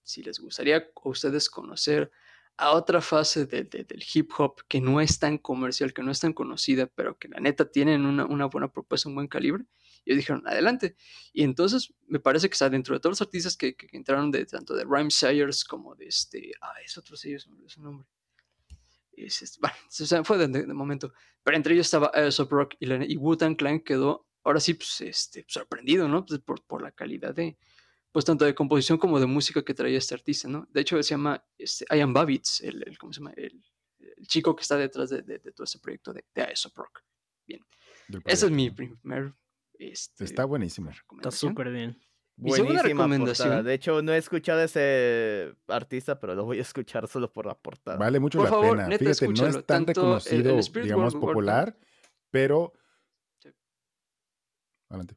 si 0.02 0.22
les 0.22 0.38
gustaría 0.38 0.76
a 0.76 1.08
ustedes 1.08 1.48
conocer 1.48 2.10
a 2.62 2.72
otra 2.72 3.00
fase 3.00 3.46
de- 3.46 3.64
de- 3.64 3.84
del 3.84 4.02
hip 4.14 4.30
hop 4.38 4.62
que 4.68 4.80
no 4.80 5.00
es 5.00 5.18
tan 5.18 5.38
comercial, 5.38 5.92
que 5.92 6.02
no 6.02 6.10
es 6.10 6.20
tan 6.20 6.32
conocida, 6.32 6.86
pero 6.86 7.18
que 7.18 7.28
la 7.28 7.40
neta 7.40 7.70
tienen 7.70 8.06
una, 8.06 8.24
una 8.26 8.46
buena 8.46 8.68
propuesta, 8.72 9.08
un 9.08 9.14
buen 9.16 9.28
calibre. 9.28 9.64
Y 10.04 10.10
ellos 10.12 10.18
dijeron, 10.22 10.42
adelante. 10.46 10.96
Y 11.32 11.44
entonces 11.44 11.92
me 12.08 12.18
parece 12.20 12.48
que 12.48 12.54
está 12.54 12.68
dentro 12.70 12.94
de 12.94 13.00
todos 13.00 13.12
los 13.12 13.22
artistas 13.22 13.56
que, 13.56 13.74
que- 13.76 13.86
que 13.86 13.96
entraron 13.96 14.30
de 14.30 14.46
tanto 14.46 14.74
de 14.74 14.84
Rhyme 14.84 15.10
Sayers 15.10 15.64
como 15.64 15.94
de 15.94 16.06
este. 16.06 16.52
Ah, 16.60 16.74
es 16.84 16.96
otro 16.98 17.16
sello, 17.16 17.38
se 17.40 17.50
me 17.50 17.68
su 17.68 17.82
nombre. 17.82 18.06
Es 19.14 19.58
bueno, 19.60 19.76
o 19.88 19.90
sea, 20.06 20.24
fue 20.24 20.38
de, 20.38 20.48
de- 20.48 20.66
de 20.66 20.74
momento. 20.74 21.12
Pero 21.42 21.56
entre 21.56 21.74
ellos 21.74 21.86
estaba 21.86 22.10
Aesop 22.14 22.50
Rock 22.50 22.74
y, 22.80 22.92
y 23.12 23.16
Wu-Tang 23.16 23.56
Clan 23.56 23.80
quedó, 23.80 24.26
ahora 24.44 24.58
sí, 24.60 24.74
pues, 24.74 25.00
este, 25.02 25.44
sorprendido, 25.48 26.08
¿no? 26.08 26.24
Pues, 26.24 26.40
por, 26.40 26.62
por 26.64 26.82
la 26.82 26.92
calidad 26.92 27.34
de, 27.34 27.56
pues 28.12 28.24
tanto 28.24 28.44
de 28.44 28.54
composición 28.54 28.98
como 28.98 29.18
de 29.18 29.26
música 29.26 29.62
que 29.64 29.74
traía 29.74 29.98
este 29.98 30.14
artista, 30.14 30.46
¿no? 30.48 30.66
De 30.70 30.80
hecho, 30.82 30.96
él 30.96 31.04
se 31.04 31.10
llama 31.10 31.42
este, 31.58 31.84
Ian 31.96 32.12
Babitz, 32.12 32.60
el, 32.60 32.82
el- 32.86 32.98
¿cómo 32.98 33.12
se 33.12 33.20
llama? 33.20 33.32
El, 33.36 33.64
el 33.98 34.26
chico 34.26 34.54
que 34.54 34.62
está 34.62 34.76
detrás 34.76 35.10
de, 35.10 35.22
de- 35.22 35.38
de 35.38 35.52
todo 35.52 35.64
este 35.64 35.78
proyecto 35.78 36.12
de, 36.12 36.24
de 36.34 36.42
Aesop 36.42 36.76
Rock. 36.76 37.00
del 37.46 38.22
Ese 38.26 38.46
es 38.46 38.52
mi 38.52 38.70
primer 38.70 39.32
este, 39.74 40.24
Está 40.24 40.44
buenísimo. 40.44 40.90
Está 40.90 41.30
súper 41.30 41.70
bien. 41.70 41.98
Buenísima 42.36 42.82
recomendación- 42.82 43.48
portada. 43.48 43.62
De 43.62 43.74
hecho, 43.74 44.02
no 44.02 44.12
he 44.12 44.16
escuchado 44.18 44.60
a 44.60 44.64
ese 44.64 45.54
artista, 45.68 46.18
pero 46.20 46.34
lo 46.34 46.44
voy 46.44 46.58
a 46.58 46.62
escuchar 46.62 47.06
solo 47.08 47.32
por 47.32 47.46
la 47.46 47.54
portada. 47.54 47.96
Vale 47.98 48.18
mucho 48.20 48.38
Por 48.38 48.44
la 48.46 48.50
favor, 48.50 48.70
pena. 48.76 48.88
neta, 48.88 49.04
Fíjate, 49.04 49.28
no 49.28 49.46
es 49.46 49.54
tan 49.66 49.84
Tanto 49.86 49.90
el- 49.92 49.98
el 49.98 50.04
reconocido, 50.04 50.58
Spirit 50.58 50.84
digamos, 50.84 51.14
World 51.14 51.26
popular, 51.28 51.78
pero. 52.30 52.72
Sí. 53.40 53.50
Adelante. 54.88 55.16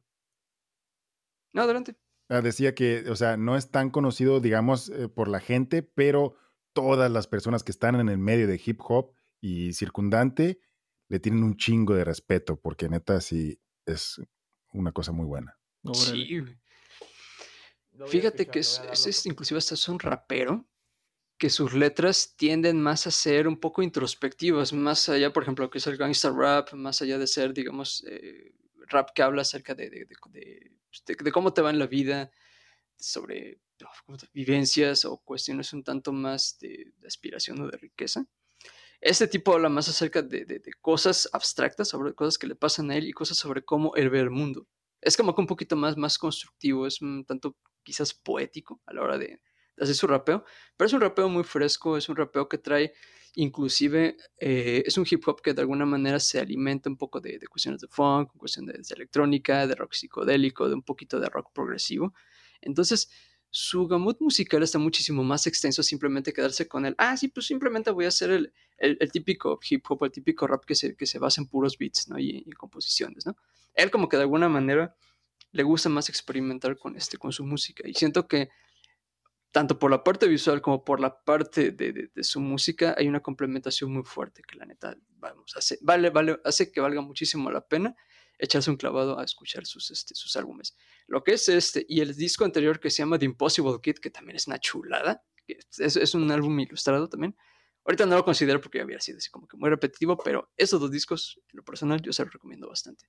No, 1.52 1.62
adelante. 1.62 1.96
Ah, 2.28 2.40
decía 2.40 2.74
que, 2.74 3.08
o 3.08 3.16
sea, 3.16 3.36
no 3.36 3.56
es 3.56 3.70
tan 3.70 3.90
conocido, 3.90 4.40
digamos, 4.40 4.88
eh, 4.90 5.08
por 5.08 5.28
la 5.28 5.40
gente, 5.40 5.82
pero 5.82 6.34
todas 6.72 7.10
las 7.10 7.26
personas 7.28 7.62
que 7.62 7.70
están 7.72 7.94
en 7.94 8.08
el 8.08 8.18
medio 8.18 8.46
de 8.48 8.60
hip 8.64 8.80
hop 8.82 9.12
y 9.40 9.72
circundante 9.74 10.58
le 11.08 11.20
tienen 11.20 11.44
un 11.44 11.56
chingo 11.56 11.94
de 11.94 12.04
respeto, 12.04 12.60
porque 12.60 12.88
neta 12.88 13.20
sí 13.20 13.60
es 13.86 14.20
una 14.72 14.90
cosa 14.92 15.12
muy 15.12 15.24
buena. 15.26 15.56
Sí, 15.94 16.42
Fíjate 18.08 18.46
que 18.46 18.58
es, 18.60 18.80
es- 18.92 19.06
es- 19.06 19.26
inclusive 19.26 19.58
hasta 19.58 19.74
es 19.74 19.88
un 19.88 19.98
rapero 19.98 20.68
que 21.38 21.50
sus 21.50 21.74
letras 21.74 22.34
tienden 22.36 22.80
más 22.82 23.06
a 23.06 23.10
ser 23.10 23.46
un 23.48 23.58
poco 23.58 23.82
introspectivas, 23.82 24.72
más 24.72 25.08
allá, 25.08 25.32
por 25.32 25.42
ejemplo, 25.42 25.68
que 25.70 25.78
es 25.78 25.86
el 25.86 25.96
gangster 25.96 26.32
rap, 26.32 26.72
más 26.72 27.02
allá 27.02 27.18
de 27.18 27.26
ser, 27.26 27.52
digamos, 27.52 28.04
eh, 28.08 28.52
rap 28.88 29.10
que 29.14 29.22
habla 29.22 29.42
acerca 29.42 29.74
de, 29.74 29.90
de- 29.90 30.06
de- 30.06 30.16
de- 30.30 30.72
de- 31.06 31.16
de 31.16 31.32
cómo 31.32 31.52
te 31.52 31.62
va 31.62 31.70
en 31.70 31.78
la 31.78 31.86
vida, 31.86 32.30
sobre 32.96 33.60
oh, 33.84 33.88
¿cómo 34.06 34.18
te- 34.18 34.28
vivencias 34.32 35.04
o 35.04 35.18
cuestiones 35.18 35.72
un 35.72 35.84
tanto 35.84 36.12
más 36.12 36.58
de, 36.60 36.92
aspiración 37.06 37.60
o 37.60 37.68
de 37.70 37.76
riqueza. 37.78 38.26
Este 39.00 39.28
tipo 39.28 39.52
habla 39.54 39.68
más 39.68 39.88
acerca 39.88 40.22
de, 40.22 40.44
de- 40.46 40.62
cosas 40.80 41.28
abstractas, 41.32 41.88
sobre 41.88 42.14
cosas 42.14 42.38
que 42.38 42.46
le 42.46 42.56
pasan 42.56 42.90
a 42.90 42.96
él 42.96 43.06
y 43.08 43.12
cosas 43.12 43.36
sobre 43.38 43.64
cómo 43.64 43.94
él 43.96 44.10
ve 44.10 44.20
el 44.20 44.30
mundo. 44.30 44.66
Es 45.00 45.16
como 45.16 45.34
que 45.34 45.40
un 45.42 45.46
poquito 45.46 45.76
más, 45.76 45.96
más 45.96 46.18
constructivo, 46.18 46.86
es 46.86 47.02
un 47.02 47.24
tanto 47.24 47.56
quizás 47.82 48.14
poético 48.14 48.80
a 48.86 48.94
la 48.94 49.02
hora 49.02 49.18
de 49.18 49.40
hacer 49.78 49.94
su 49.94 50.06
rapeo, 50.06 50.44
pero 50.76 50.86
es 50.86 50.92
un 50.94 51.00
rapeo 51.02 51.28
muy 51.28 51.44
fresco, 51.44 51.96
es 51.96 52.08
un 52.08 52.16
rapeo 52.16 52.48
que 52.48 52.58
trae 52.58 52.94
inclusive, 53.36 54.16
eh, 54.38 54.82
es 54.84 54.98
un 54.98 55.06
hip 55.08 55.22
hop 55.28 55.40
que 55.40 55.54
de 55.54 55.60
alguna 55.60 55.86
manera 55.86 56.18
se 56.18 56.40
alimenta 56.40 56.90
un 56.90 56.96
poco 56.96 57.20
de, 57.20 57.38
de 57.38 57.46
cuestiones 57.46 57.80
de 57.80 57.88
funk, 57.88 58.32
cuestiones 58.36 58.88
de, 58.88 58.94
electrónica, 58.94 59.66
de 59.66 59.74
rock 59.74 59.92
psicodélico, 59.92 60.68
de 60.68 60.74
un 60.74 60.82
poquito 60.82 61.20
de 61.20 61.28
rock 61.28 61.52
progresivo. 61.52 62.14
Entonces, 62.62 63.10
su 63.50 63.86
gamut 63.86 64.20
musical 64.20 64.62
está 64.62 64.78
muchísimo 64.78 65.22
más 65.22 65.46
extenso 65.46 65.82
simplemente 65.82 66.32
quedarse 66.32 66.66
con 66.66 66.86
el, 66.86 66.94
ah, 66.98 67.16
sí, 67.16 67.28
pues 67.28 67.46
simplemente 67.46 67.90
voy 67.90 68.06
a 68.06 68.08
hacer 68.08 68.30
el, 68.30 68.52
el, 68.78 69.12
típico 69.12 69.60
hip 69.68 69.84
hop, 69.88 70.04
el 70.04 70.10
típico 70.10 70.46
rap 70.46 70.64
que 70.64 70.74
se, 70.74 70.96
que 70.96 71.06
se 71.06 71.18
basa 71.18 71.40
en 71.40 71.48
puros 71.48 71.78
beats, 71.78 72.08
¿no? 72.08 72.18
Y, 72.18 72.42
y 72.44 72.52
composiciones, 72.52 73.26
¿no? 73.26 73.36
Él 73.74 73.90
como 73.90 74.08
que 74.08 74.16
de 74.16 74.22
alguna 74.22 74.48
manera 74.48 74.96
le 75.52 75.62
gusta 75.62 75.88
más 75.88 76.08
experimentar 76.08 76.78
con, 76.78 76.96
este, 76.96 77.18
con 77.18 77.32
su 77.32 77.44
música. 77.44 77.86
Y 77.86 77.94
siento 77.94 78.26
que 78.26 78.48
tanto 79.52 79.78
por 79.78 79.90
la 79.90 80.04
parte 80.04 80.26
visual 80.28 80.60
como 80.60 80.84
por 80.84 81.00
la 81.00 81.22
parte 81.24 81.70
de, 81.72 81.92
de, 81.92 82.10
de 82.14 82.24
su 82.24 82.40
música 82.40 82.94
hay 82.98 83.08
una 83.08 83.20
complementación 83.20 83.92
muy 83.92 84.04
fuerte 84.04 84.42
que 84.46 84.56
la 84.56 84.66
neta, 84.66 84.96
vamos, 85.18 85.54
hace, 85.56 85.78
vale, 85.82 86.10
vale, 86.10 86.38
hace 86.44 86.70
que 86.70 86.80
valga 86.80 87.00
muchísimo 87.00 87.50
la 87.50 87.66
pena 87.66 87.94
echarse 88.38 88.70
un 88.70 88.76
clavado 88.76 89.18
a 89.18 89.24
escuchar 89.24 89.64
sus, 89.64 89.90
este, 89.90 90.14
sus 90.14 90.36
álbumes. 90.36 90.76
Lo 91.06 91.24
que 91.24 91.32
es 91.32 91.48
este, 91.48 91.86
y 91.88 92.00
el 92.00 92.14
disco 92.14 92.44
anterior 92.44 92.78
que 92.80 92.90
se 92.90 92.98
llama 92.98 93.18
The 93.18 93.24
Impossible 93.24 93.78
Kid, 93.82 93.94
que 93.96 94.10
también 94.10 94.36
es 94.36 94.46
una 94.46 94.58
chulada, 94.58 95.24
que 95.46 95.58
es, 95.78 95.96
es 95.96 96.14
un 96.14 96.30
álbum 96.30 96.58
ilustrado 96.60 97.08
también. 97.08 97.34
Ahorita 97.86 98.04
no 98.04 98.16
lo 98.16 98.24
considero 98.24 98.60
porque 98.60 98.80
había 98.82 99.00
sido 99.00 99.18
así 99.18 99.30
como 99.30 99.46
que 99.48 99.56
muy 99.56 99.70
repetitivo, 99.70 100.18
pero 100.18 100.52
esos 100.56 100.80
dos 100.80 100.90
discos, 100.90 101.40
en 101.50 101.56
lo 101.56 101.64
personal, 101.64 102.02
yo 102.02 102.12
se 102.12 102.24
los 102.24 102.32
recomiendo 102.32 102.68
bastante. 102.68 103.06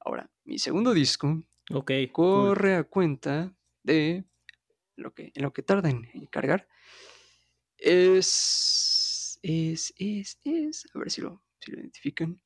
Ahora, 0.00 0.30
mi 0.44 0.58
segundo 0.58 0.92
disco 0.94 1.42
Ok. 1.72 1.90
cool. 2.12 2.48
corre 2.48 2.76
a 2.76 2.84
cuenta 2.84 3.54
de 3.82 4.24
lo 4.96 5.14
que, 5.14 5.32
en 5.34 5.42
lo 5.42 5.52
que 5.52 5.62
tarda 5.62 5.90
en, 5.90 6.08
en 6.12 6.26
cargar. 6.26 6.68
Es, 7.78 9.38
es, 9.42 9.92
es, 9.96 10.38
es, 10.44 10.86
a 10.94 10.98
ver 10.98 11.10
si 11.10 11.20
lo, 11.20 11.42
si 11.60 11.70
lo 11.72 11.78
identifican. 11.78 12.40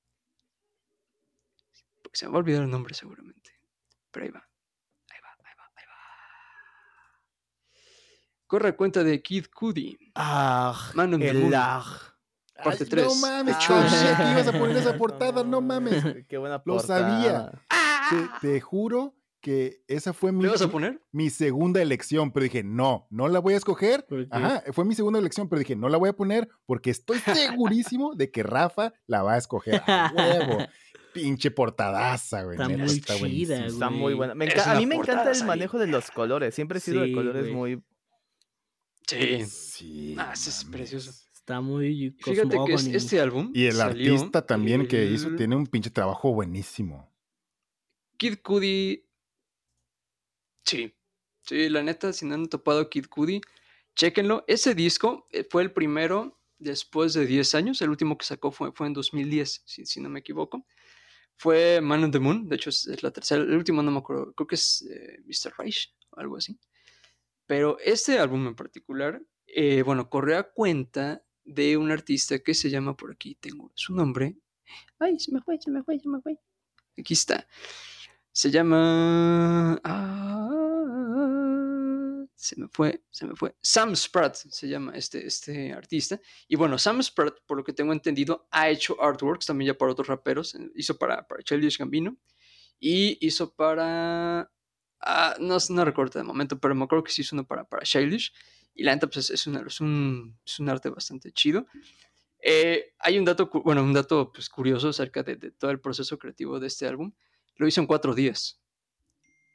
Porque 2.02 2.18
se 2.18 2.27
me 2.27 2.32
va 2.32 2.39
a 2.39 2.40
olvidar 2.40 2.62
el 2.62 2.70
nombre 2.70 2.94
seguramente. 2.94 3.52
Pero 4.10 4.27
ahí 4.27 4.32
va. 4.32 4.40
Ahí 5.10 5.18
va, 5.22 5.28
ahí 5.48 5.55
va, 5.56 5.70
ahí 5.77 5.85
va. 5.86 5.97
Corre 8.47 8.68
a 8.70 8.77
cuenta 8.77 9.05
de 9.05 9.22
Kid 9.22 9.47
Cudi. 9.55 9.97
Ah, 10.14 10.90
Man 10.94 11.14
on 11.14 11.20
the 11.20 11.32
Moon. 11.32 11.52
Parte 12.62 12.85
Ay, 12.85 12.90
tres, 12.90 13.05
No 13.06 13.14
mames, 13.14 13.56
que 13.56 13.72
ibas 13.72 14.48
a 14.48 14.52
poner 14.52 14.77
esa 14.77 14.94
portada, 14.98 15.43
no 15.43 15.62
mames. 15.62 16.27
Qué 16.28 16.36
buena 16.36 16.56
Lo 16.56 16.74
portada. 16.74 17.10
sabía. 17.10 17.62
Te, 18.40 18.48
te 18.48 18.60
juro 18.60 19.14
que 19.41 19.83
esa 19.89 20.12
fue 20.12 20.33
mi, 20.33 20.43
¿Le 20.45 20.51
vas 20.51 20.62
a 20.62 20.71
poner? 20.71 21.03
mi 21.12 21.31
segunda 21.31 21.81
elección, 21.81 22.31
pero 22.33 22.45
dije, 22.45 22.62
no, 22.62 23.07
no 23.11 23.29
la 23.29 23.39
voy 23.39 23.55
a 23.55 23.57
escoger. 23.57 24.07
Ajá, 24.31 24.62
fue 24.73 24.85
mi 24.85 24.95
segunda 24.95 25.19
elección, 25.19 25.49
pero 25.49 25.61
dije, 25.61 25.77
no 25.77 25.89
la 25.89 25.97
voy 25.99 26.11
a 26.11 26.12
poner 26.12 26.49
porque 26.67 26.91
estoy 26.91 27.19
segurísimo 27.21 28.15
de 28.15 28.31
que 28.31 28.43
Rafa 28.43 28.93
la 29.07 29.23
va 29.23 29.35
a 29.35 29.39
escoger 29.39 29.83
a 29.87 30.12
huevo. 30.15 30.59
Pinche 31.15 31.51
portadaza, 31.51 32.45
güey. 32.45 32.55
Está 32.55 32.69
neta, 32.69 32.85
muy 32.85 32.93
está 32.95 33.15
chida, 33.15 33.19
buenísimo. 33.21 33.57
güey. 33.59 33.69
Está 33.69 33.91
muy 33.91 34.15
buena. 34.15 34.35
Me 34.37 34.49
a 34.49 34.75
mí 34.79 34.87
me 34.87 34.95
encanta 34.95 35.33
el 35.33 35.45
manejo 35.45 35.79
de 35.79 35.89
los 35.89 36.11
colores. 36.12 36.55
Siempre 36.55 36.79
he 36.79 36.81
sido 36.81 37.03
Sí, 37.03 37.09
de 37.11 37.15
colores 37.17 37.43
güey. 37.45 37.55
muy. 37.77 37.85
Sí. 39.09 39.45
Sí. 39.47 40.17
Ah, 40.19 40.33
es 40.35 40.65
precioso. 40.71 41.11
Está 41.35 41.61
muy 41.61 42.15
Fíjate 42.23 42.57
que 42.65 42.75
es- 42.75 42.87
este 42.87 43.21
álbum. 43.21 43.51
Y 43.55 43.65
el 43.65 43.73
salió 43.73 44.15
artista 44.15 44.47
también 44.47 44.87
que 44.87 45.07
hizo 45.07 45.35
tiene 45.35 45.57
un 45.57 45.67
pinche 45.67 45.91
trabajo 45.91 46.33
buenísimo. 46.33 47.11
Kid 48.17 48.39
Cudi. 48.43 49.05
Sí. 50.65 50.95
Sí, 51.43 51.69
la 51.69 51.82
neta, 51.82 52.12
si 52.12 52.27
no 52.27 52.35
han 52.35 52.49
topado 52.49 52.89
Kid 52.91 53.07
Cudi, 53.07 53.41
chéquenlo. 53.95 54.45
Ese 54.47 54.74
disco 54.74 55.27
eh, 55.31 55.45
fue 55.49 55.62
el 55.62 55.73
primero 55.73 56.41
después 56.59 57.15
de 57.15 57.27
10 57.27 57.55
años. 57.55 57.82
El 57.82 57.91
último 57.91 58.16
que 58.16 58.27
sacó 58.27 58.53
fue, 58.53 58.73
fue 58.73 58.87
en 58.87 58.93
2010, 58.93 59.62
si, 59.65 59.87
si 59.87 60.01
no 60.01 60.09
me 60.09 60.20
equivoco. 60.20 60.66
Fue 61.37 61.81
Man 61.81 62.05
on 62.05 62.11
the 62.11 62.19
Moon. 62.19 62.49
De 62.49 62.57
hecho, 62.57 62.70
es, 62.70 63.03
la 63.03 63.11
tercera. 63.11 63.43
El 63.43 63.57
último 63.57 63.82
no 63.82 63.91
me 63.91 63.99
acuerdo. 63.99 64.32
Creo 64.35 64.47
que 64.47 64.57
es 64.57 64.82
eh, 64.82 65.23
Mr. 65.24 65.55
Reich 65.57 65.95
o 66.11 66.20
algo 66.20 66.37
así. 66.37 66.59
Pero 67.47 67.78
este 67.81 68.19
álbum 68.19 68.47
en 68.47 68.55
particular, 68.55 69.20
eh, 69.47 69.82
bueno, 69.82 70.09
corre 70.09 70.37
a 70.37 70.45
cuenta 70.45 71.24
de 71.45 71.77
un 71.77 71.91
artista 71.91 72.39
que 72.39 72.55
se 72.55 72.70
llama 72.70 72.97
por 72.97 73.11
aquí. 73.11 73.35
Tengo 73.35 73.73
su 73.74 73.95
nombre. 73.95 74.37
Ay, 74.99 75.19
se 75.19 75.32
me 75.32 75.41
fue, 75.41 75.59
se 75.61 75.70
me 75.70 75.82
fue, 75.82 75.99
se 75.99 76.09
me 76.09 76.20
fue. 76.20 76.39
Aquí 76.99 77.15
está. 77.15 77.47
Se 78.32 78.51
llama. 78.51 79.81
ah, 79.85 80.47
se 82.35 82.59
me 82.59 82.69
fue, 82.69 83.02
se 83.11 83.27
me 83.27 83.35
fue. 83.36 83.55
Sam 83.61 83.94
Spratt 83.94 84.36
se 84.36 84.69
llama 84.69 84.93
este, 84.94 85.27
este 85.27 85.73
artista. 85.73 86.20
Y 86.48 86.57
bueno, 86.57 86.78
Sam 86.78 87.02
Spratt, 87.02 87.39
por 87.47 87.59
lo 87.59 87.65
que 87.65 87.73
tengo 87.73 87.93
entendido, 87.93 88.48
ha 88.51 88.70
hecho 88.70 89.01
artworks 89.02 89.47
también 89.47 89.73
ya 89.73 89.78
para 89.78 89.93
otros 89.93 90.09
raperos. 90.09 90.57
Hizo 90.74 90.97
para, 90.97 91.27
para 91.27 91.43
Childish 91.43 91.78
Gambino. 91.78 92.16
Y 92.78 93.19
hizo 93.27 93.55
para. 93.55 94.51
ah, 95.01 95.35
no, 95.39 95.57
no 95.69 95.85
recuerdo 95.85 96.19
de 96.19 96.24
momento, 96.24 96.59
pero 96.59 96.74
me 96.74 96.85
acuerdo 96.85 97.05
que 97.05 97.12
sí 97.12 97.23
hizo 97.23 97.36
uno 97.36 97.47
para, 97.47 97.65
para 97.69 97.82
Childish. 97.85 98.32
Y 98.74 98.85
la 98.85 98.94
neta, 98.94 99.09
pues 99.09 99.28
es, 99.31 99.47
una- 99.47 99.65
es 99.66 99.81
un, 99.81 100.39
es 100.47 100.59
un 100.61 100.69
arte 100.70 100.89
bastante 100.89 101.32
chido. 101.32 101.66
Eh, 102.43 102.94
hay 103.01 103.19
un 103.19 103.27
dato, 103.27 103.51
bueno, 103.65 103.82
un 103.82 103.93
dato 103.93 104.32
pues, 104.32 104.48
curioso 104.48 104.89
acerca 104.89 105.23
de 105.23 105.36
todo 105.51 105.70
el 105.70 105.81
proceso 105.81 106.19
creativo 106.19 106.59
de 106.59 106.69
este 106.69 106.86
álbum. 106.86 107.12
Lo 107.61 107.69
hizo 107.69 107.82
en 107.82 107.87
cuatro 107.87 108.15
días. 108.15 108.59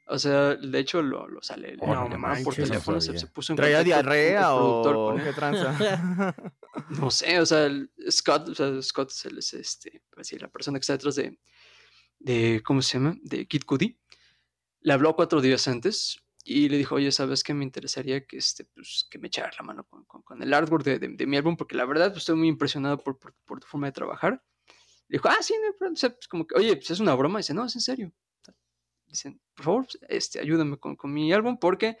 O 0.06 0.16
sea, 0.20 0.54
de 0.54 0.78
hecho, 0.78 1.02
lo, 1.02 1.26
lo 1.26 1.42
sale. 1.42 1.72
le- 1.74 1.78
Oh, 1.80 1.92
no 1.92 2.08
llamaron 2.08 2.44
por 2.44 2.56
no 2.56 2.64
teléfono, 2.64 3.00
se, 3.00 3.18
se 3.18 3.26
puso 3.26 3.52
en 3.52 3.56
¿Traía 3.56 3.82
diarrea 3.82 4.54
o 4.54 5.16
qué 5.24 5.32
tranza? 5.32 5.74
No 6.90 7.10
sé, 7.10 7.40
o 7.40 7.46
sea, 7.46 7.68
Scott, 8.08 8.50
o 8.50 8.54
sea, 8.54 8.80
Scott 8.82 9.10
es, 9.10 9.54
este, 9.54 10.02
pues 10.10 10.28
sí, 10.28 10.38
la 10.38 10.46
persona 10.48 10.78
que 10.78 10.82
está 10.82 10.92
detrás 10.92 11.16
de, 11.16 11.36
de, 12.20 12.62
¿cómo 12.64 12.80
se 12.82 12.98
llama? 12.98 13.16
De 13.22 13.46
Kid 13.48 13.62
Cudi. 13.64 13.98
Le 14.82 14.92
habló 14.92 15.16
cuatro 15.16 15.40
días 15.40 15.66
antes 15.66 16.22
y 16.44 16.68
le 16.68 16.76
dijo, 16.78 16.94
oye, 16.94 17.10
¿sabes 17.10 17.42
qué? 17.42 17.54
Me 17.54 17.64
interesaría 17.64 18.24
que, 18.24 18.36
este, 18.36 18.64
pues, 18.66 19.08
que 19.10 19.18
me 19.18 19.26
echaras 19.26 19.56
la 19.58 19.64
mano 19.64 19.82
con, 19.82 20.04
con- 20.04 20.22
con 20.22 20.40
el 20.40 20.54
artwork 20.54 20.84
de, 20.84 20.98
de- 21.00 21.08
de 21.08 21.26
mi 21.26 21.36
álbum, 21.36 21.56
porque 21.56 21.74
la 21.76 21.84
verdad 21.86 22.10
pues, 22.12 22.18
estoy 22.18 22.36
muy 22.36 22.46
impresionado 22.46 22.98
por, 22.98 23.18
por- 23.18 23.34
por 23.44 23.58
tu 23.58 23.66
forma 23.66 23.88
de 23.88 23.92
trabajar. 23.92 24.40
Le 25.08 25.16
dijo, 25.16 25.28
ah, 25.28 25.38
sí, 25.42 25.54
no 25.60 25.66
hay 25.66 25.72
problema". 25.72 25.94
O 25.94 25.96
sea, 25.96 26.10
pues, 26.10 26.28
como 26.28 26.46
que, 26.46 26.56
oye, 26.56 26.76
pues 26.76 26.90
es 26.90 27.00
una 27.00 27.14
broma. 27.14 27.38
dice, 27.38 27.54
no, 27.54 27.64
es 27.64 27.74
en 27.74 27.80
serio. 27.80 28.12
Dicen, 29.06 29.40
por 29.54 29.64
favor, 29.64 29.86
este, 30.08 30.40
ayúdame 30.40 30.78
con, 30.78 30.96
con 30.96 31.12
mi 31.12 31.32
álbum 31.32 31.58
porque 31.58 31.96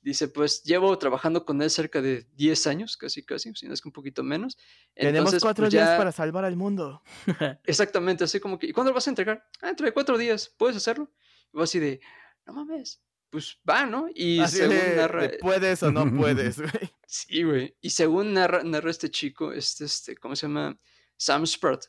Dice, 0.00 0.28
pues 0.28 0.62
llevo 0.64 0.98
trabajando 0.98 1.46
con 1.46 1.62
él 1.62 1.70
cerca 1.70 2.02
de 2.02 2.26
10 2.34 2.66
años, 2.66 2.98
casi, 2.98 3.24
casi, 3.24 3.54
si 3.54 3.66
no 3.66 3.72
es 3.72 3.80
que 3.80 3.88
un 3.88 3.92
poquito 3.94 4.22
menos. 4.22 4.58
Tenemos 4.94 5.20
Entonces, 5.20 5.42
cuatro 5.42 5.62
pues, 5.62 5.72
días 5.72 5.88
ya- 5.92 5.96
para 5.96 6.12
salvar 6.12 6.44
al 6.44 6.56
mundo. 6.56 7.02
Exactamente, 7.64 8.22
así 8.24 8.38
como 8.38 8.58
que, 8.58 8.66
¿y 8.66 8.72
cuándo 8.72 8.90
lo 8.90 8.96
vas 8.96 9.06
a 9.06 9.10
entregar? 9.10 9.48
Ah, 9.62 9.68
dentro 9.68 9.86
de 9.86 9.94
cuatro 9.94 10.18
días, 10.18 10.54
¿puedes 10.58 10.76
hacerlo? 10.76 11.10
Y 11.54 11.56
vos 11.56 11.70
así 11.70 11.78
de, 11.78 12.00
no 12.44 12.52
mames, 12.52 13.00
pues 13.30 13.56
va, 13.66 13.86
¿no? 13.86 14.06
Y 14.14 14.40
Así 14.40 14.58
según 14.58 14.76
de- 14.76 14.96
narra, 14.96 15.22
de 15.22 15.38
puedes 15.38 15.82
o 15.82 15.90
no 15.90 16.04
puedes, 16.14 16.58
güey. 16.60 16.90
sí, 17.06 17.42
güey, 17.42 17.74
y 17.80 17.88
según 17.88 18.34
narra, 18.34 18.62
narra 18.62 18.90
este 18.90 19.10
chico, 19.10 19.52
este, 19.54 19.86
este, 19.86 20.18
¿cómo 20.18 20.36
se 20.36 20.48
llama? 20.48 20.78
Sam 21.16 21.46
Spratt, 21.46 21.86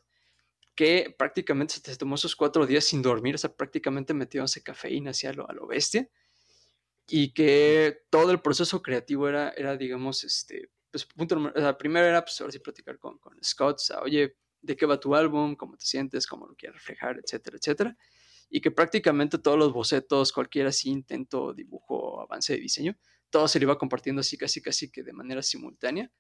que 0.75 1.15
prácticamente 1.17 1.75
se 1.75 1.97
tomó 1.97 2.15
esos 2.15 2.35
cuatro 2.35 2.65
días 2.67 2.85
sin 2.85 3.01
dormir, 3.01 3.35
o 3.35 3.37
sea, 3.37 3.55
prácticamente 3.55 4.13
metiéndose 4.13 4.61
cafeína 4.61 5.11
hacia 5.11 5.33
lo, 5.33 5.49
a 5.49 5.53
lo 5.53 5.65
bestia, 5.67 6.09
y 7.07 7.33
que 7.33 8.05
todo 8.09 8.31
el 8.31 8.41
proceso 8.41 8.81
creativo 8.81 9.29
era, 9.29 9.51
era 9.51 9.77
digamos, 9.77 10.23
este, 10.23 10.69
pues, 10.91 11.05
punto 11.05 11.35
número, 11.35 11.53
o 11.55 11.61
sea, 11.61 11.77
primero 11.77 12.05
era, 12.05 12.23
pues, 12.23 12.39
ahora 12.41 12.51
sí, 12.51 12.59
platicar 12.59 12.99
con, 12.99 13.17
con 13.19 13.41
Scott, 13.43 13.79
o 13.97 14.01
oye, 14.01 14.37
¿de 14.61 14.75
qué 14.75 14.85
va 14.85 14.99
tu 14.99 15.15
álbum? 15.15 15.55
¿Cómo 15.55 15.77
te 15.77 15.85
sientes? 15.85 16.27
¿Cómo 16.27 16.47
lo 16.47 16.55
quieres 16.55 16.75
reflejar? 16.77 17.19
Etcétera, 17.23 17.57
etcétera. 17.57 17.97
Y 18.49 18.61
que 18.61 18.71
prácticamente 18.71 19.37
todos 19.37 19.57
los 19.57 19.71
bocetos, 19.73 20.31
cualquier 20.31 20.67
así 20.67 20.89
intento, 20.89 21.53
dibujo, 21.53 22.21
avance 22.21 22.53
de 22.53 22.59
diseño, 22.59 22.97
todo 23.29 23.47
se 23.47 23.59
lo 23.59 23.65
iba 23.65 23.77
compartiendo 23.77 24.21
así, 24.21 24.37
casi, 24.37 24.61
casi 24.61 24.91
que 24.91 25.03
de 25.03 25.13
manera 25.13 25.41
simultánea. 25.41 26.11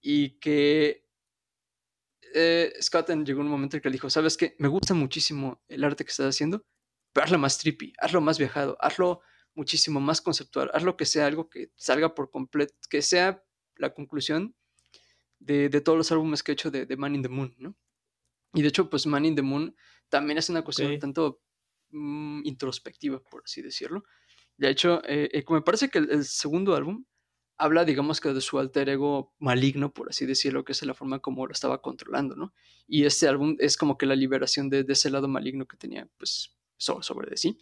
Y 0.00 0.38
que 0.38 1.05
eh, 2.34 2.72
llegó 3.24 3.40
un 3.40 3.48
momento 3.48 3.76
en 3.76 3.82
que 3.82 3.88
le 3.88 3.94
dijo, 3.94 4.10
¿sabes 4.10 4.36
qué? 4.36 4.54
Me 4.58 4.68
gusta 4.68 4.94
muchísimo 4.94 5.62
el 5.68 5.84
arte 5.84 6.04
que 6.04 6.10
estás 6.10 6.34
haciendo, 6.34 6.64
pero 7.12 7.24
hazlo 7.24 7.38
más 7.38 7.58
trippy, 7.58 7.92
hazlo 7.98 8.20
más 8.20 8.38
viajado, 8.38 8.76
hazlo 8.80 9.20
muchísimo 9.54 10.00
más 10.00 10.20
conceptual, 10.20 10.70
hazlo 10.74 10.96
que 10.96 11.06
sea 11.06 11.26
algo 11.26 11.48
que 11.48 11.72
salga 11.76 12.14
por 12.14 12.30
completo, 12.30 12.74
que 12.90 13.02
sea 13.02 13.42
la 13.76 13.94
conclusión 13.94 14.54
de, 15.38 15.68
de 15.68 15.80
todos 15.80 15.98
los 15.98 16.12
álbumes 16.12 16.42
que 16.42 16.52
he 16.52 16.54
hecho 16.54 16.70
de, 16.70 16.86
de 16.86 16.96
Man 16.96 17.14
in 17.14 17.22
the 17.22 17.28
Moon, 17.28 17.54
¿no? 17.58 17.76
Y 18.54 18.62
de 18.62 18.68
hecho, 18.68 18.88
pues 18.88 19.06
Man 19.06 19.24
in 19.24 19.34
the 19.34 19.42
Moon 19.42 19.74
también 20.08 20.38
es 20.38 20.48
una 20.48 20.62
cuestión 20.62 20.88
un 20.88 20.94
Ok. 20.94 21.00
tanto 21.00 21.42
mm, 21.90 22.42
introspectiva, 22.44 23.22
por 23.22 23.42
así 23.44 23.62
decirlo. 23.62 24.04
De 24.56 24.70
hecho, 24.70 25.02
eh, 25.04 25.28
eh, 25.32 25.44
me 25.50 25.62
parece 25.62 25.90
que 25.90 25.98
el, 25.98 26.10
el 26.10 26.24
segundo 26.24 26.74
álbum 26.74 27.04
habla, 27.58 27.84
digamos 27.84 28.20
que 28.20 28.32
de 28.32 28.40
su 28.40 28.58
alter 28.58 28.88
ego 28.88 29.34
maligno, 29.38 29.92
por 29.92 30.08
así 30.10 30.26
decirlo, 30.26 30.64
que 30.64 30.72
es 30.72 30.82
la 30.82 30.94
forma 30.94 31.20
como 31.20 31.46
lo 31.46 31.52
estaba 31.52 31.80
controlando, 31.82 32.36
¿no? 32.36 32.54
Y 32.86 33.04
este 33.04 33.28
álbum 33.28 33.56
es 33.58 33.76
como 33.76 33.96
que 33.98 34.06
la 34.06 34.14
liberación 34.16 34.68
de, 34.68 34.84
de 34.84 34.92
ese 34.92 35.10
lado 35.10 35.28
maligno 35.28 35.66
que 35.66 35.76
tenía, 35.76 36.08
pues, 36.18 36.56
so- 36.76 37.02
sobre 37.02 37.30
de 37.30 37.36
sí. 37.36 37.58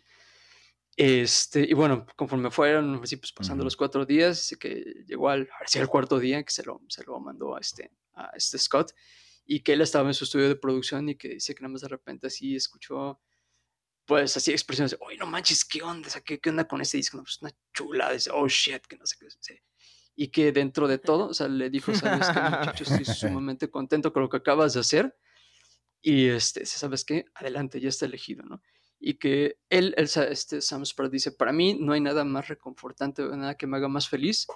Este, 0.97 1.66
y 1.69 1.73
bueno, 1.75 2.07
conforme 2.16 2.51
fueron 2.51 3.01
así, 3.03 3.16
pues, 3.16 3.33
pasando 3.33 3.62
Ujú. 3.62 3.66
los 3.66 3.77
cuatro 3.77 4.07
días, 4.07 4.57
que 4.61 5.05
llegó 5.07 5.29
al, 5.29 5.49
hacia 5.65 5.83
el 5.83 5.89
cuarto 5.89 6.19
día 6.21 6.43
que 6.45 6.53
se 6.53 6.62
lo, 6.65 6.81
se 6.89 7.03
lo 7.05 7.19
mandó 7.19 7.57
a 7.57 7.61
este, 7.61 7.91
a 8.15 8.31
este 8.37 8.59
Scott 8.59 8.93
y 9.45 9.61
que 9.61 9.73
él 9.73 9.81
estaba 9.81 10.09
en 10.09 10.15
su 10.15 10.25
estudio 10.25 10.49
de 10.49 10.57
producción 10.57 11.09
y 11.09 11.16
que 11.16 11.29
dice 11.29 11.55
que 11.55 11.62
nada 11.62 11.73
más 11.73 11.81
de 11.81 11.89
repente 11.89 12.29
así 12.29 12.55
escuchó, 12.55 13.21
pues 14.07 14.37
así 14.37 14.53
expresiones 14.53 14.97
oye, 15.01 15.16
no 15.16 15.27
manches, 15.27 15.65
¿qué 15.65 15.83
onda? 15.83 16.09
¿qué, 16.25 16.39
qué 16.39 16.51
onda 16.51 16.69
con 16.69 16.81
este 16.81 16.99
disco? 16.99 17.16
No, 17.16 17.25
pues 17.25 17.43
una 17.43 17.51
chula, 17.73 18.12
dice, 18.12 18.31
oh 18.33 18.47
shit, 18.47 18.87
que 18.87 18.97
no 18.97 19.05
sé 19.07 19.16
qué. 19.19 19.27
Sí". 20.16 20.23
Y 20.24 20.28
que 20.28 20.53
dentro 20.53 20.86
de 20.89 20.99
todo, 20.99 21.28
o 21.31 21.35
sea, 21.35 21.49
le 21.49 21.70
dijo, 21.70 21.95
sabes 21.95 22.28
qué, 22.28 22.41
muchacho, 22.41 22.85
estoy 23.01 23.05
sumamente 23.05 23.70
contento 23.70 24.12
con 24.12 24.23
lo 24.23 24.28
que 24.28 24.36
acabas 24.39 24.74
de 24.74 24.81
hacer. 24.81 25.16
Y 26.03 26.27
este, 26.28 26.66
¿sabes 26.66 27.05
qué? 27.05 27.24
Adelante, 27.35 27.81
ya 27.81 27.89
está 27.89 28.05
elegido, 28.07 28.43
¿no? 28.45 28.62
Y 29.01 29.15
que 29.15 29.59
él, 29.70 29.95
él, 29.97 30.09
este 30.31 30.61
Sam 30.61 30.85
Spratt 30.85 31.11
dice, 31.11 31.32
para 31.32 31.53
mí 31.53 31.77
no 31.81 31.93
hay 31.93 32.01
nada 32.01 32.24
más 32.24 32.49
reconfortante 32.49 33.23
nada 33.23 33.55
que 33.57 33.66
me 33.66 33.77
haga 33.77 33.89
más 33.89 34.09
feliz 34.09 34.47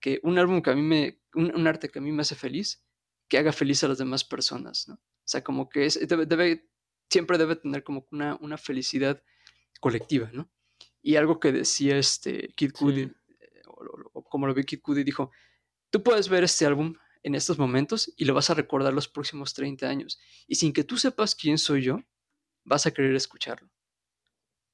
que 0.00 0.18
un 0.22 0.38
álbum 0.38 0.62
que 0.62 0.70
a 0.70 0.74
mí 0.74 0.82
me, 0.82 1.20
un, 1.34 1.54
un 1.54 1.66
arte 1.66 1.88
que 1.88 1.98
a 1.98 2.02
mí 2.02 2.10
me 2.12 2.22
hace 2.22 2.34
feliz, 2.34 2.84
que 3.28 3.38
haga 3.38 3.52
feliz 3.52 3.82
a 3.84 3.88
las 3.88 3.98
demás 3.98 4.24
personas, 4.24 4.88
¿no? 4.88 4.94
O 4.94 5.00
sea, 5.24 5.42
como 5.44 5.68
que 5.68 5.86
es, 5.86 6.08
debe, 6.08 6.26
debe- 6.26 6.68
siempre 7.08 7.38
debe 7.38 7.56
tener 7.56 7.84
como 7.84 8.06
una, 8.10 8.36
una 8.40 8.58
felicidad 8.58 9.22
colectiva, 9.80 10.30
¿no? 10.32 10.50
Y 11.00 11.16
algo 11.16 11.38
que 11.38 11.52
decía 11.52 11.96
este 11.98 12.48
Kid 12.56 12.72
Cudi, 12.72 13.04
Sí. 13.06 13.12
Como 14.32 14.46
lo 14.46 14.54
vi 14.54 14.64
Kid 14.64 14.80
Cudi, 14.80 15.04
dijo, 15.04 15.30
tú 15.90 16.02
puedes 16.02 16.28
ver 16.28 16.42
este 16.42 16.64
álbum 16.66 16.94
en 17.22 17.34
estos 17.36 17.58
momentos 17.58 18.12
y 18.16 18.24
lo 18.24 18.34
vas 18.34 18.50
a 18.50 18.54
recordar 18.54 18.92
los 18.92 19.06
próximos 19.08 19.54
30 19.54 19.86
años. 19.88 20.18
Y 20.48 20.56
sin 20.56 20.72
que 20.72 20.82
tú 20.84 20.96
sepas 20.96 21.34
quién 21.36 21.58
soy 21.58 21.82
yo, 21.82 22.00
vas 22.64 22.86
a 22.86 22.90
querer 22.90 23.14
escucharlo. 23.14 23.70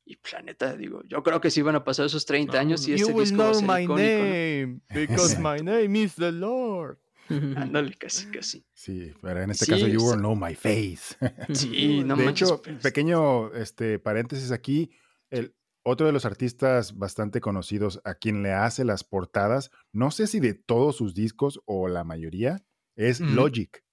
Y 0.04 0.16
planeta, 0.16 0.74
digo, 0.74 1.02
yo 1.06 1.22
creo 1.22 1.40
que 1.40 1.50
sí 1.50 1.60
van 1.60 1.74
a 1.74 1.84
pasar 1.84 2.06
esos 2.06 2.24
30 2.24 2.52
No, 2.54 2.58
años 2.58 2.86
y 2.88 2.92
no. 2.92 2.96
este 2.96 3.10
you 3.10 3.14
will 3.14 3.24
disco 3.28 3.38
va 3.42 3.48
a 3.48 3.52
know 3.52 3.60
ser 3.60 3.68
my 3.68 3.82
icónico, 3.84 4.08
¿no? 4.08 4.24
name, 4.24 4.80
because 4.94 5.34
Exacto. 5.34 5.40
my 5.42 5.62
name 5.62 6.02
is 6.02 6.14
the 6.14 6.32
Lord. 6.32 6.98
Ándale, 7.28 7.94
casi, 7.98 8.26
casi. 8.32 8.64
Sí, 8.72 9.12
pero 9.20 9.42
en 9.42 9.50
este 9.50 9.66
Sí, 9.66 9.72
caso, 9.72 9.86
you 9.86 10.00
will 10.02 10.16
know 10.18 10.34
my 10.34 10.54
face. 10.54 11.14
Sí, 11.52 12.02
no 12.04 12.16
de 12.16 12.24
manches, 12.24 12.48
hecho, 12.48 12.62
pero- 12.62 12.78
pequeño 12.78 13.52
este, 13.52 13.98
paréntesis 13.98 14.50
aquí, 14.50 14.90
el, 15.28 15.54
otro 15.88 16.06
de 16.06 16.12
los 16.12 16.24
artistas 16.24 16.96
bastante 16.96 17.40
conocidos 17.40 18.00
a 18.04 18.14
quien 18.14 18.42
le 18.42 18.52
hace 18.52 18.84
las 18.84 19.04
portadas, 19.04 19.70
no 19.92 20.10
sé 20.10 20.26
si 20.26 20.40
de 20.40 20.54
todos 20.54 20.96
sus 20.96 21.14
discos 21.14 21.60
o 21.66 21.88
la 21.88 22.04
mayoría, 22.04 22.64
es. 22.96 23.20
Logic. 23.20 23.84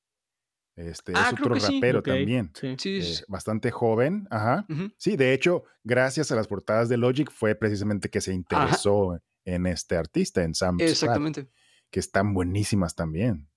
Este, 0.75 1.13
Ah, 1.15 1.29
es 1.29 1.35
creo 1.35 1.45
otro 1.45 1.53
que 1.55 1.61
sí. 1.61 1.75
rapero 1.75 1.99
Ok, 1.99 2.05
también. 2.05 2.51
sí. 2.53 2.75
Sí, 2.77 2.97
eh, 2.97 3.01
sí, 3.01 3.23
bastante 3.29 3.71
joven, 3.71 4.27
ajá. 4.29 4.65
Sí, 4.97 5.15
de 5.15 5.33
hecho, 5.33 5.63
gracias 5.83 6.31
a 6.31 6.35
las 6.35 6.47
portadas 6.47 6.89
de 6.89 6.97
Logic 6.97 7.31
fue 7.31 7.55
precisamente 7.55 8.09
que 8.09 8.19
se 8.19 8.33
interesó 8.33 9.19
en 9.45 9.67
este 9.67 9.95
artista, 9.95 10.43
en 10.43 10.53
Sam 10.53 10.77
Exactamente. 10.81 11.47
que 11.89 11.99
están 12.01 12.33
buenísimas 12.33 12.93
también. 12.95 13.47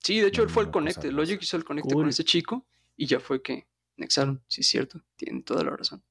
Sí, 0.00 0.20
de 0.20 0.28
hecho, 0.28 0.42
él 0.44 0.50
fue 0.50 0.62
el 0.62 0.70
conecte. 0.70 1.10
Logic 1.10 1.42
hizo 1.42 1.56
el 1.56 1.64
conecte 1.64 1.92
Cool. 1.92 2.02
con 2.04 2.08
ese 2.10 2.22
chico 2.24 2.66
y 2.96 3.06
ya 3.06 3.18
fue 3.18 3.42
que 3.42 3.66
nexaron. 3.96 4.44
Sí, 4.46 4.60
es 4.60 4.68
cierto. 4.68 5.02
Tienen 5.16 5.42
toda 5.42 5.64
la 5.64 5.70
razón. 5.74 6.04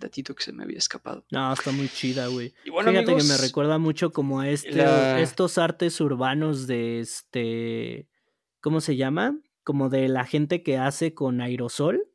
Datito 0.00 0.34
que 0.34 0.42
se 0.42 0.52
me 0.52 0.64
había 0.64 0.78
escapado. 0.78 1.24
No, 1.30 1.52
está 1.52 1.70
muy 1.70 1.88
chida, 1.88 2.26
güey. 2.26 2.52
Y 2.64 2.70
bueno, 2.70 2.90
Fíjate 2.90 3.14
que 3.16 3.22
me 3.22 3.36
recuerda 3.36 3.78
mucho 3.78 4.10
como 4.12 4.40
a 4.40 4.48
este, 4.48 4.72
la- 4.72 5.20
estos 5.20 5.58
artes 5.58 6.00
urbanos 6.00 6.66
de 6.66 6.98
este, 7.00 8.08
¿cómo 8.60 8.80
se 8.80 8.96
llama? 8.96 9.38
Como 9.62 9.88
de 9.90 10.08
la 10.08 10.24
gente 10.24 10.62
que 10.64 10.78
hace 10.78 11.14
con 11.14 11.40
aerosol, 11.40 12.08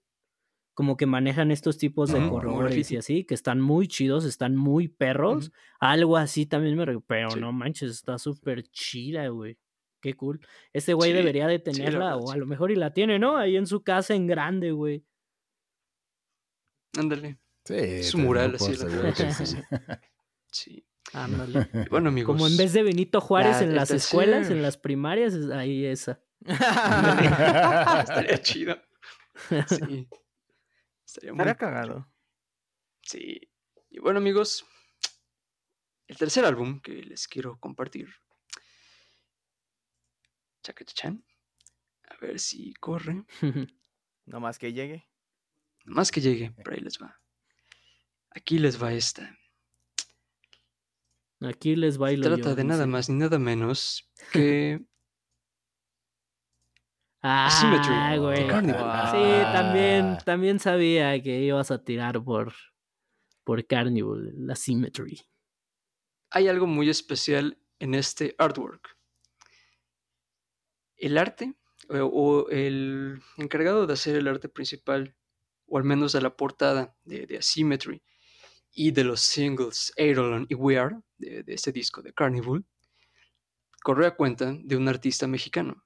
como 0.73 0.97
que 0.97 1.05
manejan 1.05 1.51
estos 1.51 1.77
tipos 1.77 2.09
de 2.11 2.15
como 2.19 2.41
colores 2.41 2.91
y 2.91 2.97
así, 2.97 3.23
que 3.23 3.33
están 3.33 3.61
muy 3.61 3.87
chidos, 3.87 4.25
están 4.25 4.57
muy 4.57 4.89
perros. 4.89 5.53
Algo 5.79 6.17
así 6.17 6.45
también 6.45 6.75
me... 6.75 6.83
re- 6.83 6.99
Pero 7.07 7.29
Sí. 7.31 7.39
no 7.39 7.53
manches, 7.53 7.91
está 7.91 8.17
súper 8.17 8.63
chida, 8.71 9.27
güey. 9.29 9.57
Qué 10.01 10.15
cool. 10.15 10.39
Este 10.73 10.93
güey 10.93 11.11
Sí, 11.11 11.17
debería 11.17 11.47
de 11.47 11.57
sí, 11.59 11.63
tenerla, 11.63 11.99
verdad, 12.15 12.19
o 12.21 12.31
a 12.31 12.35
lo 12.37 12.45
mejor 12.45 12.71
y 12.71 12.75
la 12.75 12.91
tiene, 12.93 13.19
¿no? 13.19 13.37
Ahí 13.37 13.55
en 13.55 13.67
su 13.67 13.83
casa 13.83 14.13
en 14.15 14.27
grande, 14.27 14.71
güey. 14.71 15.05
Ándale. 16.97 17.37
Sí, 17.65 18.17
lo 18.17 18.23
mural, 18.23 18.55
así, 18.55 18.75
la 18.75 18.85
que 18.87 18.95
verdad. 18.95 19.45
sí. 19.45 19.57
Sí. 20.51 20.87
Ándale. 21.13 21.67
Y 21.85 21.89
bueno, 21.89 22.09
amigos. 22.09 22.33
Como 22.35 22.47
en 22.47 22.55
vez 22.55 22.71
de 22.73 22.81
Benito 22.83 23.19
Juárez 23.19 23.57
la- 23.57 23.63
en 23.63 23.75
las 23.75 23.91
escuelas, 23.91 24.49
en 24.49 24.61
las 24.61 24.77
primarias, 24.77 25.33
es 25.33 25.49
ahí 25.51 25.85
esa. 25.85 26.21
Estaría 26.45 28.37
chido. 28.41 28.81
Sí. 29.67 30.07
Estaría 31.05 31.33
muy 31.33 31.41
Estaría 31.41 31.55
cagado. 31.55 32.07
Sí. 33.01 33.41
Y 33.89 33.99
bueno, 33.99 34.19
amigos, 34.19 34.65
el 36.07 36.17
tercer 36.17 36.45
álbum 36.45 36.79
que 36.79 36.93
les 37.03 37.27
quiero 37.27 37.59
compartir. 37.59 38.07
Chacachachan. 40.63 41.23
A 42.09 42.17
ver 42.17 42.39
si 42.39 42.73
corre. 42.75 43.23
No 44.25 44.39
más 44.39 44.57
que 44.57 44.73
llegue. 44.73 45.05
Más 45.85 46.11
que 46.11 46.21
llegue, 46.21 46.51
por 46.51 46.73
ahí 46.73 46.79
les 46.79 46.97
va. 46.99 47.19
Aquí 48.35 48.59
les 48.59 48.81
va 48.81 48.93
esta. 48.93 49.37
Aquí 51.41 51.75
les 51.75 51.97
bailo 51.97 52.23
Trata 52.23 52.49
yo, 52.49 52.55
de 52.55 52.63
nada 52.63 52.85
más 52.85 53.09
ni 53.09 53.15
nada 53.15 53.39
menos 53.39 54.09
que 54.31 54.81
Ah, 57.27 57.47
Asymmetry, 57.47 58.19
güey. 58.19 58.37
Sí, 58.37 59.43
también, 59.51 60.17
también 60.23 60.59
sabía 60.59 61.19
que 61.23 61.41
ibas 61.41 61.71
a 61.71 61.83
tirar 61.83 62.23
por, 62.23 62.53
por 63.43 63.65
Carnival, 63.65 64.31
la 64.35 64.55
Symmetry. 64.55 65.21
hay 66.29 66.47
algo 66.47 66.67
muy 66.67 66.87
especial 66.87 67.57
en 67.79 67.95
este 67.95 68.35
artwork. 68.37 68.95
El 70.97 71.17
arte, 71.17 71.55
o, 71.89 71.97
o 72.05 72.49
el 72.49 73.19
encargado 73.37 73.87
de 73.87 73.93
hacer 73.93 74.17
el 74.17 74.27
arte 74.27 74.47
principal, 74.47 75.15
o 75.65 75.79
al 75.79 75.83
menos 75.83 76.13
de 76.13 76.21
la 76.21 76.37
portada 76.37 76.95
de, 77.05 77.25
de 77.25 77.39
Asymmetry 77.39 78.03
y 78.75 78.91
de 78.91 79.05
los 79.05 79.21
singles 79.21 79.93
Eidolon 79.95 80.45
y 80.49 80.53
We 80.53 80.77
Are, 80.77 80.97
de, 81.17 81.43
de 81.43 81.53
este 81.53 81.71
disco 81.71 82.01
de 82.01 82.13
Carnival, 82.13 82.63
corre 83.81 84.05
a 84.05 84.15
cuenta 84.15 84.53
de 84.53 84.75
un 84.75 84.87
artista 84.87 85.25
mexicano. 85.27 85.85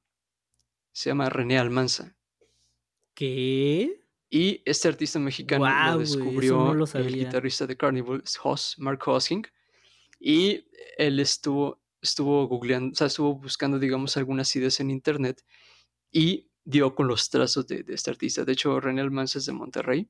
Se 0.92 1.12
llama 1.12 1.30
René 1.30 1.60
Almanza. 1.60 2.18
¿Qué? 3.14 4.04
Y 4.30 4.62
este 4.66 4.88
artista 4.88 5.20
mexicano 5.20 5.66
lo 5.92 6.00
descubrió 6.00 6.58
no 6.58 6.74
lo 6.74 6.86
el 6.86 7.16
guitarrista 7.16 7.68
de 7.68 7.78
Carnival, 7.78 8.24
Hoss, 8.44 8.76
Mark 8.80 9.02
Hossing. 9.06 9.46
Y 10.20 10.66
él 10.98 11.20
estuvo, 11.20 11.82
estuvo 12.02 12.48
googleando, 12.48 12.92
o 12.92 12.96
sea, 12.96 13.08
estuvo 13.08 13.36
buscando, 13.36 13.78
digamos, 13.78 14.18
algunas 14.18 14.54
ideas 14.56 14.80
en 14.80 14.90
internet 14.90 15.44
y 16.12 16.50
dio 16.64 16.96
con 16.96 17.08
los 17.08 17.30
trazos 17.30 17.68
de, 17.68 17.84
de 17.84 17.94
este 17.94 18.10
artista. 18.10 18.46
De 18.46 18.54
hecho, 18.54 18.80
René 18.80 19.02
Almanza 19.02 19.38
es 19.38 19.46
de 19.46 19.54
Monterrey 19.54 20.10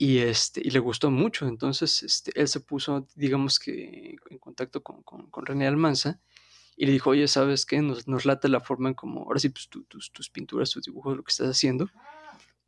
y, 0.00 0.18
este, 0.18 0.62
y 0.64 0.70
le 0.70 0.78
gustó 0.78 1.10
mucho. 1.10 1.48
Entonces, 1.48 2.04
este, 2.04 2.30
él 2.40 2.46
se 2.46 2.60
puso, 2.60 3.08
digamos 3.16 3.58
que, 3.58 4.16
en 4.30 4.38
contacto 4.38 4.80
con, 4.84 5.02
con, 5.02 5.28
con 5.28 5.44
René 5.44 5.66
Almanza 5.66 6.20
y 6.76 6.86
le 6.86 6.92
dijo, 6.92 7.10
oye, 7.10 7.26
¿sabes 7.26 7.66
qué? 7.66 7.82
Nos, 7.82 8.06
nos 8.06 8.24
late 8.24 8.48
la 8.48 8.60
forma 8.60 8.90
en 8.90 8.94
como, 8.94 9.24
ahora 9.24 9.40
sí, 9.40 9.48
pues, 9.48 9.68
tu- 9.68 9.82
tus, 9.84 10.12
tus 10.12 10.30
pinturas, 10.30 10.70
tus 10.70 10.84
dibujos, 10.84 11.16
lo 11.16 11.24
que 11.24 11.30
estás 11.32 11.48
haciendo. 11.48 11.90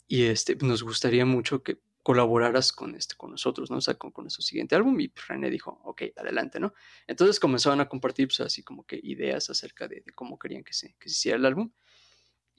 Y 0.08 0.24
este, 0.24 0.56
nos 0.56 0.82
gustaría 0.82 1.24
mucho 1.24 1.62
que 1.62 1.78
colaboraras 2.02 2.72
con, 2.72 2.96
este, 2.96 3.14
con 3.14 3.30
nosotros, 3.30 3.70
¿no? 3.70 3.76
O 3.76 3.80
sea, 3.80 3.94
con, 3.94 4.10
con 4.10 4.24
nuestro 4.24 4.42
siguiente 4.42 4.74
álbum. 4.74 4.98
Y 4.98 5.06
pues, 5.08 5.28
René 5.28 5.50
dijo, 5.50 5.80
ok, 5.84 6.02
adelante, 6.16 6.58
¿no? 6.58 6.74
Entonces 7.06 7.38
comenzaron 7.38 7.80
a 7.80 7.88
compartir, 7.88 8.26
pues, 8.26 8.40
así 8.40 8.64
como 8.64 8.84
que 8.84 8.98
ideas 9.00 9.48
acerca 9.50 9.86
de, 9.86 10.00
de 10.04 10.12
cómo 10.12 10.36
querían 10.36 10.64
que 10.64 10.72
se, 10.72 10.96
que 10.98 11.08
se 11.08 11.14
hiciera 11.14 11.38
el 11.38 11.46
álbum. 11.46 11.70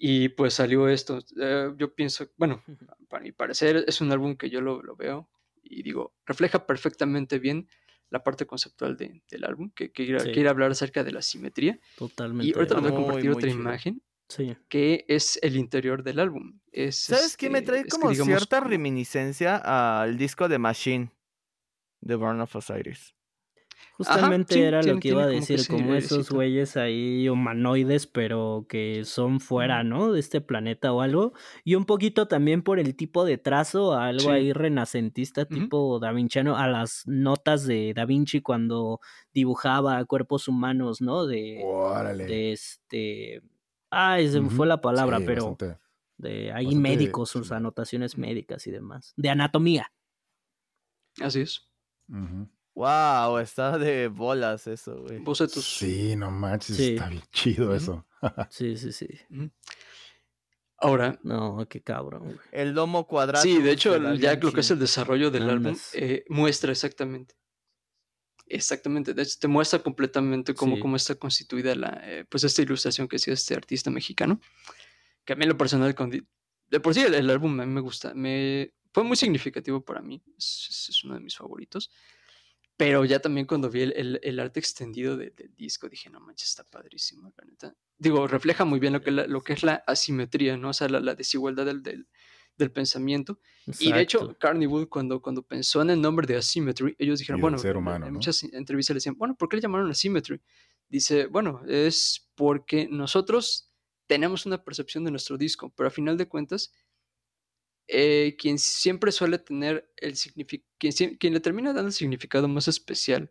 Y 0.03 0.29
pues 0.29 0.55
salió 0.55 0.87
esto. 0.87 1.19
Eh, 1.39 1.71
yo 1.77 1.93
pienso, 1.93 2.25
bueno, 2.35 2.63
para 3.07 3.21
mi 3.23 3.31
parecer 3.31 3.85
es 3.87 4.01
un 4.01 4.11
álbum 4.11 4.35
que 4.35 4.49
yo 4.49 4.59
lo, 4.59 4.81
lo 4.81 4.95
veo 4.95 5.29
y 5.61 5.83
digo, 5.83 6.15
refleja 6.25 6.65
perfectamente 6.65 7.37
bien 7.37 7.67
la 8.09 8.23
parte 8.23 8.47
conceptual 8.47 8.97
de- 8.97 9.21
del 9.29 9.43
álbum, 9.45 9.69
que, 9.75 9.91
que 9.91 10.05
quiere, 10.05 10.19
Sí. 10.21 10.31
quiere 10.31 10.49
hablar 10.49 10.71
acerca 10.71 11.03
de 11.03 11.11
la 11.11 11.21
simetría. 11.21 11.79
Totalmente. 11.97 12.47
Y 12.47 12.53
ahorita 12.55 12.73
les 12.75 12.83
voy 12.83 12.91
a 12.91 12.95
compartir 12.95 13.29
muy 13.29 13.37
otra 13.37 13.49
imagen, 13.51 14.01
Sí. 14.27 14.57
que 14.69 15.05
es 15.07 15.37
el 15.43 15.55
interior 15.55 16.01
del 16.03 16.19
álbum. 16.19 16.59
Es, 16.71 16.95
¿Sabes 16.95 17.37
qué? 17.37 17.49
Me 17.51 17.59
este, 17.59 17.71
trae 17.71 17.83
que 17.83 17.89
como 17.89 18.09
digamos 18.09 18.27
cierta 18.27 18.59
reminiscencia 18.59 20.01
al 20.01 20.17
disco 20.17 20.49
de 20.49 20.57
Machine 20.57 21.11
de 22.01 22.15
Burn 22.15 22.41
of 22.41 22.55
Osiris. 22.55 23.13
Justamente 24.07 24.53
sí, 24.55 24.61
era 24.61 24.81
lo 24.83 24.99
que 24.99 25.09
iba 25.09 25.21
a 25.23 25.25
como 25.27 25.35
decir, 25.39 25.67
como 25.67 25.93
esos 25.95 26.29
güeyes 26.29 26.77
ahí 26.77 27.27
humanoides, 27.29 28.07
pero 28.07 28.65
que 28.69 29.03
son 29.05 29.39
fuera, 29.39 29.83
¿no? 29.83 30.11
De 30.11 30.19
este 30.19 30.41
planeta 30.41 30.91
o 30.93 31.01
algo. 31.01 31.33
Y 31.63 31.75
un 31.75 31.85
poquito 31.85 32.27
también 32.27 32.61
por 32.63 32.79
el 32.79 32.95
tipo 32.95 33.25
de 33.25 33.37
trazo, 33.37 33.93
algo 33.93 34.21
Sí. 34.21 34.29
ahí 34.29 34.53
renacentista, 34.53 35.45
tipo 35.45 35.99
Da 35.99 36.11
Vinciano, 36.11 36.57
a 36.57 36.67
las 36.67 37.03
notas 37.05 37.65
de 37.65 37.93
Da 37.95 38.05
Vinci 38.05 38.41
cuando 38.41 38.99
dibujaba 39.33 40.03
cuerpos 40.05 40.47
humanos, 40.47 41.01
¿no? 41.01 41.25
De, 41.25 41.61
Órale. 41.63 42.25
de 42.25 42.51
este... 42.53 43.41
Ay, 43.89 44.29
se 44.29 44.39
me 44.41 44.49
fue 44.49 44.67
la 44.67 44.79
palabra, 44.81 45.17
Sí, 45.17 45.23
pero 45.27 45.49
bastante. 45.49 45.79
de 46.17 46.51
ahí 46.53 46.65
bastante 46.65 46.75
médicos, 46.89 47.29
sus 47.29 47.51
anotaciones 47.51 48.17
médicas 48.17 48.65
y 48.67 48.71
demás. 48.71 49.13
De 49.17 49.29
anatomía. 49.29 49.91
Así 51.19 51.41
es. 51.41 51.67
Ujú. 52.09 52.47
Wow, 52.81 53.37
está 53.37 53.77
de 53.77 54.07
bolas 54.07 54.65
eso, 54.65 55.03
güey. 55.03 55.19
Bocetos. 55.19 55.63
Sí, 55.63 56.15
no 56.15 56.31
manches, 56.31 56.77
Sí. 56.77 56.93
está 56.93 57.07
bien 57.09 57.21
chido 57.31 57.65
Ujú. 57.67 57.73
eso. 57.75 58.05
Sí, 58.49 58.75
sí, 58.77 58.91
sí. 58.91 59.07
Ujú. 59.29 59.51
Ahora, 60.77 61.19
No, 61.21 61.67
qué 61.69 61.81
cabrón, 61.83 62.23
güey. 62.23 62.37
El 62.51 62.71
lomo 62.71 63.05
cuadrado. 63.05 63.43
sí, 63.43 63.61
de 63.61 63.71
hecho, 63.71 63.95
ya 64.15 64.33
lo 64.35 64.51
que 64.51 64.61
es 64.61 64.71
el 64.71 64.79
desarrollo 64.79 65.29
del 65.29 65.43
álbum 65.47 65.67
Andas. 65.67 65.91
eh, 65.93 66.23
muestra 66.29 66.71
exactamente. 66.71 67.35
Exactamente, 68.47 69.13
de 69.13 69.21
hecho, 69.21 69.37
te 69.39 69.47
muestra 69.47 69.79
completamente 69.79 70.53
cómo, 70.55 70.75
Sí. 70.75 70.81
cómo 70.81 70.95
está 70.95 71.13
constituida 71.15 71.75
la, 71.75 72.01
eh, 72.03 72.25
pues 72.27 72.43
esta 72.43 72.61
ilustración 72.63 73.07
que 73.07 73.17
hacía 73.17 73.33
este 73.35 73.53
artista 73.53 73.91
mexicano. 73.91 74.41
Que 75.23 75.33
a 75.33 75.35
mí 75.35 75.43
en 75.43 75.49
lo 75.49 75.57
personal, 75.57 75.93
con 75.93 76.09
de 76.09 76.79
por 76.79 76.93
sí 76.95 77.01
el, 77.01 77.13
el 77.13 77.29
álbum 77.29 77.59
a 77.59 77.65
mí 77.65 77.71
me 77.73 77.81
gusta, 77.81 78.13
me, 78.15 78.73
fue 78.91 79.03
muy 79.03 79.15
significativo 79.15 79.85
para 79.85 80.01
mí, 80.01 80.21
es, 80.37 80.67
es- 80.69 80.89
es 80.89 81.03
uno 81.03 81.13
de 81.13 81.19
mis 81.21 81.37
favoritos. 81.37 81.91
Pero 82.83 83.05
ya 83.05 83.19
también 83.19 83.45
cuando 83.45 83.69
vi 83.69 83.81
el, 83.83 83.93
el- 83.95 84.19
el 84.23 84.39
arte 84.39 84.59
extendido 84.59 85.15
de- 85.15 85.29
del 85.29 85.53
disco, 85.55 85.87
dije, 85.87 86.09
no 86.09 86.19
manches, 86.19 86.49
está 86.49 86.63
padrísimo, 86.63 87.31
la 87.37 87.45
neta. 87.45 87.75
Digo, 87.99 88.27
refleja 88.27 88.65
muy 88.65 88.79
bien 88.79 88.93
lo 88.93 89.01
que, 89.01 89.11
la- 89.11 89.27
lo 89.27 89.41
que 89.41 89.53
es 89.53 89.61
la 89.61 89.83
asimetría, 89.85 90.57
¿no? 90.57 90.69
O 90.69 90.73
sea, 90.73 90.89
la, 90.89 90.99
la 90.99 91.13
desigualdad 91.13 91.65
del, 91.67 91.83
del, 91.83 92.07
del 92.57 92.71
pensamiento. 92.71 93.39
Y 93.77 93.91
de 93.93 94.01
hecho. 94.01 94.35
Carnival, 94.39 94.89
cuando, 94.89 95.21
cuando 95.21 95.43
pensó 95.43 95.83
en 95.83 95.91
el 95.91 96.01
nombre 96.01 96.25
de 96.25 96.37
Asymmetry, 96.37 96.95
ellos 96.97 97.19
dijeron, 97.19 97.39
bueno, 97.39 97.59
ser 97.59 97.77
humano, 97.77 98.07
en 98.07 98.13
¿no? 98.13 98.17
muchas 98.17 98.41
entrevistas 98.45 98.95
le 98.95 98.97
decían, 98.97 99.15
bueno, 99.15 99.35
¿por 99.35 99.47
qué 99.47 99.57
le 99.57 99.61
llamaron 99.61 99.91
Asymmetry? 99.91 100.41
Dice, 100.89 101.27
bueno, 101.27 101.61
es 101.67 102.31
porque 102.33 102.87
nosotros 102.89 103.71
tenemos 104.07 104.47
una 104.47 104.63
percepción 104.63 105.03
de 105.03 105.11
nuestro 105.11 105.37
disco, 105.37 105.71
pero 105.77 105.87
a 105.87 105.91
final 105.91 106.17
de 106.17 106.27
cuentas, 106.27 106.71
eh, 107.93 108.35
quien 108.39 108.57
siempre 108.57 109.11
suele 109.11 109.37
tener 109.37 109.91
el 109.97 110.15
significado, 110.15 110.69
quien, 110.77 111.33
le 111.33 111.39
termina 111.41 111.73
dando 111.73 111.87
el 111.87 111.93
significado 111.93 112.47
más 112.47 112.67
especial 112.69 113.29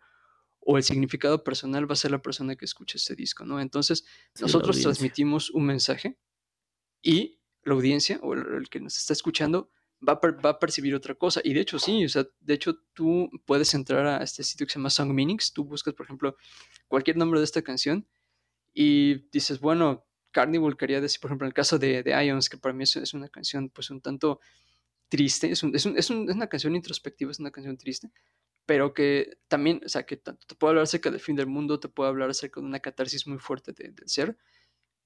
o 0.60 0.76
el 0.76 0.82
significado 0.84 1.42
personal 1.42 1.88
va 1.88 1.94
a 1.94 1.96
ser 1.96 2.10
la 2.10 2.20
persona 2.20 2.54
que 2.56 2.66
escucha 2.66 2.98
este 2.98 3.16
disco, 3.16 3.46
¿no? 3.46 3.58
Entonces, 3.60 4.04
Sí, 4.34 4.42
nosotros 4.42 4.78
transmitimos 4.82 5.50
un 5.50 5.64
mensaje 5.64 6.18
y 7.02 7.40
la 7.62 7.72
audiencia 7.74 8.20
o 8.22 8.34
el, 8.34 8.44
el 8.54 8.68
que 8.68 8.80
nos 8.80 8.98
está 8.98 9.14
escuchando 9.14 9.70
va 10.06 10.14
a, 10.14 10.20
per- 10.20 10.44
va 10.44 10.50
a 10.50 10.58
percibir 10.58 10.94
otra 10.94 11.14
cosa. 11.14 11.40
Y 11.42 11.54
de 11.54 11.60
hecho, 11.60 11.78
sí, 11.78 12.04
o 12.04 12.08
sea, 12.10 12.26
de 12.40 12.54
hecho 12.54 12.76
tú 12.92 13.30
puedes 13.46 13.72
entrar 13.74 14.06
a 14.06 14.22
este 14.22 14.42
sitio 14.42 14.66
que 14.66 14.72
se 14.72 14.78
llama 14.78 14.90
Song 14.90 15.12
Meanings, 15.12 15.52
tú 15.54 15.64
buscas, 15.64 15.94
por 15.94 16.04
ejemplo, 16.04 16.36
cualquier 16.88 17.16
nombre 17.16 17.40
de 17.40 17.44
esta 17.44 17.62
canción 17.62 18.06
y 18.74 19.28
dices, 19.30 19.60
bueno, 19.60 20.06
Carnival 20.32 20.76
quería 20.76 21.00
decir, 21.00 21.20
por 21.20 21.30
ejemplo, 21.30 21.46
en 21.46 21.50
el 21.50 21.54
caso 21.54 21.78
de, 21.78 22.02
de 22.02 22.24
Ions, 22.26 22.48
que 22.48 22.58
para 22.58 22.72
mí 22.74 22.84
es, 22.84 23.14
una 23.14 23.28
canción 23.28 23.68
pues 23.70 23.90
un 23.90 24.00
tanto 24.00 24.40
triste, 25.08 25.50
es, 25.50 25.62
un- 25.62 25.74
es 25.74 25.86
un- 25.86 25.98
es 25.98 26.10
un- 26.10 26.28
es 26.30 26.36
una 26.36 26.48
canción 26.48 26.76
introspectiva, 26.76 27.30
es 27.32 27.40
una 27.40 27.50
canción 27.50 27.76
triste, 27.78 28.10
pero 28.66 28.94
que 28.94 29.38
también, 29.48 29.80
o 29.84 29.88
sea, 29.88 30.04
que 30.06 30.16
tanto 30.16 30.46
te 30.46 30.54
puede 30.56 30.70
hablar 30.72 30.84
acerca 30.84 31.10
del 31.10 31.20
fin 31.20 31.36
del 31.36 31.46
mundo, 31.48 31.80
te 31.80 31.88
puede 31.88 32.10
hablar 32.10 32.30
acerca 32.30 32.60
de 32.60 32.66
una 32.66 32.80
catarsis 32.80 33.26
muy 33.26 33.38
fuerte 33.38 33.72
de- 33.72 33.90
del 33.92 34.08
ser, 34.08 34.38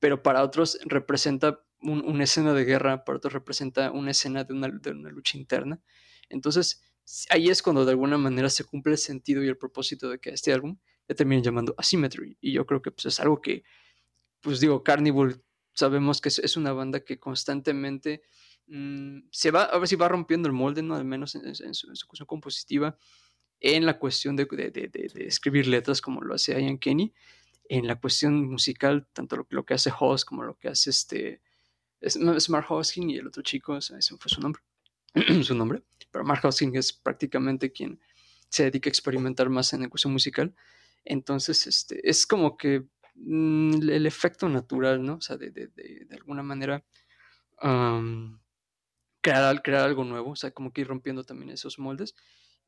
pero 0.00 0.22
para 0.22 0.42
otros 0.42 0.78
representa 0.84 1.64
un- 1.80 2.04
una 2.04 2.24
escena 2.24 2.52
de 2.54 2.64
guerra, 2.64 3.04
para 3.04 3.18
otros 3.18 3.32
representa 3.32 3.90
una 3.92 4.10
escena 4.12 4.44
de 4.44 4.54
una, 4.54 4.68
de 4.68 4.90
una 4.90 5.10
lucha 5.10 5.38
interna. 5.38 5.80
Entonces, 6.28 6.82
ahí 7.30 7.48
es 7.50 7.62
cuando 7.62 7.84
de 7.84 7.92
alguna 7.92 8.18
manera 8.18 8.48
se 8.50 8.64
cumple 8.64 8.92
el 8.92 8.98
sentido 8.98 9.42
y 9.44 9.48
el 9.48 9.58
propósito 9.58 10.08
de 10.08 10.18
que 10.18 10.30
este 10.30 10.52
álbum 10.52 10.78
le 11.08 11.14
terminen 11.14 11.44
llamando 11.44 11.74
Asymmetry. 11.78 12.36
Y 12.40 12.52
yo 12.52 12.66
creo 12.66 12.82
que 12.82 12.90
pues, 12.90 13.06
es 13.06 13.20
algo 13.20 13.40
que, 13.40 13.64
pues 14.44 14.60
digo, 14.60 14.84
Carnival 14.84 15.42
sabemos 15.72 16.20
que 16.20 16.28
es, 16.28 16.56
una 16.56 16.72
banda 16.72 17.00
que 17.00 17.18
constantemente 17.18 18.22
mm, 18.66 19.20
se 19.30 19.50
va, 19.50 19.64
a 19.64 19.78
ver 19.78 19.88
si 19.88 19.96
va 19.96 20.06
rompiendo 20.06 20.46
el 20.46 20.52
molde, 20.52 20.82
¿no? 20.82 20.94
Al 20.94 21.04
menos 21.04 21.34
en, 21.34 21.74
su, 21.74 21.88
cuestión 22.06 22.26
compositiva, 22.26 22.96
en 23.58 23.86
la 23.86 23.98
cuestión 23.98 24.36
de, 24.36 24.46
escribir 25.26 25.66
letras 25.66 26.00
como 26.02 26.20
lo 26.20 26.34
hace 26.34 26.52
Ian 26.52 26.78
Kenny, 26.78 27.14
en 27.70 27.86
la 27.86 27.98
cuestión 27.98 28.46
musical, 28.46 29.08
tanto 29.14 29.36
lo, 29.36 29.46
lo 29.48 29.64
que 29.64 29.74
hace 29.74 29.90
Hoss 29.98 30.26
como 30.26 30.44
lo 30.44 30.58
que 30.58 30.68
hace 30.68 30.90
este 30.90 31.40
Smart 32.06 32.66
Hosking 32.68 33.08
y 33.10 33.16
el 33.16 33.26
otro 33.26 33.42
chico, 33.42 33.78
ese 33.78 33.96
fue 34.18 34.28
su 34.28 34.42
nombre, 34.42 34.62
su 35.42 35.54
nombre, 35.54 35.82
pero 36.10 36.22
Mark 36.22 36.44
Hosking 36.44 36.76
es 36.76 36.92
prácticamente 36.92 37.72
quien 37.72 37.98
se 38.50 38.64
dedica 38.64 38.88
a 38.88 38.92
experimentar 38.92 39.48
más 39.48 39.72
en 39.72 39.80
la 39.80 39.88
cuestión 39.88 40.12
musical. 40.12 40.54
Entonces, 41.04 41.66
este, 41.66 42.08
es 42.08 42.26
como 42.26 42.56
que 42.56 42.84
el 43.16 44.06
efecto 44.06 44.48
natural, 44.48 45.04
¿no? 45.04 45.16
O 45.16 45.20
sea, 45.20 45.36
de, 45.36 45.50
de, 45.50 45.68
de, 45.68 46.04
de 46.08 46.16
alguna 46.16 46.42
manera 46.42 46.84
crear, 49.20 49.62
crear 49.62 49.84
algo 49.84 50.04
nuevo, 50.04 50.32
o 50.32 50.36
sea, 50.36 50.50
como 50.50 50.72
que 50.72 50.82
ir 50.82 50.88
rompiendo 50.88 51.24
también 51.24 51.50
esos 51.50 51.78
moldes 51.78 52.14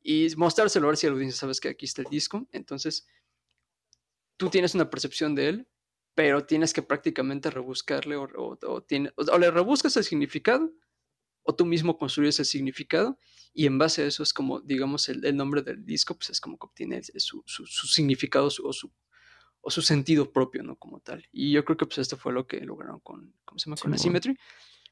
y 0.03 0.29
mostrárselo 0.37 0.87
a 0.87 0.91
ver 0.91 0.97
si 0.97 1.07
la 1.07 1.13
audiencia 1.15 1.39
sabes 1.39 1.61
que 1.61 1.69
aquí 1.69 1.85
está 1.85 2.03
el 2.03 2.09
disco. 2.09 2.49
Entonces, 2.53 3.07
tú 4.37 4.51
tienes 4.51 4.75
una 4.75 4.89
percepción 4.89 5.35
de 5.35 5.49
él, 5.49 5.69
pero 6.15 6.47
tienes 6.47 6.73
que 6.73 6.83
prácticamente 6.83 7.51
rebuscarle 7.51 8.17
o, 8.17 8.27
o, 8.27 9.39
le 9.39 9.51
rebuscas 9.51 9.97
el 9.97 10.05
significado 10.05 10.73
o 11.43 11.55
tú 11.55 11.67
mismo 11.67 11.99
construyes 11.99 12.39
el 12.39 12.47
significado 12.47 13.19
y 13.53 13.67
en 13.67 13.79
base 13.79 14.03
a 14.03 14.07
eso 14.07 14.23
es 14.23 14.33
como, 14.33 14.61
digamos, 14.61 15.09
el, 15.09 15.37
nombre 15.37 15.63
del 15.63 15.85
disco, 15.85 16.17
pues 16.17 16.31
es 16.31 16.41
como 16.41 16.59
que 16.59 16.67
obtiene 16.67 17.03
su, 17.03 17.43
su, 17.47 17.67
significado 17.67 18.47
o, 18.47 18.73
su, 18.73 18.93
o 19.67 19.71
su 19.73 19.83
sentido 19.83 20.31
propio, 20.31 20.63
¿no? 20.63 20.77
Como 20.77 21.01
tal. 21.01 21.27
Y 21.33 21.51
yo 21.51 21.65
creo 21.65 21.77
que 21.77 21.87
pues 21.87 21.99
esto 21.99 22.17
fue 22.17 22.33
lo 22.33 22.47
que 22.47 22.61
lograron 22.61 23.01
con, 23.01 23.35
¿cómo 23.45 23.59
se 23.59 23.69
llama? 23.69 23.77
con 23.77 23.93
Asymmetry. 23.93 24.39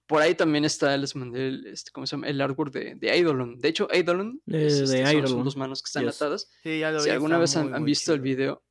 Por 0.05 0.21
ahí 0.21 0.35
también 0.35 0.65
está, 0.65 0.97
les 0.97 1.15
mandé 1.15 1.47
el, 1.47 1.67
este, 1.69 1.93
¿cómo 1.93 2.09
se 2.09 2.17
llama? 2.17 2.27
el 2.27 2.41
artwork 2.41 2.73
de, 2.73 2.97
de 2.97 3.13
Eidolon. 3.13 3.61
De 3.61 3.69
hecho, 3.69 3.89
Eidolon, 3.93 4.43
es, 4.49 4.81
este, 4.81 5.29
son, 5.29 5.45
dos 5.45 5.57
manos 5.57 5.81
que 5.81 5.87
están 5.87 6.09
atadas. 6.09 6.51
si 6.65 6.83
alguna 6.83 7.39
vez 7.39 7.57
han, 7.57 7.85
visto 7.85 8.15
el 8.15 8.21
video, 8.21 8.65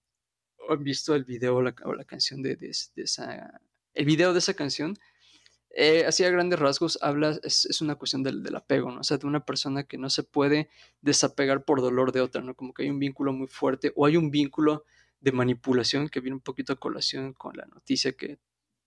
han 0.68 0.84
visto 0.84 1.16
el 1.16 1.24
video 1.24 1.56
o 1.56 1.62
la, 1.62 1.74
la 1.96 2.04
canción 2.04 2.42
de, 2.42 2.58
de, 2.58 2.70
esa, 2.98 3.62
el 3.94 4.06
video 4.06 4.34
de 4.34 4.40
esa 4.40 4.56
canción, 4.56 5.00
eh, 5.70 6.04
así 6.06 6.26
a 6.26 6.30
grandes 6.30 6.60
rasgos 6.60 7.00
habla, 7.02 7.40
es, 7.44 7.66
es 7.66 7.80
una 7.80 7.96
cuestión 7.96 8.24
del, 8.24 8.44
del, 8.44 8.58
apego, 8.58 8.92
¿no? 8.92 9.00
O 9.00 9.04
sea, 9.06 9.16
de 9.16 9.26
una 9.26 9.46
persona 9.46 9.84
que 9.86 9.98
no 9.98 10.10
se 10.10 10.24
puede 10.24 10.70
desapegar 11.00 11.64
por 11.64 11.80
dolor 11.80 12.12
de 12.12 12.20
otra, 12.20 12.42
¿no? 12.42 12.56
Como 12.56 12.74
que 12.74 12.84
hay 12.84 12.90
un 12.90 13.00
vínculo 13.00 13.32
muy 13.32 13.48
fuerte 13.48 13.94
o 13.96 14.06
hay 14.06 14.18
un 14.18 14.32
vínculo 14.32 14.84
de 15.24 15.32
manipulación 15.32 16.10
que 16.10 16.20
viene 16.20 16.36
un 16.36 16.42
poquito 16.42 16.74
a 16.74 16.76
colación 16.76 17.34
con 17.34 17.56
la 17.56 17.66
noticia 17.66 18.12
que 18.12 18.40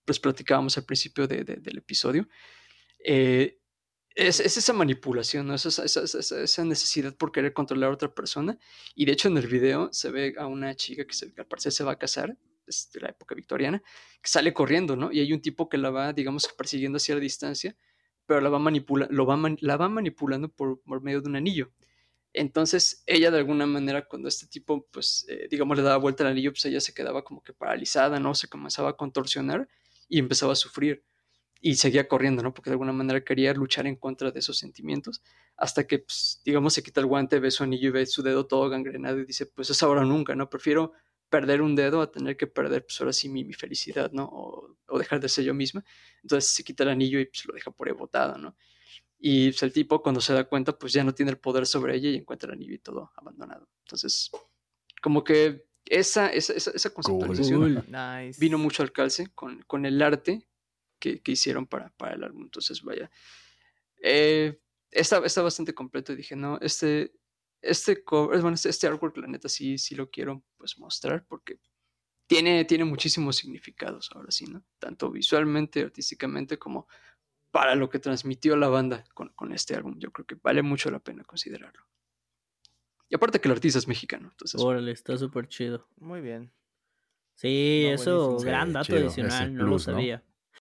pues 0.05 0.19
platicábamos 0.19 0.77
al 0.77 0.85
principio 0.85 1.27
de, 1.27 1.43
del 1.43 1.77
episodio. 1.79 2.29
Eh, 3.03 3.59
es, 4.15 4.39
esa 4.39 4.73
manipulación, 4.73 5.47
¿no? 5.47 5.55
esa, 5.55 5.83
esa, 5.83 6.63
necesidad 6.63 7.15
por 7.15 7.31
querer 7.31 7.53
controlar 7.53 7.89
a 7.89 7.93
otra 7.93 8.13
persona. 8.13 8.57
Y 8.95 9.05
de 9.05 9.13
hecho 9.13 9.27
en 9.27 9.37
el 9.37 9.47
video 9.47 9.89
se 9.91 10.11
ve 10.11 10.35
a 10.37 10.45
una 10.45 10.75
chica 10.75 11.05
que, 11.05 11.13
se, 11.13 11.33
al 11.37 11.47
parecer 11.47 11.71
se 11.71 11.83
va 11.83 11.93
a 11.93 11.97
casar, 11.97 12.37
es 12.67 12.91
de 12.93 13.01
la 13.01 13.09
época 13.09 13.33
victoriana, 13.33 13.81
que 14.21 14.29
sale 14.29 14.53
corriendo, 14.53 14.95
¿no? 14.95 15.11
Y 15.11 15.19
hay 15.19 15.33
un 15.33 15.41
tipo 15.41 15.69
que 15.69 15.77
la 15.77 15.89
va, 15.89 16.13
digamos, 16.13 16.47
persiguiendo 16.55 16.97
hacia 16.97 17.15
la 17.15 17.21
distancia, 17.21 17.75
pero 18.27 18.41
la 18.41 18.49
va, 18.49 18.59
manipula 18.59 19.07
lo 19.09 19.25
va, 19.25 19.39
la 19.59 19.77
va 19.77 19.89
manipulando 19.89 20.49
por, 20.49 20.81
por, 20.81 21.01
medio 21.01 21.21
de 21.21 21.29
un 21.29 21.35
anillo. 21.35 21.71
Entonces 22.37 23.03
ella 23.07 23.31
de 23.31 23.39
alguna 23.39 23.65
manera 23.65 24.07
cuando 24.07 24.27
este 24.27 24.47
tipo, 24.47 24.87
pues, 24.91 25.25
eh, 25.27 25.47
digamos, 25.49 25.75
le 25.77 25.83
daba 25.83 25.97
vuelta 25.97 26.23
al 26.23 26.31
anillo, 26.31 26.51
pues 26.51 26.65
ella 26.65 26.79
se 26.79 26.93
quedaba 26.93 27.23
como 27.23 27.41
que 27.43 27.53
paralizada, 27.53 28.19
¿no? 28.19 28.35
Se 28.35 28.47
comenzaba 28.47 28.91
a 28.91 28.93
contorsionar 28.97 29.67
y 30.07 30.19
empezaba 30.19 30.53
a 30.53 30.55
sufrir 30.55 31.03
y 31.61 31.75
seguía 31.75 32.07
corriendo, 32.07 32.43
¿no? 32.43 32.53
Porque 32.53 32.69
de 32.69 32.75
alguna 32.75 32.93
manera 32.93 33.23
quería 33.23 33.53
luchar 33.53 33.87
en 33.87 33.95
contra 33.95 34.31
de 34.31 34.39
esos 34.39 34.57
sentimientos, 34.59 35.23
hasta 35.57 35.87
que, 35.87 35.99
pues, 35.99 36.41
digamos, 36.45 36.73
se 36.73 36.83
quita 36.83 37.01
el 37.01 37.07
guante, 37.07 37.39
ve 37.39 37.49
su 37.49 37.63
anillo 37.63 37.89
y 37.89 37.91
ve 37.91 38.05
su 38.05 38.21
dedo 38.21 38.45
todo 38.45 38.69
gangrenado 38.69 39.19
y 39.19 39.25
dice, 39.25 39.47
pues 39.47 39.71
es 39.71 39.81
ahora 39.81 40.01
o 40.01 40.05
nunca, 40.05 40.35
¿no? 40.35 40.49
Prefiero 40.49 40.93
perder 41.29 41.61
un 41.63 41.75
dedo 41.75 42.01
a 42.01 42.11
tener 42.11 42.37
que 42.37 42.47
perder, 42.47 42.85
pues 42.85 43.01
ahora 43.01 43.13
sí, 43.13 43.29
mi, 43.29 43.43
mi 43.43 43.53
felicidad, 43.53 44.11
¿no? 44.11 44.29
O, 44.31 44.99
dejar 44.99 45.19
de 45.19 45.29
ser 45.29 45.43
yo 45.43 45.53
misma. 45.53 45.83
Entonces 46.21 46.51
se 46.51 46.63
quita 46.63 46.83
el 46.83 46.89
anillo 46.89 47.19
y 47.19 47.25
pues 47.25 47.45
lo 47.45 47.53
deja 47.53 47.71
por 47.71 47.87
ahí 47.89 47.95
¿no? 48.39 48.55
Y 49.19 49.51
pues, 49.51 49.63
el 49.63 49.73
tipo, 49.73 50.01
cuando 50.01 50.21
se 50.21 50.33
da 50.33 50.43
cuenta, 50.43 50.77
pues 50.77 50.93
ya 50.93 51.03
no 51.03 51.13
tiene 51.13 51.31
el 51.31 51.39
poder 51.39 51.65
sobre 51.65 51.95
ella 51.95 52.09
y 52.09 52.15
encuentra 52.15 52.47
el 52.49 52.53
anillo 52.53 52.73
y 52.73 52.79
todo 52.79 53.11
abandonado. 53.15 53.67
Entonces, 53.83 54.29
como 55.01 55.23
que 55.23 55.65
esa, 55.85 56.27
esa, 56.27 56.53
esa, 56.53 56.89
conceptualización 56.91 57.83
vino 58.39 58.57
mucho 58.57 58.83
al 58.83 58.91
calce 58.91 59.27
con, 59.33 59.61
con 59.63 59.85
el 59.85 60.01
arte 60.01 60.47
que, 60.99 61.21
que, 61.21 61.31
hicieron 61.31 61.65
para, 61.65 61.89
para 61.97 62.15
el 62.15 62.23
álbum. 62.23 62.43
Entonces, 62.43 62.81
vaya. 62.83 63.09
Eh, 64.03 64.59
está, 64.91 65.25
está, 65.25 65.41
bastante 65.41 65.73
completo 65.73 66.13
y 66.13 66.17
dije, 66.17 66.35
no, 66.35 66.59
este, 66.61 67.13
este 67.61 68.03
cover, 68.03 68.41
bueno, 68.41 68.55
este, 68.55 68.69
este, 68.69 68.87
artwork, 68.87 69.17
la 69.17 69.27
neta, 69.27 69.49
sí, 69.49 69.77
sí 69.77 69.95
lo 69.95 70.09
quiero 70.09 70.43
pues 70.57 70.77
mostrar 70.77 71.25
porque 71.27 71.59
tiene, 72.27 72.65
tiene 72.65 72.83
muchísimos 72.83 73.37
significados 73.37 74.11
ahora 74.13 74.31
sí, 74.31 74.45
¿no? 74.45 74.63
Tanto 74.79 75.09
visualmente, 75.09 75.81
artísticamente, 75.81 76.59
como 76.59 76.87
para 77.57 77.73
lo 77.73 77.89
que 77.89 77.97
transmitió 77.97 78.55
la 78.55 78.67
banda 78.67 79.03
con, 79.15 79.29
con 79.29 79.51
este 79.51 79.75
álbum. 79.75 79.97
Yo 79.97 80.11
creo 80.11 80.27
que 80.27 80.35
vale 80.35 80.61
mucho 80.61 80.91
la 80.91 80.99
pena 80.99 81.23
considerarlo. 81.23 81.81
Y 83.09 83.15
aparte 83.15 83.41
que 83.41 83.47
el 83.47 83.53
artista 83.53 83.79
es 83.79 83.87
mexicano. 83.87 84.29
Entonces... 84.29 84.61
Órale, 84.61 84.91
está 84.91 85.17
súper 85.17 85.47
chido. 85.47 85.87
Muy 85.97 86.21
bien. 86.21 86.53
Sí, 87.33 87.87
eso, 87.87 88.37
gran 88.37 88.73
dato 88.73 88.95
adicional, 88.95 89.55
no 89.55 89.65
lo 89.65 89.79
sabía. 89.79 90.23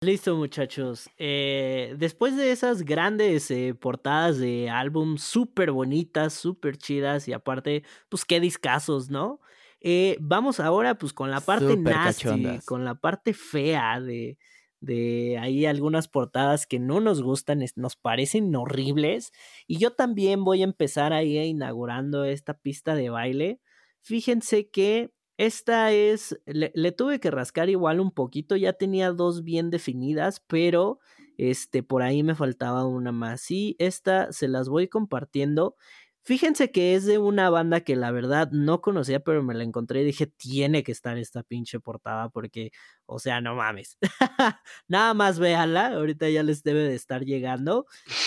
Listo, 0.00 0.34
muchachos. 0.36 1.10
Eh, 1.18 1.94
después 1.98 2.34
de 2.38 2.50
esas 2.50 2.82
grandes 2.82 3.50
eh, 3.50 3.74
portadas 3.78 4.38
de 4.38 4.70
álbum 4.70 5.18
súper 5.18 5.72
bonitas, 5.72 6.32
súper 6.32 6.78
chidas 6.78 7.28
y 7.28 7.34
aparte, 7.34 7.84
pues 8.08 8.24
qué 8.24 8.40
discazos, 8.40 9.10
¿no? 9.10 9.38
Eh, 9.82 10.16
vamos 10.18 10.60
ahora 10.60 10.94
pues 10.94 11.12
con 11.12 11.30
la 11.30 11.42
parte 11.42 11.76
nasty, 11.76 12.60
con 12.64 12.86
la 12.86 12.94
parte 12.94 13.34
fea 13.34 14.00
de, 14.00 14.38
de 14.80 15.38
ahí 15.38 15.66
algunas 15.66 16.08
portadas 16.08 16.66
que 16.66 16.78
no 16.78 17.00
nos 17.00 17.22
gustan, 17.22 17.64
nos 17.76 17.96
parecen 17.96 18.54
horribles. 18.56 19.32
Y 19.66 19.78
yo 19.78 19.92
también 19.92 20.44
voy 20.44 20.62
a 20.62 20.64
empezar 20.64 21.12
ahí 21.12 21.38
inaugurando 21.38 22.24
esta 22.24 22.54
pista 22.54 22.94
de 22.94 23.10
baile. 23.10 23.60
Fíjense 24.02 24.70
que 24.70 25.12
esta 25.36 25.92
es, 25.92 26.38
le, 26.46 26.72
le, 26.74 26.92
tuve 26.92 27.20
que 27.20 27.30
rascar 27.30 27.70
igual 27.70 28.00
un 28.00 28.10
poquito, 28.10 28.56
ya 28.56 28.74
tenía 28.74 29.10
dos 29.12 29.42
bien 29.42 29.70
definidas, 29.70 30.40
pero 30.46 30.98
este, 31.38 31.82
por 31.82 32.02
ahí 32.02 32.22
me 32.22 32.34
faltaba 32.34 32.84
una 32.86 33.12
más. 33.12 33.50
Y 33.50 33.74
esta 33.78 34.30
se 34.32 34.46
las 34.48 34.68
voy 34.68 34.88
compartiendo. 34.88 35.76
Fíjense 36.22 36.70
que 36.70 36.94
es 36.94 37.06
de 37.06 37.18
una 37.18 37.48
banda 37.48 37.80
que 37.80 37.96
la 37.96 38.10
verdad 38.10 38.50
no 38.52 38.82
conocía, 38.82 39.20
pero 39.20 39.42
me 39.42 39.54
la 39.54 39.64
encontré 39.64 40.02
y 40.02 40.04
dije, 40.04 40.26
tiene 40.26 40.82
que 40.82 40.92
estar 40.92 41.16
esta 41.16 41.42
pinche 41.42 41.80
portada 41.80 42.28
porque, 42.28 42.72
o 43.06 43.18
sea, 43.18 43.40
no 43.40 43.54
mames. 43.54 43.96
Nada 44.88 45.14
más 45.14 45.38
véanla, 45.38 45.88
ahorita 45.88 46.28
ya 46.28 46.42
les 46.42 46.62
debe 46.62 46.80
de 46.80 46.94
estar 46.94 47.24
llegando. 47.24 47.86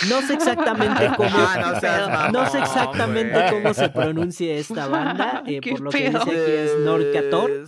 No 0.10 0.22
sé 0.24 0.34
exactamente 0.34 1.12
cómo, 1.16 1.30
ah, 1.34 2.30
no, 2.34 2.50
sé 2.50 2.60
exactamente 2.60 3.40
cómo 3.52 3.74
se 3.74 3.90
pronuncia 3.90 4.56
esta 4.56 4.88
banda, 4.88 5.44
eh, 5.46 5.62
por 5.62 5.82
lo 5.82 5.92
que 5.92 6.10
dice 6.10 6.18
aquí 6.18 6.32
es 6.32 6.80
Norcator. 6.80 7.68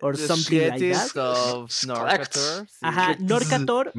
or 0.00 0.16
something 0.16 0.68
like 0.68 0.92
that. 0.92 1.66
Ajá, 2.80 3.16
Norcator. 3.18 3.92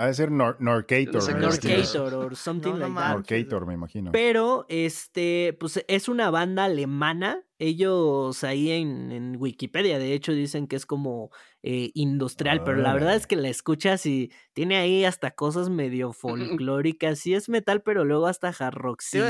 Ha 0.00 0.06
de 0.06 0.14
ser 0.14 0.30
Nor 0.30 0.56
Norcator. 0.60 1.40
Norcator 1.40 2.14
o 2.14 2.34
something 2.36 2.74
like 2.74 2.94
that. 2.94 3.14
Norcator, 3.14 3.66
me 3.66 3.74
imagino. 3.74 4.12
Pero, 4.12 4.64
este, 4.68 5.56
pues 5.58 5.84
es 5.88 6.08
una 6.08 6.30
banda 6.30 6.66
alemana. 6.66 7.42
Ellos 7.58 8.44
ahí 8.44 8.70
en, 8.70 9.10
en 9.10 9.34
Wikipedia, 9.40 9.98
de 9.98 10.12
hecho, 10.12 10.30
dicen 10.30 10.68
que 10.68 10.76
es 10.76 10.86
como 10.86 11.32
eh, 11.64 11.90
industrial, 11.94 12.62
pero 12.62 12.76
la 12.76 12.94
verdad 12.94 13.16
es 13.16 13.26
que 13.26 13.34
la 13.34 13.48
escuchas 13.48 14.06
y 14.06 14.30
tiene 14.52 14.76
ahí 14.76 15.04
hasta 15.04 15.32
cosas 15.32 15.68
medio 15.68 16.12
folclóricas. 16.60 17.18
Sí 17.18 17.34
es 17.34 17.48
metal, 17.48 17.82
pero 17.82 18.04
luego 18.04 18.28
hasta 18.28 18.52
jarroxillo. 18.52 19.24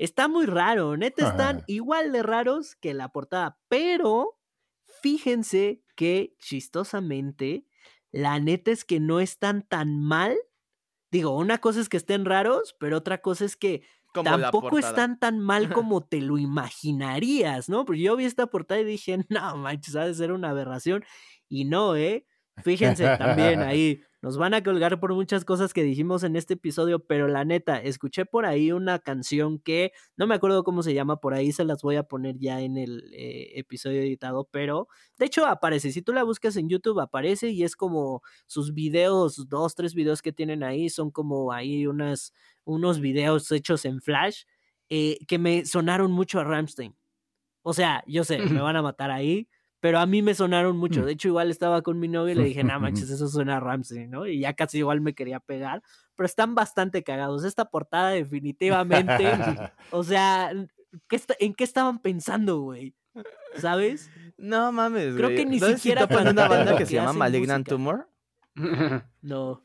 Está 0.00 0.26
muy 0.26 0.46
raro, 0.46 0.96
neta, 0.96 1.28
están 1.28 1.62
igual 1.68 2.10
de 2.10 2.24
raros 2.24 2.74
que 2.74 2.92
la 2.92 3.10
portada, 3.10 3.60
pero 3.68 4.36
fíjense 5.00 5.84
que 5.94 6.34
chistosamente 6.40 7.66
la 8.14 8.38
neta 8.38 8.70
es 8.70 8.84
que 8.84 9.00
no 9.00 9.18
están 9.18 9.62
tan 9.62 10.00
mal. 10.00 10.36
Digo, 11.10 11.36
una 11.36 11.58
cosa 11.58 11.80
es 11.80 11.88
que 11.88 11.96
estén 11.96 12.24
raros, 12.24 12.76
pero 12.78 12.98
otra 12.98 13.18
cosa 13.18 13.44
es 13.44 13.56
que 13.56 13.82
tampoco 14.12 14.78
están 14.78 15.18
tan 15.18 15.40
mal 15.40 15.72
como 15.72 16.04
te 16.04 16.20
lo 16.20 16.38
imaginarías, 16.38 17.68
¿no? 17.68 17.84
Porque 17.84 18.02
yo 18.02 18.16
vi 18.16 18.24
esta 18.24 18.46
portada 18.46 18.80
y 18.80 18.84
dije, 18.84 19.18
no 19.28 19.56
manches, 19.56 19.96
ha 19.96 20.06
de 20.06 20.14
ser 20.14 20.30
una 20.30 20.50
aberración. 20.50 21.04
Y 21.48 21.64
no, 21.64 21.96
¿eh? 21.96 22.24
Fíjense 22.62 23.16
también 23.16 23.60
ahí, 23.62 24.00
nos 24.24 24.38
van 24.38 24.54
a 24.54 24.62
colgar 24.62 24.98
por 25.00 25.12
muchas 25.12 25.44
cosas 25.44 25.74
que 25.74 25.82
dijimos 25.82 26.24
en 26.24 26.34
este 26.34 26.54
episodio, 26.54 26.98
pero 26.98 27.28
la 27.28 27.44
neta, 27.44 27.76
escuché 27.76 28.24
por 28.24 28.46
ahí 28.46 28.72
una 28.72 28.98
canción 28.98 29.58
que 29.58 29.92
no 30.16 30.26
me 30.26 30.34
acuerdo 30.34 30.64
cómo 30.64 30.82
se 30.82 30.94
llama, 30.94 31.20
por 31.20 31.34
ahí 31.34 31.52
se 31.52 31.62
las 31.62 31.82
voy 31.82 31.96
a 31.96 32.04
poner 32.04 32.38
ya 32.38 32.62
en 32.62 32.78
el 32.78 33.12
eh, 33.12 33.50
episodio 33.56 34.00
editado, 34.00 34.48
pero 34.50 34.88
de 35.18 35.26
hecho 35.26 35.44
aparece, 35.44 35.92
si 35.92 36.00
tú 36.00 36.14
la 36.14 36.22
buscas 36.22 36.56
en 36.56 36.70
YouTube 36.70 37.00
aparece 37.00 37.50
y 37.50 37.64
es 37.64 37.76
como 37.76 38.22
sus 38.46 38.72
videos, 38.72 39.46
dos, 39.50 39.74
tres 39.74 39.92
videos 39.92 40.22
que 40.22 40.32
tienen 40.32 40.62
ahí, 40.62 40.88
son 40.88 41.10
como 41.10 41.52
ahí 41.52 41.86
unas, 41.86 42.32
unos 42.64 43.00
videos 43.00 43.52
hechos 43.52 43.84
en 43.84 44.00
Flash 44.00 44.44
eh, 44.88 45.18
que 45.28 45.38
me 45.38 45.66
sonaron 45.66 46.10
mucho 46.10 46.40
a 46.40 46.44
Ramstein. 46.44 46.96
O 47.60 47.74
sea, 47.74 48.02
yo 48.06 48.24
sé, 48.24 48.38
me 48.38 48.38
van 48.62 48.76
a 48.76 48.82
matar 48.82 49.10
ahí, 49.10 49.50
pero 49.84 49.98
a 49.98 50.06
mí 50.06 50.22
me 50.22 50.34
sonaron 50.34 50.78
mucho. 50.78 51.02
Mm. 51.02 51.04
De 51.04 51.12
hecho, 51.12 51.28
igual 51.28 51.50
estaba 51.50 51.82
con 51.82 51.98
mi 52.00 52.08
novio 52.08 52.32
y 52.32 52.36
le 52.36 52.44
dije, 52.44 52.64
no 52.64 52.80
manches, 52.80 53.10
eso 53.10 53.28
suena 53.28 53.58
a 53.58 53.60
Ramsey, 53.60 54.06
¿no? 54.06 54.26
Y 54.26 54.40
ya 54.40 54.54
casi 54.54 54.78
igual 54.78 55.02
me 55.02 55.14
quería 55.14 55.40
pegar, 55.40 55.82
pero 56.16 56.24
están 56.24 56.54
bastante 56.54 57.02
cagados. 57.04 57.44
Esta 57.44 57.66
portada 57.66 58.08
definitivamente, 58.12 59.30
o 59.90 60.02
sea, 60.02 60.50
¿qué 61.06 61.16
está- 61.16 61.36
¿en 61.38 61.52
qué 61.52 61.64
estaban 61.64 61.98
pensando, 61.98 62.60
güey? 62.60 62.94
¿Sabes? 63.56 64.10
No 64.38 64.72
mames, 64.72 65.16
Creo 65.16 65.28
güey. 65.28 65.36
que 65.36 65.44
ni 65.44 65.58
¿Sabes 65.60 65.74
si 65.74 65.80
siquiera 65.82 66.06
topan 66.08 66.28
una 66.28 66.48
banda 66.48 66.78
que 66.78 66.86
se 66.86 66.94
llama 66.94 67.12
Malignant 67.12 67.68
música. 67.68 67.74
Tumor. 67.76 68.08
No. 69.20 69.60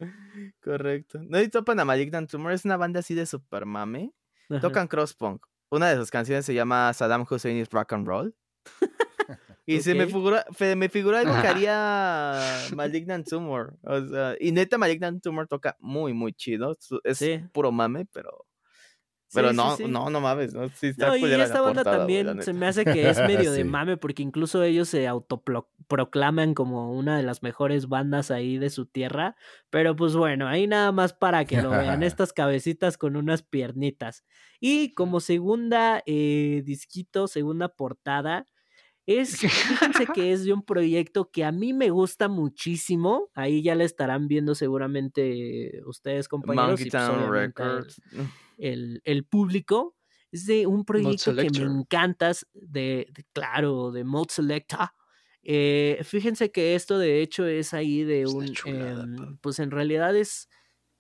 Correcto. 0.62 1.22
No, 1.30 1.40
y 1.40 1.48
topan 1.48 1.80
a 1.80 1.86
Malignant 1.86 2.30
Tumor, 2.30 2.52
es 2.52 2.66
una 2.66 2.76
banda 2.76 3.00
así 3.00 3.14
de 3.14 3.26
super 3.26 3.66
mame. 3.66 4.12
Tocan 4.60 4.90
crosspunk. 4.90 5.46
Una 5.72 5.88
de 5.90 5.96
sus 5.96 6.12
canciones 6.12 6.46
se 6.46 6.54
llama 6.54 6.92
Saddam 6.94 7.26
Hussein's 7.30 7.70
Rock 7.70 7.94
and 7.94 8.06
Roll. 8.06 8.36
Y 9.76 9.82
se 9.82 9.94
me 9.96 10.08
figura, 10.08 10.46
fe- 10.52 10.76
me 10.76 10.90
figura 10.90 11.20
algo 11.20 11.34
que 11.42 11.48
haría 11.48 12.40
Malignant 12.76 13.28
Tumor. 13.28 13.78
O 13.84 14.02
sea, 14.08 14.36
y 14.40 14.52
neta 14.52 14.78
Malignant 14.78 15.22
Tumor 15.22 15.48
toca 15.48 15.76
muy, 15.80 16.14
muy 16.14 16.34
chido. 16.34 16.76
Es 17.04 17.18
Sí. 17.18 17.42
puro 17.52 17.72
mame, 17.72 18.06
pero. 18.12 18.46
Pero 19.32 19.52
sí, 19.52 19.56
no, 19.58 19.76
sí. 19.78 19.84
no, 19.88 20.10
no 20.10 20.22
mames. 20.22 20.56
No, 20.56 20.66
y 20.66 20.70
esta 20.72 21.62
banda 21.62 21.84
portada, 21.84 21.98
también 22.00 22.42
se 22.42 22.52
me 22.52 22.66
hace 22.66 22.84
que 22.84 23.08
es 23.12 23.20
medio 23.48 23.52
de 23.52 23.64
mame 23.64 23.96
porque 23.96 24.24
incluso 24.24 24.64
ellos 24.64 24.90
se 24.90 25.08
autoproclaman 25.08 26.56
como 26.56 26.92
una 26.94 27.16
de 27.18 27.22
las 27.22 27.44
mejores 27.44 27.88
bandas 27.88 28.32
ahí 28.32 28.58
de 28.58 28.72
su 28.72 28.88
tierra. 28.88 29.36
Pero 29.70 29.96
pues 29.96 30.16
bueno, 30.16 30.48
ahí 30.48 30.66
nada 30.66 30.92
más 30.92 31.14
para 31.14 31.46
que 31.46 31.62
lo 31.62 31.70
vean, 31.70 32.02
estas 32.04 32.34
cabecitas 32.34 32.98
con 32.98 33.16
unas 33.16 33.44
piernitas. 33.44 34.26
Y 34.60 34.96
como 34.96 35.20
segunda 35.20 36.02
eh, 36.08 36.64
disquito, 36.66 37.28
segunda 37.28 37.70
portada, 37.70 38.48
es, 39.18 39.38
fíjense 39.38 40.06
que 40.14 40.32
es 40.32 40.46
de 40.46 40.54
un 40.54 40.64
proyecto 40.64 41.30
que 41.32 41.44
a 41.46 41.52
mí 41.52 41.74
me 41.74 41.90
gusta 41.90 42.28
muchísimo. 42.28 43.30
Ahí 43.34 43.64
ya 43.64 43.76
le 43.76 43.86
estarán 43.86 44.28
viendo 44.28 44.54
seguramente 44.56 45.82
ustedes, 45.86 46.28
compañeros. 46.28 46.70
Monkey 46.80 46.88
y, 46.88 46.90
pues, 46.92 47.04
Town 47.08 47.32
Records. 47.32 48.02
el, 48.58 49.02
el 49.06 49.26
público. 49.26 49.96
Es 50.32 50.46
de 50.46 50.68
un 50.68 50.86
proyecto 50.86 51.32
que 51.36 51.44
me 51.46 51.50
Selector. 51.50 51.68
encanta, 51.80 52.30
es 52.30 52.46
de, 52.54 53.08
de- 53.12 53.26
claro, 53.34 53.92
de 53.92 54.04
Mode 54.04 54.28
Selecta. 54.32 54.94
Eh, 55.42 56.00
fíjense 56.04 56.52
que 56.52 56.76
esto 56.76 57.00
de 57.00 57.22
hecho 57.24 57.48
es 57.48 57.74
ahí 57.74 58.04
de 58.04 58.28
un, 58.28 58.54
chulada, 58.54 59.04
em, 59.06 59.38
pues 59.42 59.58
en 59.58 59.72
realidad 59.72 60.16
es, 60.16 60.48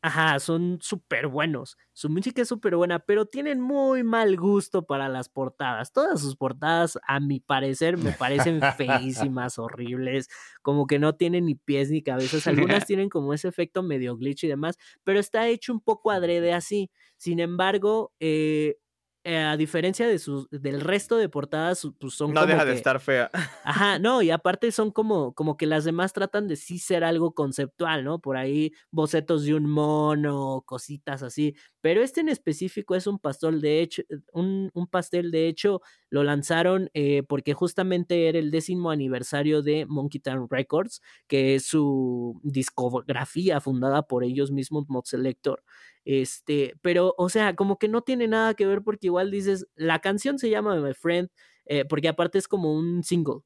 ajá, 0.01 0.39
son 0.39 0.79
súper 0.81 1.27
buenos. 1.27 1.77
Su 1.93 2.09
música 2.09 2.41
es 2.41 2.47
súper 2.47 2.75
buena, 2.75 2.99
pero 2.99 3.25
tienen 3.25 3.59
muy 3.61 4.03
mal 4.03 4.37
gusto 4.37 4.85
para 4.85 5.09
las 5.09 5.29
portadas. 5.29 5.91
Todas 5.91 6.21
sus 6.21 6.35
portadas, 6.35 6.97
a 7.07 7.19
mi 7.19 7.39
parecer, 7.39 7.97
me 7.97 8.11
parecen 8.13 8.61
feísimas, 8.77 9.59
horribles, 9.59 10.29
como 10.61 10.87
que 10.87 10.99
no 10.99 11.15
tienen 11.15 11.45
ni 11.45 11.55
pies 11.55 11.91
ni 11.91 12.01
cabezas. 12.01 12.47
Algunas 12.47 12.85
tienen 12.87 13.09
como 13.09 13.33
ese 13.33 13.47
efecto 13.47 13.83
medio 13.83 14.15
glitch 14.17 14.45
y 14.45 14.47
demás, 14.47 14.77
pero 15.03 15.19
está 15.19 15.47
hecho 15.47 15.73
un 15.73 15.81
poco 15.81 16.11
adrede 16.11 16.53
así. 16.53 16.89
Sin 17.17 17.39
embargo, 17.39 18.13
eh, 18.19 18.77
a 19.25 19.57
diferencia 19.57 20.07
de 20.07 20.17
sus, 20.19 20.47
del 20.49 20.81
resto 20.81 21.17
de 21.17 21.29
portadas, 21.29 21.79
su- 21.79 21.93
pues 21.95 22.13
son 22.13 22.33
No 22.33 22.41
como 22.41 22.47
deja 22.53 22.65
de 22.65 22.73
estar 22.73 22.99
fea. 22.99 23.29
Ajá, 23.63 23.99
no, 23.99 24.21
y 24.21 24.31
aparte 24.31 24.71
son 24.71 24.91
como, 24.91 25.33
como 25.33 25.57
que 25.57 25.65
las 25.67 25.83
demás 25.83 26.13
tratan 26.13 26.47
de 26.47 26.55
sí 26.55 26.79
ser 26.79 27.03
algo 27.03 27.33
conceptual, 27.33 28.03
¿no? 28.03 28.19
Por 28.19 28.37
ahí 28.37 28.71
bocetos 28.91 29.43
de 29.43 29.53
un 29.55 29.69
mono, 29.69 30.63
cositas 30.65 31.21
así. 31.23 31.55
Pero 31.81 32.01
este 32.03 32.21
en 32.21 32.29
específico 32.29 32.95
es 32.95 33.07
un 33.07 33.19
pastel 33.19 33.61
de 33.61 33.81
hecho, 33.81 34.03
un, 34.33 34.69
un 34.73 34.87
pastel 34.87 35.31
de 35.31 35.47
hecho 35.47 35.81
lo 36.09 36.23
lanzaron 36.23 36.89
eh, 36.93 37.23
porque 37.23 37.53
justamente 37.53 38.27
era 38.27 38.39
el 38.39 38.51
décimo 38.51 38.91
aniversario 38.91 39.61
de 39.61 39.85
Monkey 39.85 40.19
Town 40.21 40.47
Records, 40.49 41.01
que 41.27 41.55
es 41.55 41.65
su 41.65 42.39
discografía 42.43 43.61
fundada 43.61 44.03
por 44.07 44.23
ellos 44.23 44.51
mismos, 44.51 44.85
Mod 44.89 45.05
Selector. 45.05 45.63
Este, 46.05 46.75
pero, 46.81 47.13
o 47.17 47.29
sea, 47.29 47.55
como 47.55 47.77
que 47.77 47.87
no 47.87 48.01
tiene 48.01 48.27
nada 48.27 48.53
que 48.55 48.65
ver 48.65 48.81
porque 48.83 49.07
igual 49.07 49.31
dices, 49.31 49.67
la 49.75 49.99
canción 49.99 50.39
se 50.39 50.49
llama 50.49 50.75
My 50.81 50.93
Friend, 50.93 51.29
eh, 51.65 51.85
porque 51.85 52.07
aparte 52.07 52.37
es 52.37 52.47
como 52.47 52.73
un 52.73 53.03
single. 53.03 53.41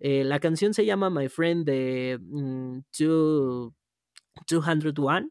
Eh, 0.00 0.24
la 0.24 0.40
canción 0.40 0.74
se 0.74 0.84
llama 0.86 1.10
My 1.10 1.28
Friend 1.28 1.64
de 1.66 2.18
mm, 2.20 2.80
Two- 2.96 3.74
201. 4.48 5.30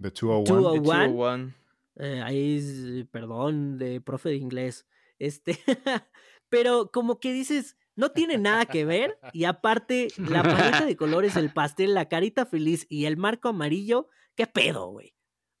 The 0.00 0.10
201. 0.10 0.62
201. 0.62 1.08
201. 1.12 1.54
Eh, 1.98 2.22
ahí, 2.22 2.58
es, 2.58 3.06
perdón, 3.10 3.78
de 3.78 4.00
profe 4.00 4.28
de 4.30 4.36
inglés. 4.36 4.86
Este, 5.18 5.58
pero 6.48 6.90
como 6.92 7.18
que 7.20 7.32
dices, 7.32 7.76
no 7.94 8.10
tiene 8.12 8.36
nada 8.38 8.66
que 8.66 8.84
ver. 8.84 9.18
Y 9.32 9.44
aparte, 9.44 10.08
la 10.18 10.42
paleta 10.42 10.84
de 10.84 10.96
colores, 10.96 11.36
el 11.36 11.52
pastel, 11.52 11.94
la 11.94 12.08
carita 12.08 12.44
feliz 12.46 12.86
y 12.90 13.06
el 13.06 13.16
marco 13.16 13.48
amarillo, 13.48 14.08
¿qué 14.34 14.46
pedo, 14.46 14.88
güey? 14.90 15.14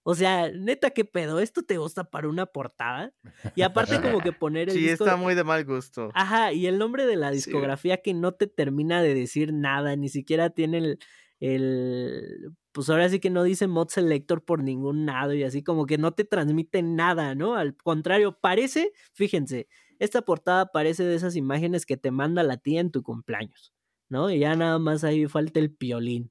O 0.08 0.14
sea, 0.14 0.50
neta, 0.52 0.90
¿qué 0.90 1.04
pedo? 1.04 1.40
¿Esto 1.40 1.62
te 1.64 1.78
gusta 1.78 2.04
para 2.04 2.28
una 2.28 2.46
portada? 2.46 3.12
Y 3.56 3.62
aparte, 3.62 3.96
como 4.20 4.20
que 4.20 4.32
poner 4.32 4.68
el 4.68 4.74
Sí, 4.74 4.80
disco 4.82 5.04
está 5.04 5.16
de- 5.16 5.22
muy 5.22 5.34
de 5.34 5.42
mal 5.42 5.64
gusto. 5.64 6.10
Ajá, 6.14 6.52
y 6.52 6.66
el 6.66 6.78
nombre 6.78 7.06
de 7.06 7.16
la 7.16 7.30
Sí. 7.30 7.36
discografía 7.36 7.96
que 8.02 8.14
no 8.14 8.32
te 8.32 8.46
termina 8.46 9.02
de 9.02 9.14
decir 9.14 9.52
nada, 9.52 9.96
ni 9.96 10.08
siquiera 10.08 10.50
tiene 10.50 10.78
el, 10.78 10.98
el 11.40 12.52
pues 12.72 12.90
ahora 12.90 13.08
sí 13.08 13.20
que 13.20 13.30
no 13.30 13.42
dice 13.42 13.66
mod 13.68 13.88
selector 13.88 14.44
por 14.44 14.62
ningún 14.62 15.06
lado 15.06 15.32
y 15.34 15.42
así 15.44 15.62
como 15.62 15.86
que 15.86 15.96
no 15.98 16.12
te 16.12 16.24
transmite 16.24 16.82
nada, 16.82 17.34
¿no? 17.34 17.54
Al 17.56 17.74
contrario, 17.76 18.38
parece, 18.38 18.92
fíjense, 19.14 19.66
esta 19.98 20.22
portada 20.22 20.66
parece 20.72 21.04
de 21.04 21.14
esas 21.14 21.36
imágenes 21.36 21.86
que 21.86 21.96
te 21.96 22.10
manda 22.10 22.42
la 22.42 22.58
tía 22.58 22.80
en 22.80 22.90
tu 22.90 23.02
cumpleaños, 23.02 23.72
¿no? 24.10 24.30
Y 24.30 24.40
ya 24.40 24.56
nada 24.56 24.78
más 24.78 25.04
ahí 25.04 25.26
falta 25.26 25.58
el 25.60 25.72
piolín. 25.74 26.30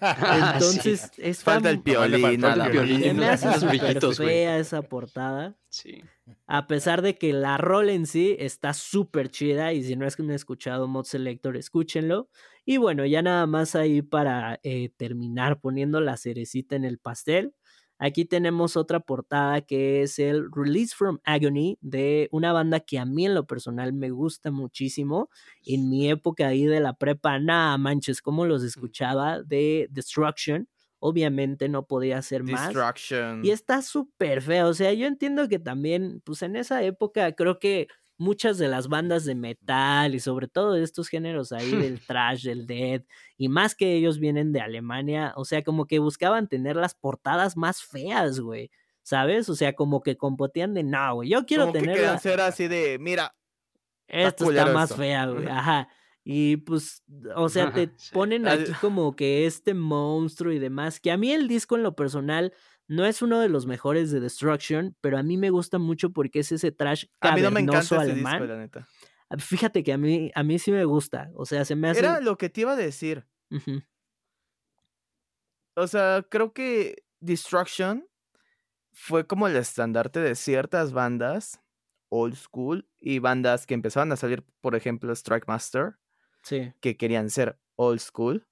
Ah, 0.00 0.58
sí. 0.60 0.90
Entonces, 0.90 1.10
está 1.18 1.52
Falta 1.52 1.70
el 1.70 1.82
piolín. 1.82 2.40
faltó 2.40 2.64
el 2.64 2.70
piolín. 2.70 3.16
me 3.16 3.26
hace 3.28 3.52
súper 3.58 4.14
fea 4.14 4.58
esa 4.58 4.82
portada. 4.82 5.56
Sí. 5.68 6.02
A 6.46 6.66
pesar 6.66 7.02
de 7.02 7.16
que 7.18 7.32
la 7.32 7.56
rol 7.56 7.90
en 7.90 8.06
sí 8.06 8.36
está 8.38 8.74
súper 8.74 9.30
chida 9.30 9.72
y 9.72 9.82
si 9.82 9.96
no 9.96 10.06
es 10.06 10.16
que 10.16 10.22
no 10.22 10.30
han 10.30 10.34
escuchado 10.36 10.86
Mod 10.88 11.04
Selector, 11.04 11.56
escúchenlo. 11.56 12.28
Y 12.64 12.76
bueno, 12.76 13.04
ya 13.06 13.22
nada 13.22 13.46
más 13.46 13.74
ahí 13.74 14.02
para 14.02 14.60
eh, 14.62 14.90
terminar 14.96 15.60
poniendo 15.60 16.00
la 16.00 16.16
cerecita 16.16 16.76
en 16.76 16.84
el 16.84 16.98
pastel. 16.98 17.54
Aquí 18.04 18.24
tenemos 18.24 18.76
otra 18.76 18.98
portada 18.98 19.60
que 19.60 20.02
es 20.02 20.18
el 20.18 20.50
Release 20.50 20.92
from 20.92 21.20
Agony 21.22 21.78
de 21.80 22.28
una 22.32 22.52
banda 22.52 22.80
que 22.80 22.98
a 22.98 23.04
mí 23.04 23.26
en 23.26 23.34
lo 23.34 23.46
personal 23.46 23.92
me 23.92 24.10
gusta 24.10 24.50
muchísimo. 24.50 25.30
En 25.64 25.88
mi 25.88 26.10
época 26.10 26.48
ahí 26.48 26.66
de 26.66 26.80
la 26.80 26.94
prepa, 26.94 27.38
nada 27.38 27.78
manches, 27.78 28.20
como 28.20 28.44
los 28.44 28.64
escuchaba 28.64 29.44
de 29.44 29.86
Destruction. 29.92 30.68
Obviamente 30.98 31.68
no 31.68 31.86
podía 31.86 32.20
ser 32.22 32.42
más. 32.42 32.74
Destruction. 32.74 33.44
Y 33.44 33.52
está 33.52 33.82
súper 33.82 34.42
feo. 34.42 34.66
O 34.66 34.74
sea, 34.74 34.92
yo 34.92 35.06
entiendo 35.06 35.48
que 35.48 35.60
también, 35.60 36.22
pues 36.24 36.42
en 36.42 36.56
esa 36.56 36.82
época, 36.82 37.30
creo 37.36 37.60
que 37.60 37.86
muchas 38.18 38.58
de 38.58 38.68
las 38.68 38.88
bandas 38.88 39.24
de 39.24 39.34
metal 39.34 40.14
y 40.14 40.20
sobre 40.20 40.46
todo 40.48 40.72
de 40.74 40.82
estos 40.84 41.08
géneros 41.08 41.52
ahí 41.52 41.70
del 41.96 42.00
trash, 42.06 42.44
del 42.44 42.66
dead, 42.66 43.02
y 43.36 43.48
más 43.48 43.74
que 43.74 43.94
ellos 43.94 44.18
vienen 44.18 44.52
de 44.52 44.60
Alemania, 44.60 45.32
o 45.36 45.44
sea, 45.44 45.62
como 45.62 45.86
que 45.86 45.98
buscaban 45.98 46.48
tener 46.48 46.76
las 46.76 46.94
portadas 46.94 47.56
más 47.56 47.82
feas, 47.82 48.40
güey. 48.40 48.70
¿Sabes? 49.04 49.48
O 49.48 49.56
sea, 49.56 49.72
como 49.74 50.00
que 50.00 50.16
compotían 50.16 50.74
de 50.74 50.84
no, 50.84 51.16
güey. 51.16 51.28
Yo 51.30 51.44
quiero 51.44 51.64
Como 51.64 51.72
que 51.72 51.80
tener 51.80 51.94
querían 51.96 52.12
la- 52.12 52.18
ser 52.20 52.40
así 52.40 52.68
de, 52.68 52.98
mira, 53.00 53.34
esta 54.06 54.44
está 54.48 54.66
más 54.66 54.90
esto. 54.90 55.02
fea, 55.02 55.26
güey. 55.26 55.48
Ajá. 55.48 55.88
Y 56.24 56.58
pues, 56.58 57.02
o 57.34 57.48
sea, 57.48 57.72
te 57.72 57.90
Sí. 57.96 58.10
ponen 58.12 58.46
aquí 58.46 58.70
como 58.80 59.16
que 59.16 59.44
este 59.46 59.74
monstruo 59.74 60.52
y 60.52 60.60
demás. 60.60 61.00
Que 61.00 61.10
a 61.10 61.16
mí 61.16 61.32
el 61.32 61.48
disco 61.48 61.74
en 61.74 61.82
lo 61.82 61.96
personal 61.96 62.52
no 62.88 63.04
es 63.06 63.22
uno 63.22 63.40
de 63.40 63.48
los 63.48 63.66
mejores 63.66 64.10
de 64.10 64.20
Destruction, 64.20 64.96
pero 65.00 65.18
a 65.18 65.22
mí 65.22 65.36
me 65.36 65.50
gusta 65.50 65.78
mucho 65.78 66.10
porque 66.10 66.40
es 66.40 66.52
ese 66.52 66.72
trash 66.72 67.04
a 67.20 67.34
mí 67.34 67.40
no 67.42 67.50
me 67.50 67.64
cavernoso 67.64 67.94
encanta 67.94 68.02
ese 68.04 68.12
alemán. 68.12 68.32
disco, 68.40 68.46
la 68.46 68.58
neta. 68.58 68.88
Ah, 69.30 69.36
Fíjate 69.38 69.82
que 69.82 69.92
a 69.92 69.98
mí, 69.98 70.30
a 70.34 70.42
mí 70.42 70.58
sí 70.58 70.70
me 70.72 70.84
gusta. 70.84 71.30
O 71.34 71.46
sea, 71.46 71.64
se 71.64 71.74
me 71.74 71.88
hace. 71.88 72.00
Era 72.00 72.20
lo 72.20 72.36
que 72.36 72.50
te 72.50 72.60
iba 72.62 72.72
a 72.72 72.76
decir. 72.76 73.26
O 75.76 75.86
sea, 75.86 76.24
creo 76.28 76.52
que 76.52 77.04
Destruction 77.20 78.06
fue 78.92 79.26
como 79.26 79.46
el 79.48 79.56
estandarte 79.56 80.20
de 80.20 80.34
ciertas 80.34 80.92
bandas 80.92 81.60
old 82.10 82.34
school 82.36 82.86
y 83.00 83.20
bandas 83.20 83.66
que 83.66 83.72
empezaban 83.72 84.12
a 84.12 84.16
salir, 84.16 84.44
por 84.60 84.74
ejemplo, 84.76 85.12
Strike 85.14 85.48
Master, 85.48 85.96
Sí. 86.42 86.74
que 86.80 86.98
querían 86.98 87.30
ser 87.30 87.58
old 87.76 88.00
school, 88.00 88.46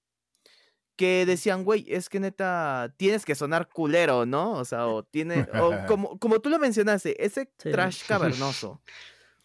que 1.00 1.24
decían, 1.24 1.64
güey, 1.64 1.86
es 1.88 2.10
que 2.10 2.20
neta 2.20 2.92
tienes 2.98 3.24
que 3.24 3.34
sonar 3.34 3.68
culero, 3.70 4.26
¿no? 4.26 4.52
O 4.52 4.66
sea, 4.66 4.86
o 4.86 5.02
tiene, 5.02 5.46
o 5.58 5.72
como, 5.88 6.18
como 6.18 6.40
tú 6.40 6.50
lo 6.50 6.58
mencionaste, 6.58 7.24
ese 7.24 7.48
Sí. 7.56 7.70
trash 7.70 8.02
cavernoso. 8.06 8.80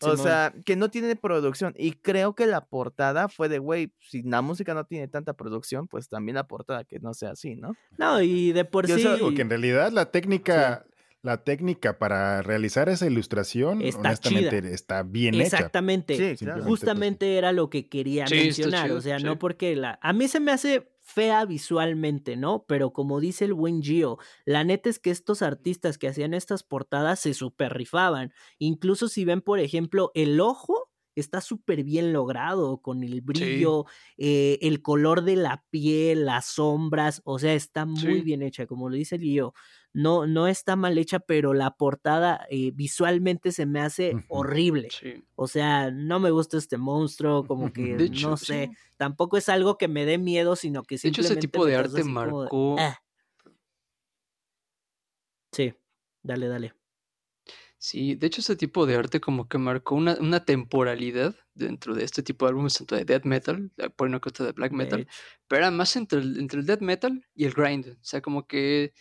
O 0.01 0.17
sea, 0.17 0.53
que 0.65 0.75
no 0.75 0.91
tiene 0.91 1.15
producción. 1.15 1.73
Y 1.77 1.93
creo 1.93 2.35
que 2.35 2.45
la 2.45 2.65
portada 2.65 3.29
fue 3.29 3.47
de, 3.47 3.59
güey, 3.59 3.93
si 4.01 4.21
la 4.23 4.41
música 4.41 4.73
no 4.73 4.83
tiene 4.85 5.07
tanta 5.07 5.33
producción, 5.33 5.87
pues 5.87 6.09
también 6.09 6.35
la 6.35 6.47
portada 6.47 6.83
que 6.83 6.99
no 6.99 7.13
sea 7.13 7.31
así, 7.31 7.55
¿no? 7.55 7.75
No, 7.97 8.21
y 8.21 8.51
de 8.51 8.65
por 8.65 8.85
Yo 8.87 8.97
sí. 8.97 9.07
Digo 9.07 9.33
que 9.33 9.41
en 9.41 9.49
realidad 9.49 9.93
la 9.93 10.11
técnica, 10.11 10.85
la 11.21 11.37
técnica 11.45 11.97
para 11.97 12.41
realizar 12.43 12.89
esa 12.89 13.07
ilustración, 13.07 13.81
Está 13.81 13.99
honestamente, 14.01 14.61
chida. 14.61 14.69
está 14.75 15.03
bien 15.03 15.33
hecha. 15.35 15.43
Exactamente. 15.57 16.35
Sí, 16.37 16.45
Justamente 16.65 17.37
era 17.37 17.53
lo 17.53 17.69
que 17.69 17.87
quería 17.87 18.25
mencionar. 18.29 18.83
chido, 18.87 18.97
o 18.97 19.01
sea, 19.01 19.17
sí. 19.17 19.23
no 19.25 19.39
porque 19.39 19.75
la. 19.77 19.97
A 20.03 20.11
mí 20.11 20.27
se 20.27 20.41
me 20.41 20.51
hace 20.51 20.87
fea 21.05 21.45
visualmente, 21.45 22.35
¿no? 22.35 22.65
Pero 22.67 22.91
como 22.93 23.19
dice 23.19 23.45
el 23.45 23.53
buen 23.53 23.81
Gio, 23.83 24.17
la 24.45 24.63
neta 24.63 24.89
es 24.89 24.99
que 24.99 25.11
estos 25.11 25.41
artistas 25.43 25.97
que 25.99 26.07
hacían 26.07 26.33
estas 26.33 26.63
portadas 26.63 27.19
se 27.19 27.33
super 27.35 27.73
rifaban. 27.73 28.33
Incluso 28.59 29.07
si 29.07 29.23
ven, 29.25 29.41
por 29.41 29.59
ejemplo, 29.59 30.11
el 30.15 30.39
ojo. 30.41 30.89
Está 31.17 31.39
súper 31.39 31.85
bien 31.85 32.11
logrado 32.11 32.81
con 32.81 33.01
el 33.01 33.21
brillo, 33.21 33.85
eh, 34.17 34.59
el 34.61 34.81
color 34.81 35.23
de 35.23 35.37
la 35.37 35.63
piel, 35.69 36.25
las 36.25 36.45
sombras, 36.47 37.21
o 37.23 37.39
sea, 37.39 37.53
está 37.53 37.85
muy 37.85 38.19
Sí. 38.19 38.21
bien 38.21 38.41
hecha, 38.41 38.67
como 38.67 38.89
lo 38.89 38.97
dice 38.97 39.17
Gio. 39.17 39.53
No, 39.95 40.27
no 40.27 40.47
está 40.47 40.75
mal 40.75 40.97
hecha, 40.97 41.19
pero 41.19 41.53
la 41.53 41.71
portada 41.71 42.45
eh, 42.49 42.71
visualmente 42.73 43.53
se 43.53 43.65
me 43.65 43.79
hace 43.79 44.13
horrible. 44.27 44.89
Sí. 44.91 45.23
O 45.35 45.47
sea, 45.47 45.89
no 45.89 46.19
me 46.19 46.31
gusta 46.31 46.57
este 46.57 46.77
monstruo, 46.77 47.45
como 47.45 47.71
que 47.71 47.95
De 47.95 48.05
hecho, 48.05 48.31
no 48.31 48.37
sé, 48.37 48.67
sí. 48.69 48.77
tampoco 48.97 49.37
es 49.37 49.47
algo 49.47 49.77
que 49.77 49.87
me 49.87 50.05
dé 50.05 50.17
miedo, 50.17 50.57
sino 50.57 50.83
que 50.83 50.95
De 50.95 51.07
hecho, 51.07 51.23
simplemente 51.23 51.39
ese 51.39 51.47
tipo 51.47 51.65
de 51.65 51.75
arte 51.77 51.97
de, 51.97 52.03
marcó. 52.03 52.75
"Ah". 52.77 52.99
Sí, 55.53 55.73
dale, 56.23 56.47
dale. 56.49 56.73
Sí, 57.77 58.15
de 58.15 58.27
hecho, 58.27 58.41
ese 58.41 58.55
tipo 58.57 58.85
de 58.85 58.95
arte 58.95 59.21
como 59.21 59.47
que 59.47 59.57
marcó 59.57 59.95
una, 59.95 60.15
una 60.19 60.43
temporalidad 60.43 61.35
dentro 61.53 61.93
de 61.95 62.03
este 62.03 62.21
tipo 62.23 62.45
de 62.45 62.49
álbumes, 62.49 62.73
tanto 62.73 62.95
de 62.95 63.05
death 63.05 63.23
metal, 63.23 63.71
por 63.95 64.07
una 64.07 64.19
cosa 64.19 64.43
de 64.43 64.51
black 64.51 64.71
metal, 64.73 65.07
pero 65.47 65.59
era 65.61 65.71
más 65.71 65.95
entre 65.95 66.19
el, 66.19 66.37
entre 66.39 66.59
el 66.59 66.65
death 66.65 66.81
metal 66.81 67.25
y 67.33 67.45
el 67.45 67.53
grind. 67.53 67.87
O 67.87 68.03
sea, 68.03 68.21
como 68.21 68.47
que 68.47 68.93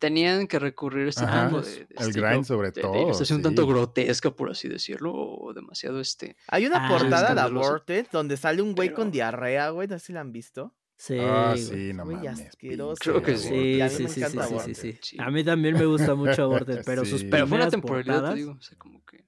tenían 0.00 0.48
que 0.48 0.58
recurrir 0.58 1.06
a 1.06 1.10
este 1.10 1.24
Ajá, 1.24 1.46
tipo 1.46 1.60
de, 1.60 1.70
de 1.70 1.76
el 1.98 2.08
estilo 2.08 2.26
grind 2.26 2.44
sobre 2.44 2.68
de, 2.68 2.72
de 2.72 2.80
todo, 2.82 3.02
ilustración 3.02 3.36
un 3.38 3.42
tanto 3.44 3.62
sí. 3.62 3.68
grotesca, 3.68 4.30
por 4.34 4.50
así 4.50 4.66
decirlo, 4.68 5.12
o 5.14 5.52
demasiado 5.54 6.00
este. 6.00 6.36
Hay 6.48 6.66
una 6.66 6.86
Ah, 6.86 6.88
portada, 6.88 7.20
escandaloso. 7.28 7.68
Aborted, 7.68 8.06
donde 8.10 8.36
sale 8.36 8.62
un 8.62 8.74
güey 8.74 8.92
con 8.92 9.12
diarrea, 9.12 9.70
güey, 9.70 9.86
no 9.86 9.98
sé 10.00 10.06
si 10.06 10.12
la 10.12 10.20
han 10.22 10.32
visto. 10.32 10.74
Sí, 10.96 11.16
Ah, 11.18 11.52
güey. 11.54 11.62
sí, 11.64 11.92
no 11.94 12.04
Muy 12.04 12.16
mames. 12.16 12.48
asqueroso, 12.48 12.98
Creo 13.00 13.22
que 13.22 13.36
sí. 13.38 13.48
Sí, 13.48 13.54
Y 13.54 13.80
a 13.80 13.84
mí 13.84 13.90
sí, 13.90 14.08
sí, 14.08 14.22
sí, 14.22 14.38
sí, 14.38 14.58
sí, 14.64 14.74
sí. 14.74 14.98
sí. 15.00 15.16
A 15.20 15.30
mí 15.30 15.44
también 15.44 15.74
me 15.78 15.86
gusta 15.86 16.14
mucho 16.14 16.42
Aborted, 16.42 16.82
pero 16.86 17.04
sus 17.04 17.20
Sí. 17.20 17.28
Pero 17.30 17.46
fue 17.46 17.56
una 17.58 17.70
temporalidad, 17.70 18.14
portadas- 18.16 18.30
te 18.34 18.38
digo. 18.40 18.52
O 18.58 18.60
sea, 18.60 18.76
como 18.78 19.04
que. 19.04 19.24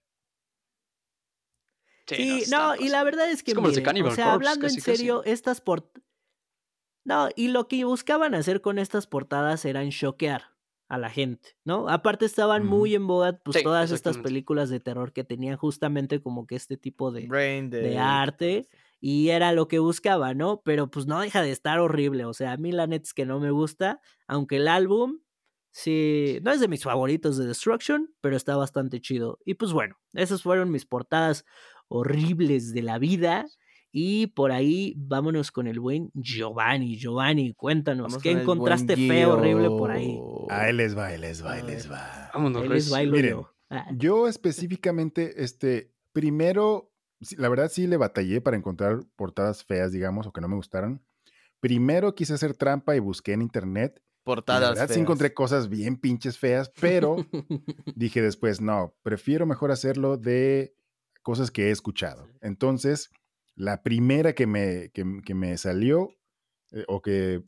Sí, 2.07 2.45
no, 2.51 2.75
y 2.77 2.89
la 2.89 3.05
verdad 3.05 3.31
es 3.31 3.43
que, 3.43 3.53
Es 3.53 3.55
como 3.55 3.69
de 3.69 3.73
miren, 3.73 3.85
Cannibal 3.85 4.13
o 4.13 4.15
sea, 4.15 4.25
Corpse, 4.33 4.35
hablando 4.49 4.67
casi, 4.67 4.77
en 4.77 4.81
casi. 4.85 4.97
serio, 4.97 5.23
estas 5.25 5.61
port... 5.61 5.99
No, 7.05 7.29
y 7.37 7.49
lo 7.49 7.69
que 7.69 7.85
buscaban 7.85 8.35
hacer 8.35 8.61
con 8.61 8.79
estas 8.79 9.07
portadas 9.07 9.65
eran 9.65 9.91
choquear 9.91 10.52
a 10.93 10.99
la 10.99 11.09
gente, 11.09 11.57
¿no? 11.65 11.89
Aparte 11.89 12.27
estaban 12.27 12.67
muy 12.67 12.95
en 12.95 13.07
boga, 13.07 13.41
pues, 13.43 13.57
Sí, 13.57 13.63
todas 13.63 13.91
estas 13.91 14.19
películas 14.19 14.69
de 14.69 14.79
terror 14.79 15.15
que 15.15 15.25
tenían 15.25 15.57
justamente 15.57 16.21
como 16.21 16.47
que 16.47 16.55
este 16.55 16.77
tipo 16.77 17.11
de... 17.11 17.27
De 17.81 17.97
arte. 17.97 18.69
Y 19.01 19.31
era 19.31 19.53
lo 19.53 19.69
que 19.69 19.79
buscaba, 19.79 20.35
¿no? 20.35 20.61
Pero 20.63 20.91
pues 20.91 21.07
no 21.07 21.19
deja 21.19 21.41
de 21.41 21.51
estar 21.51 21.81
horrible, 21.81 22.27
o 22.27 22.35
sea, 22.35 22.53
a 22.53 22.57
mí 22.59 22.73
la 22.73 22.87
neta 22.87 23.05
es 23.05 23.15
que 23.15 23.25
no 23.25 23.41
me 23.41 23.51
gusta, 23.51 24.03
aunque 24.27 24.57
el 24.57 24.69
álbum... 24.69 25.21
Sí, 25.71 26.39
no 26.43 26.53
es 26.53 26.61
de 26.61 26.69
mis 26.69 26.83
favoritos 26.83 27.39
de 27.39 27.47
Destruction, 27.47 28.15
pero 28.21 28.37
está 28.37 28.55
bastante 28.57 29.01
chido. 29.01 29.39
Y 29.47 29.55
pues 29.55 29.73
bueno, 29.73 29.97
esas 30.13 30.43
fueron 30.43 30.71
mis 30.71 30.85
portadas 30.85 31.47
horribles 31.89 32.75
de 32.75 32.83
la 32.83 32.99
vida. 32.99 33.47
Y 33.95 34.29
por 34.29 34.53
ahí 34.53 34.95
vámonos 34.97 35.51
con 35.53 35.67
el 35.67 35.79
buen 35.79 36.11
Giovanni. 36.15 36.97
Giovanni, 36.97 37.53
cuéntanos, 37.53 38.07
Vamos 38.09 38.23
¿qué 38.23 38.31
encontraste 38.33 38.97
feo, 38.97 39.35
horrible 39.35 39.69
por 39.69 39.91
ahí? 39.91 40.19
Ahí 40.49 40.73
les 40.73 40.97
va, 40.97 41.09
ahí 41.09 41.19
les 41.19 41.45
va, 41.45 41.53
ahí 41.53 41.63
les 41.63 41.91
va. 41.91 42.31
Vámonos, 42.33 42.63
Ahí 42.63 42.69
les 42.71 42.89
bailo 42.91 43.13
Miren, 43.13 43.31
yo. 43.33 43.49
Ah, 43.69 43.87
Yo 43.97 44.29
específicamente, 44.29 45.43
este, 45.45 45.93
primero, 46.13 46.91
sí, 47.21 47.37
la 47.37 47.49
verdad 47.51 47.71
sí 47.71 47.87
le 47.87 47.97
batallé 47.99 48.41
para 48.41 48.57
encontrar 48.57 49.05
portadas 49.17 49.63
feas, 49.65 49.93
digamos, 49.93 50.27
o 50.27 50.33
que 50.33 50.41
no 50.41 50.49
me 50.49 50.57
gustaran. 50.57 51.03
Primero 51.61 52.15
quise 52.15 52.35
hacer 52.35 52.57
trampa 52.57 52.97
y 52.97 52.99
busqué 52.99 53.33
en 53.35 53.43
internet. 53.43 53.95
y 53.97 54.01
la 54.01 54.25
Portadas 54.25 54.71
verdad 54.71 54.89
sí 54.89 54.95
feas. 54.95 55.01
encontré 55.01 55.35
cosas 55.35 55.69
bien 55.69 55.97
pinches 55.99 56.39
feas, 56.39 56.71
pero 56.81 57.17
dije 57.95 58.23
después, 58.23 58.61
no, 58.63 58.95
prefiero 59.03 59.45
mejor 59.47 59.71
hacerlo 59.71 60.17
de 60.17 60.75
cosas 61.23 61.51
que 61.51 61.69
he 61.69 61.71
escuchado. 61.71 62.27
Entonces, 62.41 63.11
la 63.55 63.83
primera 63.83 64.35
que 64.35 64.47
me, 64.47 64.91
que, 64.91 65.05
que 65.25 65.35
me 65.35 65.57
salió 65.57 66.11
eh, 66.73 66.85
o 66.89 67.03
que 67.03 67.43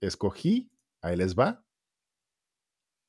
escogí, 0.00 0.70
ahí 1.00 1.16
les 1.16 1.38
va. 1.38 1.64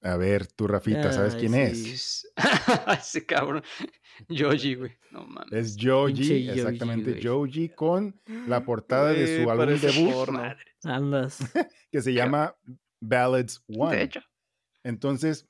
A 0.01 0.17
ver, 0.17 0.47
tú, 0.47 0.67
Rafita, 0.67 1.13
¿sabes 1.13 1.35
Ay, 1.35 1.39
quién 1.39 1.53
sí. 1.53 1.91
es? 1.91 2.33
Ese 2.99 3.25
cabrón. 3.25 3.63
Yoji, 4.27 4.75
güey. 4.75 4.91
No 5.11 5.25
mames. 5.25 5.53
Es 5.53 5.77
Joji, 5.79 6.23
Joji, 6.23 6.49
exactamente. 6.49 7.21
Joji 7.23 7.69
con 7.69 8.19
la 8.47 8.63
portada 8.65 9.13
de 9.13 9.41
su 9.41 9.49
álbum 9.49 9.79
debut. 9.79 10.29
Andas. 10.83 11.39
que 11.91 12.01
se 12.01 12.13
llama 12.13 12.53
Ballads 12.99 13.63
One. 13.67 13.95
De 13.95 14.03
hecho. 14.03 14.21
Entonces, 14.83 15.47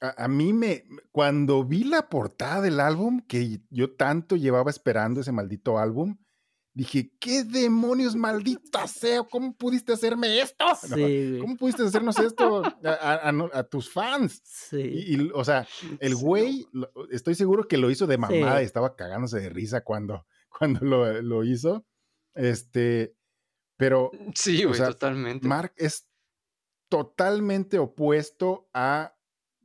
a, 0.00 0.24
a 0.24 0.28
mí 0.28 0.52
me, 0.52 0.84
cuando 1.10 1.64
vi 1.64 1.84
la 1.84 2.10
portada 2.10 2.60
del 2.60 2.80
álbum, 2.80 3.22
que 3.26 3.62
yo 3.70 3.96
tanto 3.96 4.36
llevaba 4.36 4.68
esperando 4.68 5.22
ese 5.22 5.32
maldito 5.32 5.78
álbum, 5.78 6.18
dije, 6.76 7.10
¿qué 7.18 7.42
demonios 7.42 8.14
maldita 8.14 8.86
sea? 8.86 9.22
¿Cómo 9.22 9.54
pudiste 9.56 9.92
hacerme 9.92 10.40
esto? 10.40 10.64
Sí, 10.82 10.90
güey. 11.00 11.38
¿Cómo 11.40 11.56
pudiste 11.56 11.82
hacernos 11.82 12.18
esto 12.18 12.62
a, 12.84 12.90
a- 12.90 13.58
a 13.58 13.62
tus 13.64 13.90
fans? 13.90 14.40
Sí. 14.44 14.78
Y, 14.80 15.14
y, 15.16 15.30
o 15.34 15.42
sea, 15.44 15.66
el 16.00 16.14
Sí, 16.16 16.22
güey, 16.22 16.66
lo- 16.72 16.90
estoy 17.10 17.34
seguro 17.34 17.66
que 17.66 17.78
lo 17.78 17.90
hizo 17.90 18.06
de 18.06 18.18
mamada 18.18 18.58
Sí. 18.58 18.62
y 18.62 18.66
estaba 18.66 18.94
cagándose 18.94 19.40
de 19.40 19.48
risa 19.48 19.82
cuando, 19.82 20.26
cuando 20.58 20.80
lo, 20.84 21.22
lo 21.22 21.44
hizo. 21.44 21.86
Este, 22.34 23.16
pero 23.78 24.10
Sí, 24.34 24.62
o 24.64 24.68
güey, 24.68 24.78
sea, 24.78 24.88
totalmente. 24.88 25.48
Mark 25.48 25.72
es 25.76 26.06
totalmente 26.88 27.78
opuesto 27.78 28.68
a 28.72 29.14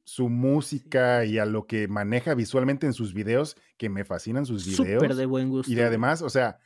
su 0.03 0.29
música 0.29 1.25
y 1.25 1.37
a 1.37 1.45
lo 1.45 1.67
que 1.67 1.87
maneja 1.87 2.33
visualmente 2.33 2.87
en 2.87 2.93
sus 2.93 3.13
videos, 3.13 3.55
que 3.77 3.89
me 3.89 4.03
fascinan 4.03 4.45
sus 4.45 4.65
videos. 4.65 5.01
Súper 5.01 5.15
de 5.15 5.25
buen 5.25 5.49
gusto. 5.49 5.71
y 5.71 5.75
de 5.75 5.83
además, 5.83 6.21
o 6.21 6.29
sea, 6.29 6.57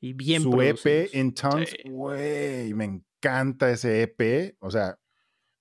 y 0.00 0.14
bien 0.14 0.42
su 0.42 0.50
producidos. 0.50 0.86
EP 0.86 1.10
en 1.12 1.34
Sí. 1.66 1.88
güey, 1.90 2.74
me 2.74 2.84
encanta 2.84 3.70
ese 3.70 4.02
EP. 4.02 4.56
O 4.60 4.70
sea, 4.70 4.98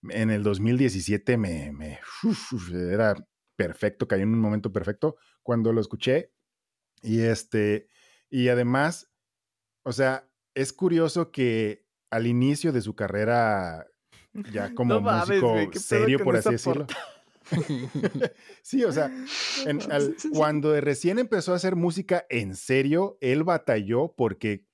en 0.09 0.29
el 0.29 0.43
2017 0.43 1.37
me, 1.37 1.71
me 1.71 1.99
uf, 2.23 2.53
uf, 2.53 2.71
era 2.73 3.15
perfecto, 3.55 4.07
cayó 4.07 4.23
en 4.23 4.33
un 4.33 4.39
momento 4.39 4.71
perfecto 4.71 5.17
cuando 5.43 5.73
lo 5.73 5.81
escuché. 5.81 6.31
Y 7.01 7.21
este, 7.21 7.87
y 8.29 8.47
además, 8.49 9.11
o 9.83 9.91
sea, 9.91 10.29
es 10.53 10.73
curioso 10.73 11.31
que 11.31 11.85
al 12.09 12.27
inicio 12.27 12.71
de 12.71 12.81
su 12.81 12.95
carrera, 12.95 13.87
ya 14.51 14.73
como 14.75 14.95
No 14.95 15.01
músico 15.01 15.51
güey, 15.51 15.65
¿qué 15.67 15.79
pedo 15.79 15.81
serio, 15.81 16.23
por 16.23 16.37
así 16.37 16.51
decirlo. 16.51 16.87
sí, 18.61 18.84
o 18.84 18.91
sea, 18.91 19.11
en- 19.65 19.91
al- 19.91 20.15
cuando 20.34 20.71
de 20.71 20.81
recién 20.81 21.19
empezó 21.19 21.53
a 21.53 21.55
hacer 21.55 21.76
música 21.76 22.26
en 22.30 22.55
serio, 22.55 23.17
él 23.21 23.43
batalló 23.43 24.13
porque 24.15 24.65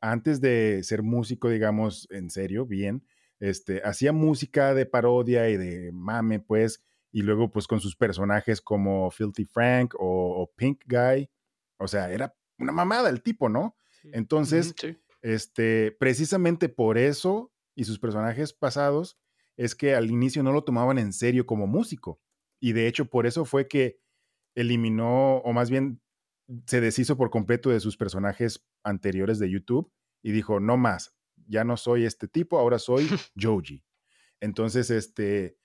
antes 0.00 0.40
de 0.40 0.80
ser 0.82 1.02
músico, 1.02 1.48
digamos, 1.50 2.08
en 2.10 2.30
serio, 2.30 2.66
bien, 2.66 3.04
este, 3.38 3.82
hacía 3.84 4.12
música 4.12 4.74
de 4.74 4.86
parodia 4.86 5.48
y 5.50 5.56
de 5.56 5.92
mame, 5.92 6.40
pues, 6.40 6.82
y 7.12 7.22
luego, 7.22 7.50
pues, 7.50 7.66
con 7.66 7.80
sus 7.80 7.96
personajes 7.96 8.60
como 8.60 9.10
Filthy 9.10 9.44
Frank 9.44 9.94
o, 9.98 10.42
o 10.42 10.52
Pink 10.54 10.84
Guy, 10.86 11.28
o 11.78 11.88
sea, 11.88 12.10
era 12.10 12.34
una 12.58 12.72
mamada 12.72 13.08
el 13.10 13.22
tipo, 13.22 13.48
¿no? 13.48 13.76
Entonces, 14.12 14.74
sí. 14.80 14.96
este, 15.22 15.92
precisamente 15.98 16.68
por 16.68 16.96
eso 16.98 17.52
y 17.74 17.84
sus 17.84 17.98
personajes 17.98 18.52
pasados 18.52 19.18
es 19.60 19.74
que 19.74 19.94
al 19.94 20.10
inicio 20.10 20.42
no 20.42 20.52
lo 20.52 20.64
tomaban 20.64 20.96
en 20.96 21.12
serio 21.12 21.44
como 21.44 21.66
músico. 21.66 22.18
Y 22.60 22.72
de 22.72 22.86
hecho, 22.86 23.04
por 23.04 23.26
eso 23.26 23.44
fue 23.44 23.68
que 23.68 24.00
eliminó, 24.54 25.36
o 25.36 25.52
más 25.52 25.68
bien 25.68 26.00
se 26.66 26.80
deshizo 26.80 27.18
por 27.18 27.28
completo 27.28 27.68
de 27.68 27.78
sus 27.78 27.98
personajes 27.98 28.66
anteriores 28.84 29.38
de 29.38 29.50
YouTube 29.50 29.92
y 30.22 30.32
dijo, 30.32 30.60
no 30.60 30.78
más, 30.78 31.14
ya 31.46 31.62
no 31.62 31.76
soy 31.76 32.06
este 32.06 32.26
tipo, 32.26 32.58
ahora 32.58 32.78
soy 32.78 33.06
Joji. 33.38 33.84
Entonces, 34.40 34.90
este, 34.90 35.58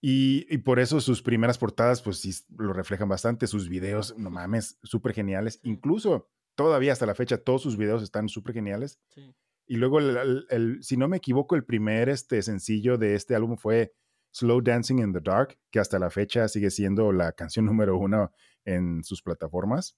y, 0.00 0.46
y 0.48 0.58
por 0.58 0.78
eso 0.78 1.00
sus 1.00 1.20
primeras 1.20 1.58
portadas, 1.58 2.02
pues 2.02 2.18
sí, 2.18 2.32
lo 2.56 2.72
reflejan 2.72 3.08
bastante, 3.08 3.48
sus 3.48 3.68
videos, 3.68 4.16
no 4.16 4.30
mames, 4.30 4.78
súper 4.84 5.14
geniales. 5.14 5.58
Incluso 5.64 6.30
todavía 6.54 6.92
hasta 6.92 7.06
la 7.06 7.16
fecha, 7.16 7.38
todos 7.38 7.62
sus 7.62 7.76
videos 7.76 8.04
están 8.04 8.28
súper 8.28 8.54
geniales. 8.54 9.00
Sí. 9.08 9.34
Y 9.66 9.76
luego, 9.76 9.98
el, 9.98 10.78
si 10.82 10.96
no 10.96 11.08
me 11.08 11.16
equivoco, 11.16 11.56
el 11.56 11.64
primer 11.64 12.08
este, 12.08 12.40
sencillo 12.42 12.98
de 12.98 13.14
este 13.14 13.34
álbum 13.34 13.56
fue 13.56 13.92
Slow 14.32 14.60
Dancing 14.60 14.98
in 14.98 15.12
the 15.12 15.20
Dark, 15.20 15.58
que 15.70 15.80
hasta 15.80 15.98
la 15.98 16.10
fecha 16.10 16.46
sigue 16.48 16.70
siendo 16.70 17.12
la 17.12 17.32
canción 17.32 17.64
número 17.66 17.96
uno 17.98 18.32
en 18.64 19.02
sus 19.02 19.22
plataformas. 19.22 19.96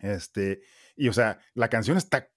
Este, 0.00 0.60
y 0.96 1.08
o 1.08 1.12
sea, 1.12 1.38
la 1.54 1.68
canción 1.68 1.96
está 1.96 2.30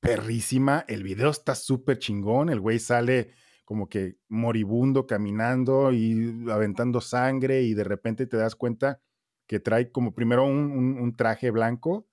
perrísima, 0.00 0.84
el 0.88 1.02
video 1.02 1.30
está 1.30 1.54
súper 1.54 1.98
chingón, 1.98 2.48
el 2.48 2.60
güey 2.60 2.78
sale 2.78 3.30
como 3.64 3.88
que 3.88 4.16
moribundo 4.28 5.06
caminando 5.06 5.92
y 5.92 6.44
aventando 6.50 7.00
sangre 7.00 7.62
y 7.62 7.74
de 7.74 7.84
repente 7.84 8.26
te 8.26 8.36
das 8.36 8.56
cuenta 8.56 9.00
que 9.46 9.60
trae 9.60 9.92
como 9.92 10.14
primero 10.14 10.44
un- 10.44 10.98
un 11.00 11.16
traje 11.16 11.50
blanco 11.50 12.08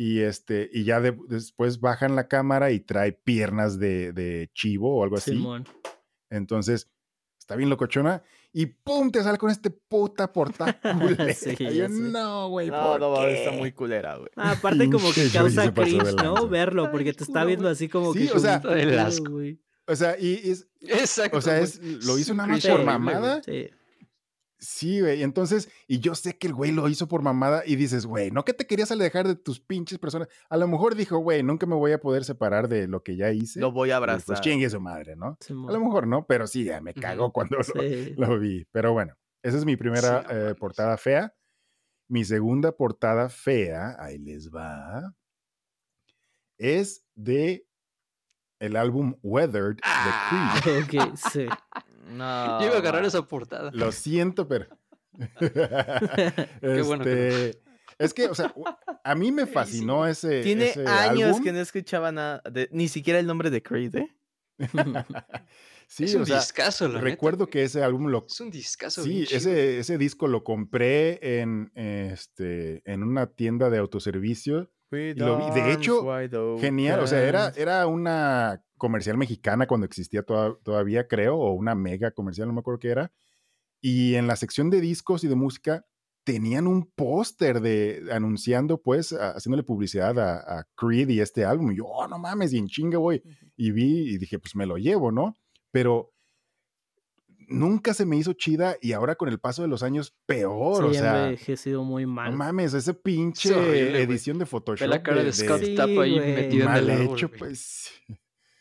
y 0.00 0.20
este 0.20 0.70
y 0.72 0.84
ya 0.84 1.00
de- 1.00 1.18
después 1.28 1.80
bajan 1.80 2.14
la 2.16 2.28
cámara 2.28 2.70
y 2.70 2.78
trae 2.80 3.12
piernas 3.12 3.78
de, 3.80 4.12
de 4.12 4.48
chivo 4.54 4.96
o 4.96 5.02
algo 5.02 5.16
así. 5.16 5.32
Simón. 5.32 5.64
Entonces, 6.30 6.88
está 7.38 7.56
bien 7.56 7.68
locochona. 7.68 8.22
Y 8.52 8.66
¡pum! 8.66 9.10
Te 9.10 9.22
sale 9.22 9.36
con 9.38 9.50
este 9.50 9.70
puta 9.70 10.32
portada 10.32 10.80
culera. 10.80 11.34
Sí, 11.34 11.54
yo, 11.74 11.88
no, 11.88 12.48
güey, 12.48 12.70
No, 12.70 12.82
¿por 12.92 13.00
no, 13.00 13.10
mames, 13.12 13.26
qué?". 13.34 13.44
está 13.44 13.52
muy 13.56 13.72
culera, 13.72 14.16
güey. 14.16 14.28
Ah, 14.36 14.52
aparte 14.52 14.88
como 14.90 15.12
que 15.12 15.28
causa 15.30 15.72
cringe, 15.74 16.14
¿no? 16.22 16.48
Verlo, 16.48 16.90
porque 16.90 17.12
te 17.12 17.24
está 17.24 17.44
viendo 17.44 17.68
así 17.68 17.88
como 17.88 18.12
Sí, 18.14 18.28
que... 18.28 18.32
o 18.32 18.38
sea, 18.38 18.62
como, 18.62 18.74
¿qué 18.74 18.82
el 18.82 18.98
asco. 18.98 19.32
güey? 19.32 19.60
O 19.86 19.96
sea, 19.96 20.18
y 20.18 20.50
es, 20.50 20.68
Exacto. 20.82 21.38
o 21.38 21.40
sea, 21.40 21.58
es, 21.60 21.80
lo 22.04 22.18
hizo 22.18 22.34
nada 22.34 22.48
más 22.50 22.64
por 22.66 22.84
mamada. 22.84 23.42
Sí. 23.42 23.68
Sí, 24.60 25.00
güey. 25.00 25.22
Entonces, 25.22 25.70
y 25.86 26.00
yo 26.00 26.14
sé 26.16 26.36
que 26.36 26.48
el 26.48 26.54
güey 26.54 26.72
lo 26.72 26.88
hizo 26.88 27.06
por 27.06 27.22
mamada 27.22 27.62
y 27.64 27.76
dices, 27.76 28.06
güey, 28.06 28.30
no 28.32 28.44
que 28.44 28.52
te 28.52 28.66
querías 28.66 28.90
alejar 28.90 29.28
de 29.28 29.36
tus 29.36 29.60
pinches 29.60 29.98
personas. 30.00 30.26
A 30.50 30.56
lo 30.56 30.66
mejor 30.66 30.96
dijo, 30.96 31.18
güey, 31.18 31.42
nunca 31.44 31.64
me 31.66 31.76
voy 31.76 31.92
a 31.92 32.00
poder 32.00 32.24
separar 32.24 32.68
de 32.68 32.88
lo 32.88 33.02
que 33.04 33.16
ya 33.16 33.30
hice. 33.30 33.60
Lo 33.60 33.70
voy 33.70 33.90
a 33.92 33.98
Pues 34.00 34.10
abrazar. 34.10 34.40
chingue 34.40 34.68
su 34.68 34.80
madre, 34.80 35.14
¿no? 35.14 35.36
Simón. 35.40 35.70
A 35.70 35.72
lo 35.74 35.84
mejor 35.84 36.06
no, 36.08 36.26
pero 36.26 36.46
sí, 36.48 36.64
ya 36.64 36.80
me 36.80 36.92
cagó 36.92 37.32
cuando 37.32 37.56
lo, 37.58 37.62
Sí. 37.64 38.14
lo 38.16 38.38
vi. 38.40 38.66
Pero 38.72 38.92
bueno, 38.92 39.14
esa 39.44 39.56
es 39.58 39.64
mi 39.64 39.76
primera 39.76 40.22
Sí, 40.22 40.26
eh, 40.30 40.54
portada 40.58 40.96
fea. 40.96 41.32
Mi 42.08 42.24
segunda 42.24 42.72
portada 42.72 43.28
fea, 43.28 43.94
ahí 44.00 44.18
les 44.18 44.50
va, 44.50 45.14
es 46.58 47.04
de 47.14 47.64
el 48.60 48.74
álbum 48.76 49.14
Weathered 49.22 49.76
Ah. 49.84 50.60
de 50.64 50.84
Creed. 50.86 51.00
Ok, 51.12 51.16
sí. 51.32 51.46
No, 52.08 52.60
Yo 52.60 52.66
iba 52.66 52.76
a 52.76 52.78
agarrar 52.78 53.04
esa 53.04 53.22
portada. 53.22 53.70
Lo 53.72 53.92
siento, 53.92 54.48
pero... 54.48 54.66
Qué 55.38 56.82
bueno 56.82 57.04
que 57.04 57.10
no. 57.10 57.16
Este, 57.16 57.62
Es 57.98 58.14
que, 58.14 58.26
o 58.26 58.34
sea, 58.34 58.54
a 59.02 59.14
mí 59.14 59.32
me 59.32 59.46
fascinó 59.46 60.06
ese, 60.06 60.42
Tiene 60.42 60.70
ese 60.70 60.86
años 60.86 61.30
álbum. 61.30 61.42
que 61.42 61.52
no 61.52 61.58
escuchaba 61.60 62.12
nada, 62.12 62.42
de, 62.50 62.68
ni 62.72 62.88
siquiera 62.88 63.18
el 63.18 63.26
nombre 63.26 63.50
de 63.50 63.62
Creed, 63.62 63.96
¿eh? 63.96 64.14
sí, 65.88 66.04
es 66.04 66.14
un 66.14 66.22
o 66.22 66.26
sea, 66.26 66.36
discazo, 66.36 66.86
la 66.88 66.94
neta, 66.94 67.04
recuerdo 67.04 67.44
güey. 67.44 67.50
que 67.50 67.62
ese 67.64 67.82
álbum 67.82 68.06
lo 68.06 68.26
Es 68.28 68.40
un 68.40 68.50
discazo. 68.50 69.02
Sí, 69.02 69.24
ese, 69.30 69.78
ese 69.78 69.98
disco 69.98 70.26
lo 70.28 70.44
compré 70.44 71.40
en, 71.40 71.70
este, 71.74 72.82
en 72.90 73.02
una 73.02 73.26
tienda 73.28 73.70
de 73.70 73.78
autoservicio. 73.78 74.70
Lo 75.26 75.36
vi. 75.38 75.60
De 75.60 75.72
hecho, 75.72 76.02
Genial, 76.58 77.00
o 77.00 77.06
sea, 77.06 77.22
era, 77.22 77.52
era 77.56 77.86
una 77.86 78.62
comercial 78.76 79.16
mexicana 79.18 79.66
cuando 79.66 79.86
existía 79.86 80.22
toda- 80.22 80.56
todavía, 80.62 81.06
creo, 81.08 81.36
o 81.36 81.52
una 81.52 81.74
mega 81.74 82.10
comercial, 82.12 82.48
no 82.48 82.54
me 82.54 82.60
acuerdo 82.60 82.78
qué 82.80 82.88
era. 82.88 83.12
Y 83.80 84.14
en 84.14 84.26
la 84.26 84.36
sección 84.36 84.70
de 84.70 84.80
discos 84.80 85.24
y 85.24 85.28
de 85.28 85.34
música 85.34 85.84
tenían 86.24 86.66
un 86.66 86.90
póster 86.94 87.60
de 87.60 88.02
anunciando, 88.12 88.80
pues, 88.82 89.12
a- 89.12 89.30
haciéndole 89.32 89.62
publicidad 89.62 90.18
a, 90.18 90.58
a 90.60 90.64
Creed 90.76 91.08
y 91.10 91.20
este 91.20 91.44
álbum. 91.44 91.70
Y 91.72 91.76
yo, 91.76 91.84
oh, 91.86 92.06
no 92.08 92.18
mames, 92.18 92.52
y 92.52 92.58
en 92.58 92.66
chinga, 92.68 92.98
güey. 92.98 93.22
Y 93.56 93.70
vi 93.72 94.14
y 94.14 94.18
dije, 94.18 94.38
pues 94.38 94.54
me 94.56 94.66
lo 94.66 94.76
llevo, 94.76 95.10
¿no? 95.12 95.34
Pero 95.70 96.12
nunca 97.48 97.94
se 97.94 98.04
me 98.06 98.16
hizo 98.16 98.32
chida 98.34 98.76
y 98.80 98.92
ahora 98.92 99.16
con 99.16 99.28
el 99.28 99.38
paso 99.40 99.62
de 99.62 99.68
los 99.68 99.82
años, 99.82 100.14
peor, 100.26 100.84
o 100.84 100.92
sí, 100.92 100.98
sea. 100.98 101.24
envejecido 101.24 101.82
muy 101.84 102.04
No 102.06 102.12
mal. 102.12 102.32
mames, 102.36 102.74
ese 102.74 102.94
pinche 102.94 103.54
horrible, 103.54 104.02
edición 104.02 104.38
de 104.38 104.46
Photoshop. 104.46 104.80
Ve 104.80 104.88
la 104.88 105.02
cara 105.02 105.22
de, 105.24 105.32
Scott 105.32 105.62
Sí, 105.62 105.74
Tapp 105.74 105.88
ahí 105.88 106.14
güey. 106.18 106.34
metido 106.34 106.66
en 106.66 106.72
mal 106.72 106.90
el 106.90 107.02
hecho, 107.02 107.30
pues. 107.30 107.90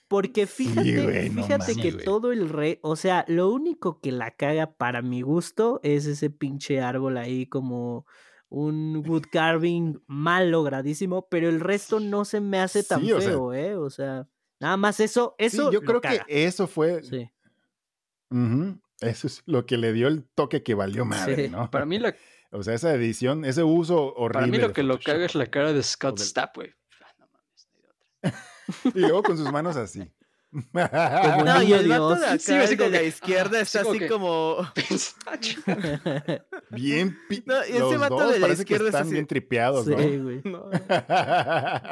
Porque 0.07 0.45
Sí, 0.47 0.67
fíjate, 0.69 1.03
güey, 1.03 1.29
no 1.29 1.43
fíjate 1.43 1.73
mames, 1.73 1.77
que 1.77 1.91
güey. 1.91 2.05
todo 2.05 2.31
el 2.31 2.47
re, 2.49 2.79
o 2.81 2.95
sea, 2.95 3.25
lo 3.27 3.49
único 3.51 3.99
que 3.99 4.13
la 4.13 4.31
caga 4.31 4.71
para 4.77 5.01
mi 5.01 5.21
gusto 5.21 5.81
es 5.83 6.05
ese 6.05 6.29
pinche 6.29 6.79
árbol 6.79 7.17
ahí 7.17 7.45
como 7.45 8.05
un 8.49 9.03
wood 9.05 9.23
carving 9.29 9.99
mal 10.07 10.49
logradísimo, 10.51 11.27
pero 11.29 11.49
el 11.49 11.59
resto 11.59 11.99
no 11.99 12.23
se 12.23 12.39
me 12.39 12.59
hace 12.61 12.83
tan 12.83 13.01
Sí, 13.01 13.11
o 13.11 13.19
sea- 13.19 13.29
feo, 13.31 13.53
¿eh? 13.53 13.75
O 13.75 13.89
sea, 13.89 14.29
nada 14.61 14.77
más 14.77 15.01
eso, 15.01 15.35
Sí, 15.37 15.45
eso 15.47 15.71
yo 15.73 15.81
lo 15.81 15.85
creo 15.85 15.99
caga. 15.99 16.23
que 16.25 16.45
eso 16.45 16.67
fue. 16.67 17.01
Sí, 18.31 18.37
Ujú, 18.37 18.81
Eso 19.01 19.27
es 19.27 19.43
lo 19.45 19.65
que 19.65 19.77
le 19.77 19.93
dio 19.93 20.07
el 20.07 20.23
toque 20.35 20.63
que 20.63 20.73
valió 20.75 21.05
madre, 21.35 21.45
Sí. 21.45 21.49
¿no? 21.51 21.69
Para 21.71 21.85
mí, 21.85 21.99
la, 21.99 22.15
O 22.51 22.63
sea, 22.63 22.73
esa 22.73 22.93
edición, 22.93 23.43
ese 23.45 23.63
uso 23.63 24.13
horrible. 24.15 24.33
para 24.33 24.47
mí 24.47 24.57
lo 24.57 24.67
de 24.69 24.73
que 24.73 24.83
lo 24.83 24.93
Photoshop. 24.95 25.13
caga 25.13 25.25
es 25.25 25.35
la 25.35 25.45
cara 25.47 25.73
de 25.73 25.83
Scott 25.83 26.17
del- 26.17 26.27
Stapp, 26.27 26.55
güey. 26.55 26.73
Ah, 27.01 27.13
no 27.19 27.27
mames, 27.33 27.67
no 27.73 27.79
hay 27.79 27.83
de 27.83 28.31
otra. 28.31 28.93
Y 28.95 28.99
luego 29.01 29.23
con 29.23 29.37
sus 29.37 29.51
manos 29.51 29.75
así. 29.75 30.09
Como 30.49 31.43
No, 31.43 31.61
y 31.61 31.73
el 31.73 31.89
vato 31.89 32.15
de 32.15 32.25
acá, 32.25 32.39
Sí, 32.39 32.53
así 32.53 32.63
el 32.63 32.69
de 32.69 32.77
como 32.77 32.89
la 32.89 32.99
que- 32.99 33.07
izquierda, 33.07 33.57
ah, 33.59 33.61
está 33.61 33.81
así 33.81 33.99
que- 33.99 34.07
como... 34.07 34.55
Ah, 34.59 35.37
bien. 36.71 37.17
pi- 37.27 37.43
No, 37.45 37.55
y 37.65 37.69
ese 37.71 37.79
los 37.79 37.97
vato 37.99 38.15
dos 38.15 38.33
de 38.33 38.39
la 38.39 38.47
izquierda 38.49 38.83
es 38.85 38.89
están 38.89 39.01
así. 39.03 39.11
bien 39.13 39.27
tripeados, 39.27 39.85
sí, 39.85 39.91
¿no? 39.91 40.23
güey. 40.23 40.41
No, 40.45 40.69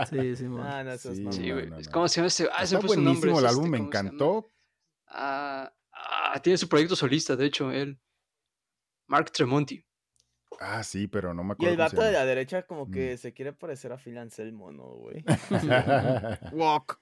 Sí, 0.10 0.36
sí, 0.38 0.46
ah, 0.62 0.84
no, 0.86 0.92
eso 0.94 1.12
es 1.12 1.18
Sí, 1.18 1.22
mamón. 1.24 1.34
Sí, 1.34 1.50
no, 1.50 1.54
güey. 1.56 1.84
¿Cómo 1.92 2.08
se 2.08 2.16
llama 2.16 2.28
ese? 2.28 2.50
Ah, 2.54 2.66
se 2.66 2.76
Está 2.76 2.88
fue 2.88 2.96
su 2.96 3.02
nombre. 3.02 3.30
buenísimo 3.32 3.40
el 3.40 3.46
es 3.46 3.52
álbum, 3.52 3.70
me 3.70 3.78
este, 3.78 3.90
¿cómo 3.90 3.92
se 3.92 4.00
encantó. 4.08 4.48
Ah, 5.08 5.74
ah, 6.36 6.42
tiene 6.42 6.58
su 6.58 6.68
proyecto 6.68 6.96
solista, 6.96 7.36
de 7.36 7.46
hecho, 7.46 7.72
él. 7.72 8.00
Mark 9.08 9.32
Tremonti. 9.32 9.86
Ah, 10.60 10.84
sí, 10.84 11.08
pero 11.08 11.34
no 11.34 11.44
me 11.44 11.50
Y 11.50 11.54
acuerdo. 11.54 11.72
el 11.74 11.78
cómo 11.78 11.90
se 11.90 11.96
vato 11.98 12.06
de 12.08 12.12
la 12.14 12.26
derecha 12.26 12.64
como 12.64 12.86
Mm. 12.88 12.92
que 12.92 13.18
se 13.18 13.34
quiere 13.34 13.54
parecer 13.54 13.92
a 13.92 13.98
Phil 13.98 14.18
Anselmo, 14.18 14.72
¿no, 14.72 14.84
güey? 14.96 15.24
Mm. 15.24 15.28
Walk. 16.54 17.00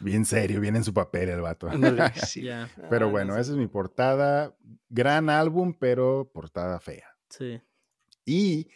bien 0.00 0.24
serio, 0.24 0.60
bien 0.60 0.74
en 0.76 0.84
su 0.84 0.92
papel 0.92 1.28
el 1.28 1.40
vato. 1.40 1.68
Sí. 2.32 2.48
Pero 2.90 3.06
Ah, 3.06 3.10
bueno, 3.10 3.28
no 3.28 3.34
sé. 3.34 3.40
esa 3.42 3.50
es 3.52 3.56
mi 3.56 3.66
portada. 3.68 4.56
Gran 4.88 5.30
álbum, 5.30 5.74
pero 5.78 6.30
portada 6.32 6.80
fea. 6.80 7.14
sí. 7.28 7.60
Y 8.24 8.68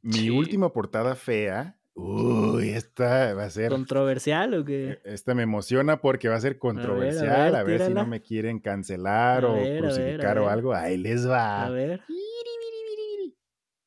mi 0.00 0.12
Sí. 0.20 0.30
última 0.30 0.72
portada 0.72 1.14
fea. 1.14 1.77
Uy, 2.00 2.70
esta 2.70 3.34
va 3.34 3.44
a 3.44 3.50
ser. 3.50 3.72
¿Controversial 3.72 4.54
o 4.54 4.64
qué? 4.64 5.00
Esta 5.04 5.34
me 5.34 5.42
emociona 5.42 6.00
porque 6.00 6.28
va 6.28 6.36
a 6.36 6.40
ser 6.40 6.56
controversial. 6.56 7.56
A 7.56 7.64
ver, 7.64 7.78
ver, 7.78 7.88
si 7.88 7.94
no 7.94 8.06
me 8.06 8.22
quieren 8.22 8.60
cancelar 8.60 9.44
A 9.44 9.48
o 9.48 9.54
ver, 9.54 9.62
a 9.62 9.64
ver, 9.64 9.76
a 9.76 9.80
crucificar 9.80 10.38
o 10.38 10.48
algo. 10.48 10.74
Ahí 10.74 10.96
les 10.96 11.28
va. 11.28 11.66
A 11.66 11.70
ver. 11.70 12.00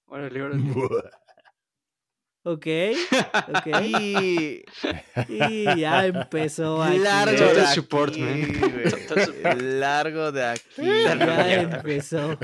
Órale, 0.08 0.42
órale. 0.44 0.64
Ok, 2.44 2.68
ok. 3.48 3.68
Y... 4.02 4.66
Y 5.30 5.80
ya 5.80 6.06
empezó 6.06 6.84
aquí. 6.84 6.98
Largo 6.98 7.54
de 7.54 7.68
support, 7.68 8.12
aquí, 8.12 8.22
man. 8.22 8.92
support. 8.92 9.62
Largo 9.62 10.32
de 10.34 10.46
aquí. 10.48 10.82
Ya 10.84 11.62
empezó. 11.62 12.38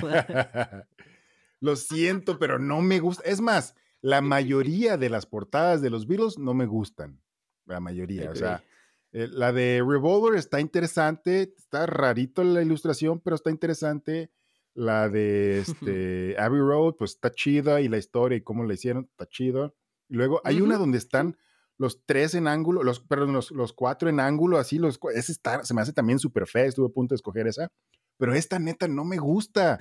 Lo 1.60 1.76
siento, 1.76 2.40
pero 2.40 2.58
no 2.58 2.82
me 2.82 3.00
gusta. 3.00 3.24
Es 3.26 3.42
más, 3.42 3.76
la 4.08 4.22
mayoría 4.22 4.98
de 4.98 5.10
las 5.10 5.26
portadas 5.26 5.82
de 5.82 5.90
los 5.90 6.08
Beatles 6.08 6.38
no 6.38 6.54
me 6.54 6.66
gustan. 6.66 7.22
La 7.66 7.82
mayoría. 7.82 8.32
O 8.32 8.36
sea, 8.36 8.64
eh, 9.12 9.28
la 9.30 9.52
de 9.52 9.84
Revolver 9.86 10.40
está 10.40 10.62
interesante. 10.62 11.54
Está 11.58 11.86
rarito 11.86 12.44
la 12.44 12.62
ilustración, 12.62 13.20
pero 13.20 13.36
está 13.36 13.52
interesante. 13.52 14.32
La 14.74 15.10
de 15.10 15.60
este, 15.68 16.36
Abbey 16.40 16.62
Road, 16.62 16.96
pues 16.96 17.12
está 17.12 17.32
chida. 17.32 17.82
Y 17.82 17.90
la 17.90 17.98
historia 17.98 18.38
y 18.38 18.42
cómo 18.42 18.64
la 18.64 18.74
hicieron, 18.74 19.10
está 19.12 19.28
chido. 19.28 19.76
Y 20.08 20.16
luego 20.16 20.40
hay 20.46 20.62
una 20.62 20.78
donde 20.78 20.98
están 20.98 21.38
los 21.78 22.06
tres 22.06 22.34
en 22.34 22.48
ángulo, 22.48 22.84
los, 22.84 23.02
perdón, 23.02 23.34
los, 23.34 23.52
los 23.52 23.74
cuatro 23.74 24.10
en 24.10 24.20
ángulo, 24.20 24.58
así, 24.58 24.80
los, 24.80 25.00
esa 25.14 25.32
está, 25.32 25.64
se 25.64 25.76
me 25.76 25.82
hace 25.82 25.94
también 25.94 26.18
súper 26.18 26.48
fea, 26.48 26.66
estuve 26.66 26.88
a 26.88 26.94
punto 26.94 27.14
de 27.14 27.18
escoger 27.18 27.46
esa, 27.46 27.72
pero 28.18 28.34
esta 28.34 28.58
neta 28.58 28.88
no 28.88 29.06
me 29.06 29.18
gusta. 29.18 29.78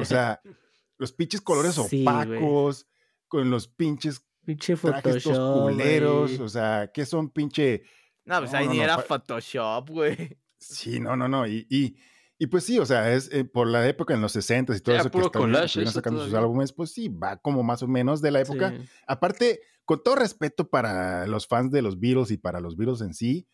O 0.00 0.04
sea, 0.04 0.40
los 0.98 1.12
pinches 1.12 1.40
colores 1.40 1.76
Sí, 1.88 2.02
opacos, 2.02 2.88
con 3.28 3.50
los 3.50 3.68
pinches 3.68 4.24
Pinche 4.44 4.76
trajes 4.76 5.24
culeros, 5.24 6.30
güey. 6.32 6.42
o 6.42 6.48
sea, 6.48 6.90
que 6.92 7.04
son 7.06 7.30
pinche... 7.30 7.82
No, 8.24 8.38
pues 8.40 8.52
No, 8.52 8.58
ahí 8.58 8.66
no, 8.66 8.72
ni 8.72 8.78
no, 8.78 8.84
era 8.84 8.96
pa- 8.96 9.02
Photoshop, 9.02 9.90
güey. 9.90 10.38
Sí, 10.58 10.98
no, 11.00 11.16
no, 11.16 11.28
no, 11.28 11.46
y... 11.46 11.66
y 11.70 11.96
y 12.40 12.46
pues 12.46 12.62
sí, 12.62 12.78
o 12.78 12.86
sea, 12.86 13.12
es 13.12 13.32
eh, 13.32 13.44
por 13.44 13.66
la 13.66 13.88
época 13.88 14.14
en 14.14 14.20
los 14.20 14.30
60 14.30 14.76
y 14.76 14.78
todo 14.80 14.94
Era 14.94 15.00
eso 15.02 15.10
que 15.10 15.18
eso 15.64 15.90
sacando 15.90 16.24
sus 16.24 16.34
álbumes, 16.34 16.72
pues 16.72 16.92
sí, 16.92 17.08
va 17.08 17.36
como 17.38 17.64
más 17.64 17.82
o 17.82 17.88
menos 17.88 18.22
de 18.22 18.30
la 18.30 18.40
época. 18.40 18.70
Sí. 18.70 18.88
Aparte, 19.08 19.60
con 19.84 20.04
todo 20.04 20.14
respeto 20.14 20.68
para 20.68 21.26
los 21.26 21.48
fans 21.48 21.72
de 21.72 21.82
los 21.82 21.98
Beatles 21.98 22.30
y 22.30 22.36
para 22.36 22.60
los 22.60 22.76
Beatles 22.76 23.00
en 23.00 23.12
sí, 23.12 23.48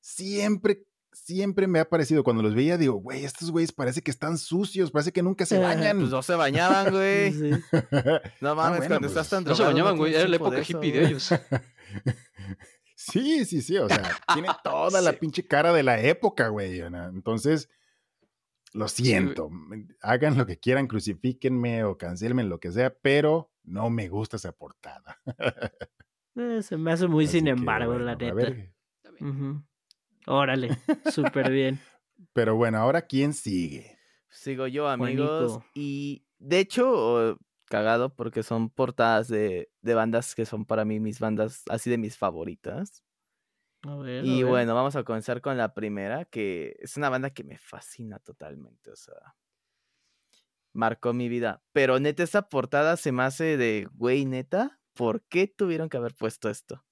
siempre, 0.00 0.84
siempre 1.12 1.66
me 1.66 1.78
ha 1.80 1.88
parecido, 1.88 2.24
cuando 2.24 2.42
los 2.42 2.54
veía, 2.54 2.76
digo, 2.78 2.94
güey, 2.94 3.24
estos 3.24 3.50
güeyes 3.50 3.72
parece 3.72 4.02
que 4.02 4.10
están 4.10 4.38
sucios, 4.38 4.90
parece 4.90 5.12
que 5.12 5.22
nunca 5.22 5.46
se 5.46 5.58
bañan. 5.58 5.98
Pues 5.98 6.10
no 6.10 6.22
se 6.22 6.34
bañaban, 6.34 6.90
güey. 6.92 7.32
Sí. 7.32 7.50
No 8.40 8.54
mames, 8.54 8.78
bueno, 8.78 8.94
cuando 8.94 8.98
pues, 9.00 9.10
estás 9.10 9.28
tan 9.30 9.44
No 9.44 9.54
se 9.54 9.62
bañaban, 9.62 9.96
güey. 9.96 10.14
Era 10.14 10.28
la 10.28 10.36
época 10.36 10.56
de 10.56 10.62
eso, 10.62 10.78
hippie 10.78 10.92
de 10.92 11.06
ellos. 11.06 11.30
Sí, 13.00 13.44
sí, 13.44 13.62
sí, 13.62 13.78
o 13.78 13.88
sea, 13.88 14.02
tiene 14.34 14.48
toda 14.62 15.00
la 15.00 15.12
pinche 15.12 15.46
cara 15.46 15.72
de 15.72 15.84
la 15.84 16.00
época, 16.00 16.48
güey. 16.48 16.80
¿no? 16.90 17.08
Entonces, 17.08 17.70
lo 18.72 18.88
siento, 18.88 19.50
hagan 20.02 20.36
lo 20.36 20.44
que 20.46 20.58
quieran, 20.58 20.88
crucifíquenme 20.88 21.84
o 21.84 21.96
cancelme, 21.96 22.42
lo 22.42 22.58
que 22.58 22.72
sea, 22.72 22.92
pero 23.00 23.52
no 23.62 23.88
me 23.88 24.08
gusta 24.08 24.36
esa 24.36 24.52
portada. 24.52 25.20
Eh, 26.34 26.60
se 26.62 26.76
me 26.76 26.92
hace 26.92 27.06
muy 27.06 27.24
Así 27.24 27.38
sin 27.38 27.46
que, 27.46 27.50
embargo, 27.52 27.98
la 27.98 28.12
a 28.12 28.16
neta. 28.16 28.34
ver, 28.34 28.74
bien. 29.20 29.67
Órale, 30.28 30.78
súper 31.02 31.50
bien. 31.50 31.80
pero 32.32 32.56
bueno, 32.56 32.78
ahora 32.78 33.02
quién 33.02 33.32
sigue. 33.32 33.98
Sigo 34.30 34.66
yo, 34.66 34.88
amigos. 34.88 35.60
Juanico. 35.60 35.64
Y 35.74 36.26
de 36.38 36.60
hecho, 36.60 37.38
cagado 37.66 38.14
porque 38.14 38.42
son 38.42 38.70
portadas 38.70 39.28
de, 39.28 39.70
de 39.82 39.94
bandas 39.94 40.34
que 40.34 40.46
son 40.46 40.64
para 40.66 40.84
mí 40.84 41.00
mis 41.00 41.20
bandas 41.20 41.62
así 41.68 41.90
de 41.90 41.98
mis 41.98 42.16
favoritas. 42.18 43.02
A 43.82 43.96
ver, 43.96 44.28
a 44.28 44.38
Y 44.38 44.42
ver. 44.42 44.42
bueno, 44.42 44.74
vamos 44.74 44.96
a 44.96 45.04
comenzar 45.04 45.40
con 45.40 45.56
la 45.56 45.74
primera, 45.74 46.24
que 46.24 46.74
es 46.80 46.96
una 46.96 47.08
banda 47.08 47.30
que 47.30 47.44
me 47.44 47.56
fascina 47.58 48.18
totalmente, 48.18 48.90
o 48.90 48.96
sea, 48.96 49.36
marcó 50.72 51.12
mi 51.12 51.28
vida. 51.28 51.62
Pero 51.72 51.98
neta, 52.00 52.22
esta 52.22 52.48
portada 52.48 52.96
se 52.96 53.12
me 53.12 53.22
hace 53.22 53.56
de, 53.56 53.88
güey, 53.92 54.24
neta, 54.24 54.80
¿por 54.94 55.22
qué 55.24 55.46
tuvieron 55.46 55.88
que 55.88 55.96
haber 55.96 56.14
puesto 56.14 56.48
esto? 56.48 56.84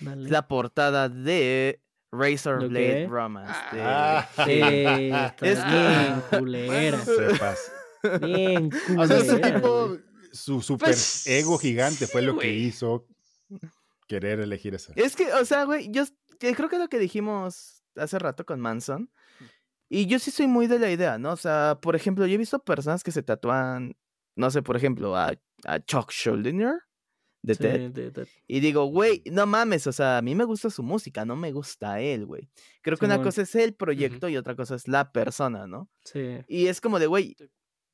Dale. 0.00 0.24
Es 0.24 0.30
la 0.30 0.48
portada 0.48 1.08
de 1.08 1.80
Razor 2.12 2.62
¿Lo 2.62 2.68
Blade 2.68 2.86
qué? 2.86 3.06
Romance. 3.08 3.54
de 3.72 3.82
Ah. 3.82 4.28
Sí, 4.44 4.60
está 5.46 5.88
bien 5.88 6.22
culera. 6.40 6.98
Sepas. 6.98 7.72
Bien 8.20 8.70
O 8.98 9.06
sea, 9.06 9.18
ese 9.18 9.38
tipo, 9.38 9.96
su 10.32 10.62
super 10.62 10.88
Pues, 10.88 11.26
ego 11.26 11.58
gigante 11.58 12.06
fue 12.06 12.22
lo 12.22 12.38
que 12.38 12.52
hizo 12.52 13.06
querer 14.08 14.40
elegir 14.40 14.74
esa. 14.74 14.92
Es 14.96 15.14
que, 15.16 15.32
o 15.34 15.44
sea, 15.44 15.64
güey, 15.64 15.90
yo 15.90 16.04
creo 16.38 16.68
que 16.68 16.76
es 16.76 16.82
lo 16.82 16.88
que 16.88 16.98
dijimos 16.98 17.82
hace 17.96 18.18
rato 18.18 18.44
con 18.44 18.58
Manson. 18.60 19.10
Y 19.88 20.06
yo 20.06 20.18
sí 20.20 20.30
soy 20.30 20.46
muy 20.46 20.66
de 20.68 20.78
la 20.78 20.90
idea, 20.90 21.18
¿no? 21.18 21.32
O 21.32 21.36
sea, 21.36 21.78
por 21.82 21.96
ejemplo, 21.96 22.24
yo 22.26 22.34
he 22.34 22.38
visto 22.38 22.60
personas 22.60 23.02
que 23.02 23.10
se 23.10 23.22
tatúan, 23.24 23.96
no 24.36 24.50
sé, 24.50 24.62
por 24.62 24.76
ejemplo, 24.76 25.16
a, 25.16 25.32
a 25.64 25.80
Chuck 25.80 26.10
Schuldiner 26.12 26.74
de 27.42 27.54
Sí, 27.54 27.62
Ted. 27.62 27.90
de- 27.92 28.10
de- 28.10 28.28
Y 28.46 28.60
digo, 28.60 28.84
güey, 28.86 29.22
no 29.26 29.46
mames, 29.46 29.86
o 29.86 29.92
sea, 29.92 30.18
a 30.18 30.22
mí 30.22 30.34
me 30.34 30.44
gusta 30.44 30.68
su 30.70 30.82
música, 30.82 31.24
no 31.24 31.36
me 31.36 31.52
gusta 31.52 32.00
él, 32.00 32.26
güey. 32.26 32.50
Creo 32.82 32.96
que 32.98 33.06
una 33.06 33.22
cosa 33.22 33.42
es 33.42 33.54
el 33.54 33.74
proyecto 33.74 34.28
y 34.28 34.36
otra 34.36 34.54
cosa 34.56 34.74
es 34.74 34.86
la 34.88 35.12
persona, 35.12 35.66
¿no? 35.66 35.88
sí. 36.04 36.38
Y 36.48 36.66
es 36.66 36.80
como 36.80 36.98
de, 36.98 37.06
güey. 37.06 37.36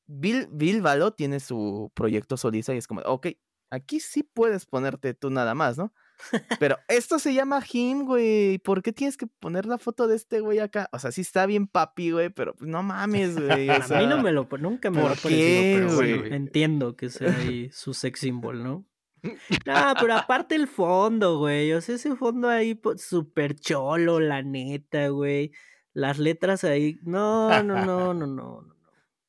Bill, 0.09 0.47
Bill 0.52 0.82
Valo 0.82 1.12
tiene 1.12 1.40
su 1.40 1.90
proyecto 1.94 2.36
solista 2.36 2.73
y 2.74 2.78
es 2.78 2.86
como, 2.86 3.01
ok, 3.02 3.27
aquí 3.70 3.98
sí 3.98 4.23
puedes 4.23 4.64
ponerte 4.66 5.14
tú 5.14 5.31
nada 5.31 5.55
más, 5.55 5.77
¿no? 5.78 5.93
Pero 6.60 6.78
esto 6.89 7.18
se 7.18 7.35
llama 7.35 7.60
Him, 7.70 8.05
güey. 8.06 8.59
¿Por 8.59 8.82
qué 8.82 8.93
tienes 8.93 9.16
que 9.16 9.27
poner 9.27 9.66
la 9.66 9.78
foto 9.78 10.06
de 10.06 10.14
este 10.16 10.40
güey 10.40 10.60
acá? 10.60 10.89
O 10.93 10.98
sea, 11.01 11.10
sí 11.12 11.20
está 11.23 11.44
bien 11.47 11.66
papi, 11.66 12.10
güey, 12.12 12.31
pero 12.31 12.55
pues, 12.55 12.70
no 12.70 12.82
mames, 12.82 13.35
güey. 13.36 13.68
O 13.68 13.73
A 13.73 13.98
mí 14.01 14.06
no 14.06 14.23
me 14.23 14.32
lo, 14.32 14.48
nunca 14.60 14.90
me 14.90 14.97
lo 14.98 15.02
¿por 15.09 15.12
ha 15.12 15.14
parecido, 15.20 15.28
qué, 15.28 15.77
pero 15.78 15.94
güey? 16.23 16.32
entiendo 16.35 16.97
que 16.97 17.10
sea 17.10 17.36
ahí 17.36 17.68
su 17.73 17.93
sex 17.93 18.20
symbol, 18.20 18.62
¿no? 18.62 18.86
No, 19.22 19.94
pero 20.01 20.14
aparte 20.14 20.55
el 20.55 20.68
fondo, 20.68 21.38
güey. 21.38 21.72
O 21.72 21.80
sea, 21.80 21.94
ese 21.97 22.14
fondo 22.16 22.48
ahí 22.48 22.78
súper 22.97 23.55
cholo, 23.56 24.20
la 24.20 24.43
neta, 24.43 25.09
güey. 25.09 25.52
Las 25.93 26.18
letras 26.18 26.62
ahí. 26.64 26.98
No, 27.02 27.62
no, 27.62 27.84
no, 27.84 28.14
no, 28.14 28.14
no, 28.14 28.26
no. 28.26 28.60
no. 28.62 28.76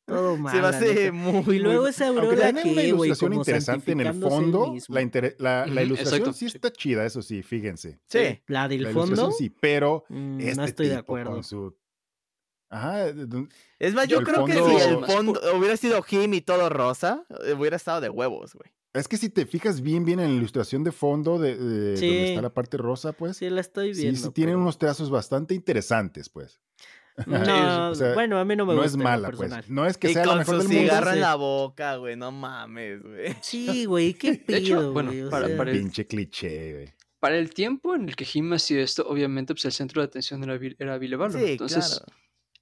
Todo 0.05 0.38
mal. 0.38 0.51
se 0.53 0.57
me 0.57 0.61
la 0.61 0.69
hace 0.69 0.93
neta. 0.93 1.11
muy, 1.11 1.55
Y 1.55 1.59
luego 1.59 1.88
esa 1.88 2.07
Aunque 2.07 2.22
aurora 2.27 2.53
tiene 2.53 2.61
una 2.61 2.61
que, 2.64 2.91
güey, 2.93 3.09
ilustración 3.09 3.34
interesante 3.34 3.91
en 3.91 3.99
el 4.01 4.14
fondo, 4.14 4.73
la, 4.89 5.01
inter- 5.01 5.35
la, 5.39 5.65
la 5.65 5.72
Ujú, 5.73 5.80
ilustración 5.81 6.19
exacto, 6.22 6.34
sí 6.34 6.49
sí. 6.49 6.57
está 6.57 6.72
chida, 6.72 7.05
eso 7.05 7.22
sí, 7.22 7.41
fíjense. 7.43 7.99
Sí. 8.07 8.41
La 8.47 8.68
del 8.68 8.84
La 8.84 8.89
fondo. 8.91 9.07
ilustración 9.07 9.34
sí, 9.34 9.49
pero 9.49 10.05
mm, 10.09 10.39
este 10.39 10.55
no 10.55 10.64
estoy 10.65 10.88
de 10.88 10.95
acuerdo. 10.95 11.31
con 11.31 11.43
su... 11.43 11.76
Ajá, 12.69 13.07
Es 13.80 13.93
más, 13.93 14.07
yo 14.09 14.22
creo 14.23 14.43
que 14.45 14.53
si 14.53 14.76
el 14.89 15.05
fondo 15.05 15.39
hubiera 15.57 15.77
sido 15.77 16.03
Him 16.09 16.34
y 16.34 16.41
todo 16.41 16.69
rosa, 16.69 17.26
eh, 17.45 17.53
hubiera 17.53 17.77
estado 17.77 18.01
de 18.01 18.09
huevos, 18.09 18.53
güey. 18.55 18.69
Es 18.99 19.07
que 19.07 19.18
si 19.18 19.30
te 19.30 19.45
fijas 19.45 19.82
bien, 19.82 20.06
bien 20.06 20.19
en 20.19 20.30
la 20.32 20.36
ilustración 20.38 20.84
de 20.84 20.91
fondo, 20.91 21.40
de, 21.40 21.56
de 21.57 21.98
Sí. 21.98 22.07
donde 22.07 22.30
está 22.30 22.41
la 22.41 22.53
parte 22.53 22.78
rosa, 22.78 23.14
pues, 23.14 23.38
Sí, 23.38 23.49
la 23.49 23.61
estoy 23.61 23.94
sí, 23.95 24.02
viendo. 24.03 24.19
sí 24.19 24.30
tienen 24.32 24.53
pero- 24.56 24.61
unos 24.61 24.78
trazos 24.78 25.10
bastante 25.10 25.53
interesantes, 25.53 26.30
pues. 26.30 26.60
No, 27.26 27.90
O 27.90 27.95
sea, 27.95 28.14
bueno, 28.14 28.38
a 28.40 28.45
mí 28.45 28.56
no 28.56 28.65
me 28.65 28.74
no 28.76 28.82
gusta 28.82 28.88
es 28.90 28.94
en 28.94 28.99
lo 28.99 29.03
mala, 29.06 29.28
pues. 29.30 29.40
personal. 29.40 29.65
No 29.69 29.86
es 29.88 29.98
que 29.98 30.11
y 30.11 30.14
sea 30.14 30.26
la 30.26 30.36
mejor 30.36 30.57
del 30.60 30.68
mundo. 30.68 30.82
cigarro 30.82 31.07
en 31.10 31.15
sí. 31.15 31.19
la 31.22 31.36
boca, 31.36 31.95
güey. 31.95 32.15
No 32.15 32.32
mames, 32.32 33.02
güey. 33.02 33.36
Sí, 33.41 33.86
güey, 33.86 34.14
qué 34.14 34.44
hecho, 34.48 34.78
pido, 34.78 34.94
bueno, 34.94 35.11
güey. 35.11 35.30
para- 35.30 35.48
sea, 35.48 35.57
para 35.57 35.72
el- 35.72 35.80
Pinche 35.80 36.06
cliché, 36.06 36.74
güey. 36.74 36.94
Para 37.19 37.38
el 37.40 37.49
tiempo 37.49 37.95
en 37.95 38.07
el 38.10 38.15
que 38.15 38.26
Jim 38.26 38.53
hacía 38.53 38.82
esto, 38.84 39.07
obviamente, 39.10 39.56
pues 39.56 39.65
el 39.65 39.72
centro 39.72 40.02
de 40.02 40.06
atención 40.06 40.44
era, 40.44 40.60
era 40.78 40.98
Valo. 41.18 41.32
Sí, 41.40 41.45
Entonces, 41.53 41.88
claro. 42.06 42.06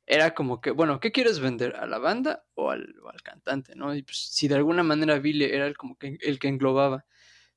Era 0.08 0.34
como 0.36 0.62
que, 0.62 0.72
bueno, 0.72 1.00
¿qué 1.00 1.12
quieres 1.12 1.40
vender? 1.40 1.76
¿A 1.76 1.86
la 1.88 1.98
banda 1.98 2.46
o 2.54 2.70
al, 2.72 2.96
o 3.04 3.10
al 3.10 3.22
cantante? 3.24 3.76
¿no? 3.76 3.96
Y 3.96 4.04
pues, 4.04 4.18
si 4.18 4.48
de 4.48 4.56
alguna 4.56 4.84
manera 4.84 5.18
Ville 5.20 5.56
era 5.56 5.66
el, 5.68 5.76
como 5.78 5.98
que 5.98 6.18
el 6.22 6.38
que 6.40 6.48
englobaba 6.48 7.06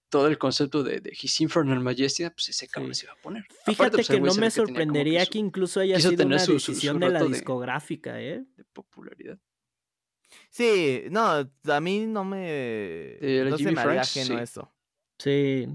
todo 0.09 0.27
el 0.29 0.39
concepto 0.39 0.83
de, 0.83 1.01
de 1.01 1.11
His 1.11 1.41
Infernal 1.43 1.81
Majesty, 1.81 2.25
pues 2.31 2.49
ese 2.49 2.67
cabrón 2.67 2.95
Sí. 2.95 3.01
se 3.01 3.07
iba 3.07 3.13
a 3.13 3.21
poner. 3.21 3.43
Fíjate 3.45 3.73
Aparte, 3.73 3.97
pues, 3.99 4.09
que 4.09 4.21
no 4.21 4.35
me 4.35 4.41
ve 4.41 4.47
que 4.47 4.51
sorprendería 4.51 5.25
su- 5.27 5.31
que 5.33 5.39
incluso 5.39 5.81
haya 5.81 5.99
sido 6.01 6.13
tener 6.13 6.27
una 6.27 6.39
su- 6.39 6.53
su- 6.53 6.61
su 6.61 6.73
decisión 6.73 6.99
de 7.01 7.11
la 7.11 7.23
discográfica, 7.25 8.19
¿eh? 8.21 8.43
de 8.57 8.65
popularidad. 8.73 9.39
Sí, 10.51 11.05
no, 11.11 11.51
a 11.65 11.81
mí 11.81 12.07
no 12.07 12.25
me. 12.25 13.19
No 13.51 13.59
se 13.59 13.73
me 13.73 14.05
sí. 14.05 14.33
eso. 14.35 14.73
Sí. 15.19 15.69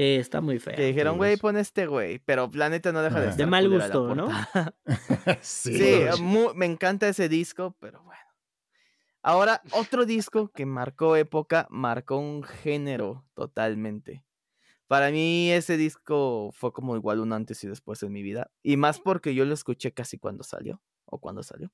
Sí, 0.00 0.14
está 0.14 0.40
muy 0.40 0.58
fea. 0.58 0.76
Que 0.76 0.86
dijeron, 0.86 1.18
güey, 1.18 1.36
pon 1.36 1.58
este 1.58 1.86
güey. 1.86 2.20
Pero 2.20 2.48
la 2.54 2.70
neta 2.70 2.90
no 2.90 3.02
deja 3.02 3.16
de 3.16 3.26
Ajá. 3.26 3.30
estar 3.32 3.44
De 3.44 3.50
mal 3.50 3.68
gusto, 3.68 4.14
¿no? 4.14 4.30
sí. 5.42 5.76
Sí, 5.76 6.22
me 6.54 6.64
encanta 6.64 7.06
ese 7.06 7.28
disco, 7.28 7.76
pero 7.78 8.02
bueno. 8.02 8.22
Ahora, 9.20 9.60
otro 9.72 10.06
disco 10.06 10.48
que 10.48 10.64
marcó 10.64 11.16
época, 11.16 11.66
marcó 11.68 12.16
un 12.16 12.42
género 12.42 13.26
totalmente. 13.34 14.24
Para 14.86 15.10
mí 15.10 15.50
ese 15.50 15.76
disco 15.76 16.50
fue 16.54 16.72
como 16.72 16.96
igual 16.96 17.20
un 17.20 17.34
antes 17.34 17.62
y 17.62 17.68
después 17.68 18.02
en 18.02 18.12
mi 18.12 18.22
vida. 18.22 18.50
Y 18.62 18.78
más 18.78 19.00
porque 19.00 19.34
yo 19.34 19.44
lo 19.44 19.52
escuché 19.52 19.92
casi 19.92 20.16
cuando 20.16 20.44
salió. 20.44 20.80
O 21.04 21.20
cuando 21.20 21.42
salió. 21.42 21.70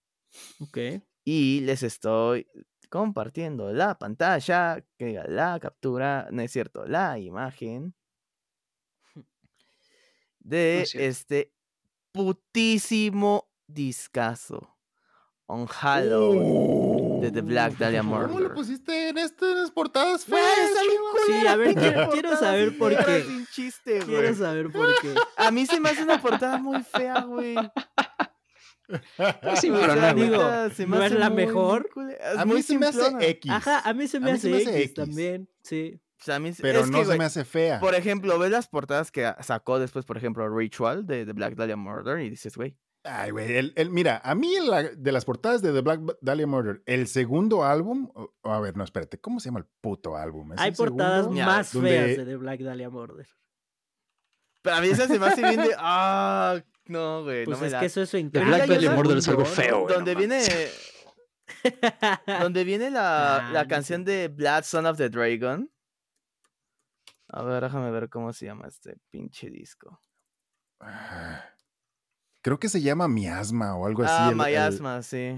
Ok. 0.59 0.79
Y 1.23 1.61
les 1.61 1.85
estoy 1.85 2.49
compartiendo 2.91 3.73
la 3.73 3.97
pantalla, 4.01 4.85
que 4.99 5.05
diga 5.05 5.25
la 5.29 5.61
captura, 5.61 6.27
no 6.33 6.43
es 6.43 6.51
cierto, 6.51 6.87
la 6.87 7.21
imagen 7.21 7.95
de 10.47 10.83
es 10.83 10.95
este 10.95 11.53
putísimo 12.13 13.49
discazo. 13.67 14.73
On 15.49 15.67
Halloween 15.67 17.21
de 17.21 17.31
The 17.31 17.41
Black 17.41 17.79
Dahlia 17.79 18.01
¿Cómo 18.01 18.19
lo 18.21 18.29
Murder. 18.29 18.53
pusiste 18.55 19.11
en 19.11 19.19
estas 19.19 19.71
portadas 19.71 20.25
feas? 20.25 20.43
Sí, 21.27 21.47
a 21.47 21.55
ver, 21.55 21.75
quiero- 21.77 22.11
quiero 22.11 22.37
saber 22.37 22.77
por 22.77 22.97
qué. 23.05 23.23
Sin 23.23 23.47
chiste, 23.47 24.01
Quiero 24.01 24.35
saber 24.35 24.73
por 24.73 24.89
qué. 25.01 25.15
A 25.37 25.51
mí 25.53 25.65
se 25.67 25.79
me 25.79 25.91
hace 25.91 26.03
una 26.03 26.21
portada 26.21 26.59
muy 26.59 26.83
fea, 26.83 27.21
güey. 27.23 27.55
Sí, 29.61 29.71
O 29.71 29.75
pero 29.81 29.95
sea, 29.95 30.13
no, 30.15 30.23
digo, 30.23 30.41
se 30.75 30.87
me 30.87 30.97
no 30.97 31.03
es 31.05 31.13
hace 31.13 31.19
la 31.21 31.31
muy 31.31 31.47
mejor. 31.47 31.89
A 32.37 32.45
mí 32.45 32.63
se 32.63 32.79
me 32.79 32.87
hace. 32.87 33.31
X. 33.31 33.51
Ajá, 33.51 33.81
a 33.89 33.93
mí 33.95 34.07
se 34.09 34.21
me 34.21 34.31
A 34.31 34.33
mí 34.35 34.39
hace 34.39 34.43
se 34.49 34.51
me 34.51 34.57
X, 34.59 34.69
hace 34.69 34.83
X. 34.83 34.95
también. 34.95 35.49
Sí. 35.63 36.01
O 36.21 36.25
sea, 36.25 36.37
a 36.37 36.39
mí- 36.39 36.53
Pero 36.61 36.81
es 36.81 36.91
no 36.91 36.99
que, 37.01 37.05
se 37.05 37.19
me 37.19 37.25
hace 37.25 37.45
fea. 37.45 37.79
Por 37.79 37.95
ejemplo, 37.95 38.39
ves 38.39 38.51
las 38.51 38.69
portadas 38.69 39.11
que 39.11 39.33
sacó 39.43 39.79
después, 39.79 40.05
por 40.05 40.17
ejemplo, 40.17 40.49
Ritual 40.49 41.07
de 41.07 41.27
The 41.27 41.33
Black 41.33 41.55
Dahlia 41.57 41.77
Murder 41.77 42.21
y 42.21 42.31
dices, 42.31 42.57
güey, 42.57 42.77
Ay, 43.05 43.31
güey. 43.31 43.55
el- 43.57 43.73
el- 43.77 43.91
mira, 43.91 44.21
a 44.25 44.35
mí 44.35 44.55
la- 44.67 44.83
de 44.85 45.13
las 45.13 45.25
portadas 45.25 45.61
de 45.63 45.73
The 45.73 45.81
Black 45.83 46.01
Dahlia 46.23 46.47
Murder, 46.47 46.83
el 46.87 47.07
segundo 47.07 47.65
álbum. 47.65 48.11
a 48.43 48.61
ver, 48.61 48.77
no, 48.77 48.83
espérate. 48.85 49.19
¿Cómo 49.21 49.41
se 49.41 49.51
llama 49.51 49.61
el 49.61 49.67
puto 49.81 50.17
álbum? 50.17 50.55
¿Es 50.55 50.59
Hay 50.61 50.73
portadas 50.73 51.25
segundo? 51.25 51.45
Más 51.45 51.73
donde- 51.73 51.91
feas 51.91 52.17
de 52.17 52.25
The 52.25 52.37
Black 52.37 52.61
Dahlia 52.61 52.91
Murder. 52.91 53.27
pero 54.63 54.77
a 54.77 54.81
mí 54.81 54.89
esa 54.89 55.07
se 55.07 55.19
me 55.19 55.27
hace 55.27 55.43
bien 55.43 55.61
de, 55.63 55.71
ah, 55.79 56.61
no, 56.87 57.23
güey, 57.25 57.45
Pues 57.45 57.57
no 57.59 57.61
me 57.61 57.67
es 57.67 57.73
da. 57.73 57.81
que 57.81 57.87
eso 57.87 58.01
es 58.03 58.09
su 58.09 58.17
The. 58.17 58.41
Black 58.41 58.63
Ah, 58.63 58.67
Dahlia. 58.67 58.91
Murder 58.93 59.19
es 59.19 59.29
algo 59.29 59.45
feo, 59.45 59.83
güey. 59.83 59.95
donde 59.95 60.15
no 60.15 60.19
viene, 60.19 60.41
donde 62.41 62.65
viene 62.65 62.91
la, 62.91 63.51
la 63.53 63.63
no 63.65 63.69
canción 63.69 64.05
sé. 64.05 64.11
de 64.11 64.29
Blood 64.29 64.63
Son 64.65 64.87
of 64.87 64.97
the 64.97 65.09
Dragon. 65.09 65.71
A 67.29 67.43
ver, 67.43 67.63
déjame 67.63 67.91
ver 67.91 68.09
cómo 68.09 68.33
se 68.33 68.47
llama 68.47 68.67
este 68.69 68.97
pinche 69.11 69.51
disco. 69.51 70.01
Ah, 70.81 71.45
Creo 72.43 72.59
que 72.61 72.69
se 72.69 72.81
llama 72.81 73.09
Miasma 73.09 73.75
o 73.77 73.87
algo 73.87 74.05
así. 74.05 74.15
ah, 74.17 74.29
el- 74.31 74.37
Mayasma, 74.37 75.03
sí. 75.03 75.37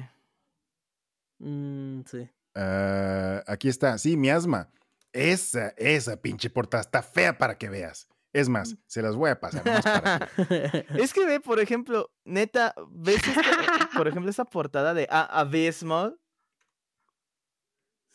Mm, 1.39 2.03
sí. 2.05 2.29
ah, 2.55 3.43
aquí 3.47 3.69
está, 3.69 3.97
sí, 3.99 4.17
Miasma. 4.17 4.71
Esa, 5.13 5.69
esa 5.79 6.21
pinche 6.21 6.51
portada 6.51 6.83
está 6.83 7.03
fea 7.03 7.37
para 7.39 7.57
que 7.57 7.69
veas. 7.71 8.09
Es 8.35 8.49
más, 8.51 8.77
se 8.87 9.01
las 9.01 9.17
voy 9.17 9.31
a 9.31 9.41
pasar. 9.41 9.65
nomás 9.65 9.83
para 9.85 10.19
que- 10.27 10.87
Es 11.03 11.15
que 11.15 11.25
ve, 11.27 11.41
por 11.41 11.61
ejemplo, 11.61 12.13
neta, 12.25 12.75
ves 12.91 13.27
esta- 13.27 13.89
por 13.97 14.07
ejemplo 14.07 14.31
esa 14.31 14.45
portada 14.45 14.93
de 14.93 15.07
A- 15.11 15.41
Abysmal. 15.41 16.21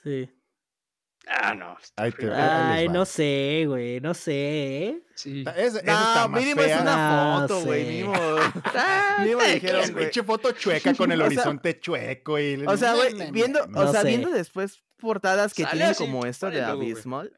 sí. 0.04 0.30
Ah, 1.28 1.54
no. 1.56 1.78
Ahí 1.96 2.12
te 2.12 2.30
Ay, 2.34 2.90
no 2.90 3.06
sé, 3.06 3.64
güey, 3.68 4.02
no 4.02 4.14
sé. 4.14 4.34
¿eh? 4.88 5.02
Sí. 5.16 5.46
Esa 5.56 5.82
No, 5.84 6.28
más 6.30 6.42
mínimo 6.42 6.62
es 6.62 6.82
una 6.82 7.40
foto, 7.48 7.62
güey. 7.62 7.84
sé. 7.86 7.92
Mínimo. 7.92 8.14
mínimo 9.20 9.42
dijeron, 9.42 9.82
Es 9.84 9.92
pinche 9.92 10.24
foto 10.24 10.52
chueca 10.52 10.94
con 10.94 11.12
el 11.12 11.22
O 11.22 11.30
sea- 11.30 11.36
horizonte 11.42 11.80
chueco 11.80 12.40
y 12.40 12.64
O 12.68 12.76
sea, 12.78 12.94
güey, 12.96 13.32
viendo, 13.32 13.66
No 13.68 13.82
o 13.82 13.92
sea, 13.92 14.02
sé. 14.02 14.08
viendo 14.10 14.30
después 14.32 14.82
portadas 14.98 15.54
que 15.54 15.64
Sale 15.64 15.76
tienen 15.76 15.92
así, 15.92 16.04
como 16.04 16.26
esto 16.26 16.50
de. 16.50 16.62
Abismal, 16.64 17.32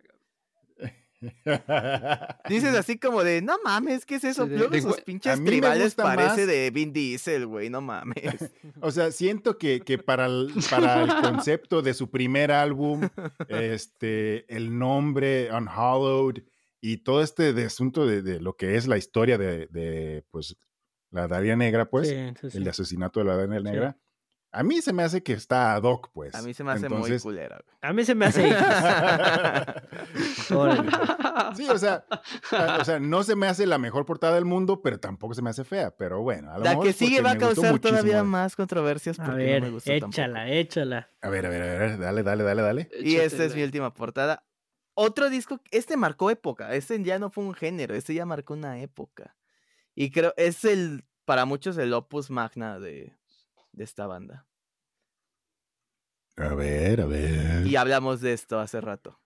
dices 2.49 2.75
así 2.75 2.97
como 2.99 3.23
de, 3.23 3.41
no 3.41 3.55
mames, 3.63 4.05
¿qué 4.05 4.15
es 4.15 4.23
eso? 4.23 4.45
Luego 4.45 4.89
a 4.89 4.95
pinches 4.97 5.43
tribales 5.43 5.95
parece 5.95 6.27
más- 6.41 6.47
de 6.47 6.71
Vin 6.71 6.93
Diesel, 6.93 7.45
güey, 7.47 7.69
no 7.69 7.81
mames. 7.81 8.15
O 8.81 8.91
sea, 8.91 9.11
siento 9.11 9.57
que, 9.57 9.79
que 9.81 9.97
para, 9.97 10.25
el, 10.27 10.51
para 10.69 11.03
el 11.03 11.09
concepto 11.21 11.81
de 11.81 11.93
su 11.93 12.09
primer 12.11 12.51
álbum, 12.51 13.07
este, 13.47 14.45
el 14.53 14.77
nombre 14.77 15.49
Unhallowed 15.51 16.43
y 16.81 16.97
todo 16.97 17.21
este 17.23 17.53
de 17.53 17.65
asunto 17.65 18.05
de, 18.05 18.21
de 18.21 18.39
lo 18.39 18.55
que 18.55 18.75
es 18.75 18.85
la 18.87 18.97
historia 18.97 19.37
de, 19.37 19.67
de, 19.67 20.23
pues, 20.29 20.55
la 21.11 21.27
Daria 21.27 21.55
Negra, 21.55 21.89
pues, 21.89 22.09
Sí, 22.09 22.15
sí, 22.41 22.51
sí. 22.51 22.57
el 22.57 22.67
asesinato 22.67 23.19
de 23.21 23.25
la 23.25 23.37
Daria 23.37 23.59
Negra, 23.59 23.97
a 24.57 24.63
mí 24.63 24.81
se 24.81 24.93
me 24.93 25.03
hace 25.03 25.21
que 25.21 25.33
está 25.33 25.75
ad 25.75 25.83
hoc, 25.83 26.09
pues. 26.13 26.33
A 26.35 26.41
mí 26.41 26.53
se 26.53 26.63
me 26.63 26.71
hace 26.71 26.87
muy 26.89 27.19
culera, 27.19 27.59
güey. 27.63 27.77
A 27.81 27.93
mí 27.93 28.03
se 28.05 28.15
me 28.15 28.25
hace. 28.25 28.49
Sí, 31.55 31.67
o 31.69 31.77
sea, 31.77 32.05
a- 32.51 32.77
o 32.81 32.85
sea, 32.85 32.99
no 32.99 33.23
se 33.23 33.35
me 33.35 33.47
hace 33.47 33.65
la 33.65 33.77
mejor 33.77 34.05
portada 34.05 34.35
del 34.35 34.45
mundo, 34.45 34.81
pero 34.81 34.99
tampoco 34.99 35.33
se 35.33 35.41
me 35.41 35.49
hace 35.49 35.63
fea. 35.63 35.95
Pero 35.95 36.21
bueno, 36.21 36.51
a 36.51 36.57
lo 36.57 36.63
La 36.63 36.71
mejor 36.71 36.85
que 36.87 36.93
sigue 36.93 37.21
va 37.21 37.31
a 37.31 37.37
causar 37.37 37.79
todavía 37.79 38.23
más 38.23 38.55
controversias 38.55 39.19
A 39.19 39.25
porque 39.25 39.43
ver, 39.43 39.61
no 39.61 39.67
me 39.67 39.73
gustó 39.73 39.91
échala, 39.91 40.39
tampoco. 40.39 40.53
échala. 40.59 41.09
A 41.21 41.29
ver, 41.29 41.45
a 41.45 41.49
ver, 41.49 41.61
a 41.61 41.65
ver, 41.65 41.97
dale, 41.99 42.23
dale, 42.23 42.43
dale, 42.43 42.61
dale. 42.61 42.89
Y 43.01 43.15
esta 43.17 43.43
es 43.43 43.55
mi 43.55 43.63
última 43.63 43.93
portada. 43.93 44.45
Otro 44.93 45.29
disco, 45.29 45.59
este 45.71 45.97
marcó 45.97 46.31
época, 46.31 46.73
este 46.73 47.01
ya 47.03 47.19
no 47.19 47.29
fue 47.29 47.43
un 47.43 47.53
género, 47.53 47.95
este 47.95 48.13
ya 48.13 48.25
marcó 48.25 48.53
una 48.53 48.79
época. 48.79 49.35
Y 49.93 50.11
creo, 50.11 50.33
es 50.37 50.63
el, 50.65 51.03
para 51.25 51.45
muchos, 51.45 51.77
el 51.77 51.93
opus 51.93 52.29
magna 52.29 52.79
de, 52.79 53.13
de 53.75 53.83
esta 53.83 54.07
banda. 54.07 54.47
A 56.37 56.53
ver, 56.53 57.01
a 57.01 57.05
ver. 57.05 57.65
Y 57.67 57.75
hablamos 57.75 58.19
de 58.21 58.33
esto 58.33 58.59
hace 58.59 58.81
rato. 58.81 59.19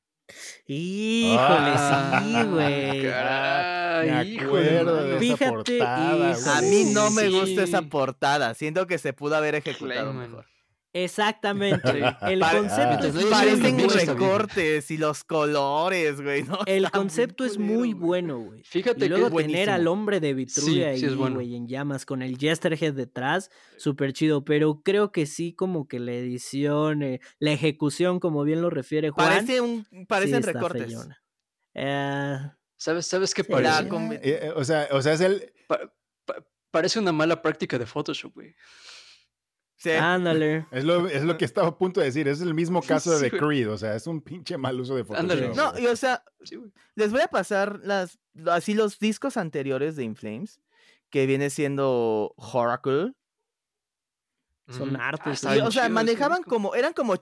Híjole, 0.68 1.40
Ah, 1.76 2.22
sí, 2.24 2.44
güey. 2.44 3.02
Caray, 3.04 4.36
Me 4.38 4.42
acuerdo 4.42 4.96
de 5.04 5.10
esa 5.16 5.20
Fíjate, 5.20 5.50
portada, 5.52 6.38
y. 6.38 6.50
A 6.50 6.62
mí 6.70 6.92
no 6.94 7.10
me 7.10 7.24
Sí. 7.24 7.32
gusta 7.40 7.64
esa 7.64 7.82
portada, 7.84 8.54
siento 8.54 8.86
que 8.86 9.00
se 9.00 9.12
pudo 9.14 9.36
haber 9.36 9.56
ejecutado 9.56 10.12
Clayman. 10.12 10.18
mejor. 10.30 10.46
Exactamente. 10.92 12.02
El 12.22 12.40
concepto 12.40 13.12
sido 13.12 13.30
Parecen 13.30 13.90
recortes 13.90 14.90
y 14.92 14.98
los 14.98 15.24
colores, 15.24 16.20
güey. 16.22 16.44
¿no? 16.44 16.60
El 16.66 16.84
muy 16.84 16.92
concepto 16.92 17.46
es 17.46 17.58
culero, 17.58 17.74
muy 17.74 17.94
bueno, 17.94 18.40
güey. 18.40 18.64
Fíjate 18.64 19.06
Y 19.06 19.10
luego 19.10 19.30
que 19.36 19.44
tener 19.44 19.70
al 19.70 19.88
hombre 19.88 20.20
de 20.20 20.34
Vitruria 20.34 20.94
Sí, 20.94 21.00
sí 21.00 21.06
es 21.06 21.12
ahí, 21.12 21.18
bueno. 21.18 21.36
güey, 21.36 21.56
en 21.56 21.68
llamas, 21.68 22.06
con 22.06 22.22
el 22.22 22.38
Jesterhead 22.38 22.94
detrás, 22.94 23.52
súper 23.78 24.14
chido. 24.14 24.44
Pero 24.44 24.82
creo 24.84 25.12
que 25.12 25.26
sí, 25.26 25.54
como 25.54 25.88
que 25.88 26.00
la 26.00 26.12
edición, 26.14 27.04
eh, 27.04 27.20
la 27.38 27.52
ejecución, 27.52 28.20
como 28.20 28.44
bien 28.44 28.62
lo 28.62 28.70
refiere 28.70 29.12
Juan. 29.12 29.28
Parece 29.28 29.62
un, 29.62 29.86
parecen 30.08 30.42
recortes. 30.44 30.96
Eh, 31.76 32.38
¿Sabes, 32.78 33.06
¿sabes 33.06 33.34
qué 33.34 33.44
parece? 33.44 33.84
Eh, 33.84 34.20
eh, 34.24 34.54
o, 34.56 34.64
sea, 34.64 34.88
o 34.92 35.02
sea, 35.02 35.14
es 35.14 35.22
el. 35.22 35.54
Pa- 35.68 35.94
pa- 36.26 36.44
parece 36.72 36.98
una 36.98 37.12
mala 37.12 37.42
práctica 37.42 37.78
de 37.78 37.86
Photoshop, 37.86 38.34
güey. 38.34 38.56
Sí. 39.80 39.92
ándale. 39.92 40.68
Es 40.72 40.84
lo, 40.84 41.08
es 41.08 41.24
lo 41.24 41.38
que 41.38 41.46
estaba 41.46 41.70
a 41.70 41.78
punto 41.78 42.02
de 42.02 42.08
decir. 42.08 42.28
Es 42.28 42.42
el 42.42 42.54
mismo 42.54 42.82
caso 42.82 43.18
Sí, 43.18 43.24
de. 43.24 43.32
Creed. 43.32 43.72
O 43.72 43.78
sea, 43.78 43.96
es 43.96 44.06
un 44.08 44.22
pinche 44.22 44.58
mal 44.58 44.80
uso 44.80 44.94
de 44.96 45.04
Photoshop. 45.06 45.22
Ándale. 45.32 45.56
No, 45.56 45.80
y 45.80 45.88
o 45.88 45.96
sea, 45.96 46.24
les 46.96 47.12
voy 47.12 47.22
a 47.22 47.28
pasar 47.30 47.80
las 47.84 48.20
así 48.48 48.74
los 48.74 49.00
discos 49.00 49.38
anteriores 49.38 49.96
de 49.96 50.04
Inflames, 50.04 50.60
que 51.10 51.26
viene 51.26 51.50
siendo 51.50 52.34
Oracle. 52.38 53.14
Son 54.68 54.96
hartos, 55.02 55.44
Ah, 55.46 55.56
o 55.64 55.72
sea, 55.72 55.90
manejaban 55.90 56.44
como, 56.44 56.76
eran 56.76 56.94
como, 56.94 57.16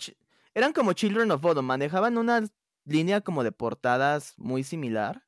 eran 0.53 0.73
como 0.73 0.91
Children 0.93 1.31
of 1.31 1.39
Bodom, 1.41 1.65
manejaban 1.65 2.17
una 2.17 2.43
línea 2.83 3.21
como 3.21 3.43
de 3.43 3.53
portadas 3.53 4.33
muy 4.37 4.63
similar, 4.63 5.23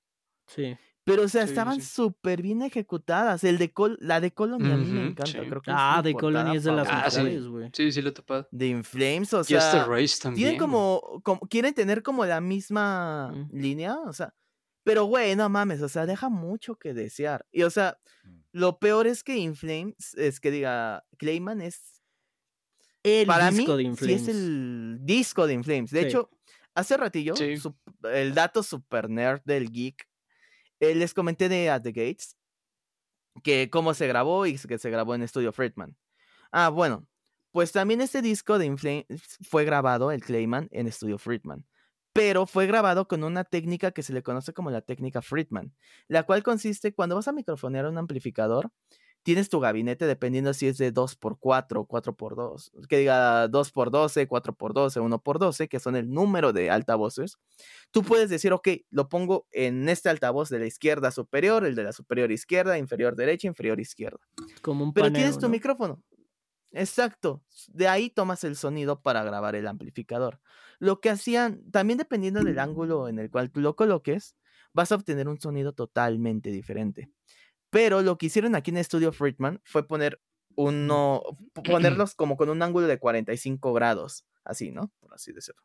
Sí. 0.48 0.76
Pero 1.10 1.24
o 1.24 1.28
sea, 1.28 1.44
Sí, 1.44 1.50
estaban 1.50 1.82
sí. 1.82 1.88
súper 1.88 2.42
bien 2.42 2.62
ejecutadas. 2.62 3.44
El 3.44 3.58
de 3.58 3.72
Col- 3.74 3.98
la 4.00 4.22
de 4.22 4.32
Colony 4.32 4.72
a 4.72 4.78
mí 4.78 4.86
me 4.86 5.02
encanta, 5.08 5.26
sí. 5.26 5.38
creo 5.38 5.62
que 5.62 5.72
es 5.72 5.78
Ah, 5.78 6.02
de 6.04 6.14
Colony 6.14 6.56
es 6.56 6.64
de 6.64 6.72
las 6.72 6.88
Ah, 6.90 7.04
mejores, 7.14 7.48
güey. 7.48 7.70
Sí, 7.74 7.92
sí 7.92 8.02
lo 8.02 8.10
he 8.10 8.12
topado. 8.14 8.48
de 8.52 8.68
Inflames, 8.68 9.34
o 9.34 9.40
Y 9.40 9.42
este 9.42 9.60
sea, 9.60 9.86
Race 9.86 10.20
también. 10.22 10.46
tienen 10.52 10.60
como, 10.60 11.22
como- 11.24 11.42
quieren 11.42 11.74
tener 11.74 12.04
como 12.04 12.26
la 12.26 12.40
misma 12.42 13.34
línea, 13.52 13.96
o 14.00 14.14
sea, 14.14 14.34
pero 14.84 15.06
güey, 15.06 15.36
no 15.36 15.50
mames, 15.50 15.82
o 15.82 15.90
sea, 15.90 16.06
deja 16.06 16.30
mucho 16.30 16.76
que 16.76 16.94
desear. 16.94 17.46
Y 17.52 17.64
o 17.64 17.70
sea, 17.70 17.98
Mm. 18.24 18.38
lo 18.54 18.80
peor 18.80 19.08
es 19.08 19.24
que 19.24 19.38
Inflames, 19.38 20.14
es 20.16 20.40
que 20.40 20.52
diga, 20.52 21.04
Clayman 21.18 21.62
es, 21.62 22.02
El 23.04 23.28
para 23.28 23.50
disco 23.52 23.76
mí, 23.78 23.84
de 23.90 23.96
sí 23.96 24.12
es 24.14 24.22
Inflames. 24.22 24.28
el 24.30 25.00
disco 25.04 25.48
de 25.48 25.54
Inflames. 25.54 25.92
De 25.92 26.02
Sí. 26.02 26.08
hecho, 26.08 26.30
hace 26.76 26.98
ratillo, 26.98 27.34
el 28.12 28.34
dato 28.34 28.62
super 28.64 29.10
nerd 29.10 29.42
del 29.46 29.72
geek, 29.72 30.08
eh, 30.80 30.96
les 30.96 31.14
comenté 31.14 31.50
de 31.50 31.70
At 31.70 31.82
the 31.82 31.92
Gates, 31.92 32.36
que 33.44 33.70
cómo 33.70 33.94
se 33.94 34.08
grabó 34.08 34.46
y 34.46 34.58
que 34.58 34.78
se 34.78 34.90
grabó 34.90 35.16
en 35.16 35.28
Studio 35.28 35.52
Friedman. 35.54 35.96
Ah, 36.52 36.70
bueno, 36.70 37.08
pues 37.52 37.72
también 37.72 38.02
este 38.02 38.22
disco 38.22 38.60
de 38.60 38.66
Inflames 38.66 39.06
fue 39.50 39.66
grabado, 39.66 40.12
el 40.12 40.24
Clayman, 40.24 40.70
en 40.72 40.92
Studio 40.92 41.18
Friedman. 41.18 41.66
Pero 42.14 42.46
fue 42.48 42.68
grabado 42.68 43.08
con 43.08 43.24
una 43.24 43.44
técnica 43.44 43.92
que 43.92 44.04
se 44.04 44.14
le 44.14 44.24
conoce 44.24 44.54
como 44.54 44.72
la 44.72 44.82
técnica 44.82 45.22
Friedman, 45.22 45.74
la 46.08 46.24
cual 46.24 46.44
consiste 46.44 46.94
cuando 46.94 47.16
vas 47.16 47.28
a 47.28 47.32
microfonear 47.32 47.86
un 47.88 47.98
amplificador, 47.98 48.72
tienes 49.24 49.50
tu 49.50 49.60
gabinete 49.60 50.06
dependiendo 50.06 50.54
si 50.54 50.68
es 50.68 50.78
de 50.78 50.94
2x4 50.94 51.78
o 51.78 51.88
4x2, 51.88 52.88
que 52.88 52.98
diga 52.98 53.48
2x12, 53.48 54.28
4x12, 54.28 55.02
1x12, 55.02 55.68
que 55.68 55.80
son 55.80 55.96
el 55.96 56.10
número 56.10 56.54
de 56.54 56.70
altavoces. 56.70 57.38
Tú 57.92 58.04
puedes 58.04 58.30
decir, 58.30 58.54
ok, 58.54 58.68
lo 58.90 59.10
pongo 59.10 59.48
en 59.52 59.88
este 59.90 60.10
altavoz 60.10 60.50
de 60.50 60.60
la 60.60 60.66
izquierda 60.66 61.12
superior, 61.12 61.66
el 61.66 61.76
de 61.76 61.84
la 61.84 61.92
superior 61.92 62.32
izquierda, 62.32 62.78
inferior 62.78 63.16
derecha, 63.16 63.48
inferior 63.48 63.80
izquierda. 63.80 64.20
Como 64.62 64.84
un 64.84 64.94
Pero 64.94 65.08
paneo, 65.08 65.20
tienes 65.20 65.38
tu 65.38 65.48
¿no? 65.48 65.50
micrófono. 65.50 66.04
Exacto. 66.72 67.44
De 67.68 67.88
ahí 67.88 68.10
tomas 68.10 68.44
el 68.44 68.56
sonido 68.56 69.02
para 69.02 69.24
grabar 69.24 69.56
el 69.56 69.68
amplificador. 69.68 70.40
Lo 70.78 71.02
que 71.02 71.10
hacían, 71.10 71.64
también 71.72 71.98
dependiendo 71.98 72.44
del 72.44 72.60
ángulo 72.60 73.08
en 73.10 73.20
el 73.20 73.30
cual 73.30 73.52
tú 73.52 73.60
lo 73.60 73.76
coloques, 73.76 74.36
vas 74.74 74.92
a 74.92 74.96
obtener 74.96 75.28
un 75.28 75.40
sonido 75.40 75.74
totalmente 75.74 76.52
diferente. 76.52 77.10
Pero 77.70 78.02
lo 78.02 78.18
que 78.18 78.28
hicieron 78.28 78.56
aquí 78.56 78.72
en 78.72 78.84
Studio 78.84 79.12
Friedman 79.12 79.62
fue 79.64 79.88
poner 79.88 80.22
uno, 80.56 81.22
ponerlos 81.54 82.16
como 82.16 82.36
con 82.36 82.50
un 82.50 82.62
ángulo 82.62 82.88
de 82.88 83.00
45 83.00 83.74
grados, 83.74 84.26
así, 84.44 84.72
¿no? 84.72 84.92
Por 85.00 85.14
así 85.14 85.32
decirlo. 85.32 85.62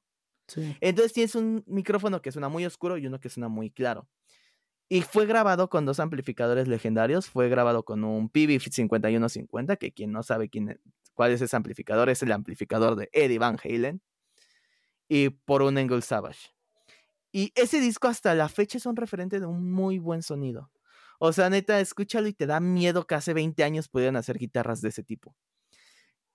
Sí. 0.47 0.77
Entonces 0.81 1.13
tienes 1.13 1.35
un 1.35 1.65
micrófono 1.67 2.21
que 2.21 2.31
suena 2.31 2.49
muy 2.49 2.67
oscuro 2.67 2.99
y 2.99 3.07
uno 3.07 3.19
que 3.19 3.31
suena 3.31 3.49
muy 3.49 3.71
claro. 3.71 4.09
Y 4.89 5.03
fue 5.03 5.27
grabado 5.27 5.71
con 5.71 5.87
dos 5.87 5.99
amplificadores 5.99 6.69
legendarios. 6.69 7.27
Fue 7.27 7.49
grabado 7.49 7.85
con 7.85 8.05
un 8.05 8.31
PB5150, 8.31 9.79
que 9.79 9.93
quien 9.93 10.13
no 10.13 10.23
sabe 10.23 10.51
quién, 10.51 10.79
cuál 11.15 11.33
es 11.33 11.41
ese 11.41 11.57
amplificador, 11.57 12.11
es 12.11 12.23
el 12.23 12.33
amplificador 12.33 12.95
de 12.95 13.09
Eddie 13.13 13.39
Van 13.39 13.57
Halen. 13.63 14.03
Y 15.09 15.31
por 15.31 15.63
un 15.63 15.79
Engel 15.79 16.03
Savage. 16.03 16.55
Y 17.33 17.53
ese 17.57 17.81
disco 17.81 18.09
hasta 18.09 18.35
la 18.35 18.49
fecha 18.49 18.79
es 18.79 18.87
un 18.87 18.97
referente 18.97 19.41
de 19.41 19.47
un 19.47 19.73
muy 19.73 19.99
buen 19.99 20.23
sonido. 20.23 20.71
O 21.19 21.33
sea, 21.33 21.51
neta, 21.51 21.81
escúchalo 21.81 22.29
y 22.29 22.33
te 22.33 22.47
da 22.47 22.61
miedo 22.61 23.07
que 23.07 23.15
hace 23.15 23.35
20 23.35 23.63
años 23.65 23.89
pudieran 23.89 24.17
hacer 24.17 24.39
guitarras 24.39 24.81
de 24.81 24.89
ese 24.91 25.03
tipo. 25.03 25.35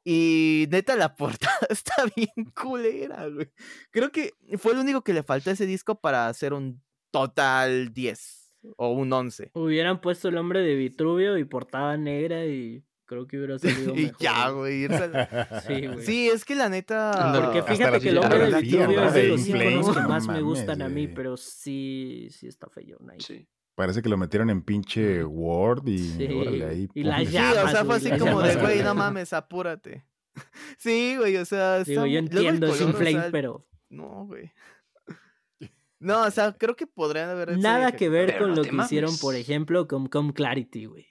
Y 0.03 0.67
neta, 0.71 0.95
la 0.95 1.15
portada 1.15 1.67
está 1.69 1.93
bien 2.15 2.51
culera, 2.55 3.27
güey. 3.27 3.51
Creo 3.91 4.11
que 4.11 4.33
fue 4.57 4.73
el 4.73 4.79
único 4.79 5.03
que 5.03 5.13
le 5.13 5.23
faltó 5.23 5.49
a 5.49 5.53
ese 5.53 5.65
disco 5.65 5.99
para 5.99 6.27
hacer 6.27 6.53
un 6.53 6.81
total 7.11 7.93
10 7.93 8.55
o 8.77 8.91
un 8.91 9.11
11. 9.11 9.51
Hubieran 9.53 10.01
puesto 10.01 10.29
el 10.29 10.37
hombre 10.37 10.61
de 10.61 10.75
Vitruvio 10.75 11.37
y 11.37 11.45
portada 11.45 11.97
negra 11.97 12.45
y 12.45 12.83
creo 13.05 13.27
que 13.27 13.37
hubiera 13.37 13.59
salido 13.59 13.93
y 13.95 14.03
mejor. 14.03 14.19
ya, 14.19 14.49
güey. 14.49 14.87
Sí, 15.67 15.87
güey. 15.87 16.05
Sí, 16.05 16.29
es 16.29 16.45
que 16.45 16.55
la 16.55 16.69
neta. 16.69 17.33
Porque 17.35 17.63
fíjate 17.63 17.99
que 17.99 18.09
el 18.09 18.17
hombre 18.19 18.51
de 18.51 18.61
Vitruvio 18.61 19.01
¿no? 19.01 19.07
es 19.07 19.13
de 19.13 19.27
los 19.27 19.47
iconos 19.47 19.97
que 19.97 20.03
más 20.03 20.27
me 20.27 20.41
gustan 20.41 20.81
a 20.81 20.89
mí, 20.89 21.07
pero 21.07 21.37
sí, 21.37 22.27
sí 22.31 22.47
está 22.47 22.69
feyón 22.69 23.09
ahí. 23.09 23.19
Sí. 23.19 23.47
Parece 23.79 24.01
que 24.01 24.09
lo 24.09 24.17
metieron 24.17 24.49
en 24.49 24.61
pinche 24.61 25.23
Word 25.23 25.87
y 25.87 25.99
Sí, 25.99 26.27
órale 26.33 26.65
ahí. 26.65 26.89
y 26.93 27.03
las 27.03 27.23
ponle. 27.23 27.31
Sí, 27.31 27.37
o 27.37 27.53
llamas, 27.53 27.71
sea, 27.71 27.85
fue 27.85 27.95
así 27.95 28.09
como 28.09 28.41
de, 28.41 28.49
llamas. 28.49 28.61
güey, 28.61 28.83
no 28.83 28.93
mames, 28.95 29.31
apúrate. 29.31 30.03
Sí, 30.77 31.15
güey, 31.17 31.37
o 31.37 31.45
sea. 31.45 31.81
Digo, 31.85 32.01
está 32.03 32.07
yo 32.11 32.19
entiendo, 32.19 32.67
es 32.67 32.81
o 32.81 32.89
Inflame, 32.89 33.11
sea, 33.13 33.29
pero 33.31 33.65
No, 33.89 34.25
güey. 34.27 34.51
No, 36.01 36.23
o 36.23 36.31
sea, 36.31 36.51
creo 36.57 36.75
que 36.75 36.87
podrían 36.87 37.29
haber. 37.29 37.51
hecho 37.51 37.59
nada 37.61 37.93
que 37.93 38.09
ver 38.09 38.27
Pero 38.33 38.39
con 38.39 38.49
no 38.49 38.55
lo 38.57 38.63
que 38.63 38.75
hicieron, 38.75 39.17
por 39.17 39.35
ejemplo, 39.35 39.87
con 39.87 40.07
Com 40.07 40.33
Clarity, 40.33 40.83
güey. 40.85 41.07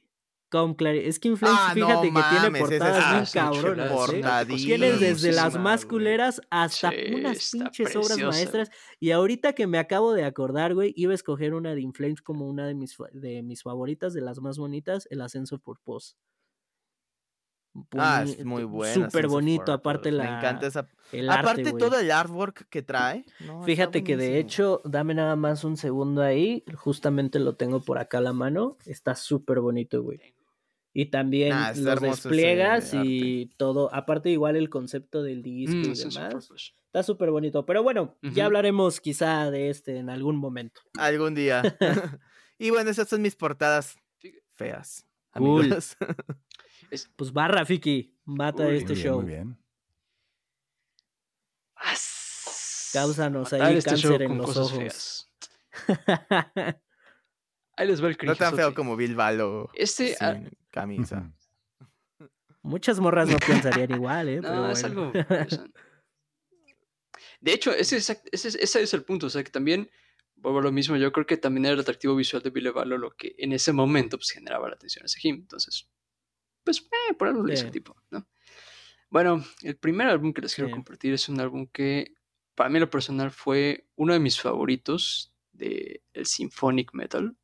Con 0.50 0.74
claridad. 0.74 1.12
Skin 1.12 1.36
Flames, 1.36 1.58
Ah, 1.60 1.74
no 1.76 1.86
fíjate 1.86 2.06
que 2.06 2.12
tiene 2.30 2.40
mames, 2.50 2.60
portadas 2.62 3.12
bien 3.12 3.24
cabronas. 3.44 3.90
¿eh? 3.90 3.94
portadísima, 3.94 4.66
Tienes 4.66 5.00
desde 5.00 5.32
las 5.32 5.58
más 5.58 5.84
culeras 5.84 6.40
hasta 6.48 6.90
unas 7.14 7.50
pinches 7.50 7.94
obras 7.96 8.18
maestras. 8.18 8.70
Y 8.98 9.10
ahorita 9.10 9.52
que 9.52 9.66
me 9.66 9.78
acabo 9.78 10.14
de 10.14 10.24
acordar, 10.24 10.74
güey, 10.74 10.94
iba 10.96 11.12
a 11.12 11.14
escoger 11.14 11.52
una 11.52 11.74
de 11.74 11.82
Inflames 11.82 12.22
como 12.22 12.46
una 12.48 12.66
de 12.66 12.74
mis, 12.74 12.96
de 13.12 13.42
mis 13.42 13.62
favoritas, 13.62 14.14
de 14.14 14.22
las 14.22 14.40
más 14.40 14.56
bonitas, 14.56 15.06
el 15.10 15.20
Ascenso 15.20 15.58
por 15.58 15.80
Pos. 15.80 16.16
Ah, 17.96 18.24
es 18.26 18.44
muy 18.44 18.64
buena. 18.64 18.92
Súper 18.94 19.28
bonito, 19.28 19.72
aparte 19.72 20.10
la. 20.10 20.24
Me 20.24 20.36
encanta 20.38 20.66
esa. 20.66 20.88
el 21.12 21.28
arte, 21.30 21.40
Aparte 21.42 21.72
todo 21.74 21.98
el 22.00 22.10
artwork 22.10 22.66
que 22.68 22.82
trae. 22.82 23.24
no, 23.40 23.62
Fíjate 23.62 24.02
que 24.02 24.16
de 24.16 24.38
hecho, 24.38 24.80
dame 24.84 25.14
nada 25.14 25.36
más 25.36 25.62
un 25.62 25.76
segundo 25.76 26.22
ahí, 26.22 26.64
justamente 26.74 27.38
lo 27.38 27.54
tengo 27.54 27.80
por 27.80 27.98
acá 27.98 28.18
a 28.18 28.22
la 28.22 28.32
mano, 28.32 28.78
está 28.84 29.14
súper 29.14 29.60
bonito, 29.60 30.02
güey. 30.02 30.20
Y 30.98 31.06
también 31.06 31.52
Ah, 31.52 31.72
los 31.76 32.00
despliegas 32.00 32.92
y 32.92 33.52
todo, 33.56 33.88
aparte 33.94 34.30
igual 34.30 34.56
el 34.56 34.68
concepto 34.68 35.22
del 35.22 35.44
disco 35.44 35.76
Mm, 35.76 35.92
y 35.92 35.94
demás, 35.94 36.50
está 36.86 37.04
súper 37.04 37.30
bonito. 37.30 37.64
Pero 37.64 37.84
bueno, 37.84 38.18
ya 38.20 38.46
hablaremos 38.46 39.00
quizá 39.00 39.48
de 39.52 39.70
este 39.70 39.98
en 39.98 40.10
algún 40.10 40.34
momento. 40.34 40.80
Algún 40.98 41.36
día. 41.36 41.62
y 42.58 42.70
bueno, 42.70 42.90
esas 42.90 43.08
son 43.08 43.22
mis 43.22 43.36
portadas 43.36 43.96
feas. 44.56 45.06
Cool. 45.32 45.68
Pues 47.16 47.32
barra, 47.32 47.64
Fiki, 47.66 48.16
mata 48.24 48.66
Uy, 48.66 48.78
este 48.78 48.94
muy 48.94 48.94
bien, 48.94 49.06
show. 49.06 49.20
muy 49.20 49.30
bien. 49.30 49.58
Matar 53.52 53.62
ahí 53.62 53.76
este 53.76 53.90
cáncer 53.90 54.10
show 54.10 54.20
en 54.22 54.38
los 54.38 54.46
cosas 54.46 54.72
ojos. 54.72 55.30
Ahí 57.78 57.86
les 57.86 58.02
va 58.02 58.08
el 58.08 58.16
no 58.24 58.34
tan 58.34 58.54
feo 58.56 58.74
como 58.74 58.96
Bilbalo. 58.96 59.70
Este, 59.74 60.16
ah, 60.20 60.34
sin 60.34 60.50
camisa. 60.70 61.32
Muchas 62.62 62.98
morras 63.00 63.28
no 63.28 63.36
pensarían 63.46 63.90
igual, 63.92 64.28
¿eh? 64.28 64.36
No, 64.40 64.42
Pero 64.42 64.70
es 64.70 64.82
bueno. 64.82 65.12
algo. 65.12 65.12
de 67.40 67.52
hecho, 67.52 67.72
ese, 67.72 67.96
es 67.96 68.10
exact- 68.10 68.28
ese, 68.32 68.48
es- 68.48 68.54
ese 68.56 68.82
es 68.82 68.94
el 68.94 69.04
punto. 69.04 69.26
O 69.26 69.30
sea, 69.30 69.44
que 69.44 69.50
también, 69.50 69.88
vuelvo 70.36 70.58
a 70.58 70.62
lo 70.62 70.72
mismo, 70.72 70.96
yo 70.96 71.12
creo 71.12 71.26
que 71.26 71.36
también 71.36 71.64
era 71.66 71.74
el 71.74 71.80
atractivo 71.80 72.16
visual 72.16 72.42
de 72.42 72.50
Billy 72.50 72.70
Barlow 72.70 72.98
lo 72.98 73.10
que 73.12 73.34
en 73.38 73.52
ese 73.52 73.72
momento 73.72 74.16
pues, 74.18 74.30
generaba 74.30 74.68
la 74.68 74.74
atención 74.74 75.04
a 75.04 75.06
ese 75.06 75.20
him. 75.22 75.36
Entonces, 75.36 75.88
pues, 76.64 76.80
eh, 76.80 77.14
por 77.14 77.28
algo 77.28 77.46
Sí. 77.46 77.64
el 77.64 77.70
tipo, 77.70 77.96
¿no? 78.10 78.26
Bueno, 79.10 79.42
el 79.62 79.76
primer 79.76 80.08
álbum 80.08 80.32
que 80.32 80.42
les 80.42 80.54
quiero 80.54 80.68
Sí. 80.68 80.74
compartir 80.74 81.14
es 81.14 81.28
un 81.28 81.40
álbum 81.40 81.66
que, 81.72 82.14
para 82.54 82.68
mí, 82.70 82.76
en 82.76 82.82
lo 82.82 82.90
personal, 82.90 83.30
fue 83.30 83.86
uno 83.96 84.12
de 84.12 84.18
mis 84.18 84.40
favoritos 84.40 85.32
del 85.52 86.02
el 86.12 86.26
symphonic 86.26 86.92
metal. 86.92 87.36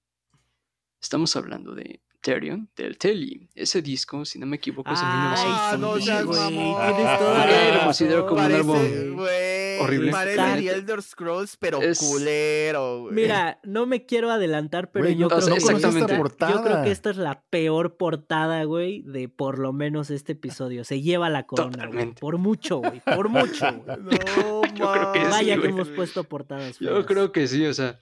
Estamos 1.04 1.36
hablando 1.36 1.74
de 1.74 2.00
Therion, 2.22 2.70
del 2.74 2.96
Telly. 2.96 3.50
Ese 3.54 3.82
disco, 3.82 4.24
si 4.24 4.38
no 4.38 4.46
me 4.46 4.56
equivoco, 4.56 4.90
es 4.90 4.98
de 4.98 5.04
Ah, 5.06 5.70
sí, 5.74 5.78
no 5.78 5.90
güey. 5.90 6.02
seas 6.02 6.24
güey, 6.24 6.40
mamón. 6.40 6.94
tienes 6.96 7.18
toda 7.18 7.44
Yo 7.46 7.50
la 7.68 7.74
lo 7.76 7.84
considero 7.84 8.26
como 8.26 8.40
un 8.40 8.46
razón, 8.50 8.60
álbum 8.60 8.76
Parece, 8.78 8.98
güey. 9.10 9.14
güey, 9.14 9.78
horrible. 9.80 10.10
Parece 10.12 10.36
The 10.62 10.68
Elder 10.70 11.02
Scrolls, 11.02 11.56
pero 11.58 11.82
Es- 11.82 11.98
culero, 11.98 13.02
güey. 13.02 13.14
Mira, 13.14 13.60
no 13.64 13.84
me 13.84 14.06
quiero 14.06 14.30
adelantar, 14.30 14.90
pero 14.90 15.04
Güey, 15.04 15.16
yo, 15.16 15.28
no, 15.28 15.36
o 15.36 15.40
sea, 15.42 15.54
creo 15.54 15.66
que 15.68 15.74
exactamente. 15.74 16.14
esta- 16.14 16.50
yo 16.50 16.62
creo 16.62 16.82
que 16.84 16.90
esta 16.90 17.10
es 17.10 17.16
la 17.18 17.42
peor 17.50 17.96
portada, 17.98 18.64
güey, 18.64 19.02
de 19.02 19.28
por 19.28 19.58
lo 19.58 19.74
menos 19.74 20.08
este 20.08 20.32
episodio. 20.32 20.84
Se 20.84 21.02
lleva 21.02 21.28
la 21.28 21.44
corona, 21.46 21.86
güey. 21.88 22.14
Por 22.14 22.38
mucho, 22.38 22.78
güey. 22.78 23.00
Por 23.00 23.28
mucho. 23.28 23.66
No, 23.84 24.62
Yo 24.74 24.92
creo 24.92 25.12
que 25.12 25.20
sí, 25.20 25.26
Vaya 25.30 25.60
que 25.60 25.66
hemos 25.68 25.90
puesto 25.90 26.24
portadas. 26.24 26.78
Yo 26.78 27.04
creo 27.04 27.30
que 27.32 27.46
sí, 27.46 27.66
o 27.66 27.74
sea, 27.74 28.00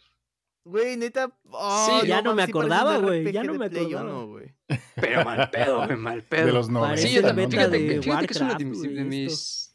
Güey, 0.65 0.97
neta. 0.97 1.37
oh, 1.51 2.01
Sí, 2.01 2.07
ya 2.07 2.23
no 2.23 2.35
me 2.35 2.43
acordaba, 2.45 2.99
güey, 2.99 3.33
ya 3.33 3.43
no 3.43 3.55
me 3.55 3.67
acordaba. 3.67 4.03
uno, 4.03 4.27
güey. 4.29 4.55
pero 4.95 5.25
mal 5.25 5.51
pedo, 5.51 5.85
güey, 5.85 5.97
mal 5.97 6.23
pedo. 6.23 6.47
De 6.47 6.53
los 6.53 6.69
90. 6.69 6.89
Parece 6.89 7.09
Sí, 7.09 7.15
yo 7.15 7.23
también, 7.23 7.51
fíjate, 7.51 7.79
de 7.79 7.87
que, 7.87 8.03
fíjate 8.03 8.27
que 8.27 8.33
es 8.35 8.41
una 8.41 8.55
de 8.55 8.65
mis... 8.65 8.83
De 8.83 9.73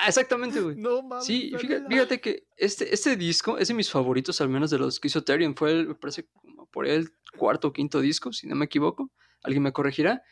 Ah, 0.00 0.06
exactamente, 0.06 0.60
güey. 0.60 0.76
No 0.76 1.02
mames. 1.02 1.24
Sí, 1.24 1.52
fíjate, 1.58 1.88
fíjate 1.88 2.20
que 2.20 2.46
este, 2.56 2.94
este 2.94 3.16
disco 3.16 3.58
es 3.58 3.66
de 3.66 3.74
mis 3.74 3.90
favoritos, 3.90 4.40
al 4.40 4.48
menos 4.48 4.70
de 4.70 4.78
los 4.78 5.00
que 5.00 5.08
hizo. 5.08 5.24
Fue, 5.56 5.72
el, 5.72 5.88
me 5.88 5.94
parece, 5.96 6.28
como 6.28 6.66
por 6.66 6.86
el 6.86 7.10
cuarto 7.36 7.68
o 7.68 7.72
quinto 7.72 8.00
disco, 8.00 8.32
si 8.32 8.46
no 8.46 8.54
me 8.54 8.66
equivoco. 8.66 9.10
Alguien 9.42 9.64
me 9.64 9.72
corregirá. 9.72 10.22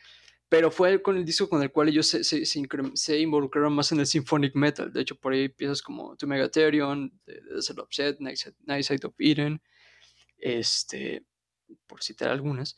Pero 0.49 0.71
fue 0.71 1.03
con 1.03 1.17
el 1.17 1.25
disco 1.25 1.49
con 1.49 1.63
el 1.63 1.73
cual 1.73 1.89
ellos 1.89 2.07
se, 2.07 2.23
se, 2.23 2.47
se 2.47 2.63
se 2.95 3.19
involucraron 3.19 3.73
más 3.75 3.91
en 3.93 4.01
el 4.01 4.07
symphonic 4.07 4.55
metal. 4.55 4.93
De 4.93 5.01
hecho, 5.01 5.17
por 5.17 5.33
ahí 5.33 5.49
piezas 5.49 5.83
como 5.83 6.17
To 6.17 6.27
Mega 6.27 6.49
Therion, 6.49 7.13
The 7.25 7.41
Desert 7.55 7.81
Upset, 7.81 8.21
Night 8.21 8.37
Side- 8.37 8.55
Night 8.65 8.85
Side 8.85 9.07
of 9.07 9.15
Eden, 9.19 9.61
este, 10.39 11.25
por 11.87 12.03
citar 12.03 12.31
algunas. 12.31 12.77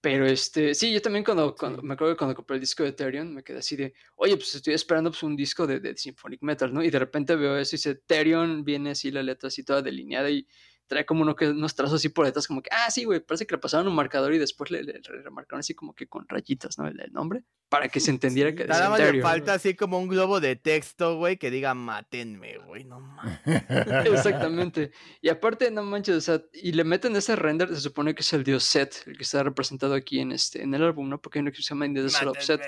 Pero 0.00 0.26
este, 0.26 0.74
sí, 0.74 0.92
yo 0.92 1.02
también 1.02 1.24
cuando, 1.24 1.54
cuando 1.56 1.82
me 1.82 1.94
acuerdo 1.94 2.14
que 2.14 2.18
cuando 2.18 2.34
compré 2.36 2.56
el 2.56 2.60
disco 2.60 2.84
de 2.84 2.92
Therion, 2.92 3.34
me 3.34 3.42
quedé 3.42 3.58
así 3.58 3.76
de, 3.76 3.94
oye, 4.16 4.36
pues 4.36 4.54
estoy 4.54 4.74
esperando 4.74 5.10
pues, 5.10 5.22
un 5.22 5.36
disco 5.36 5.66
de, 5.66 5.80
de 5.80 5.96
Symphonic 5.96 6.42
Metal, 6.42 6.72
¿no? 6.72 6.82
Y 6.84 6.90
de 6.90 6.98
repente 6.98 7.34
veo 7.34 7.56
eso 7.58 7.74
y 7.74 7.78
dice, 7.78 7.96
Therion 8.06 8.64
viene 8.64 8.90
así 8.90 9.10
la 9.10 9.22
letra 9.22 9.48
así 9.48 9.64
toda 9.64 9.82
delineada 9.82 10.30
y 10.30 10.46
trae 10.86 11.04
como 11.04 11.22
uno 11.22 11.34
que, 11.34 11.48
unos 11.48 11.74
trazos 11.74 11.96
así 11.96 12.08
por 12.08 12.26
detrás, 12.26 12.46
como 12.46 12.62
que, 12.62 12.70
ah, 12.72 12.90
sí, 12.90 13.04
güey, 13.04 13.20
parece 13.20 13.46
que 13.46 13.54
le 13.56 13.60
pasaron 13.60 13.88
un 13.88 13.94
marcador 13.94 14.32
y 14.34 14.38
después 14.38 14.70
le, 14.70 14.82
le- 14.84 14.94
le 15.00 15.22
remarcaron 15.22 15.60
así 15.60 15.74
como 15.74 15.94
que 15.94 16.06
con 16.06 16.26
rayitas, 16.28 16.78
¿no? 16.78 16.86
El, 16.86 17.00
el 17.00 17.12
nombre, 17.12 17.42
para 17.68 17.88
que 17.88 17.98
se 18.00 18.10
entendiera 18.10 18.54
que 18.54 18.64
Nada 18.66 18.90
más 18.90 19.00
le 19.00 19.20
falta 19.22 19.54
así 19.54 19.74
como 19.74 19.98
un 19.98 20.06
globo 20.08 20.40
de 20.40 20.54
texto, 20.56 21.16
güey, 21.16 21.36
que 21.38 21.50
diga 21.50 21.74
mátenme, 21.74 22.58
güey, 22.58 22.84
no 22.84 23.00
mames. 23.00 23.40
Exactamente. 24.06 24.92
Y 25.20 25.28
aparte, 25.28 25.70
no 25.70 25.82
manches, 25.82 26.16
o 26.16 26.20
sea, 26.20 26.42
y 26.52 26.72
le 26.72 26.84
meten 26.84 27.16
ese 27.16 27.36
render, 27.36 27.68
se 27.74 27.80
supone 27.80 28.14
que 28.14 28.22
es 28.22 28.32
el 28.32 28.44
dios 28.44 28.64
Set, 28.64 29.02
el 29.06 29.16
que 29.16 29.22
está 29.24 29.42
representado 29.42 29.94
aquí 29.94 30.20
en 30.20 30.32
este, 30.32 30.62
en 30.62 30.74
el 30.74 30.82
álbum, 30.82 31.08
¿no? 31.08 31.20
Porque 31.20 31.38
hay 31.38 31.42
uno 31.42 31.50
que 31.50 31.56
se 31.62 31.68
llama 31.70 31.86
In 31.86 31.94
the 31.94 32.02
Desert 32.02 32.28
of 32.28 32.38
Set. 32.40 32.60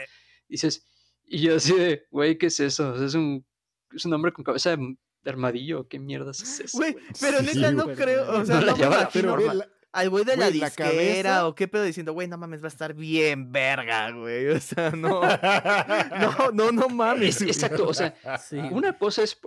Dices, 0.48 0.86
y 1.24 1.40
yo 1.42 1.56
así 1.56 1.74
de, 1.76 2.06
güey, 2.10 2.38
¿qué 2.38 2.46
es 2.46 2.58
eso? 2.60 2.92
O 2.92 2.96
sea, 2.96 3.06
es 3.06 3.14
un, 3.14 3.46
es 3.94 4.04
un 4.04 4.12
hombre 4.14 4.32
con 4.32 4.44
cabeza 4.44 4.70
de 4.76 4.96
armadillo, 5.28 5.88
¿qué 5.88 5.98
mierdas 5.98 6.40
es 6.42 6.60
eso? 6.60 6.78
Güey, 6.78 6.96
pero 7.20 7.38
Sí, 7.40 7.46
neta 7.56 7.72
no 7.72 7.88
creo, 7.94 8.40
o 8.40 8.44
sea, 8.44 8.60
No 8.60 8.66
no, 8.76 8.76
la 8.90 9.10
Pero 9.12 9.36
la- 9.36 9.68
al 9.90 10.10
güey 10.10 10.22
de 10.24 10.36
la 10.36 10.50
disquera 10.50 10.90
cabeza- 10.90 11.46
o 11.48 11.54
qué 11.54 11.66
pedo 11.66 11.82
diciendo, 11.82 12.12
güey, 12.12 12.28
no 12.28 12.36
mames, 12.36 12.60
va 12.62 12.66
a 12.66 12.68
estar 12.68 12.92
bien 12.94 13.50
verga, 13.50 14.10
güey, 14.12 14.48
o 14.48 14.60
sea, 14.60 14.90
no, 14.96 15.22
no, 15.22 16.50
no, 16.52 16.72
no 16.72 16.88
mames. 16.90 17.40
Es- 17.40 17.48
exacto, 17.48 17.88
o 17.88 17.94
sea, 17.94 18.14
Sí. 18.48 18.58
una 18.70 18.96
cosa 18.98 19.22
es, 19.22 19.38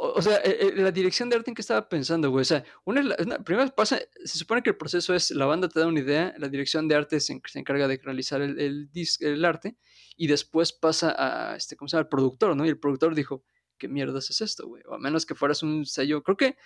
o 0.00 0.22
sea, 0.22 0.36
eh, 0.38 0.58
eh, 0.60 0.72
la 0.76 0.90
dirección 0.92 1.28
de 1.28 1.36
arte 1.36 1.50
en 1.50 1.54
que 1.56 1.62
estaba 1.62 1.88
pensando, 1.88 2.30
güey, 2.30 2.42
o 2.42 2.44
sea, 2.44 2.64
una, 2.84 3.00
es 3.00 3.06
la- 3.06 3.16
una- 3.18 3.38
primero 3.38 3.74
pasa, 3.74 3.98
se 4.24 4.38
supone 4.38 4.62
que 4.62 4.70
el 4.70 4.76
proceso 4.76 5.14
es, 5.14 5.30
la 5.32 5.46
banda 5.46 5.68
te 5.68 5.80
da 5.80 5.86
una 5.88 6.00
idea, 6.00 6.32
la 6.38 6.48
dirección 6.48 6.86
de 6.88 6.94
arte 6.94 7.20
se, 7.20 7.40
se 7.44 7.58
encarga 7.58 7.88
de 7.88 8.00
realizar 8.02 8.40
el, 8.40 8.58
el, 8.60 8.90
dis- 8.92 9.20
el 9.20 9.44
arte, 9.44 9.76
y 10.16 10.28
después 10.28 10.72
pasa 10.72 11.14
a, 11.18 11.56
este, 11.56 11.74
¿cómo 11.76 11.88
se 11.88 11.96
llama? 11.96 12.02
Al 12.04 12.08
productor, 12.08 12.56
¿no? 12.56 12.64
Y 12.64 12.68
el 12.68 12.78
productor 12.78 13.14
dijo, 13.16 13.42
¿qué 13.78 13.88
mierdas 13.88 14.30
es 14.30 14.40
esto, 14.40 14.66
güey? 14.68 14.82
O 14.86 14.94
a 14.94 14.98
menos 14.98 15.26
que 15.26 15.34
fueras 15.34 15.62
un 15.62 15.84
sello, 15.86 16.22
creo 16.22 16.36
que 16.36 16.56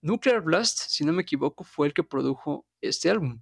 Nuclear 0.00 0.40
Blast, 0.42 0.78
si 0.88 1.04
no 1.04 1.12
me 1.12 1.22
equivoco, 1.22 1.64
fue 1.64 1.86
el 1.88 1.94
que 1.94 2.02
produjo 2.04 2.66
este 2.80 3.10
álbum. 3.10 3.40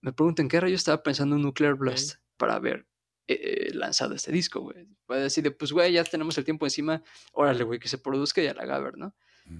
Me 0.00 0.12
preguntan, 0.12 0.48
¿qué 0.48 0.60
rayo 0.60 0.74
estaba 0.76 1.02
pensando 1.02 1.36
Nuclear 1.36 1.74
Blast 1.74 2.16
para 2.36 2.54
haber 2.54 2.86
eh, 3.28 3.70
lanzado 3.74 4.14
este 4.14 4.30
disco, 4.32 4.60
güey? 4.60 4.86
Puede 5.06 5.22
decir, 5.22 5.42
de, 5.42 5.50
pues, 5.50 5.72
güey, 5.72 5.92
ya 5.92 6.04
tenemos 6.04 6.36
el 6.38 6.44
tiempo 6.44 6.66
encima, 6.66 7.02
órale, 7.32 7.64
güey, 7.64 7.78
que 7.80 7.88
se 7.88 7.98
produzca 7.98 8.40
y 8.42 8.46
a 8.46 8.54
la 8.54 8.64
gaber, 8.66 8.96
¿no? 8.96 9.14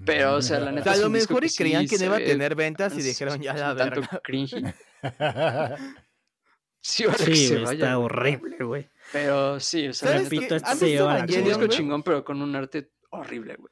Pero, 0.05 0.35
o 0.35 0.41
sea, 0.41 0.59
la 0.59 0.71
O 0.71 0.73
neta 0.73 0.93
sea, 0.93 0.93
a 0.93 0.97
lo 1.05 1.09
mejor 1.09 1.47
sí 1.47 1.57
creían 1.57 1.87
que 1.87 1.97
no 1.97 2.05
iba 2.05 2.17
a 2.17 2.19
tener 2.19 2.55
ventas 2.55 2.97
y 2.97 3.01
dijeron 3.01 3.41
ya 3.41 3.53
la 3.53 3.75
tanto 3.75 4.01
verga. 4.01 4.21
cringy. 4.23 4.63
Sí, 6.79 7.03
que 7.03 7.11
Sí, 7.25 7.47
se 7.47 7.53
güey, 7.55 7.65
vaya, 7.65 7.73
está 7.85 7.95
güey. 7.95 8.05
horrible, 8.05 8.57
güey. 8.63 8.89
Pero 9.13 9.59
sí, 9.59 9.87
o 9.87 9.93
sea, 9.93 10.09
la 10.09 10.15
¿Sabes 10.17 10.31
neta, 10.31 10.35
repito, 10.41 10.55
este 10.55 10.69
¿Han 10.69 10.77
se 10.77 10.85
visto 10.85 10.97
lleva 11.03 11.13
la 11.13 11.19
es 11.19 11.23
un 11.23 11.29
Evangelion, 11.29 11.59
disco 11.59 11.67
chingón, 11.75 12.03
pero 12.03 12.23
con 12.25 12.41
un 12.41 12.55
arte 12.55 12.91
horrible, 13.11 13.55
güey. 13.55 13.71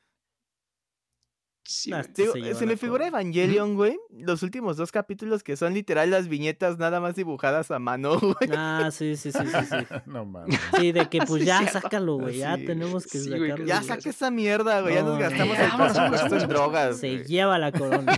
Sí, 1.67 1.91
Ah, 1.91 2.03
güey. 2.15 2.43
este 2.43 2.53
se 2.55 2.65
me 2.67 2.77
figura. 2.77 3.07
Evangelion, 3.07 3.73
güey. 3.75 3.97
Los 4.11 4.43
últimos 4.43 4.77
dos 4.77 4.91
capítulos 4.91 5.41
que 5.41 5.57
son 5.57 5.73
literal 5.73 6.11
las 6.11 6.27
viñetas 6.27 6.77
nada 6.77 6.99
más 6.99 7.15
dibujadas 7.15 7.71
a 7.71 7.79
mano, 7.79 8.19
güey. 8.21 8.51
Ah, 8.55 8.89
sí, 8.91 9.15
sí, 9.15 9.31
sí, 9.31 9.39
sí, 9.39 9.65
sí. 9.67 9.75
no 10.05 10.25
mames. 10.25 10.59
Sí, 10.79 10.91
de 10.91 11.09
que 11.09 11.19
pues 11.25 11.41
Sí, 11.41 11.47
ya 11.47 11.57
cierto. 11.59 11.79
sácalo, 11.81 12.17
güey. 12.19 12.37
Ya 12.37 12.55
Sí, 12.55 12.65
tenemos 12.65 13.07
que 13.07 13.17
güey, 13.17 13.41
sacarlo. 13.49 13.65
Ya 13.65 13.81
saca 13.81 14.09
esa 14.09 14.29
mierda, 14.29 14.81
güey. 14.81 14.93
Ya 14.93 15.01
nos 15.01 15.13
No, 15.15 15.19
gastamos 15.19 15.57
el 15.57 15.71
presupuesto 15.71 16.37
en 16.37 16.47
drogas. 16.49 16.97
Se 16.99 17.09
güey. 17.15 17.23
lleva 17.25 17.57
la 17.57 17.71
corona. 17.71 18.15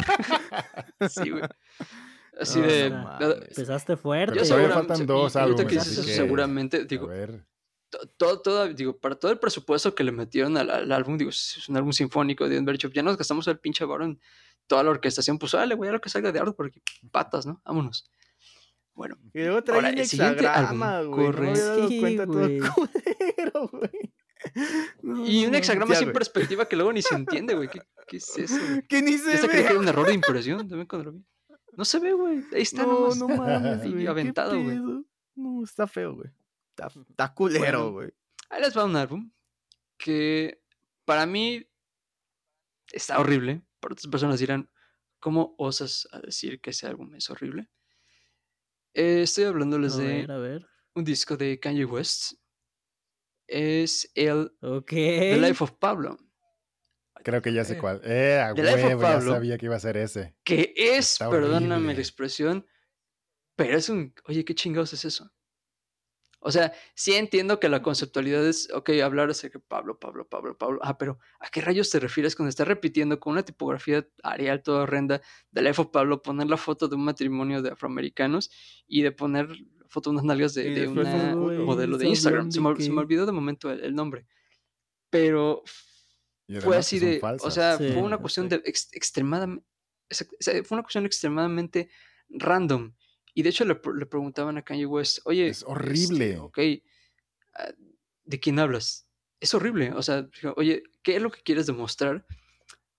Sí, 1.09 1.29
güey. 1.29 1.43
Así 2.39 2.59
No, 2.59 2.67
de. 2.67 2.89
no. 2.89 3.19
Empezaste 3.33 3.97
fuerte. 3.97 4.37
Yo 4.37 4.43
todavía 4.47 4.69
faltan 4.69 5.05
dos 5.05 5.35
álbumes, 5.35 5.65
que 5.65 5.75
dices 5.75 5.91
así 5.97 5.99
eso, 5.99 6.07
que, 6.07 6.15
seguramente, 6.15 6.77
A 6.77 6.83
digo, 6.83 7.07
ver. 7.07 7.45
to- 7.89 8.07
todo, 8.17 8.41
todo, 8.41 8.67
digo, 8.73 8.97
para 8.97 9.15
todo 9.15 9.31
el 9.31 9.39
presupuesto 9.39 9.95
que 9.95 10.03
le 10.03 10.11
metieron 10.11 10.55
al, 10.57 10.69
al 10.69 10.91
álbum, 10.91 11.17
digo, 11.17 11.29
es 11.31 11.67
un 11.67 11.77
álbum 11.77 11.91
sinfónico 11.93 12.47
de 12.47 12.57
Enver 12.57 12.77
Shop, 12.77 12.91
ya 12.93 13.01
nos 13.03 13.17
gastamos 13.17 13.47
el 13.47 13.59
pinche 13.59 13.85
varón, 13.85 14.19
toda 14.67 14.83
la 14.83 14.91
orquestación, 14.91 15.39
pues 15.39 15.53
dale, 15.53 15.73
güey, 15.75 15.89
a 15.89 15.93
lo 15.93 16.01
que 16.01 16.09
salga 16.09 16.31
de 16.31 16.39
arte 16.39 16.51
por 16.53 16.67
aquí, 16.67 16.81
patas, 17.11 17.45
¿no? 17.45 17.61
Vámonos. 17.65 18.09
Bueno, 18.93 19.15
Y 19.33 19.39
luego 19.43 19.63
trae 19.63 19.77
Ahora, 19.77 19.89
un 19.89 19.97
el 19.99 20.05
siguiente 20.07 20.47
álbum 20.47 20.79
güey. 20.79 21.27
No 21.27 21.33
corre- 21.33 21.53
dado 21.59 21.87
Sí, 21.87 21.99
cuenta 21.99 22.25
todo 22.25 22.39
güey. 22.39 22.59
culero, 22.59 23.67
güey. 23.71 24.13
No, 25.01 25.25
y 25.27 25.45
un 25.45 25.51
no, 25.51 25.57
hexagrama 25.57 25.93
ya, 25.93 25.99
sin 25.99 26.07
güey. 26.07 26.13
perspectiva 26.13 26.67
que 26.67 26.75
luego 26.75 26.93
ni 26.93 27.01
se 27.01 27.13
entiende, 27.15 27.53
güey, 27.55 27.69
¿qué, 27.69 27.81
qué 28.07 28.17
es 28.17 28.37
eso? 28.37 28.55
güey? 28.59 28.81
Que 28.87 29.01
ni 29.01 29.17
se 29.17 29.33
hasta 29.33 29.47
creí 29.47 29.61
que 29.63 29.67
ve. 29.69 29.73
era 29.73 29.79
un 29.79 29.87
error 29.87 30.05
de 30.07 30.13
impresión 30.13 30.59
también 30.67 30.87
cuando 30.87 31.11
lo 31.11 31.17
vi. 31.17 31.25
No 31.77 31.85
se 31.85 31.99
ve, 31.99 32.11
güey. 32.11 32.43
Ahí 32.53 32.63
está 32.63 32.83
No, 32.83 33.09
nomás. 33.13 33.17
no 33.17 33.27
mames, 33.29 33.79
güey. 33.89 34.03
¿qué 34.03 34.07
aventado, 34.09 34.61
güey. 34.61 34.77
No, 35.35 35.63
está 35.63 35.87
feo, 35.87 36.15
güey. 36.15 36.29
Está, 36.71 36.87
está 37.09 37.33
culero, 37.33 37.61
Bueno. 37.61 37.91
güey. 37.91 38.09
Ahí 38.49 38.61
les 38.61 38.75
va 38.77 38.83
un 38.85 38.95
álbum 38.95 39.31
que 39.97 40.61
para 41.05 41.25
mí 41.25 41.65
está 42.91 43.19
horrible. 43.19 43.61
Para 43.79 43.93
otras 43.93 44.07
personas 44.07 44.39
dirán, 44.39 44.69
¿cómo 45.19 45.55
osas 45.57 46.07
a 46.11 46.19
decir 46.19 46.59
que 46.61 46.71
ese 46.71 46.87
álbum 46.87 47.13
es 47.15 47.29
horrible? 47.29 47.69
Eh, 48.93 49.21
estoy 49.23 49.43
hablándoles 49.45 49.93
A 49.95 49.97
de 49.99 50.05
ver, 50.07 50.31
a 50.31 50.37
ver. 50.37 50.67
un 50.95 51.03
disco 51.03 51.37
de 51.37 51.59
Kanye 51.59 51.85
West. 51.85 52.33
Es 53.47 54.11
el. 54.15 54.51
The 54.59 55.37
Life 55.39 55.63
of 55.63 55.71
Pablo. 55.73 56.17
Creo 57.23 57.41
que 57.41 57.53
ya 57.53 57.63
sé 57.65 57.73
Eh, 57.73 57.77
cuál. 57.77 58.01
Eh, 58.03 58.39
a 58.39 58.53
The 58.53 58.63
Life 58.63 58.73
of 58.75 58.83
huevo, 58.85 59.01
ya 59.01 59.07
Pablo. 59.13 59.31
sabía 59.33 59.57
que 59.57 59.65
iba 59.65 59.75
a 59.75 59.79
ser 59.79 59.97
ese. 59.97 60.35
Que 60.43 60.73
es, 60.75 61.13
Está 61.13 61.29
perdóname 61.29 61.75
horrible. 61.75 61.93
la 61.95 61.99
expresión, 61.99 62.65
pero 63.55 63.77
es 63.77 63.89
un, 63.89 64.13
oye, 64.25 64.45
¿qué 64.45 64.53
chingados 64.55 64.93
es 64.93 65.05
eso? 65.05 65.31
O 66.39 66.51
sea, 66.51 66.71
sí 66.93 67.13
entiendo 67.15 67.59
que 67.59 67.67
la 67.67 67.81
conceptualidad 67.81 68.45
es, 68.47 68.69
ok, 68.71 68.91
hablar 69.03 69.29
acerca 69.29 69.57
de 69.57 69.65
Pablo, 69.67 69.99
Pablo, 69.99 70.29
Pablo, 70.29 70.55
Pablo. 70.57 70.79
Ah, 70.83 70.97
pero 70.97 71.17
¿a 71.39 71.49
qué 71.49 71.61
rayos 71.61 71.89
te 71.89 71.99
refieres 71.99 72.35
cuando 72.35 72.49
estás 72.49 72.67
repitiendo 72.67 73.19
con 73.19 73.33
una 73.33 73.43
tipografía 73.43 74.07
Arial 74.23 74.61
toda 74.61 74.83
horrenda 74.83 75.19
de 75.51 75.61
Life 75.63 75.81
of 75.81 75.87
Pablo, 75.91 76.21
poner 76.21 76.47
la 76.47 76.57
foto 76.57 76.87
de 76.87 76.95
un 76.95 77.03
matrimonio 77.05 77.61
de 77.63 77.71
afroamericanos 77.71 78.51
y 78.87 79.01
de 79.01 79.11
poner 79.11 79.49
la 79.49 79.87
foto 79.89 80.11
de 80.11 80.13
unas 80.13 80.25
nalgas 80.25 80.53
de, 80.53 80.69
de 80.69 80.87
un 80.87 81.65
modelo 81.65 81.97
de 81.97 82.07
Instagram? 82.07 82.51
Se 82.51 82.61
me, 82.61 82.75
se 82.81 82.91
me 82.91 82.99
olvidó 83.01 83.25
de 83.25 83.31
momento 83.31 83.71
el, 83.71 83.83
el 83.83 83.95
nombre. 83.95 84.27
Pero 85.09 85.63
fue 86.61 86.77
así 86.77 86.99
que 86.99 87.19
son 87.19 87.31
de, 87.37 87.37
o 87.43 87.51
sea, 87.51 87.77
Sí, 87.77 87.89
fue 87.93 88.01
una 88.03 88.17
sí. 88.17 88.21
cuestión 88.21 88.49
de 88.49 88.61
ex- 88.65 88.89
extremadamente, 88.93 89.65
fue 90.63 90.75
una 90.75 90.83
cuestión 90.83 91.05
extremadamente 91.05 91.89
random. 92.29 92.93
Y 93.33 93.43
de 93.43 93.49
hecho 93.49 93.65
le, 93.65 93.79
le 93.97 94.05
preguntaban 94.05 94.57
a 94.57 94.63
Kanye 94.63 94.85
West, 94.85 95.19
oye, 95.25 95.47
Es 95.49 95.63
horrible. 95.63 96.31
este, 96.31 96.37
ok, 96.39 96.59
ah, 97.55 97.73
¿de 98.25 98.39
quién 98.39 98.59
hablas? 98.59 99.07
Es 99.39 99.53
horrible. 99.53 99.91
O 99.93 100.01
sea, 100.01 100.27
oye, 100.55 100.83
¿qué 101.03 101.17
es 101.17 101.21
lo 101.21 101.29
que 101.31 101.41
quieres 101.43 101.67
demostrar 101.67 102.25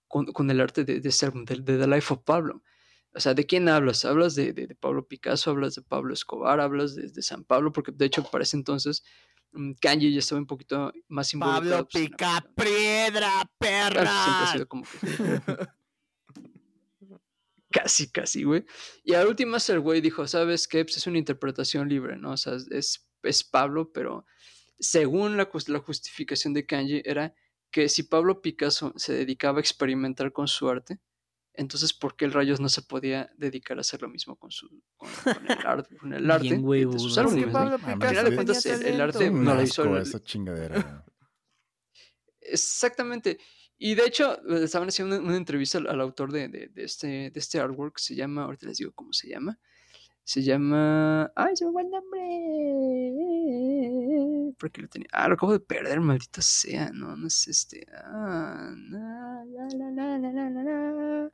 con, 0.07 0.27
con 0.27 0.51
el 0.51 0.61
arte 0.61 0.85
de, 0.85 1.01
de, 1.01 1.09
este 1.09 1.27
álbum, 1.27 1.45
de, 1.45 1.57
de 1.57 1.79
The 1.79 1.87
Life 1.89 2.15
of 2.15 2.20
Pablo? 2.25 2.62
O 3.15 3.20
sea, 3.20 3.35
¿de 3.35 3.47
quién 3.47 3.69
hablas? 3.69 4.05
¿Hablas 4.05 4.35
de, 4.37 4.53
de- 4.53 4.66
de 4.69 4.75
Pablo 4.77 5.09
Picasso? 5.09 5.51
¿Hablas 5.51 5.75
de 5.75 5.83
Pablo 5.83 6.12
Escobar? 6.15 6.61
¿Hablas 6.61 6.95
de, 6.95 7.09
de 7.09 7.23
San 7.23 7.43
Pablo? 7.43 7.73
Porque 7.73 7.91
de 7.91 8.05
hecho 8.05 8.23
para 8.31 8.45
ese 8.45 8.57
entonces 8.57 9.03
mm, 9.53 9.73
Kanye 9.81 10.12
ya 10.12 10.19
estaba 10.20 10.41
un 10.41 10.47
poquito 10.47 10.93
más 11.09 11.33
involucrado. 11.35 11.70
Pablo 11.70 11.89
pues, 11.91 12.05
pica 12.05 12.45
piedra, 12.55 13.31
Claro, 13.59 14.01
siempre 14.01 14.01
ha 14.01 14.47
perra. 14.47 14.53
sido 14.53 14.69
como 14.69 14.85
que. 14.85 14.89
casi, 17.70 18.11
casi, 18.11 18.45
güey. 18.45 18.65
Y 19.05 19.15
al 19.15 19.27
último 19.27 19.57
el 19.69 19.81
güey 19.81 20.01
dijo: 20.01 20.27
¿Sabes 20.27 20.69
qué? 20.69 20.85
Pues 20.85 20.97
es 20.97 21.07
una 21.07 21.19
interpretación 21.19 21.89
libre, 21.89 22.16
¿no? 22.16 22.33
O 22.33 22.37
sea, 22.37 22.55
es, 22.70 23.09
es 23.23 23.45
Pablo, 23.45 23.93
pero 23.93 24.27
según 24.79 25.37
la, 25.37 25.49
la 25.66 25.79
justificación 25.81 26.55
de 26.55 26.66
Kanye, 26.66 27.03
era 27.05 27.35
que 27.70 27.89
si 27.89 28.05
Pablo 28.05 28.41
Picasso 28.41 28.93
se 28.97 29.12
dedicaba 29.12 29.59
a 29.59 29.61
experimentar 29.61 30.33
con 30.33 30.49
su 30.49 30.69
arte, 30.69 31.01
entonces, 31.59 31.93
¿por 31.93 32.17
qué 32.17 32.25
el 32.25 32.33
Rayos 32.33 32.61
no 32.61 32.69
se 32.71 32.81
podía 32.83 33.31
dedicar 33.37 33.77
a 33.79 33.81
hacer 33.83 34.01
lo 34.01 34.09
mismo 34.09 34.37
con, 34.37 34.51
su, 34.51 34.69
con, 34.97 35.09
con 35.25 35.47
el, 35.51 35.59
arte, 35.67 35.97
con 35.97 36.13
el 36.15 36.31
arte 36.31 36.43
Bien 36.45 36.67
de- 36.67 36.87
de 36.87 36.99
sus 36.99 37.17
huevudo. 37.17 37.21
álbumes? 37.49 37.55
Al 37.55 38.09
final 38.09 38.25
de 38.31 38.35
cuentas, 38.35 38.65
el, 38.67 39.01
arte 39.01 39.31
no 39.31 39.55
lo 39.55 39.63
hizo. 39.63 39.97
esa 39.99 40.23
chingadera. 40.23 41.05
Exactamente. 42.41 43.39
Y 43.77 43.95
de 43.95 44.07
hecho, 44.07 44.39
le 44.45 44.65
estaban 44.65 44.89
haciendo 44.89 45.17
una, 45.19 45.25
una 45.29 45.37
entrevista 45.37 45.79
al, 45.79 45.87
al 45.89 46.01
autor 46.01 46.33
de, 46.33 46.49
de- 46.49 46.69
de 46.69 46.85
este, 46.85 47.07
de 47.07 47.33
este 47.35 47.61
artwork. 47.61 47.99
Se 47.99 48.15
llama, 48.15 48.45
ahorita 48.45 48.67
les 48.67 48.79
digo 48.79 48.93
cómo 48.93 49.13
se 49.13 49.29
llama. 49.29 49.59
Se 50.25 50.43
llama. 50.43 51.33
¡Ay, 51.37 51.57
se 51.57 51.65
me 51.65 51.73
fue 51.73 51.83
el 51.83 51.91
nombre! 51.91 52.21
Porque 54.59 54.83
lo 54.83 54.89
tenía. 54.89 55.09
Ah, 55.13 55.29
lo 55.29 55.35
acabo 55.35 55.53
de 55.53 55.61
perder, 55.61 56.01
maldita 56.01 56.43
sea. 56.43 56.91
No, 56.93 57.17
no 57.17 57.27
es 57.29 57.47
este. 57.49 57.87
Ah, 57.95 58.73
na, 58.77 59.45
la, 59.47 59.69
la, 59.77 59.91
la, 59.91 60.19
la, 60.19 60.33
la, 60.33 60.51
la, 60.51 60.63
la. 60.93 61.33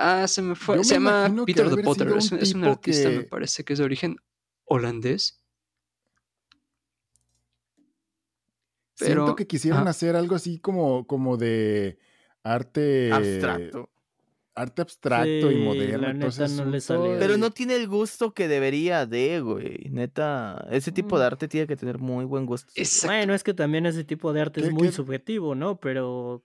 Ah, 0.00 0.28
se 0.28 0.42
me 0.42 0.54
fue. 0.54 0.76
Yo 0.76 0.84
se 0.84 0.98
me 1.00 1.10
llama 1.10 1.44
Peter 1.44 1.66
haber 1.66 1.84
Potter. 1.84 2.06
Es, 2.16 2.30
un 2.30 2.38
es 2.38 2.54
artista, 2.54 3.08
me 3.10 3.24
parece 3.24 3.64
que 3.64 3.72
es 3.72 3.80
de 3.80 3.84
origen 3.84 4.16
holandés. 4.64 5.42
Siento 8.94 9.24
Pero- 9.24 9.36
que 9.36 9.46
quisieron 9.46 9.86
hacer 9.88 10.16
algo 10.16 10.34
así 10.34 10.58
como, 10.58 11.06
como 11.06 11.36
de 11.36 11.98
arte 12.42 13.12
Abstracto. 13.12 13.90
Arte 14.54 14.82
abstracto 14.82 15.52
y 15.52 15.56
moderno. 15.62 15.98
la 15.98 16.10
entonces 16.10 16.50
neta 16.50 16.64
no 16.64 16.70
le 16.72 16.78
asunto 16.78 17.00
salió. 17.04 17.18
Pero 17.20 17.36
no 17.36 17.50
tiene 17.52 17.76
el 17.76 17.86
gusto 17.86 18.34
que 18.34 18.48
debería 18.48 19.06
de, 19.06 19.40
güey. 19.40 19.88
Neta, 19.90 20.66
ese 20.72 20.90
tipo 20.90 21.16
de 21.16 21.24
Mm. 21.24 21.26
arte 21.28 21.46
tiene 21.48 21.66
que 21.68 21.76
tener 21.76 21.98
muy 21.98 22.24
buen 22.24 22.44
gusto. 22.44 22.72
Exacto. 22.74 23.06
Bueno, 23.14 23.34
es 23.34 23.44
que 23.44 23.54
también 23.54 23.86
ese 23.86 24.02
tipo 24.02 24.32
de 24.32 24.40
arte 24.40 24.60
es 24.60 24.66
¿Qué- 24.66 24.72
muy 24.72 24.88
qué? 24.88 24.92
subjetivo, 24.92 25.54
¿no? 25.54 25.78
Pero 25.78 26.44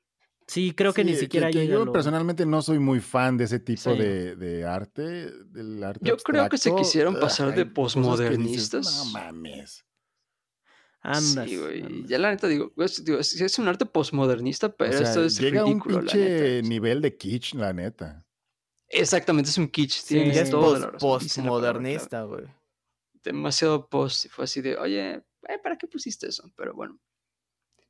sí, 0.53 0.73
creo 0.73 0.93
que 0.93 1.03
Sí, 1.03 1.11
ni 1.11 1.15
siquiera 1.15 1.47
que 1.49 1.59
llega 1.59 1.75
a 1.75 1.79
Yo 1.79 1.85
lo- 1.85 1.91
personalmente 1.91 2.45
no 2.45 2.61
soy 2.61 2.79
muy 2.79 2.99
fan 2.99 3.37
de 3.37 3.45
ese 3.45 3.59
tipo 3.59 3.91
Sí. 3.93 3.97
de, 3.97 4.35
de 4.35 4.65
arte, 4.65 5.01
del 5.45 5.83
arte 5.83 6.05
Yo 6.05 6.17
creo 6.17 6.47
que 6.49 6.57
se 6.57 6.73
quisieron 6.75 7.19
pasar 7.19 7.49
de 7.49 7.63
que 7.63 7.65
posmodernistas. 7.65 8.85
No 8.85 9.05
mames. 9.11 9.85
Andas. 11.01 11.49
Sí, 11.49 11.57
güey. 11.57 12.05
Ya 12.07 12.17
la 12.17 12.31
neta 12.31 12.47
digo, 12.47 12.71
es, 12.77 13.03
digo, 13.03 13.19
es, 13.19 13.39
es 13.41 13.59
un 13.59 13.67
arte 13.67 13.85
postmodernista, 13.85 14.67
O 14.67 14.75
pero 14.77 14.93
sea, 14.93 15.01
esto 15.01 15.25
es 15.25 15.37
llega 15.37 15.61
a 15.61 15.65
un 15.65 15.71
ridículo, 15.73 15.95
la 16.01 16.01
pinche 16.11 16.29
neta. 16.55 16.67
nivel 16.69 17.01
de 17.01 17.17
kitsch, 17.17 17.53
la 17.55 17.73
neta. 17.73 18.25
Exactamente, 18.87 19.49
es 19.49 19.57
un 19.57 19.67
kitsch. 19.67 19.91
Sí, 20.01 20.17
es 20.19 20.27
razón. 20.27 20.39
dicen 20.39 20.53
la 20.53 20.59
palabra 20.59 20.89
clave. 20.91 20.99
postmodernista, 20.99 22.23
güey. 22.23 22.45
Demasiado 23.23 23.87
post. 23.89 24.25
Y 24.25 24.29
fue 24.29 24.45
así 24.45 24.61
de, 24.61 24.77
oye, 24.77 25.15
eh, 25.15 25.59
¿para 25.61 25.77
qué 25.77 25.87
pusiste 25.87 26.27
eso? 26.27 26.49
Pero 26.55 26.73
bueno. 26.73 26.97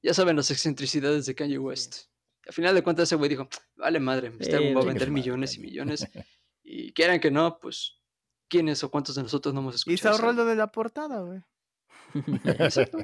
Ya 0.02 0.14
saben 0.14 0.36
las 0.36 0.50
excentricidades 0.52 1.26
de 1.28 1.36
Kanye 1.36 1.60
West. 1.60 2.08
Al 2.46 2.54
final 2.54 2.76
de 2.76 2.84
cuentas, 2.84 3.04
ese 3.10 3.16
güey 3.16 3.30
dijo, 3.30 3.48
vale 3.76 4.00
madre, 4.00 4.28
este 4.40 4.46
Sí, 4.46 4.52
álbum 4.54 4.76
va 4.78 4.82
a 4.82 4.86
vender 4.86 5.10
madre, 5.10 5.12
millones 5.12 5.54
y 5.54 5.58
Kanye". 5.58 5.70
millones. 5.70 6.08
Y 6.66 6.94
quieran 6.94 7.20
que 7.20 7.30
no, 7.30 7.60
pues, 7.60 8.00
¿quiénes 8.48 8.82
o 8.86 8.90
cuántos 8.90 9.16
de 9.16 9.24
nosotros 9.24 9.54
no 9.54 9.60
hemos 9.60 9.74
Y 9.76 9.78
escuchado? 9.94 10.16
se 10.16 10.22
ahorró 10.22 10.34
lo 10.34 10.46
de 10.46 10.56
la 10.56 10.72
portada, 10.72 11.20
güey. 11.22 11.42
Exacto. 12.46 13.00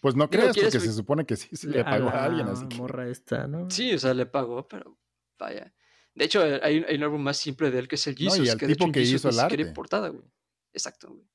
Pues 0.00 0.16
no 0.16 0.28
creas, 0.30 0.54
¿quieres 0.54 0.74
porque 0.74 0.86
se 0.86 0.92
supone 0.94 1.24
que 1.26 1.36
sí 1.36 1.54
se 1.54 1.68
le 1.68 1.84
pagó 1.84 2.08
a, 2.08 2.12
la 2.14 2.24
alguien, 2.24 2.48
así 2.48 2.66
que... 2.68 2.76
morra 2.76 3.08
esta, 3.08 3.46
¿no? 3.46 3.70
Sí, 3.70 3.92
o 3.92 3.98
sea, 3.98 4.14
le 4.14 4.26
pagó, 4.26 4.66
pero 4.66 4.98
vaya. 5.38 5.72
De 6.14 6.24
hecho, 6.24 6.42
hay, 6.42 6.84
hay 6.88 6.96
un 6.96 7.02
álbum 7.04 7.22
más 7.22 7.36
simple 7.36 7.70
de 7.70 7.78
él 7.78 7.86
que 7.88 7.94
es 7.96 8.06
el 8.06 8.14
No, 8.14 8.20
y 8.20 8.24
Jesus, 8.24 8.50
al 8.50 8.58
que 8.58 8.66
de 8.66 8.72
hecho 8.72 8.84
tipo 8.84 8.92
que 8.92 9.00
Jesus 9.00 9.14
hizo 9.20 9.28
el 9.28 9.38
hay 9.38 9.44
arte. 9.44 9.66
portada, 9.72 10.08
güey. 10.08 10.24
Exacto, 10.72 11.08
güey. 11.12 11.28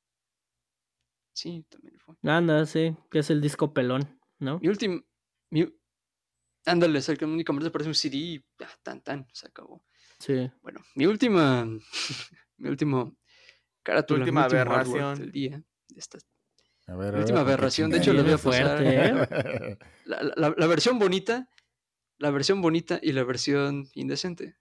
Sí, 1.33 1.65
también 1.69 1.97
fue. 1.99 2.15
Anda, 2.23 2.65
sí, 2.65 2.95
que 3.11 3.19
es 3.19 3.29
el 3.29 3.39
disco 3.41 3.73
pelón, 3.73 4.19
¿no? 4.39 4.59
Mi 4.59 4.67
último. 4.67 5.01
Mi... 5.51 5.71
Ándale, 6.67 6.99
que 7.17 7.25
únicamente 7.25 7.71
parece 7.71 7.89
un 7.89 7.95
CD 7.95 8.17
y 8.17 8.45
ah, 8.61 8.69
tan 8.83 9.01
tan, 9.01 9.25
se 9.33 9.47
acabó. 9.47 9.83
Sí. 10.19 10.51
Bueno, 10.61 10.81
mi 10.95 11.05
última. 11.05 11.65
mi 12.57 12.69
último. 12.69 13.17
Carátula, 13.83 14.19
última 14.25 14.41
mi 14.41 14.45
último 14.45 14.61
aberración. 14.75 15.19
del 15.19 15.31
día. 15.31 15.63
esta- 15.95 16.17
A 16.87 16.95
ver, 16.95 17.13
Mi 17.13 17.19
a 17.19 17.21
última 17.21 17.39
ver, 17.39 17.45
¿qué 17.47 17.51
aberración, 17.53 17.89
de 17.89 17.97
hecho, 17.99 18.11
les 18.13 18.23
voy 18.23 18.33
a 18.33 18.37
pasar 18.37 18.77
fuerte, 18.77 19.69
¿eh? 19.71 19.77
la, 20.05 20.23
la- 20.35 20.53
la 20.57 20.67
versión 20.67 20.99
bonita, 20.99 21.49
la 22.17 22.31
versión 22.31 22.61
bonita 22.61 22.99
y 23.01 23.13
la 23.13 23.23
versión 23.23 23.87
indecente. 23.93 24.57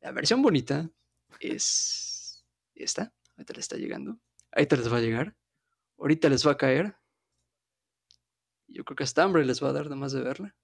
La 0.00 0.10
versión 0.12 0.42
bonita 0.42 0.90
es 1.40 2.44
esta. 2.74 3.12
Ahorita 3.36 3.52
les 3.54 3.64
está 3.64 3.76
llegando. 3.76 4.18
Ahorita 4.52 4.76
les 4.76 4.92
va 4.92 4.96
a 4.96 5.00
llegar. 5.00 5.36
Ahorita 5.98 6.28
les 6.28 6.46
va 6.46 6.52
a 6.52 6.56
caer. 6.56 6.96
Yo 8.68 8.84
creo 8.84 8.96
que 8.96 9.04
hasta 9.04 9.22
hambre 9.22 9.44
les 9.44 9.62
va 9.62 9.68
a 9.68 9.72
dar 9.72 9.84
nada 9.84 9.96
más 9.96 10.12
de 10.12 10.22
verla. 10.22 10.54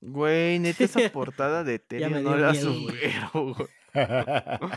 Güey, 0.00 0.58
neta, 0.58 0.84
esa 0.84 1.10
portada 1.12 1.62
de 1.64 1.78
me 2.10 2.22
no 2.22 2.36
la 2.36 2.54
supero, 2.54 3.30
güey. 3.54 3.68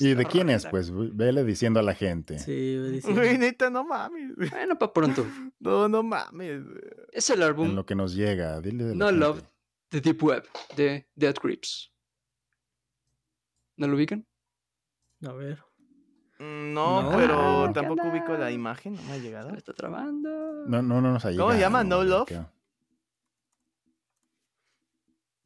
¿Y 0.00 0.14
de 0.14 0.24
quién 0.24 0.48
es? 0.48 0.64
Pues 0.66 0.90
vele 0.92 1.44
diciendo 1.44 1.80
a 1.80 1.82
la 1.82 1.94
gente. 1.94 2.38
Sí, 2.38 2.76
güey, 2.78 2.92
dice- 2.92 3.12
Güey, 3.12 3.36
neta, 3.36 3.68
no 3.68 3.84
mames. 3.84 4.34
Bueno, 4.50 4.78
para 4.78 4.92
pronto. 4.92 5.26
No, 5.58 5.86
no 5.88 6.02
mames. 6.02 6.62
Es 7.12 7.28
el 7.30 7.38
En 7.42 7.48
álbum 7.48 7.74
lo 7.74 7.84
que 7.84 7.94
nos 7.94 8.14
llega. 8.14 8.60
Dile 8.62 8.94
No 8.94 9.06
gente. 9.06 9.20
Love 9.20 9.42
The 9.90 10.00
Deep 10.00 10.22
Web 10.22 10.44
de 10.76 11.08
Dead 11.14 11.34
Grips. 11.42 11.92
¿No 13.76 13.86
lo 13.88 13.96
ubican? 13.96 14.26
A 15.26 15.32
ver. 15.32 15.58
Mm, 16.38 16.72
No, 16.72 17.02
No. 17.02 17.16
pero 17.18 17.64
Ah, 17.64 17.72
tampoco 17.74 18.02
¿qué 18.02 18.08
ubico 18.08 18.32
la 18.38 18.50
imagen, 18.50 18.94
no 18.94 19.02
me 19.02 19.12
ha 19.12 19.16
Se 19.16 19.20
llegado. 19.20 19.50
me 19.50 19.58
está 19.58 19.74
trabando. 19.74 20.64
No, 20.66 20.80
no, 20.80 21.00
no 21.02 21.12
nos 21.12 21.24
ha 21.26 21.28
¿Cómo 21.32 21.50
se 21.50 21.56
llegado, 21.56 21.60
llama? 21.60 21.84
¿No 21.84 22.02
Love? 22.02 22.30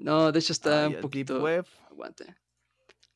No, 0.05 0.31
de 0.33 0.39
hecho 0.39 0.53
está 0.53 0.85
Ay, 0.85 0.95
un 0.97 1.01
poquito. 1.01 1.35
Deep 1.35 1.43
Web. 1.45 1.67
Aguante. 1.91 2.37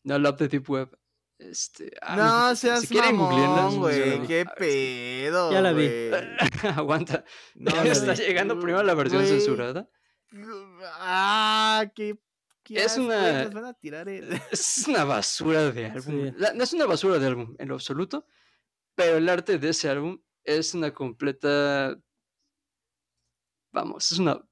No 0.05 0.19
Love 0.19 0.37
The 0.39 0.49
Deep 0.49 0.71
Web. 0.71 0.99
Este. 1.39 1.93
ah, 2.01 2.17
No 2.17 2.57
seas 2.57 2.81
si 2.81 2.87
quieren 2.89 3.17
googlearla, 3.19 3.57
mamón, 3.57 3.93
sí, 3.93 4.01
güey. 4.01 4.27
Qué 4.27 4.47
pedo, 4.57 5.53
Ya 5.53 5.61
la 5.61 5.73
vi. 5.73 5.87
güey. 5.87 6.11
Aguanta. 6.77 7.25
No, 7.55 7.71
está 7.83 8.15
llegando 8.15 8.59
primero 8.59 8.83
la 8.83 8.95
versión 8.95 9.25
censurada. 9.27 9.89
Ah, 11.01 11.85
qué, 11.95 12.19
Qué 12.65 12.83
Es 12.85 12.97
una- 12.99 13.45
nos 13.45 13.53
van 13.55 13.65
a 13.67 13.75
tirar 13.75 14.09
el- 14.09 14.29
Es 14.51 14.87
una 14.89 15.05
basura 15.05 15.71
de 15.71 15.87
álbum. 15.87 16.27
Sí. 16.29 16.33
La- 16.37 16.53
no 16.55 16.65
es 16.65 16.73
una 16.73 16.87
basura 16.87 17.19
de 17.19 17.27
álbum 17.27 17.55
en 17.59 17.69
lo 17.69 17.75
absoluto, 17.75 18.27
pero 18.95 19.19
el 19.19 19.29
arte 19.29 19.59
de 19.59 19.69
ese 19.71 19.89
álbum 19.91 20.21
es 20.45 20.73
una 20.75 20.93
completa. 20.93 21.99
Vamos, 23.73 24.11
es 24.13 24.19
una. 24.19 24.43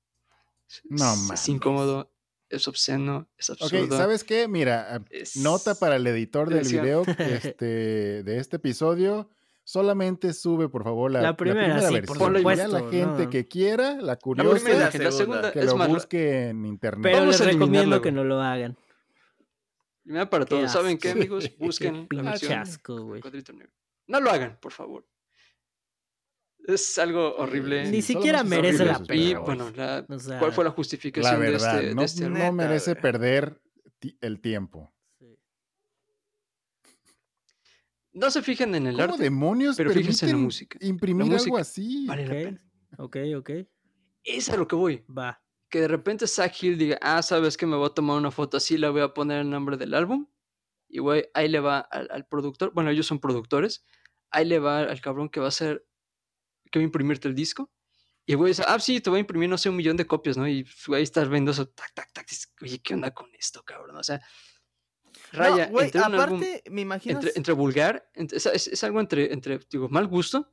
No 0.85 1.13
es, 1.15 1.31
es 1.33 1.49
incómodo, 1.49 2.13
es 2.51 2.69
obsceno, 2.69 3.29
es 3.39 3.51
Ok, 3.51 3.59
absurdo. 3.63 3.97
¿sabes 3.97 4.25
qué? 4.25 4.49
Mira, 4.49 5.03
es- 5.11 5.37
nota 5.37 5.75
para 5.75 5.97
el 5.97 6.07
editor 6.07 6.49
del 6.49 6.65
Decía- 6.65 6.83
video 6.83 7.03
este, 7.19 8.23
de 8.23 8.39
este 8.39 8.57
episodio. 8.57 9.29
Solamente 9.69 10.33
sube, 10.33 10.69
por 10.69 10.85
favor, 10.85 11.11
la, 11.11 11.21
La 11.23 11.37
primera, 11.37 11.81
sí, 11.81 12.01
por 12.03 12.19
versión. 12.33 12.33
La 12.35 12.39
supuesto, 12.39 12.91
gente 12.91 13.25
no. 13.25 13.31
que 13.31 13.49
quiera, 13.49 13.95
la 13.97 14.03
La 14.03 14.17
curiosa, 14.17 14.51
primera, 14.65 14.79
la 14.85 14.91
que 14.93 14.99
la 14.99 15.11
segunda. 15.11 15.37
segunda 15.43 15.53
que 15.53 15.59
es 15.59 15.67
lo 15.67 15.77
más. 15.77 15.89
busque 15.89 16.49
en 16.51 16.67
internet. 16.67 17.03
Pero 17.03 17.19
Vamos 17.19 17.41
les 17.41 17.53
recomiendo 17.53 18.01
que 18.01 18.13
no 18.13 18.23
lo 18.23 18.41
hagan. 18.41 18.77
Mira 20.05 20.31
para 20.31 20.45
Qué 20.45 20.51
todos. 20.51 20.71
¿Saben 20.71 20.99
qué, 20.99 21.11
amigos? 21.11 21.51
Busquen 21.59 22.07
la 22.11 22.23
versión. 22.23 22.63
No 24.07 24.21
lo 24.21 24.31
hagan, 24.31 24.57
por 24.61 24.71
favor. 24.71 25.05
Es 26.69 26.99
algo 26.99 27.37
horrible. 27.37 27.85
Ni 27.91 28.03
Sí, 28.03 28.15
siquiera 28.15 28.43
merece 28.43 28.85
la 28.85 28.99
pena. 28.99 29.23
Y 29.23 29.35
bueno, 29.35 29.71
la- 29.75 30.05
O 30.09 30.19
sea, 30.19 30.39
¿cuál 30.41 30.53
fue 30.53 30.65
la 30.65 30.71
La 30.71 30.75
justificación 30.77 31.41
de 31.41 31.55
este, 31.55 31.95
no, 31.95 32.01
de 32.01 32.07
este 32.07 32.23
no? 32.29 32.31
Neta, 32.31 32.53
merece 32.53 32.97
perder 32.97 33.61
el 34.21 34.41
tiempo. 34.41 34.93
sí. 35.19 35.39
No 38.13 38.31
se 38.31 38.43
fijen 38.43 38.75
en 38.75 38.87
el 38.87 38.97
¿Cómo 38.97 39.13
arte. 39.15 39.23
demonios 39.25 39.77
pero 39.77 39.91
fíjense 39.91 40.27
en 40.27 40.33
la 40.33 40.39
música. 40.39 40.79
La 40.81 40.89
imprimir 40.89 41.33
algo 41.35 41.59
así? 41.59 42.07
Vale 42.07 42.27
la 42.27 42.33
Ok, 42.35 42.43
pena. 42.45 42.65
ok, 42.99 43.17
ok. 43.39 43.51
Es 44.25 44.49
a 44.49 44.57
lo 44.57 44.67
que 44.67 44.75
voy. 44.75 45.05
Va. 45.07 45.43
Que 45.69 45.81
de 45.83 45.89
repente 45.89 46.27
Zach 46.27 46.63
Hill 46.63 46.79
diga, 46.79 46.99
ah, 47.03 47.23
sabes 47.23 47.57
que 47.57 47.67
me 47.67 47.77
voy 47.77 47.87
a 47.87 47.91
tomar 47.95 48.17
una 48.17 48.31
foto 48.31 48.57
así, 48.57 48.79
la 48.79 48.91
voy 48.91 49.03
a 49.03 49.13
poner 49.13 49.41
el 49.41 49.51
nombre 49.51 49.77
del 49.77 49.95
álbum. 49.95 50.27
Y 50.89 50.99
güey, 51.01 51.27
ahí 51.35 51.49
le 51.49 51.61
va 51.61 51.81
al, 51.81 52.09
al 52.11 52.27
productor. 52.27 52.73
Bueno, 52.73 52.91
ellos 52.91 53.07
son 53.07 53.21
productores. 53.21 53.85
Ahí 54.31 54.45
le 54.47 54.59
va 54.61 54.81
al 54.81 55.01
cabrón 55.01 55.29
que 55.29 55.41
va 55.41 55.47
a 55.47 55.49
hacer, 55.51 55.85
que 56.71 56.79
va 56.79 56.83
a 56.83 56.85
imprimirte 56.85 57.29
el 57.29 57.35
disco. 57.35 57.71
Y 58.29 58.33
el 58.33 58.39
güey 58.39 58.51
dice, 58.51 58.65
ah, 58.67 58.79
sí, 58.81 59.01
te 59.01 59.09
voy 59.11 59.19
a 59.19 59.21
imprimir, 59.21 59.49
no 59.49 59.57
sé, 59.57 59.69
un 59.71 59.77
millón 59.77 59.97
de 59.97 60.07
copias, 60.07 60.37
¿no? 60.37 60.49
Y 60.49 60.67
güey, 60.87 61.03
estás 61.05 61.29
viendo 61.29 61.53
eso, 61.53 61.69
tac, 61.69 61.93
tac, 61.95 62.13
tac. 62.13 62.27
Oye, 62.61 62.81
¿qué 62.81 62.95
onda 62.95 63.13
con 63.13 63.29
esto, 63.39 63.63
cabrón? 63.63 63.97
O 63.97 64.03
sea, 64.03 64.21
raya 65.33 65.67
No, 65.67 65.73
güey, 65.73 65.87
entre 65.87 66.01
un 66.01 66.05
álbum 66.15 66.19
aparte, 66.41 66.63
me 66.71 66.81
imagino. 66.83 67.19
entre, 67.19 67.33
entre 67.37 67.53
vulgar, 67.53 68.11
entre- 68.15 68.39
es, 68.39 68.47
es- 68.67 68.85
algo 68.85 69.01
entre, 69.01 69.33
entre, 69.33 69.61
digo, 69.71 69.89
mal 69.89 70.07
gusto, 70.09 70.51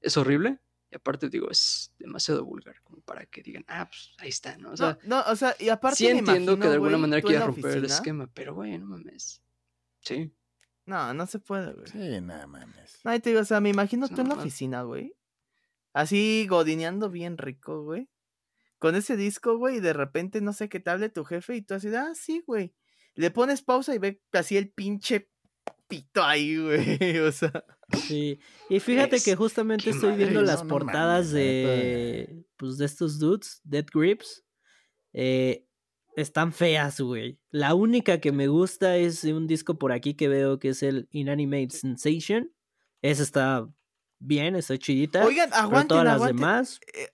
es 0.00 0.16
horrible, 0.18 0.58
y 0.90 0.96
aparte, 0.96 1.28
digo, 1.30 1.50
es 1.50 1.92
demasiado 1.98 2.44
vulgar, 2.44 2.80
como 2.82 3.00
para 3.00 3.24
que 3.26 3.42
digan, 3.42 3.64
ah, 3.68 3.88
pues 3.88 4.12
ahí 4.18 4.28
está, 4.28 4.56
¿no? 4.58 4.72
O 4.72 4.76
sea, 4.76 4.98
no, 5.04 5.22
no, 5.24 5.30
o 5.32 5.36
sea, 5.36 5.56
y 5.58 5.68
aparte 5.70 5.96
sí 5.96 6.04
me 6.04 6.10
entiendo 6.18 6.32
que 6.34 6.38
imagino, 6.56 6.66
de 6.68 6.74
alguna 6.74 6.90
güey, 6.90 7.00
manera 7.00 7.22
quieras 7.22 7.46
romper 7.46 7.64
el 7.72 7.78
oficina- 7.78 7.94
esquema, 7.94 8.26
pero 8.34 8.54
güey, 8.54 8.78
no 8.78 8.86
mames. 8.86 9.42
Sí. 10.00 10.30
No, 10.86 11.14
no 11.14 11.26
se 11.26 11.38
puede, 11.38 11.72
güey. 11.72 11.86
Sí, 11.86 12.20
nada 12.20 12.46
mames. 12.46 13.00
No, 13.02 13.14
y 13.14 13.20
te 13.20 13.30
digo, 13.30 13.40
o 13.40 13.44
sea, 13.46 13.60
me 13.60 13.70
imagino 13.70 14.04
Es 14.06 14.14
tú 14.14 14.20
en 14.20 14.28
la 14.28 14.34
oficina, 14.34 14.82
güey. 14.82 15.14
Así 15.94 16.46
godineando 16.48 17.08
bien 17.08 17.38
rico, 17.38 17.82
güey. 17.82 18.10
Con 18.78 18.94
ese 18.96 19.16
disco, 19.16 19.56
güey, 19.56 19.76
y 19.76 19.80
de 19.80 19.94
repente 19.94 20.42
no 20.42 20.52
sé 20.52 20.68
qué 20.68 20.78
te 20.80 20.90
hable 20.90 21.08
tu 21.08 21.24
jefe 21.24 21.56
y 21.56 21.62
tú 21.62 21.72
así, 21.74 21.88
ah, 21.94 22.12
sí, 22.14 22.42
güey. 22.46 22.74
Le 23.14 23.30
pones 23.30 23.62
pausa 23.62 23.94
y 23.94 23.98
ve 23.98 24.20
así 24.32 24.56
el 24.58 24.70
pinche 24.70 25.30
pito 25.88 26.22
ahí, 26.22 26.56
güey. 26.98 27.18
O 27.20 27.32
sea, 27.32 27.64
Sí. 28.08 28.38
Y 28.68 28.80
fíjate 28.80 29.16
Es- 29.16 29.24
que 29.24 29.36
justamente 29.36 29.90
estoy 29.90 30.16
viendo 30.16 30.42
las 30.42 30.62
no, 30.64 30.68
portadas 30.68 31.26
mames, 31.28 31.32
de. 31.32 32.44
Pues 32.56 32.76
de 32.78 32.84
estos 32.86 33.18
dudes, 33.18 33.60
Dead 33.64 33.86
Grips. 33.92 34.44
eh, 35.12 35.66
están 36.16 36.52
feas, 36.52 37.00
güey. 37.00 37.38
La 37.50 37.74
única 37.74 38.20
que 38.20 38.30
me 38.32 38.46
gusta 38.48 38.96
es 38.96 39.24
un 39.24 39.46
disco 39.48 39.78
por 39.78 39.90
aquí 39.92 40.14
que 40.14 40.28
veo 40.28 40.58
que 40.60 40.68
es 40.70 40.82
el 40.82 41.08
Inanimate 41.10 41.70
Sensation. 41.70 42.52
Esa 43.02 43.22
está 43.24 43.68
bien, 44.24 44.56
está 44.56 44.76
chidita. 44.78 45.24
oigan, 45.24 45.50
pero 45.50 45.62
aguanten, 45.62 45.88
todas 45.88 46.04
las 46.04 46.14
aguanten. 46.14 46.36
demás 46.36 46.80
Eh, 46.92 47.10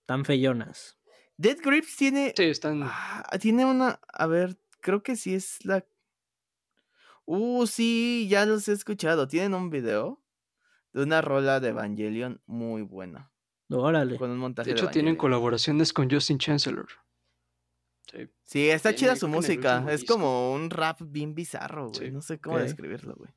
están 0.00 0.24
feyonas. 0.24 0.98
Dead 1.36 1.56
Grips 1.62 1.96
tiene. 1.96 2.32
Sí, 2.36 2.44
están. 2.44 2.82
Ah, 2.84 3.24
tiene 3.40 3.64
una. 3.64 4.00
A 4.12 4.26
ver, 4.26 4.58
creo 4.80 5.02
que 5.02 5.16
sí 5.16 5.34
es 5.34 5.64
la. 5.64 5.84
Uh, 7.24 7.66
sí, 7.66 8.26
ya 8.28 8.44
los 8.44 8.68
he 8.68 8.72
escuchado. 8.72 9.26
Tienen 9.26 9.54
un 9.54 9.70
video 9.70 10.22
de 10.92 11.02
una 11.02 11.22
rola 11.22 11.58
de 11.58 11.70
Evangelion 11.70 12.42
muy 12.46 12.82
buena. 12.82 13.32
Órale. 13.70 14.16
Con 14.18 14.30
un 14.30 14.38
montaje 14.38 14.70
De 14.70 14.74
de 14.74 14.80
hecho, 14.80 14.90
tienen 14.90 15.16
colaboraciones 15.16 15.92
con 15.92 16.10
Justin 16.10 16.38
Chancellor. 16.38 16.86
Sí. 18.12 18.28
Sí, 18.44 18.68
está 18.68 18.90
tiene, 18.90 18.98
chida 18.98 19.16
su 19.16 19.26
música. 19.26 19.84
Es 19.88 20.02
disco. 20.02 20.14
como 20.14 20.52
un 20.52 20.70
rap 20.70 21.00
bien 21.02 21.34
bizarro, 21.34 21.88
güey. 21.88 22.08
Sí. 22.08 22.10
No 22.12 22.20
sé 22.20 22.38
cómo 22.38 22.58
describirlo, 22.58 23.14
güey. 23.16 23.30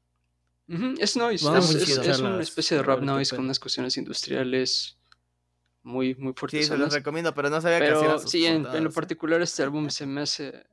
Ujú, 0.69 0.95
Es 0.99 1.15
noise, 1.15 1.45
es, 1.45 1.47
a 1.47 1.77
es- 1.77 1.97
es 2.07 2.19
una 2.19 2.41
especie 2.41 2.77
de 2.77 2.83
rap 2.83 3.01
noise 3.01 3.35
con 3.35 3.45
unas 3.45 3.59
cuestiones 3.59 3.95
industriales 3.97 4.97
muy, 5.83 6.13
muy 6.15 6.31
Sí, 6.33 6.35
fuertes. 6.37 6.67
se 6.67 6.77
los 6.77 6.93
recomiendo, 6.93 7.33
pero 7.33 7.49
no 7.49 7.61
sabía 7.61 7.79
que 7.79 7.85
Pero 7.85 7.99
hacían 7.99 8.19
sus 8.19 8.31
sí, 8.31 8.45
en, 8.45 8.65
en 8.65 8.83
lo 8.83 8.89
¿eh? 8.89 8.93
particular 8.93 9.41
este 9.41 9.63
álbum 9.63 9.89
se 9.89 10.05
me 10.05 10.21
hace... 10.21 10.65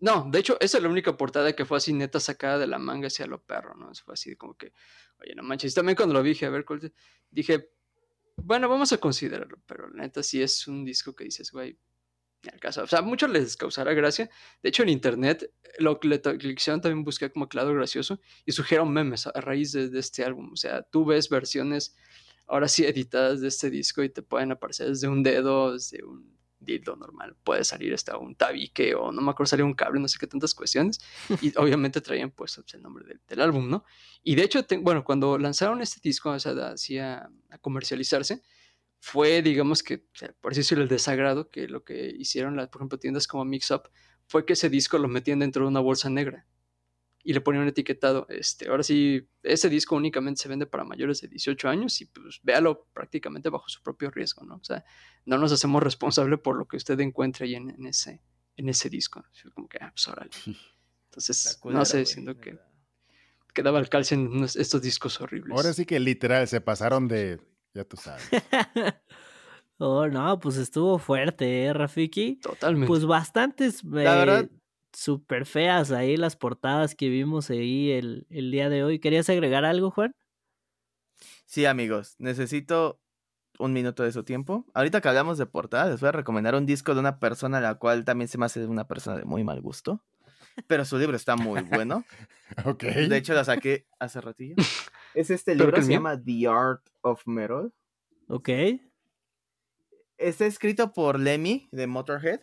No, 0.00 0.28
de 0.30 0.40
hecho, 0.40 0.56
esa 0.60 0.78
es 0.78 0.82
la 0.82 0.90
única 0.90 1.16
portada 1.16 1.54
que 1.54 1.64
fue 1.64 1.76
así 1.76 1.92
neta 1.92 2.18
sacada 2.18 2.58
de 2.58 2.66
la 2.66 2.78
manga 2.78 3.06
hacia 3.06 3.26
lo 3.26 3.40
perro, 3.42 3.74
¿no? 3.76 3.92
Fue 3.94 4.14
así 4.14 4.34
como 4.34 4.54
que, 4.56 4.72
oye, 5.20 5.34
no 5.36 5.44
manches. 5.44 5.72
Y 5.72 5.74
también 5.76 5.94
cuando 5.96 6.12
lo 6.12 6.22
dije, 6.24 6.44
a 6.44 6.50
ver, 6.50 6.64
¿cuál 6.64 6.80
te- 6.80 6.92
dije, 7.30 7.70
bueno, 8.36 8.68
vamos 8.68 8.92
a 8.92 8.98
considerarlo, 8.98 9.62
pero 9.64 9.88
la 9.90 10.02
neta 10.02 10.22
sí 10.24 10.42
es 10.42 10.66
un 10.66 10.84
disco 10.84 11.14
que 11.14 11.24
dices, 11.24 11.52
güey, 11.52 11.78
al 12.52 12.58
caso. 12.58 12.82
O 12.82 12.86
sea, 12.88 12.98
a 12.98 13.02
muchos 13.02 13.30
les 13.30 13.56
causará 13.56 13.94
gracia. 13.94 14.28
De 14.60 14.70
hecho, 14.70 14.82
en 14.82 14.88
internet, 14.88 15.52
lo 15.78 15.98
que 16.00 16.08
le, 16.08 16.20
le 16.24 16.52
hicieron 16.52 16.80
también 16.80 17.04
busqué 17.04 17.30
como 17.30 17.48
claro 17.48 17.74
gracioso 17.74 18.20
y 18.44 18.52
surgieron 18.52 18.92
memes 18.92 19.26
a, 19.26 19.40
raíz 19.40 19.72
de, 19.72 19.88
de 19.88 20.00
este 20.00 20.24
álbum. 20.24 20.52
O 20.52 20.56
sea, 20.56 20.82
tú 20.82 21.04
ves 21.04 21.28
versiones 21.28 21.94
ahora 22.46 22.68
sí 22.68 22.84
editadas 22.84 23.40
de 23.40 23.48
este 23.48 23.70
disco 23.70 24.02
y 24.02 24.10
te 24.10 24.22
pueden 24.22 24.52
aparecer 24.52 24.88
desde 24.88 25.08
un 25.08 25.22
dedo, 25.22 25.72
desde 25.72 26.04
un 26.04 26.32
dildo 26.64 26.96
normal, 26.96 27.36
puede 27.42 27.64
salir 27.64 27.92
hasta 27.92 28.16
un 28.16 28.34
tabique 28.34 28.94
o 28.94 29.12
no 29.12 29.20
me 29.20 29.30
acuerdo, 29.30 29.48
salir 29.48 29.64
un 29.64 29.74
cable, 29.74 30.00
no 30.00 30.08
sé 30.08 30.18
qué 30.18 30.26
tantas 30.26 30.54
cuestiones. 30.54 31.00
Y 31.42 31.52
obviamente 31.56 32.00
traían 32.00 32.30
pues 32.30 32.60
el 32.72 32.82
nombre 32.82 33.04
del, 33.04 33.20
del 33.26 33.40
álbum, 33.40 33.68
¿no? 33.68 33.84
Y 34.22 34.34
de 34.34 34.42
hecho, 34.44 34.64
te- 34.64 34.78
bueno, 34.78 35.04
cuando 35.04 35.38
lanzaron 35.38 35.80
este 35.82 36.00
disco, 36.02 36.30
o 36.30 36.38
sea, 36.38 36.52
así 36.68 36.98
a, 36.98 37.28
comercializarse, 37.60 38.42
fue, 39.00 39.42
digamos 39.42 39.82
que, 39.82 40.06
por 40.40 40.52
así 40.52 40.60
decirlo, 40.60 40.84
el 40.84 40.88
desagrado 40.88 41.50
que 41.50 41.66
lo 41.66 41.84
que 41.84 42.14
hicieron, 42.16 42.56
las, 42.56 42.68
por 42.68 42.80
ejemplo, 42.80 42.98
tiendas 42.98 43.26
como 43.26 43.44
Mix 43.44 43.70
Up, 43.72 43.90
fue 44.32 44.46
que 44.46 44.54
ese 44.54 44.70
disco 44.70 44.96
lo 44.96 45.08
metían 45.08 45.40
dentro 45.40 45.62
de 45.64 45.68
una 45.68 45.80
bolsa 45.80 46.08
negra 46.08 46.46
y 47.22 47.34
le 47.34 47.40
ponían 47.42 47.64
un 47.64 47.68
etiquetado. 47.68 48.26
Este, 48.30 48.68
ahora 48.68 48.82
sí, 48.82 49.28
ese 49.42 49.68
disco 49.68 49.94
únicamente 49.94 50.40
se 50.42 50.48
vende 50.48 50.64
para 50.66 50.84
mayores 50.84 51.20
de 51.20 51.28
18 51.28 51.68
años 51.68 52.00
y 52.00 52.06
pues 52.06 52.40
véalo 52.42 52.88
prácticamente 52.94 53.50
bajo 53.50 53.68
su 53.68 53.82
propio 53.82 54.10
riesgo, 54.10 54.44
¿no? 54.46 54.56
O 54.56 54.64
sea, 54.64 54.84
no 55.26 55.36
nos 55.36 55.52
hacemos 55.52 55.82
responsables 55.82 56.40
por 56.40 56.56
lo 56.56 56.66
que 56.66 56.78
usted 56.78 56.98
encuentre 57.00 57.44
ahí 57.44 57.54
en, 57.56 57.70
en 57.70 57.86
ese, 57.86 58.22
en 58.56 58.68
ese 58.70 58.88
disco. 58.88 59.22
Como 59.54 59.68
que, 59.68 59.78
ah, 59.82 59.92
pues 59.94 60.08
órale. 60.08 60.30
Entonces, 61.10 61.60
no 61.62 61.84
sé, 61.84 62.06
siento 62.06 62.40
que 62.40 62.58
quedaba 63.52 63.78
el 63.80 63.90
calce 63.90 64.14
en 64.14 64.28
unos- 64.28 64.56
estos 64.56 64.80
discos 64.80 65.20
horribles. 65.20 65.54
Ahora 65.54 65.74
sí 65.74 65.84
que 65.84 66.00
literal 66.00 66.48
se 66.48 66.62
pasaron 66.62 67.06
de. 67.06 67.38
Ya 67.74 67.84
tú 67.84 67.98
sabes. 67.98 68.24
oh, 69.78 70.06
no, 70.08 70.38
pues 70.38 70.56
estuvo 70.56 70.98
fuerte, 70.98 71.64
¿eh, 71.64 71.72
Rafiki? 71.72 72.36
Totalmente. 72.36 72.86
Pues 72.88 73.04
bastantes. 73.06 73.82
La 73.84 74.16
verdad- 74.16 74.44
eh, 74.44 74.50
Súper 74.94 75.46
feas 75.46 75.90
ahí 75.90 76.18
las 76.18 76.36
portadas 76.36 76.94
que 76.94 77.08
vimos 77.08 77.48
ahí 77.48 77.90
el, 77.92 78.26
el 78.28 78.50
día 78.50 78.68
de 78.68 78.84
hoy. 78.84 78.98
¿Querías 78.98 79.30
agregar 79.30 79.64
algo, 79.64 79.90
Juan? 79.90 80.14
Sí, 81.46 81.64
amigos, 81.64 82.14
necesito 82.18 83.00
un 83.58 83.72
minuto 83.72 84.02
de 84.02 84.12
su 84.12 84.22
tiempo. 84.22 84.66
Ahorita 84.74 85.00
que 85.00 85.08
hablamos 85.08 85.38
de 85.38 85.46
portada, 85.46 85.90
les 85.90 86.00
voy 86.00 86.08
a 86.08 86.12
recomendar 86.12 86.54
un 86.56 86.66
disco 86.66 86.92
de 86.92 87.00
una 87.00 87.18
persona 87.20 87.56
a 87.56 87.60
la 87.62 87.74
cual 87.76 88.04
también 88.04 88.28
se 88.28 88.36
me 88.36 88.44
hace 88.44 88.66
una 88.66 88.86
persona 88.86 89.16
de 89.16 89.24
muy 89.24 89.44
mal 89.44 89.62
gusto. 89.62 90.02
Pero 90.66 90.84
su 90.84 90.98
libro 90.98 91.16
está 91.16 91.36
muy 91.36 91.62
bueno. 91.62 92.04
Ok. 92.66 92.82
De 92.84 93.16
hecho, 93.16 93.32
la 93.32 93.44
saqué 93.44 93.86
hace 93.98 94.20
ratillo. 94.20 94.56
Es 95.14 95.30
este 95.30 95.52
¿Peor 95.56 95.58
libro, 95.68 95.76
que 95.76 95.82
se 95.82 95.88
mío? 95.88 95.96
llama 95.98 96.22
The 96.22 96.48
Art 96.48 96.82
of 97.00 97.26
Metal. 97.26 97.72
Ok. 98.28 98.48
Está 100.18 100.46
escrito 100.46 100.92
por 100.92 101.18
Lemmy 101.18 101.68
de 101.72 101.86
Motorhead. 101.86 102.40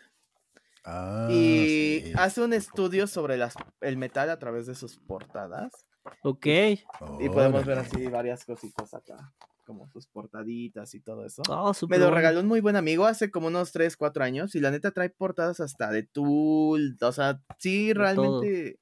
Ah, 0.85 1.27
y 1.29 2.01
sí. 2.03 2.13
hace 2.15 2.41
un 2.41 2.53
estudio 2.53 3.07
sobre 3.07 3.37
las, 3.37 3.53
el 3.81 3.97
metal 3.97 4.29
a 4.29 4.39
través 4.39 4.65
de 4.65 4.75
sus 4.75 4.97
portadas. 4.97 5.71
Ok. 6.23 6.45
Y 7.19 7.29
podemos 7.29 7.65
ver 7.65 7.79
así 7.79 8.07
varias 8.07 8.45
cositas 8.45 8.93
acá. 8.93 9.33
Como 9.65 9.87
sus 9.89 10.07
portaditas 10.07 10.95
y 10.95 10.99
todo 10.99 11.25
eso. 11.25 11.43
Oh, 11.47 11.73
Me 11.87 11.99
lo 11.99 12.09
regaló 12.09 12.39
un 12.39 12.47
muy 12.47 12.59
buen 12.59 12.75
amigo 12.75 13.05
hace 13.05 13.29
como 13.29 13.47
unos 13.47 13.71
3, 13.71 13.95
4 13.97 14.23
años 14.23 14.55
y 14.55 14.59
la 14.59 14.71
neta 14.71 14.91
trae 14.91 15.11
portadas 15.11 15.59
hasta 15.59 15.91
de 15.91 16.03
Tool, 16.03 16.97
o 16.99 17.11
sea, 17.11 17.39
sí 17.59 17.93
realmente 17.93 18.79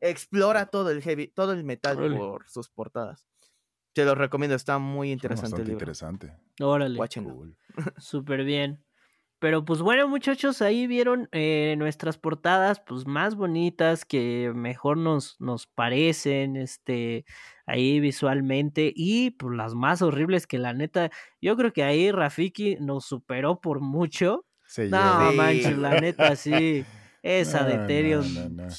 explora 0.00 0.66
todo 0.66 0.90
el 0.90 1.02
heavy, 1.02 1.26
todo 1.26 1.52
el 1.52 1.64
metal 1.64 1.98
Órale. 1.98 2.16
por 2.16 2.48
sus 2.48 2.68
portadas. 2.68 3.26
Te 3.92 4.04
lo 4.04 4.14
recomiendo, 4.14 4.54
está 4.54 4.78
muy 4.78 5.10
interesante 5.10 5.46
el 5.46 5.52
bastante 5.52 5.64
libro. 5.64 5.72
interesante. 5.74 6.36
Órale. 6.60 7.04
Cool. 7.22 7.56
Súper 7.98 8.44
bien. 8.44 8.84
Pero 9.40 9.64
pues 9.64 9.82
bueno, 9.82 10.08
muchachos, 10.08 10.62
ahí 10.62 10.88
vieron 10.88 11.28
eh, 11.30 11.76
nuestras 11.78 12.18
portadas, 12.18 12.80
pues 12.80 13.06
más 13.06 13.36
bonitas, 13.36 14.04
que 14.04 14.50
mejor 14.52 14.98
nos, 14.98 15.36
nos 15.40 15.68
parecen, 15.68 16.56
este, 16.56 17.24
ahí 17.64 18.00
visualmente, 18.00 18.92
y 18.94 19.30
pues 19.30 19.56
las 19.56 19.74
más 19.74 20.02
horribles 20.02 20.48
que 20.48 20.58
la 20.58 20.72
neta, 20.72 21.10
yo 21.40 21.56
creo 21.56 21.72
que 21.72 21.84
ahí 21.84 22.10
Rafiki 22.10 22.78
nos 22.80 23.04
superó 23.04 23.60
por 23.60 23.80
mucho. 23.80 24.44
no, 24.90 25.32
manches, 25.32 25.78
la 25.78 26.00
neta, 26.00 26.34
sí. 26.34 26.84
Esa 27.22 27.64
de 27.64 27.74
Ethereum, 27.74 28.26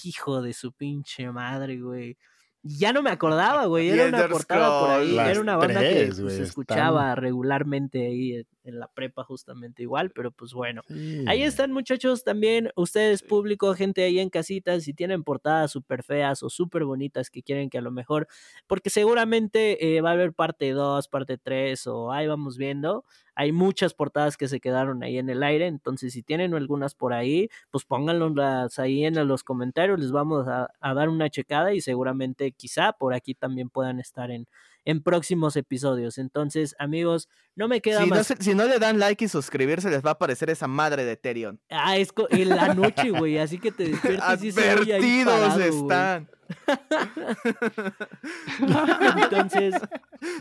hijo 0.03 0.41
de 0.41 0.53
su 0.53 0.73
pinche 0.73 1.31
madre, 1.31 1.79
güey. 1.79 2.17
Ya 2.63 2.91
no 2.91 3.01
me 3.01 3.09
acordaba, 3.09 3.65
güey. 3.65 3.89
Era 3.89 4.07
una 4.07 4.27
portada 4.27 4.81
por 4.81 4.89
ahí. 4.89 5.17
Era 5.17 5.39
una 5.39 5.55
banda 5.57 5.79
que 5.79 6.11
se 6.11 6.43
escuchaba 6.43 7.15
regularmente 7.15 8.05
ahí 8.05 8.45
en 8.69 8.79
la 8.79 8.87
prepa, 8.87 9.23
justamente 9.23 9.83
igual. 9.83 10.11
Pero 10.11 10.31
pues 10.31 10.53
bueno. 10.53 10.81
Ahí 11.27 11.43
están, 11.43 11.71
muchachos. 11.71 12.23
También 12.23 12.71
ustedes, 12.75 13.21
público, 13.23 13.73
gente 13.73 14.03
ahí 14.03 14.19
en 14.19 14.29
casitas, 14.29 14.83
si 14.83 14.93
tienen 14.93 15.23
portadas 15.23 15.71
súper 15.71 16.03
feas 16.03 16.41
o 16.43 16.49
súper 16.49 16.85
bonitas 16.85 17.29
que 17.29 17.43
quieren 17.43 17.69
que 17.69 17.77
a 17.77 17.81
lo 17.81 17.91
mejor. 17.91 18.27
Porque 18.67 18.89
seguramente 18.89 19.97
eh, 19.97 20.01
va 20.01 20.11
a 20.11 20.13
haber 20.13 20.33
parte 20.33 20.71
2, 20.71 21.07
parte 21.09 21.37
3 21.37 21.87
o 21.87 22.11
ahí 22.11 22.27
vamos 22.27 22.57
viendo 22.57 23.03
hay 23.39 23.53
muchas 23.53 23.93
portadas 23.93 24.35
que 24.35 24.49
se 24.49 24.59
quedaron 24.59 25.01
ahí 25.01 25.17
en 25.17 25.29
el 25.29 25.43
aire, 25.43 25.67
entonces 25.67 26.11
si 26.11 26.23
tienen 26.23 26.53
algunas 26.53 26.93
por 26.93 27.13
ahí, 27.13 27.47
pues 27.71 27.85
pónganlas 27.85 28.77
ahí 28.79 29.05
en 29.05 29.25
los 29.29 29.45
comentarios, 29.45 29.97
les 29.97 30.11
vamos 30.11 30.45
a, 30.49 30.67
dar 30.81 31.07
una 31.07 31.29
checada 31.29 31.73
y 31.73 31.79
seguramente 31.79 32.51
quizá 32.51 32.91
por 32.91 33.13
aquí 33.13 33.35
también 33.35 33.69
puedan 33.69 34.01
estar 34.01 34.29
en, 34.29 34.45
en 34.89 35.03
próximos 35.03 35.55
episodios. 35.55 36.17
Entonces, 36.17 36.75
amigos, 36.79 37.29
no 37.55 37.67
me 37.67 37.79
queda 37.79 38.05
más. 38.07 38.33
si 38.39 38.55
no 38.55 38.65
le 38.65 38.79
dan 38.79 38.97
like 38.97 39.23
y 39.23 39.27
suscribirse, 39.27 39.89
les 39.91 40.03
va 40.03 40.09
a 40.09 40.13
aparecer 40.13 40.49
esa 40.49 40.67
madre 40.67 41.05
de 41.05 41.15
Terion. 41.15 41.59
Ah, 41.69 41.95
es 41.97 42.09
en 42.31 42.49
la 42.49 42.73
noche, 42.73 43.11
güey, 43.11 43.37
así 43.37 43.59
que 43.59 43.71
te 43.71 43.89
despiertas 43.89 44.43
y 44.43 44.51
se 44.51 45.67
están. 45.67 46.27
Entonces, 49.23 49.75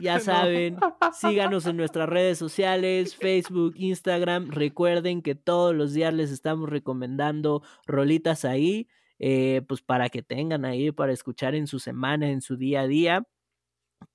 ya 0.01 0.19
saben, 0.19 0.79
síganos 1.13 1.67
en 1.67 1.77
nuestras 1.77 2.09
redes 2.09 2.39
sociales, 2.39 3.17
Facebook, 3.17 3.75
Instagram. 3.77 4.51
Recuerden 4.51 5.21
que 5.21 5.35
todos 5.35 5.75
los 5.75 5.93
días 5.93 6.15
les 6.15 6.31
estamos 6.31 6.71
recomendando 6.71 7.63
rolitas 7.87 8.47
ahí, 8.47 8.89
eh, 9.19 9.61
pues 9.69 9.83
para 9.83 10.09
que 10.09 10.23
tengan 10.23 10.65
ahí 10.65 10.91
para 10.91 11.13
escuchar 11.13 11.55
en 11.55 11.67
su 11.67 11.79
semana, 11.79 12.31
en 12.31 12.41
su 12.41 12.57
día 12.57 12.81
a 12.81 12.87
día. 12.87 13.27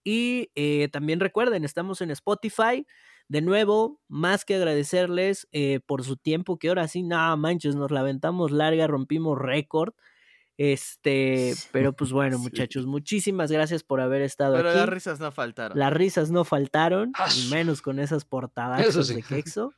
Y 0.03 0.51
eh, 0.55 0.89
también 0.91 1.19
recuerden, 1.19 1.63
estamos 1.63 2.01
en 2.01 2.11
Spotify. 2.11 2.85
De 3.29 3.41
nuevo, 3.41 4.01
más 4.09 4.43
que 4.43 4.55
agradecerles 4.55 5.47
eh, 5.53 5.79
por 5.85 6.03
su 6.03 6.17
tiempo, 6.17 6.59
que 6.59 6.67
ahora 6.67 6.87
sí, 6.87 7.03
nada 7.03 7.35
manches, 7.37 7.75
nos 7.75 7.89
la 7.89 8.01
aventamos 8.01 8.51
larga, 8.51 8.85
rompimos 8.87 9.37
récord. 9.37 9.93
Este, 10.57 11.53
pero 11.71 11.93
pues 11.93 12.11
bueno, 12.13 12.37
muchachos, 12.37 12.85
muchísimas 12.85 13.51
gracias 13.51 13.83
por 13.83 14.01
haber 14.01 14.21
estado 14.21 14.55
aquí. 14.55 14.63
Pero 14.63 14.75
las 14.75 14.89
risas 14.89 15.19
no 15.19 15.31
faltaron. 15.31 15.79
Las 15.79 15.93
risas 15.93 16.31
no 16.31 16.43
faltaron, 16.43 17.13
y 17.35 17.49
menos 17.49 17.81
con 17.81 17.99
esas 17.99 18.25
portadas 18.25 19.07
de 19.07 19.23
Quexo. 19.23 19.73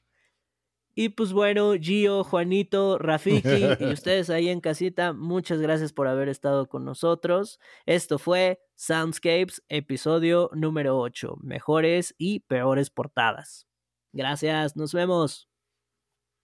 Y 0.97 1.09
pues 1.09 1.33
bueno, 1.33 1.73
Gio, 1.73 2.23
Juanito, 2.23 2.97
Rafiki 2.97 3.65
y 3.81 3.85
ustedes 3.91 4.29
ahí 4.29 4.47
en 4.47 4.61
casita, 4.61 5.11
muchas 5.11 5.59
gracias 5.59 5.91
por 5.91 6.07
haber 6.07 6.29
estado 6.29 6.69
con 6.69 6.85
nosotros. 6.85 7.59
Esto 7.85 8.17
fue 8.17 8.61
Soundscapes, 8.75 9.61
episodio 9.67 10.49
número 10.53 10.97
8, 10.97 11.35
mejores 11.41 12.15
y 12.17 12.39
peores 12.39 12.89
portadas. 12.89 13.67
Gracias, 14.13 14.77
nos 14.77 14.93
vemos. 14.93 15.49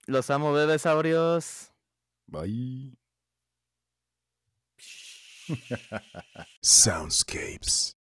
Los 0.06 0.28
amo, 0.28 0.52
bebesaurios. 0.52 1.72
Bye. 2.26 2.98
Soundscapes 6.60 7.96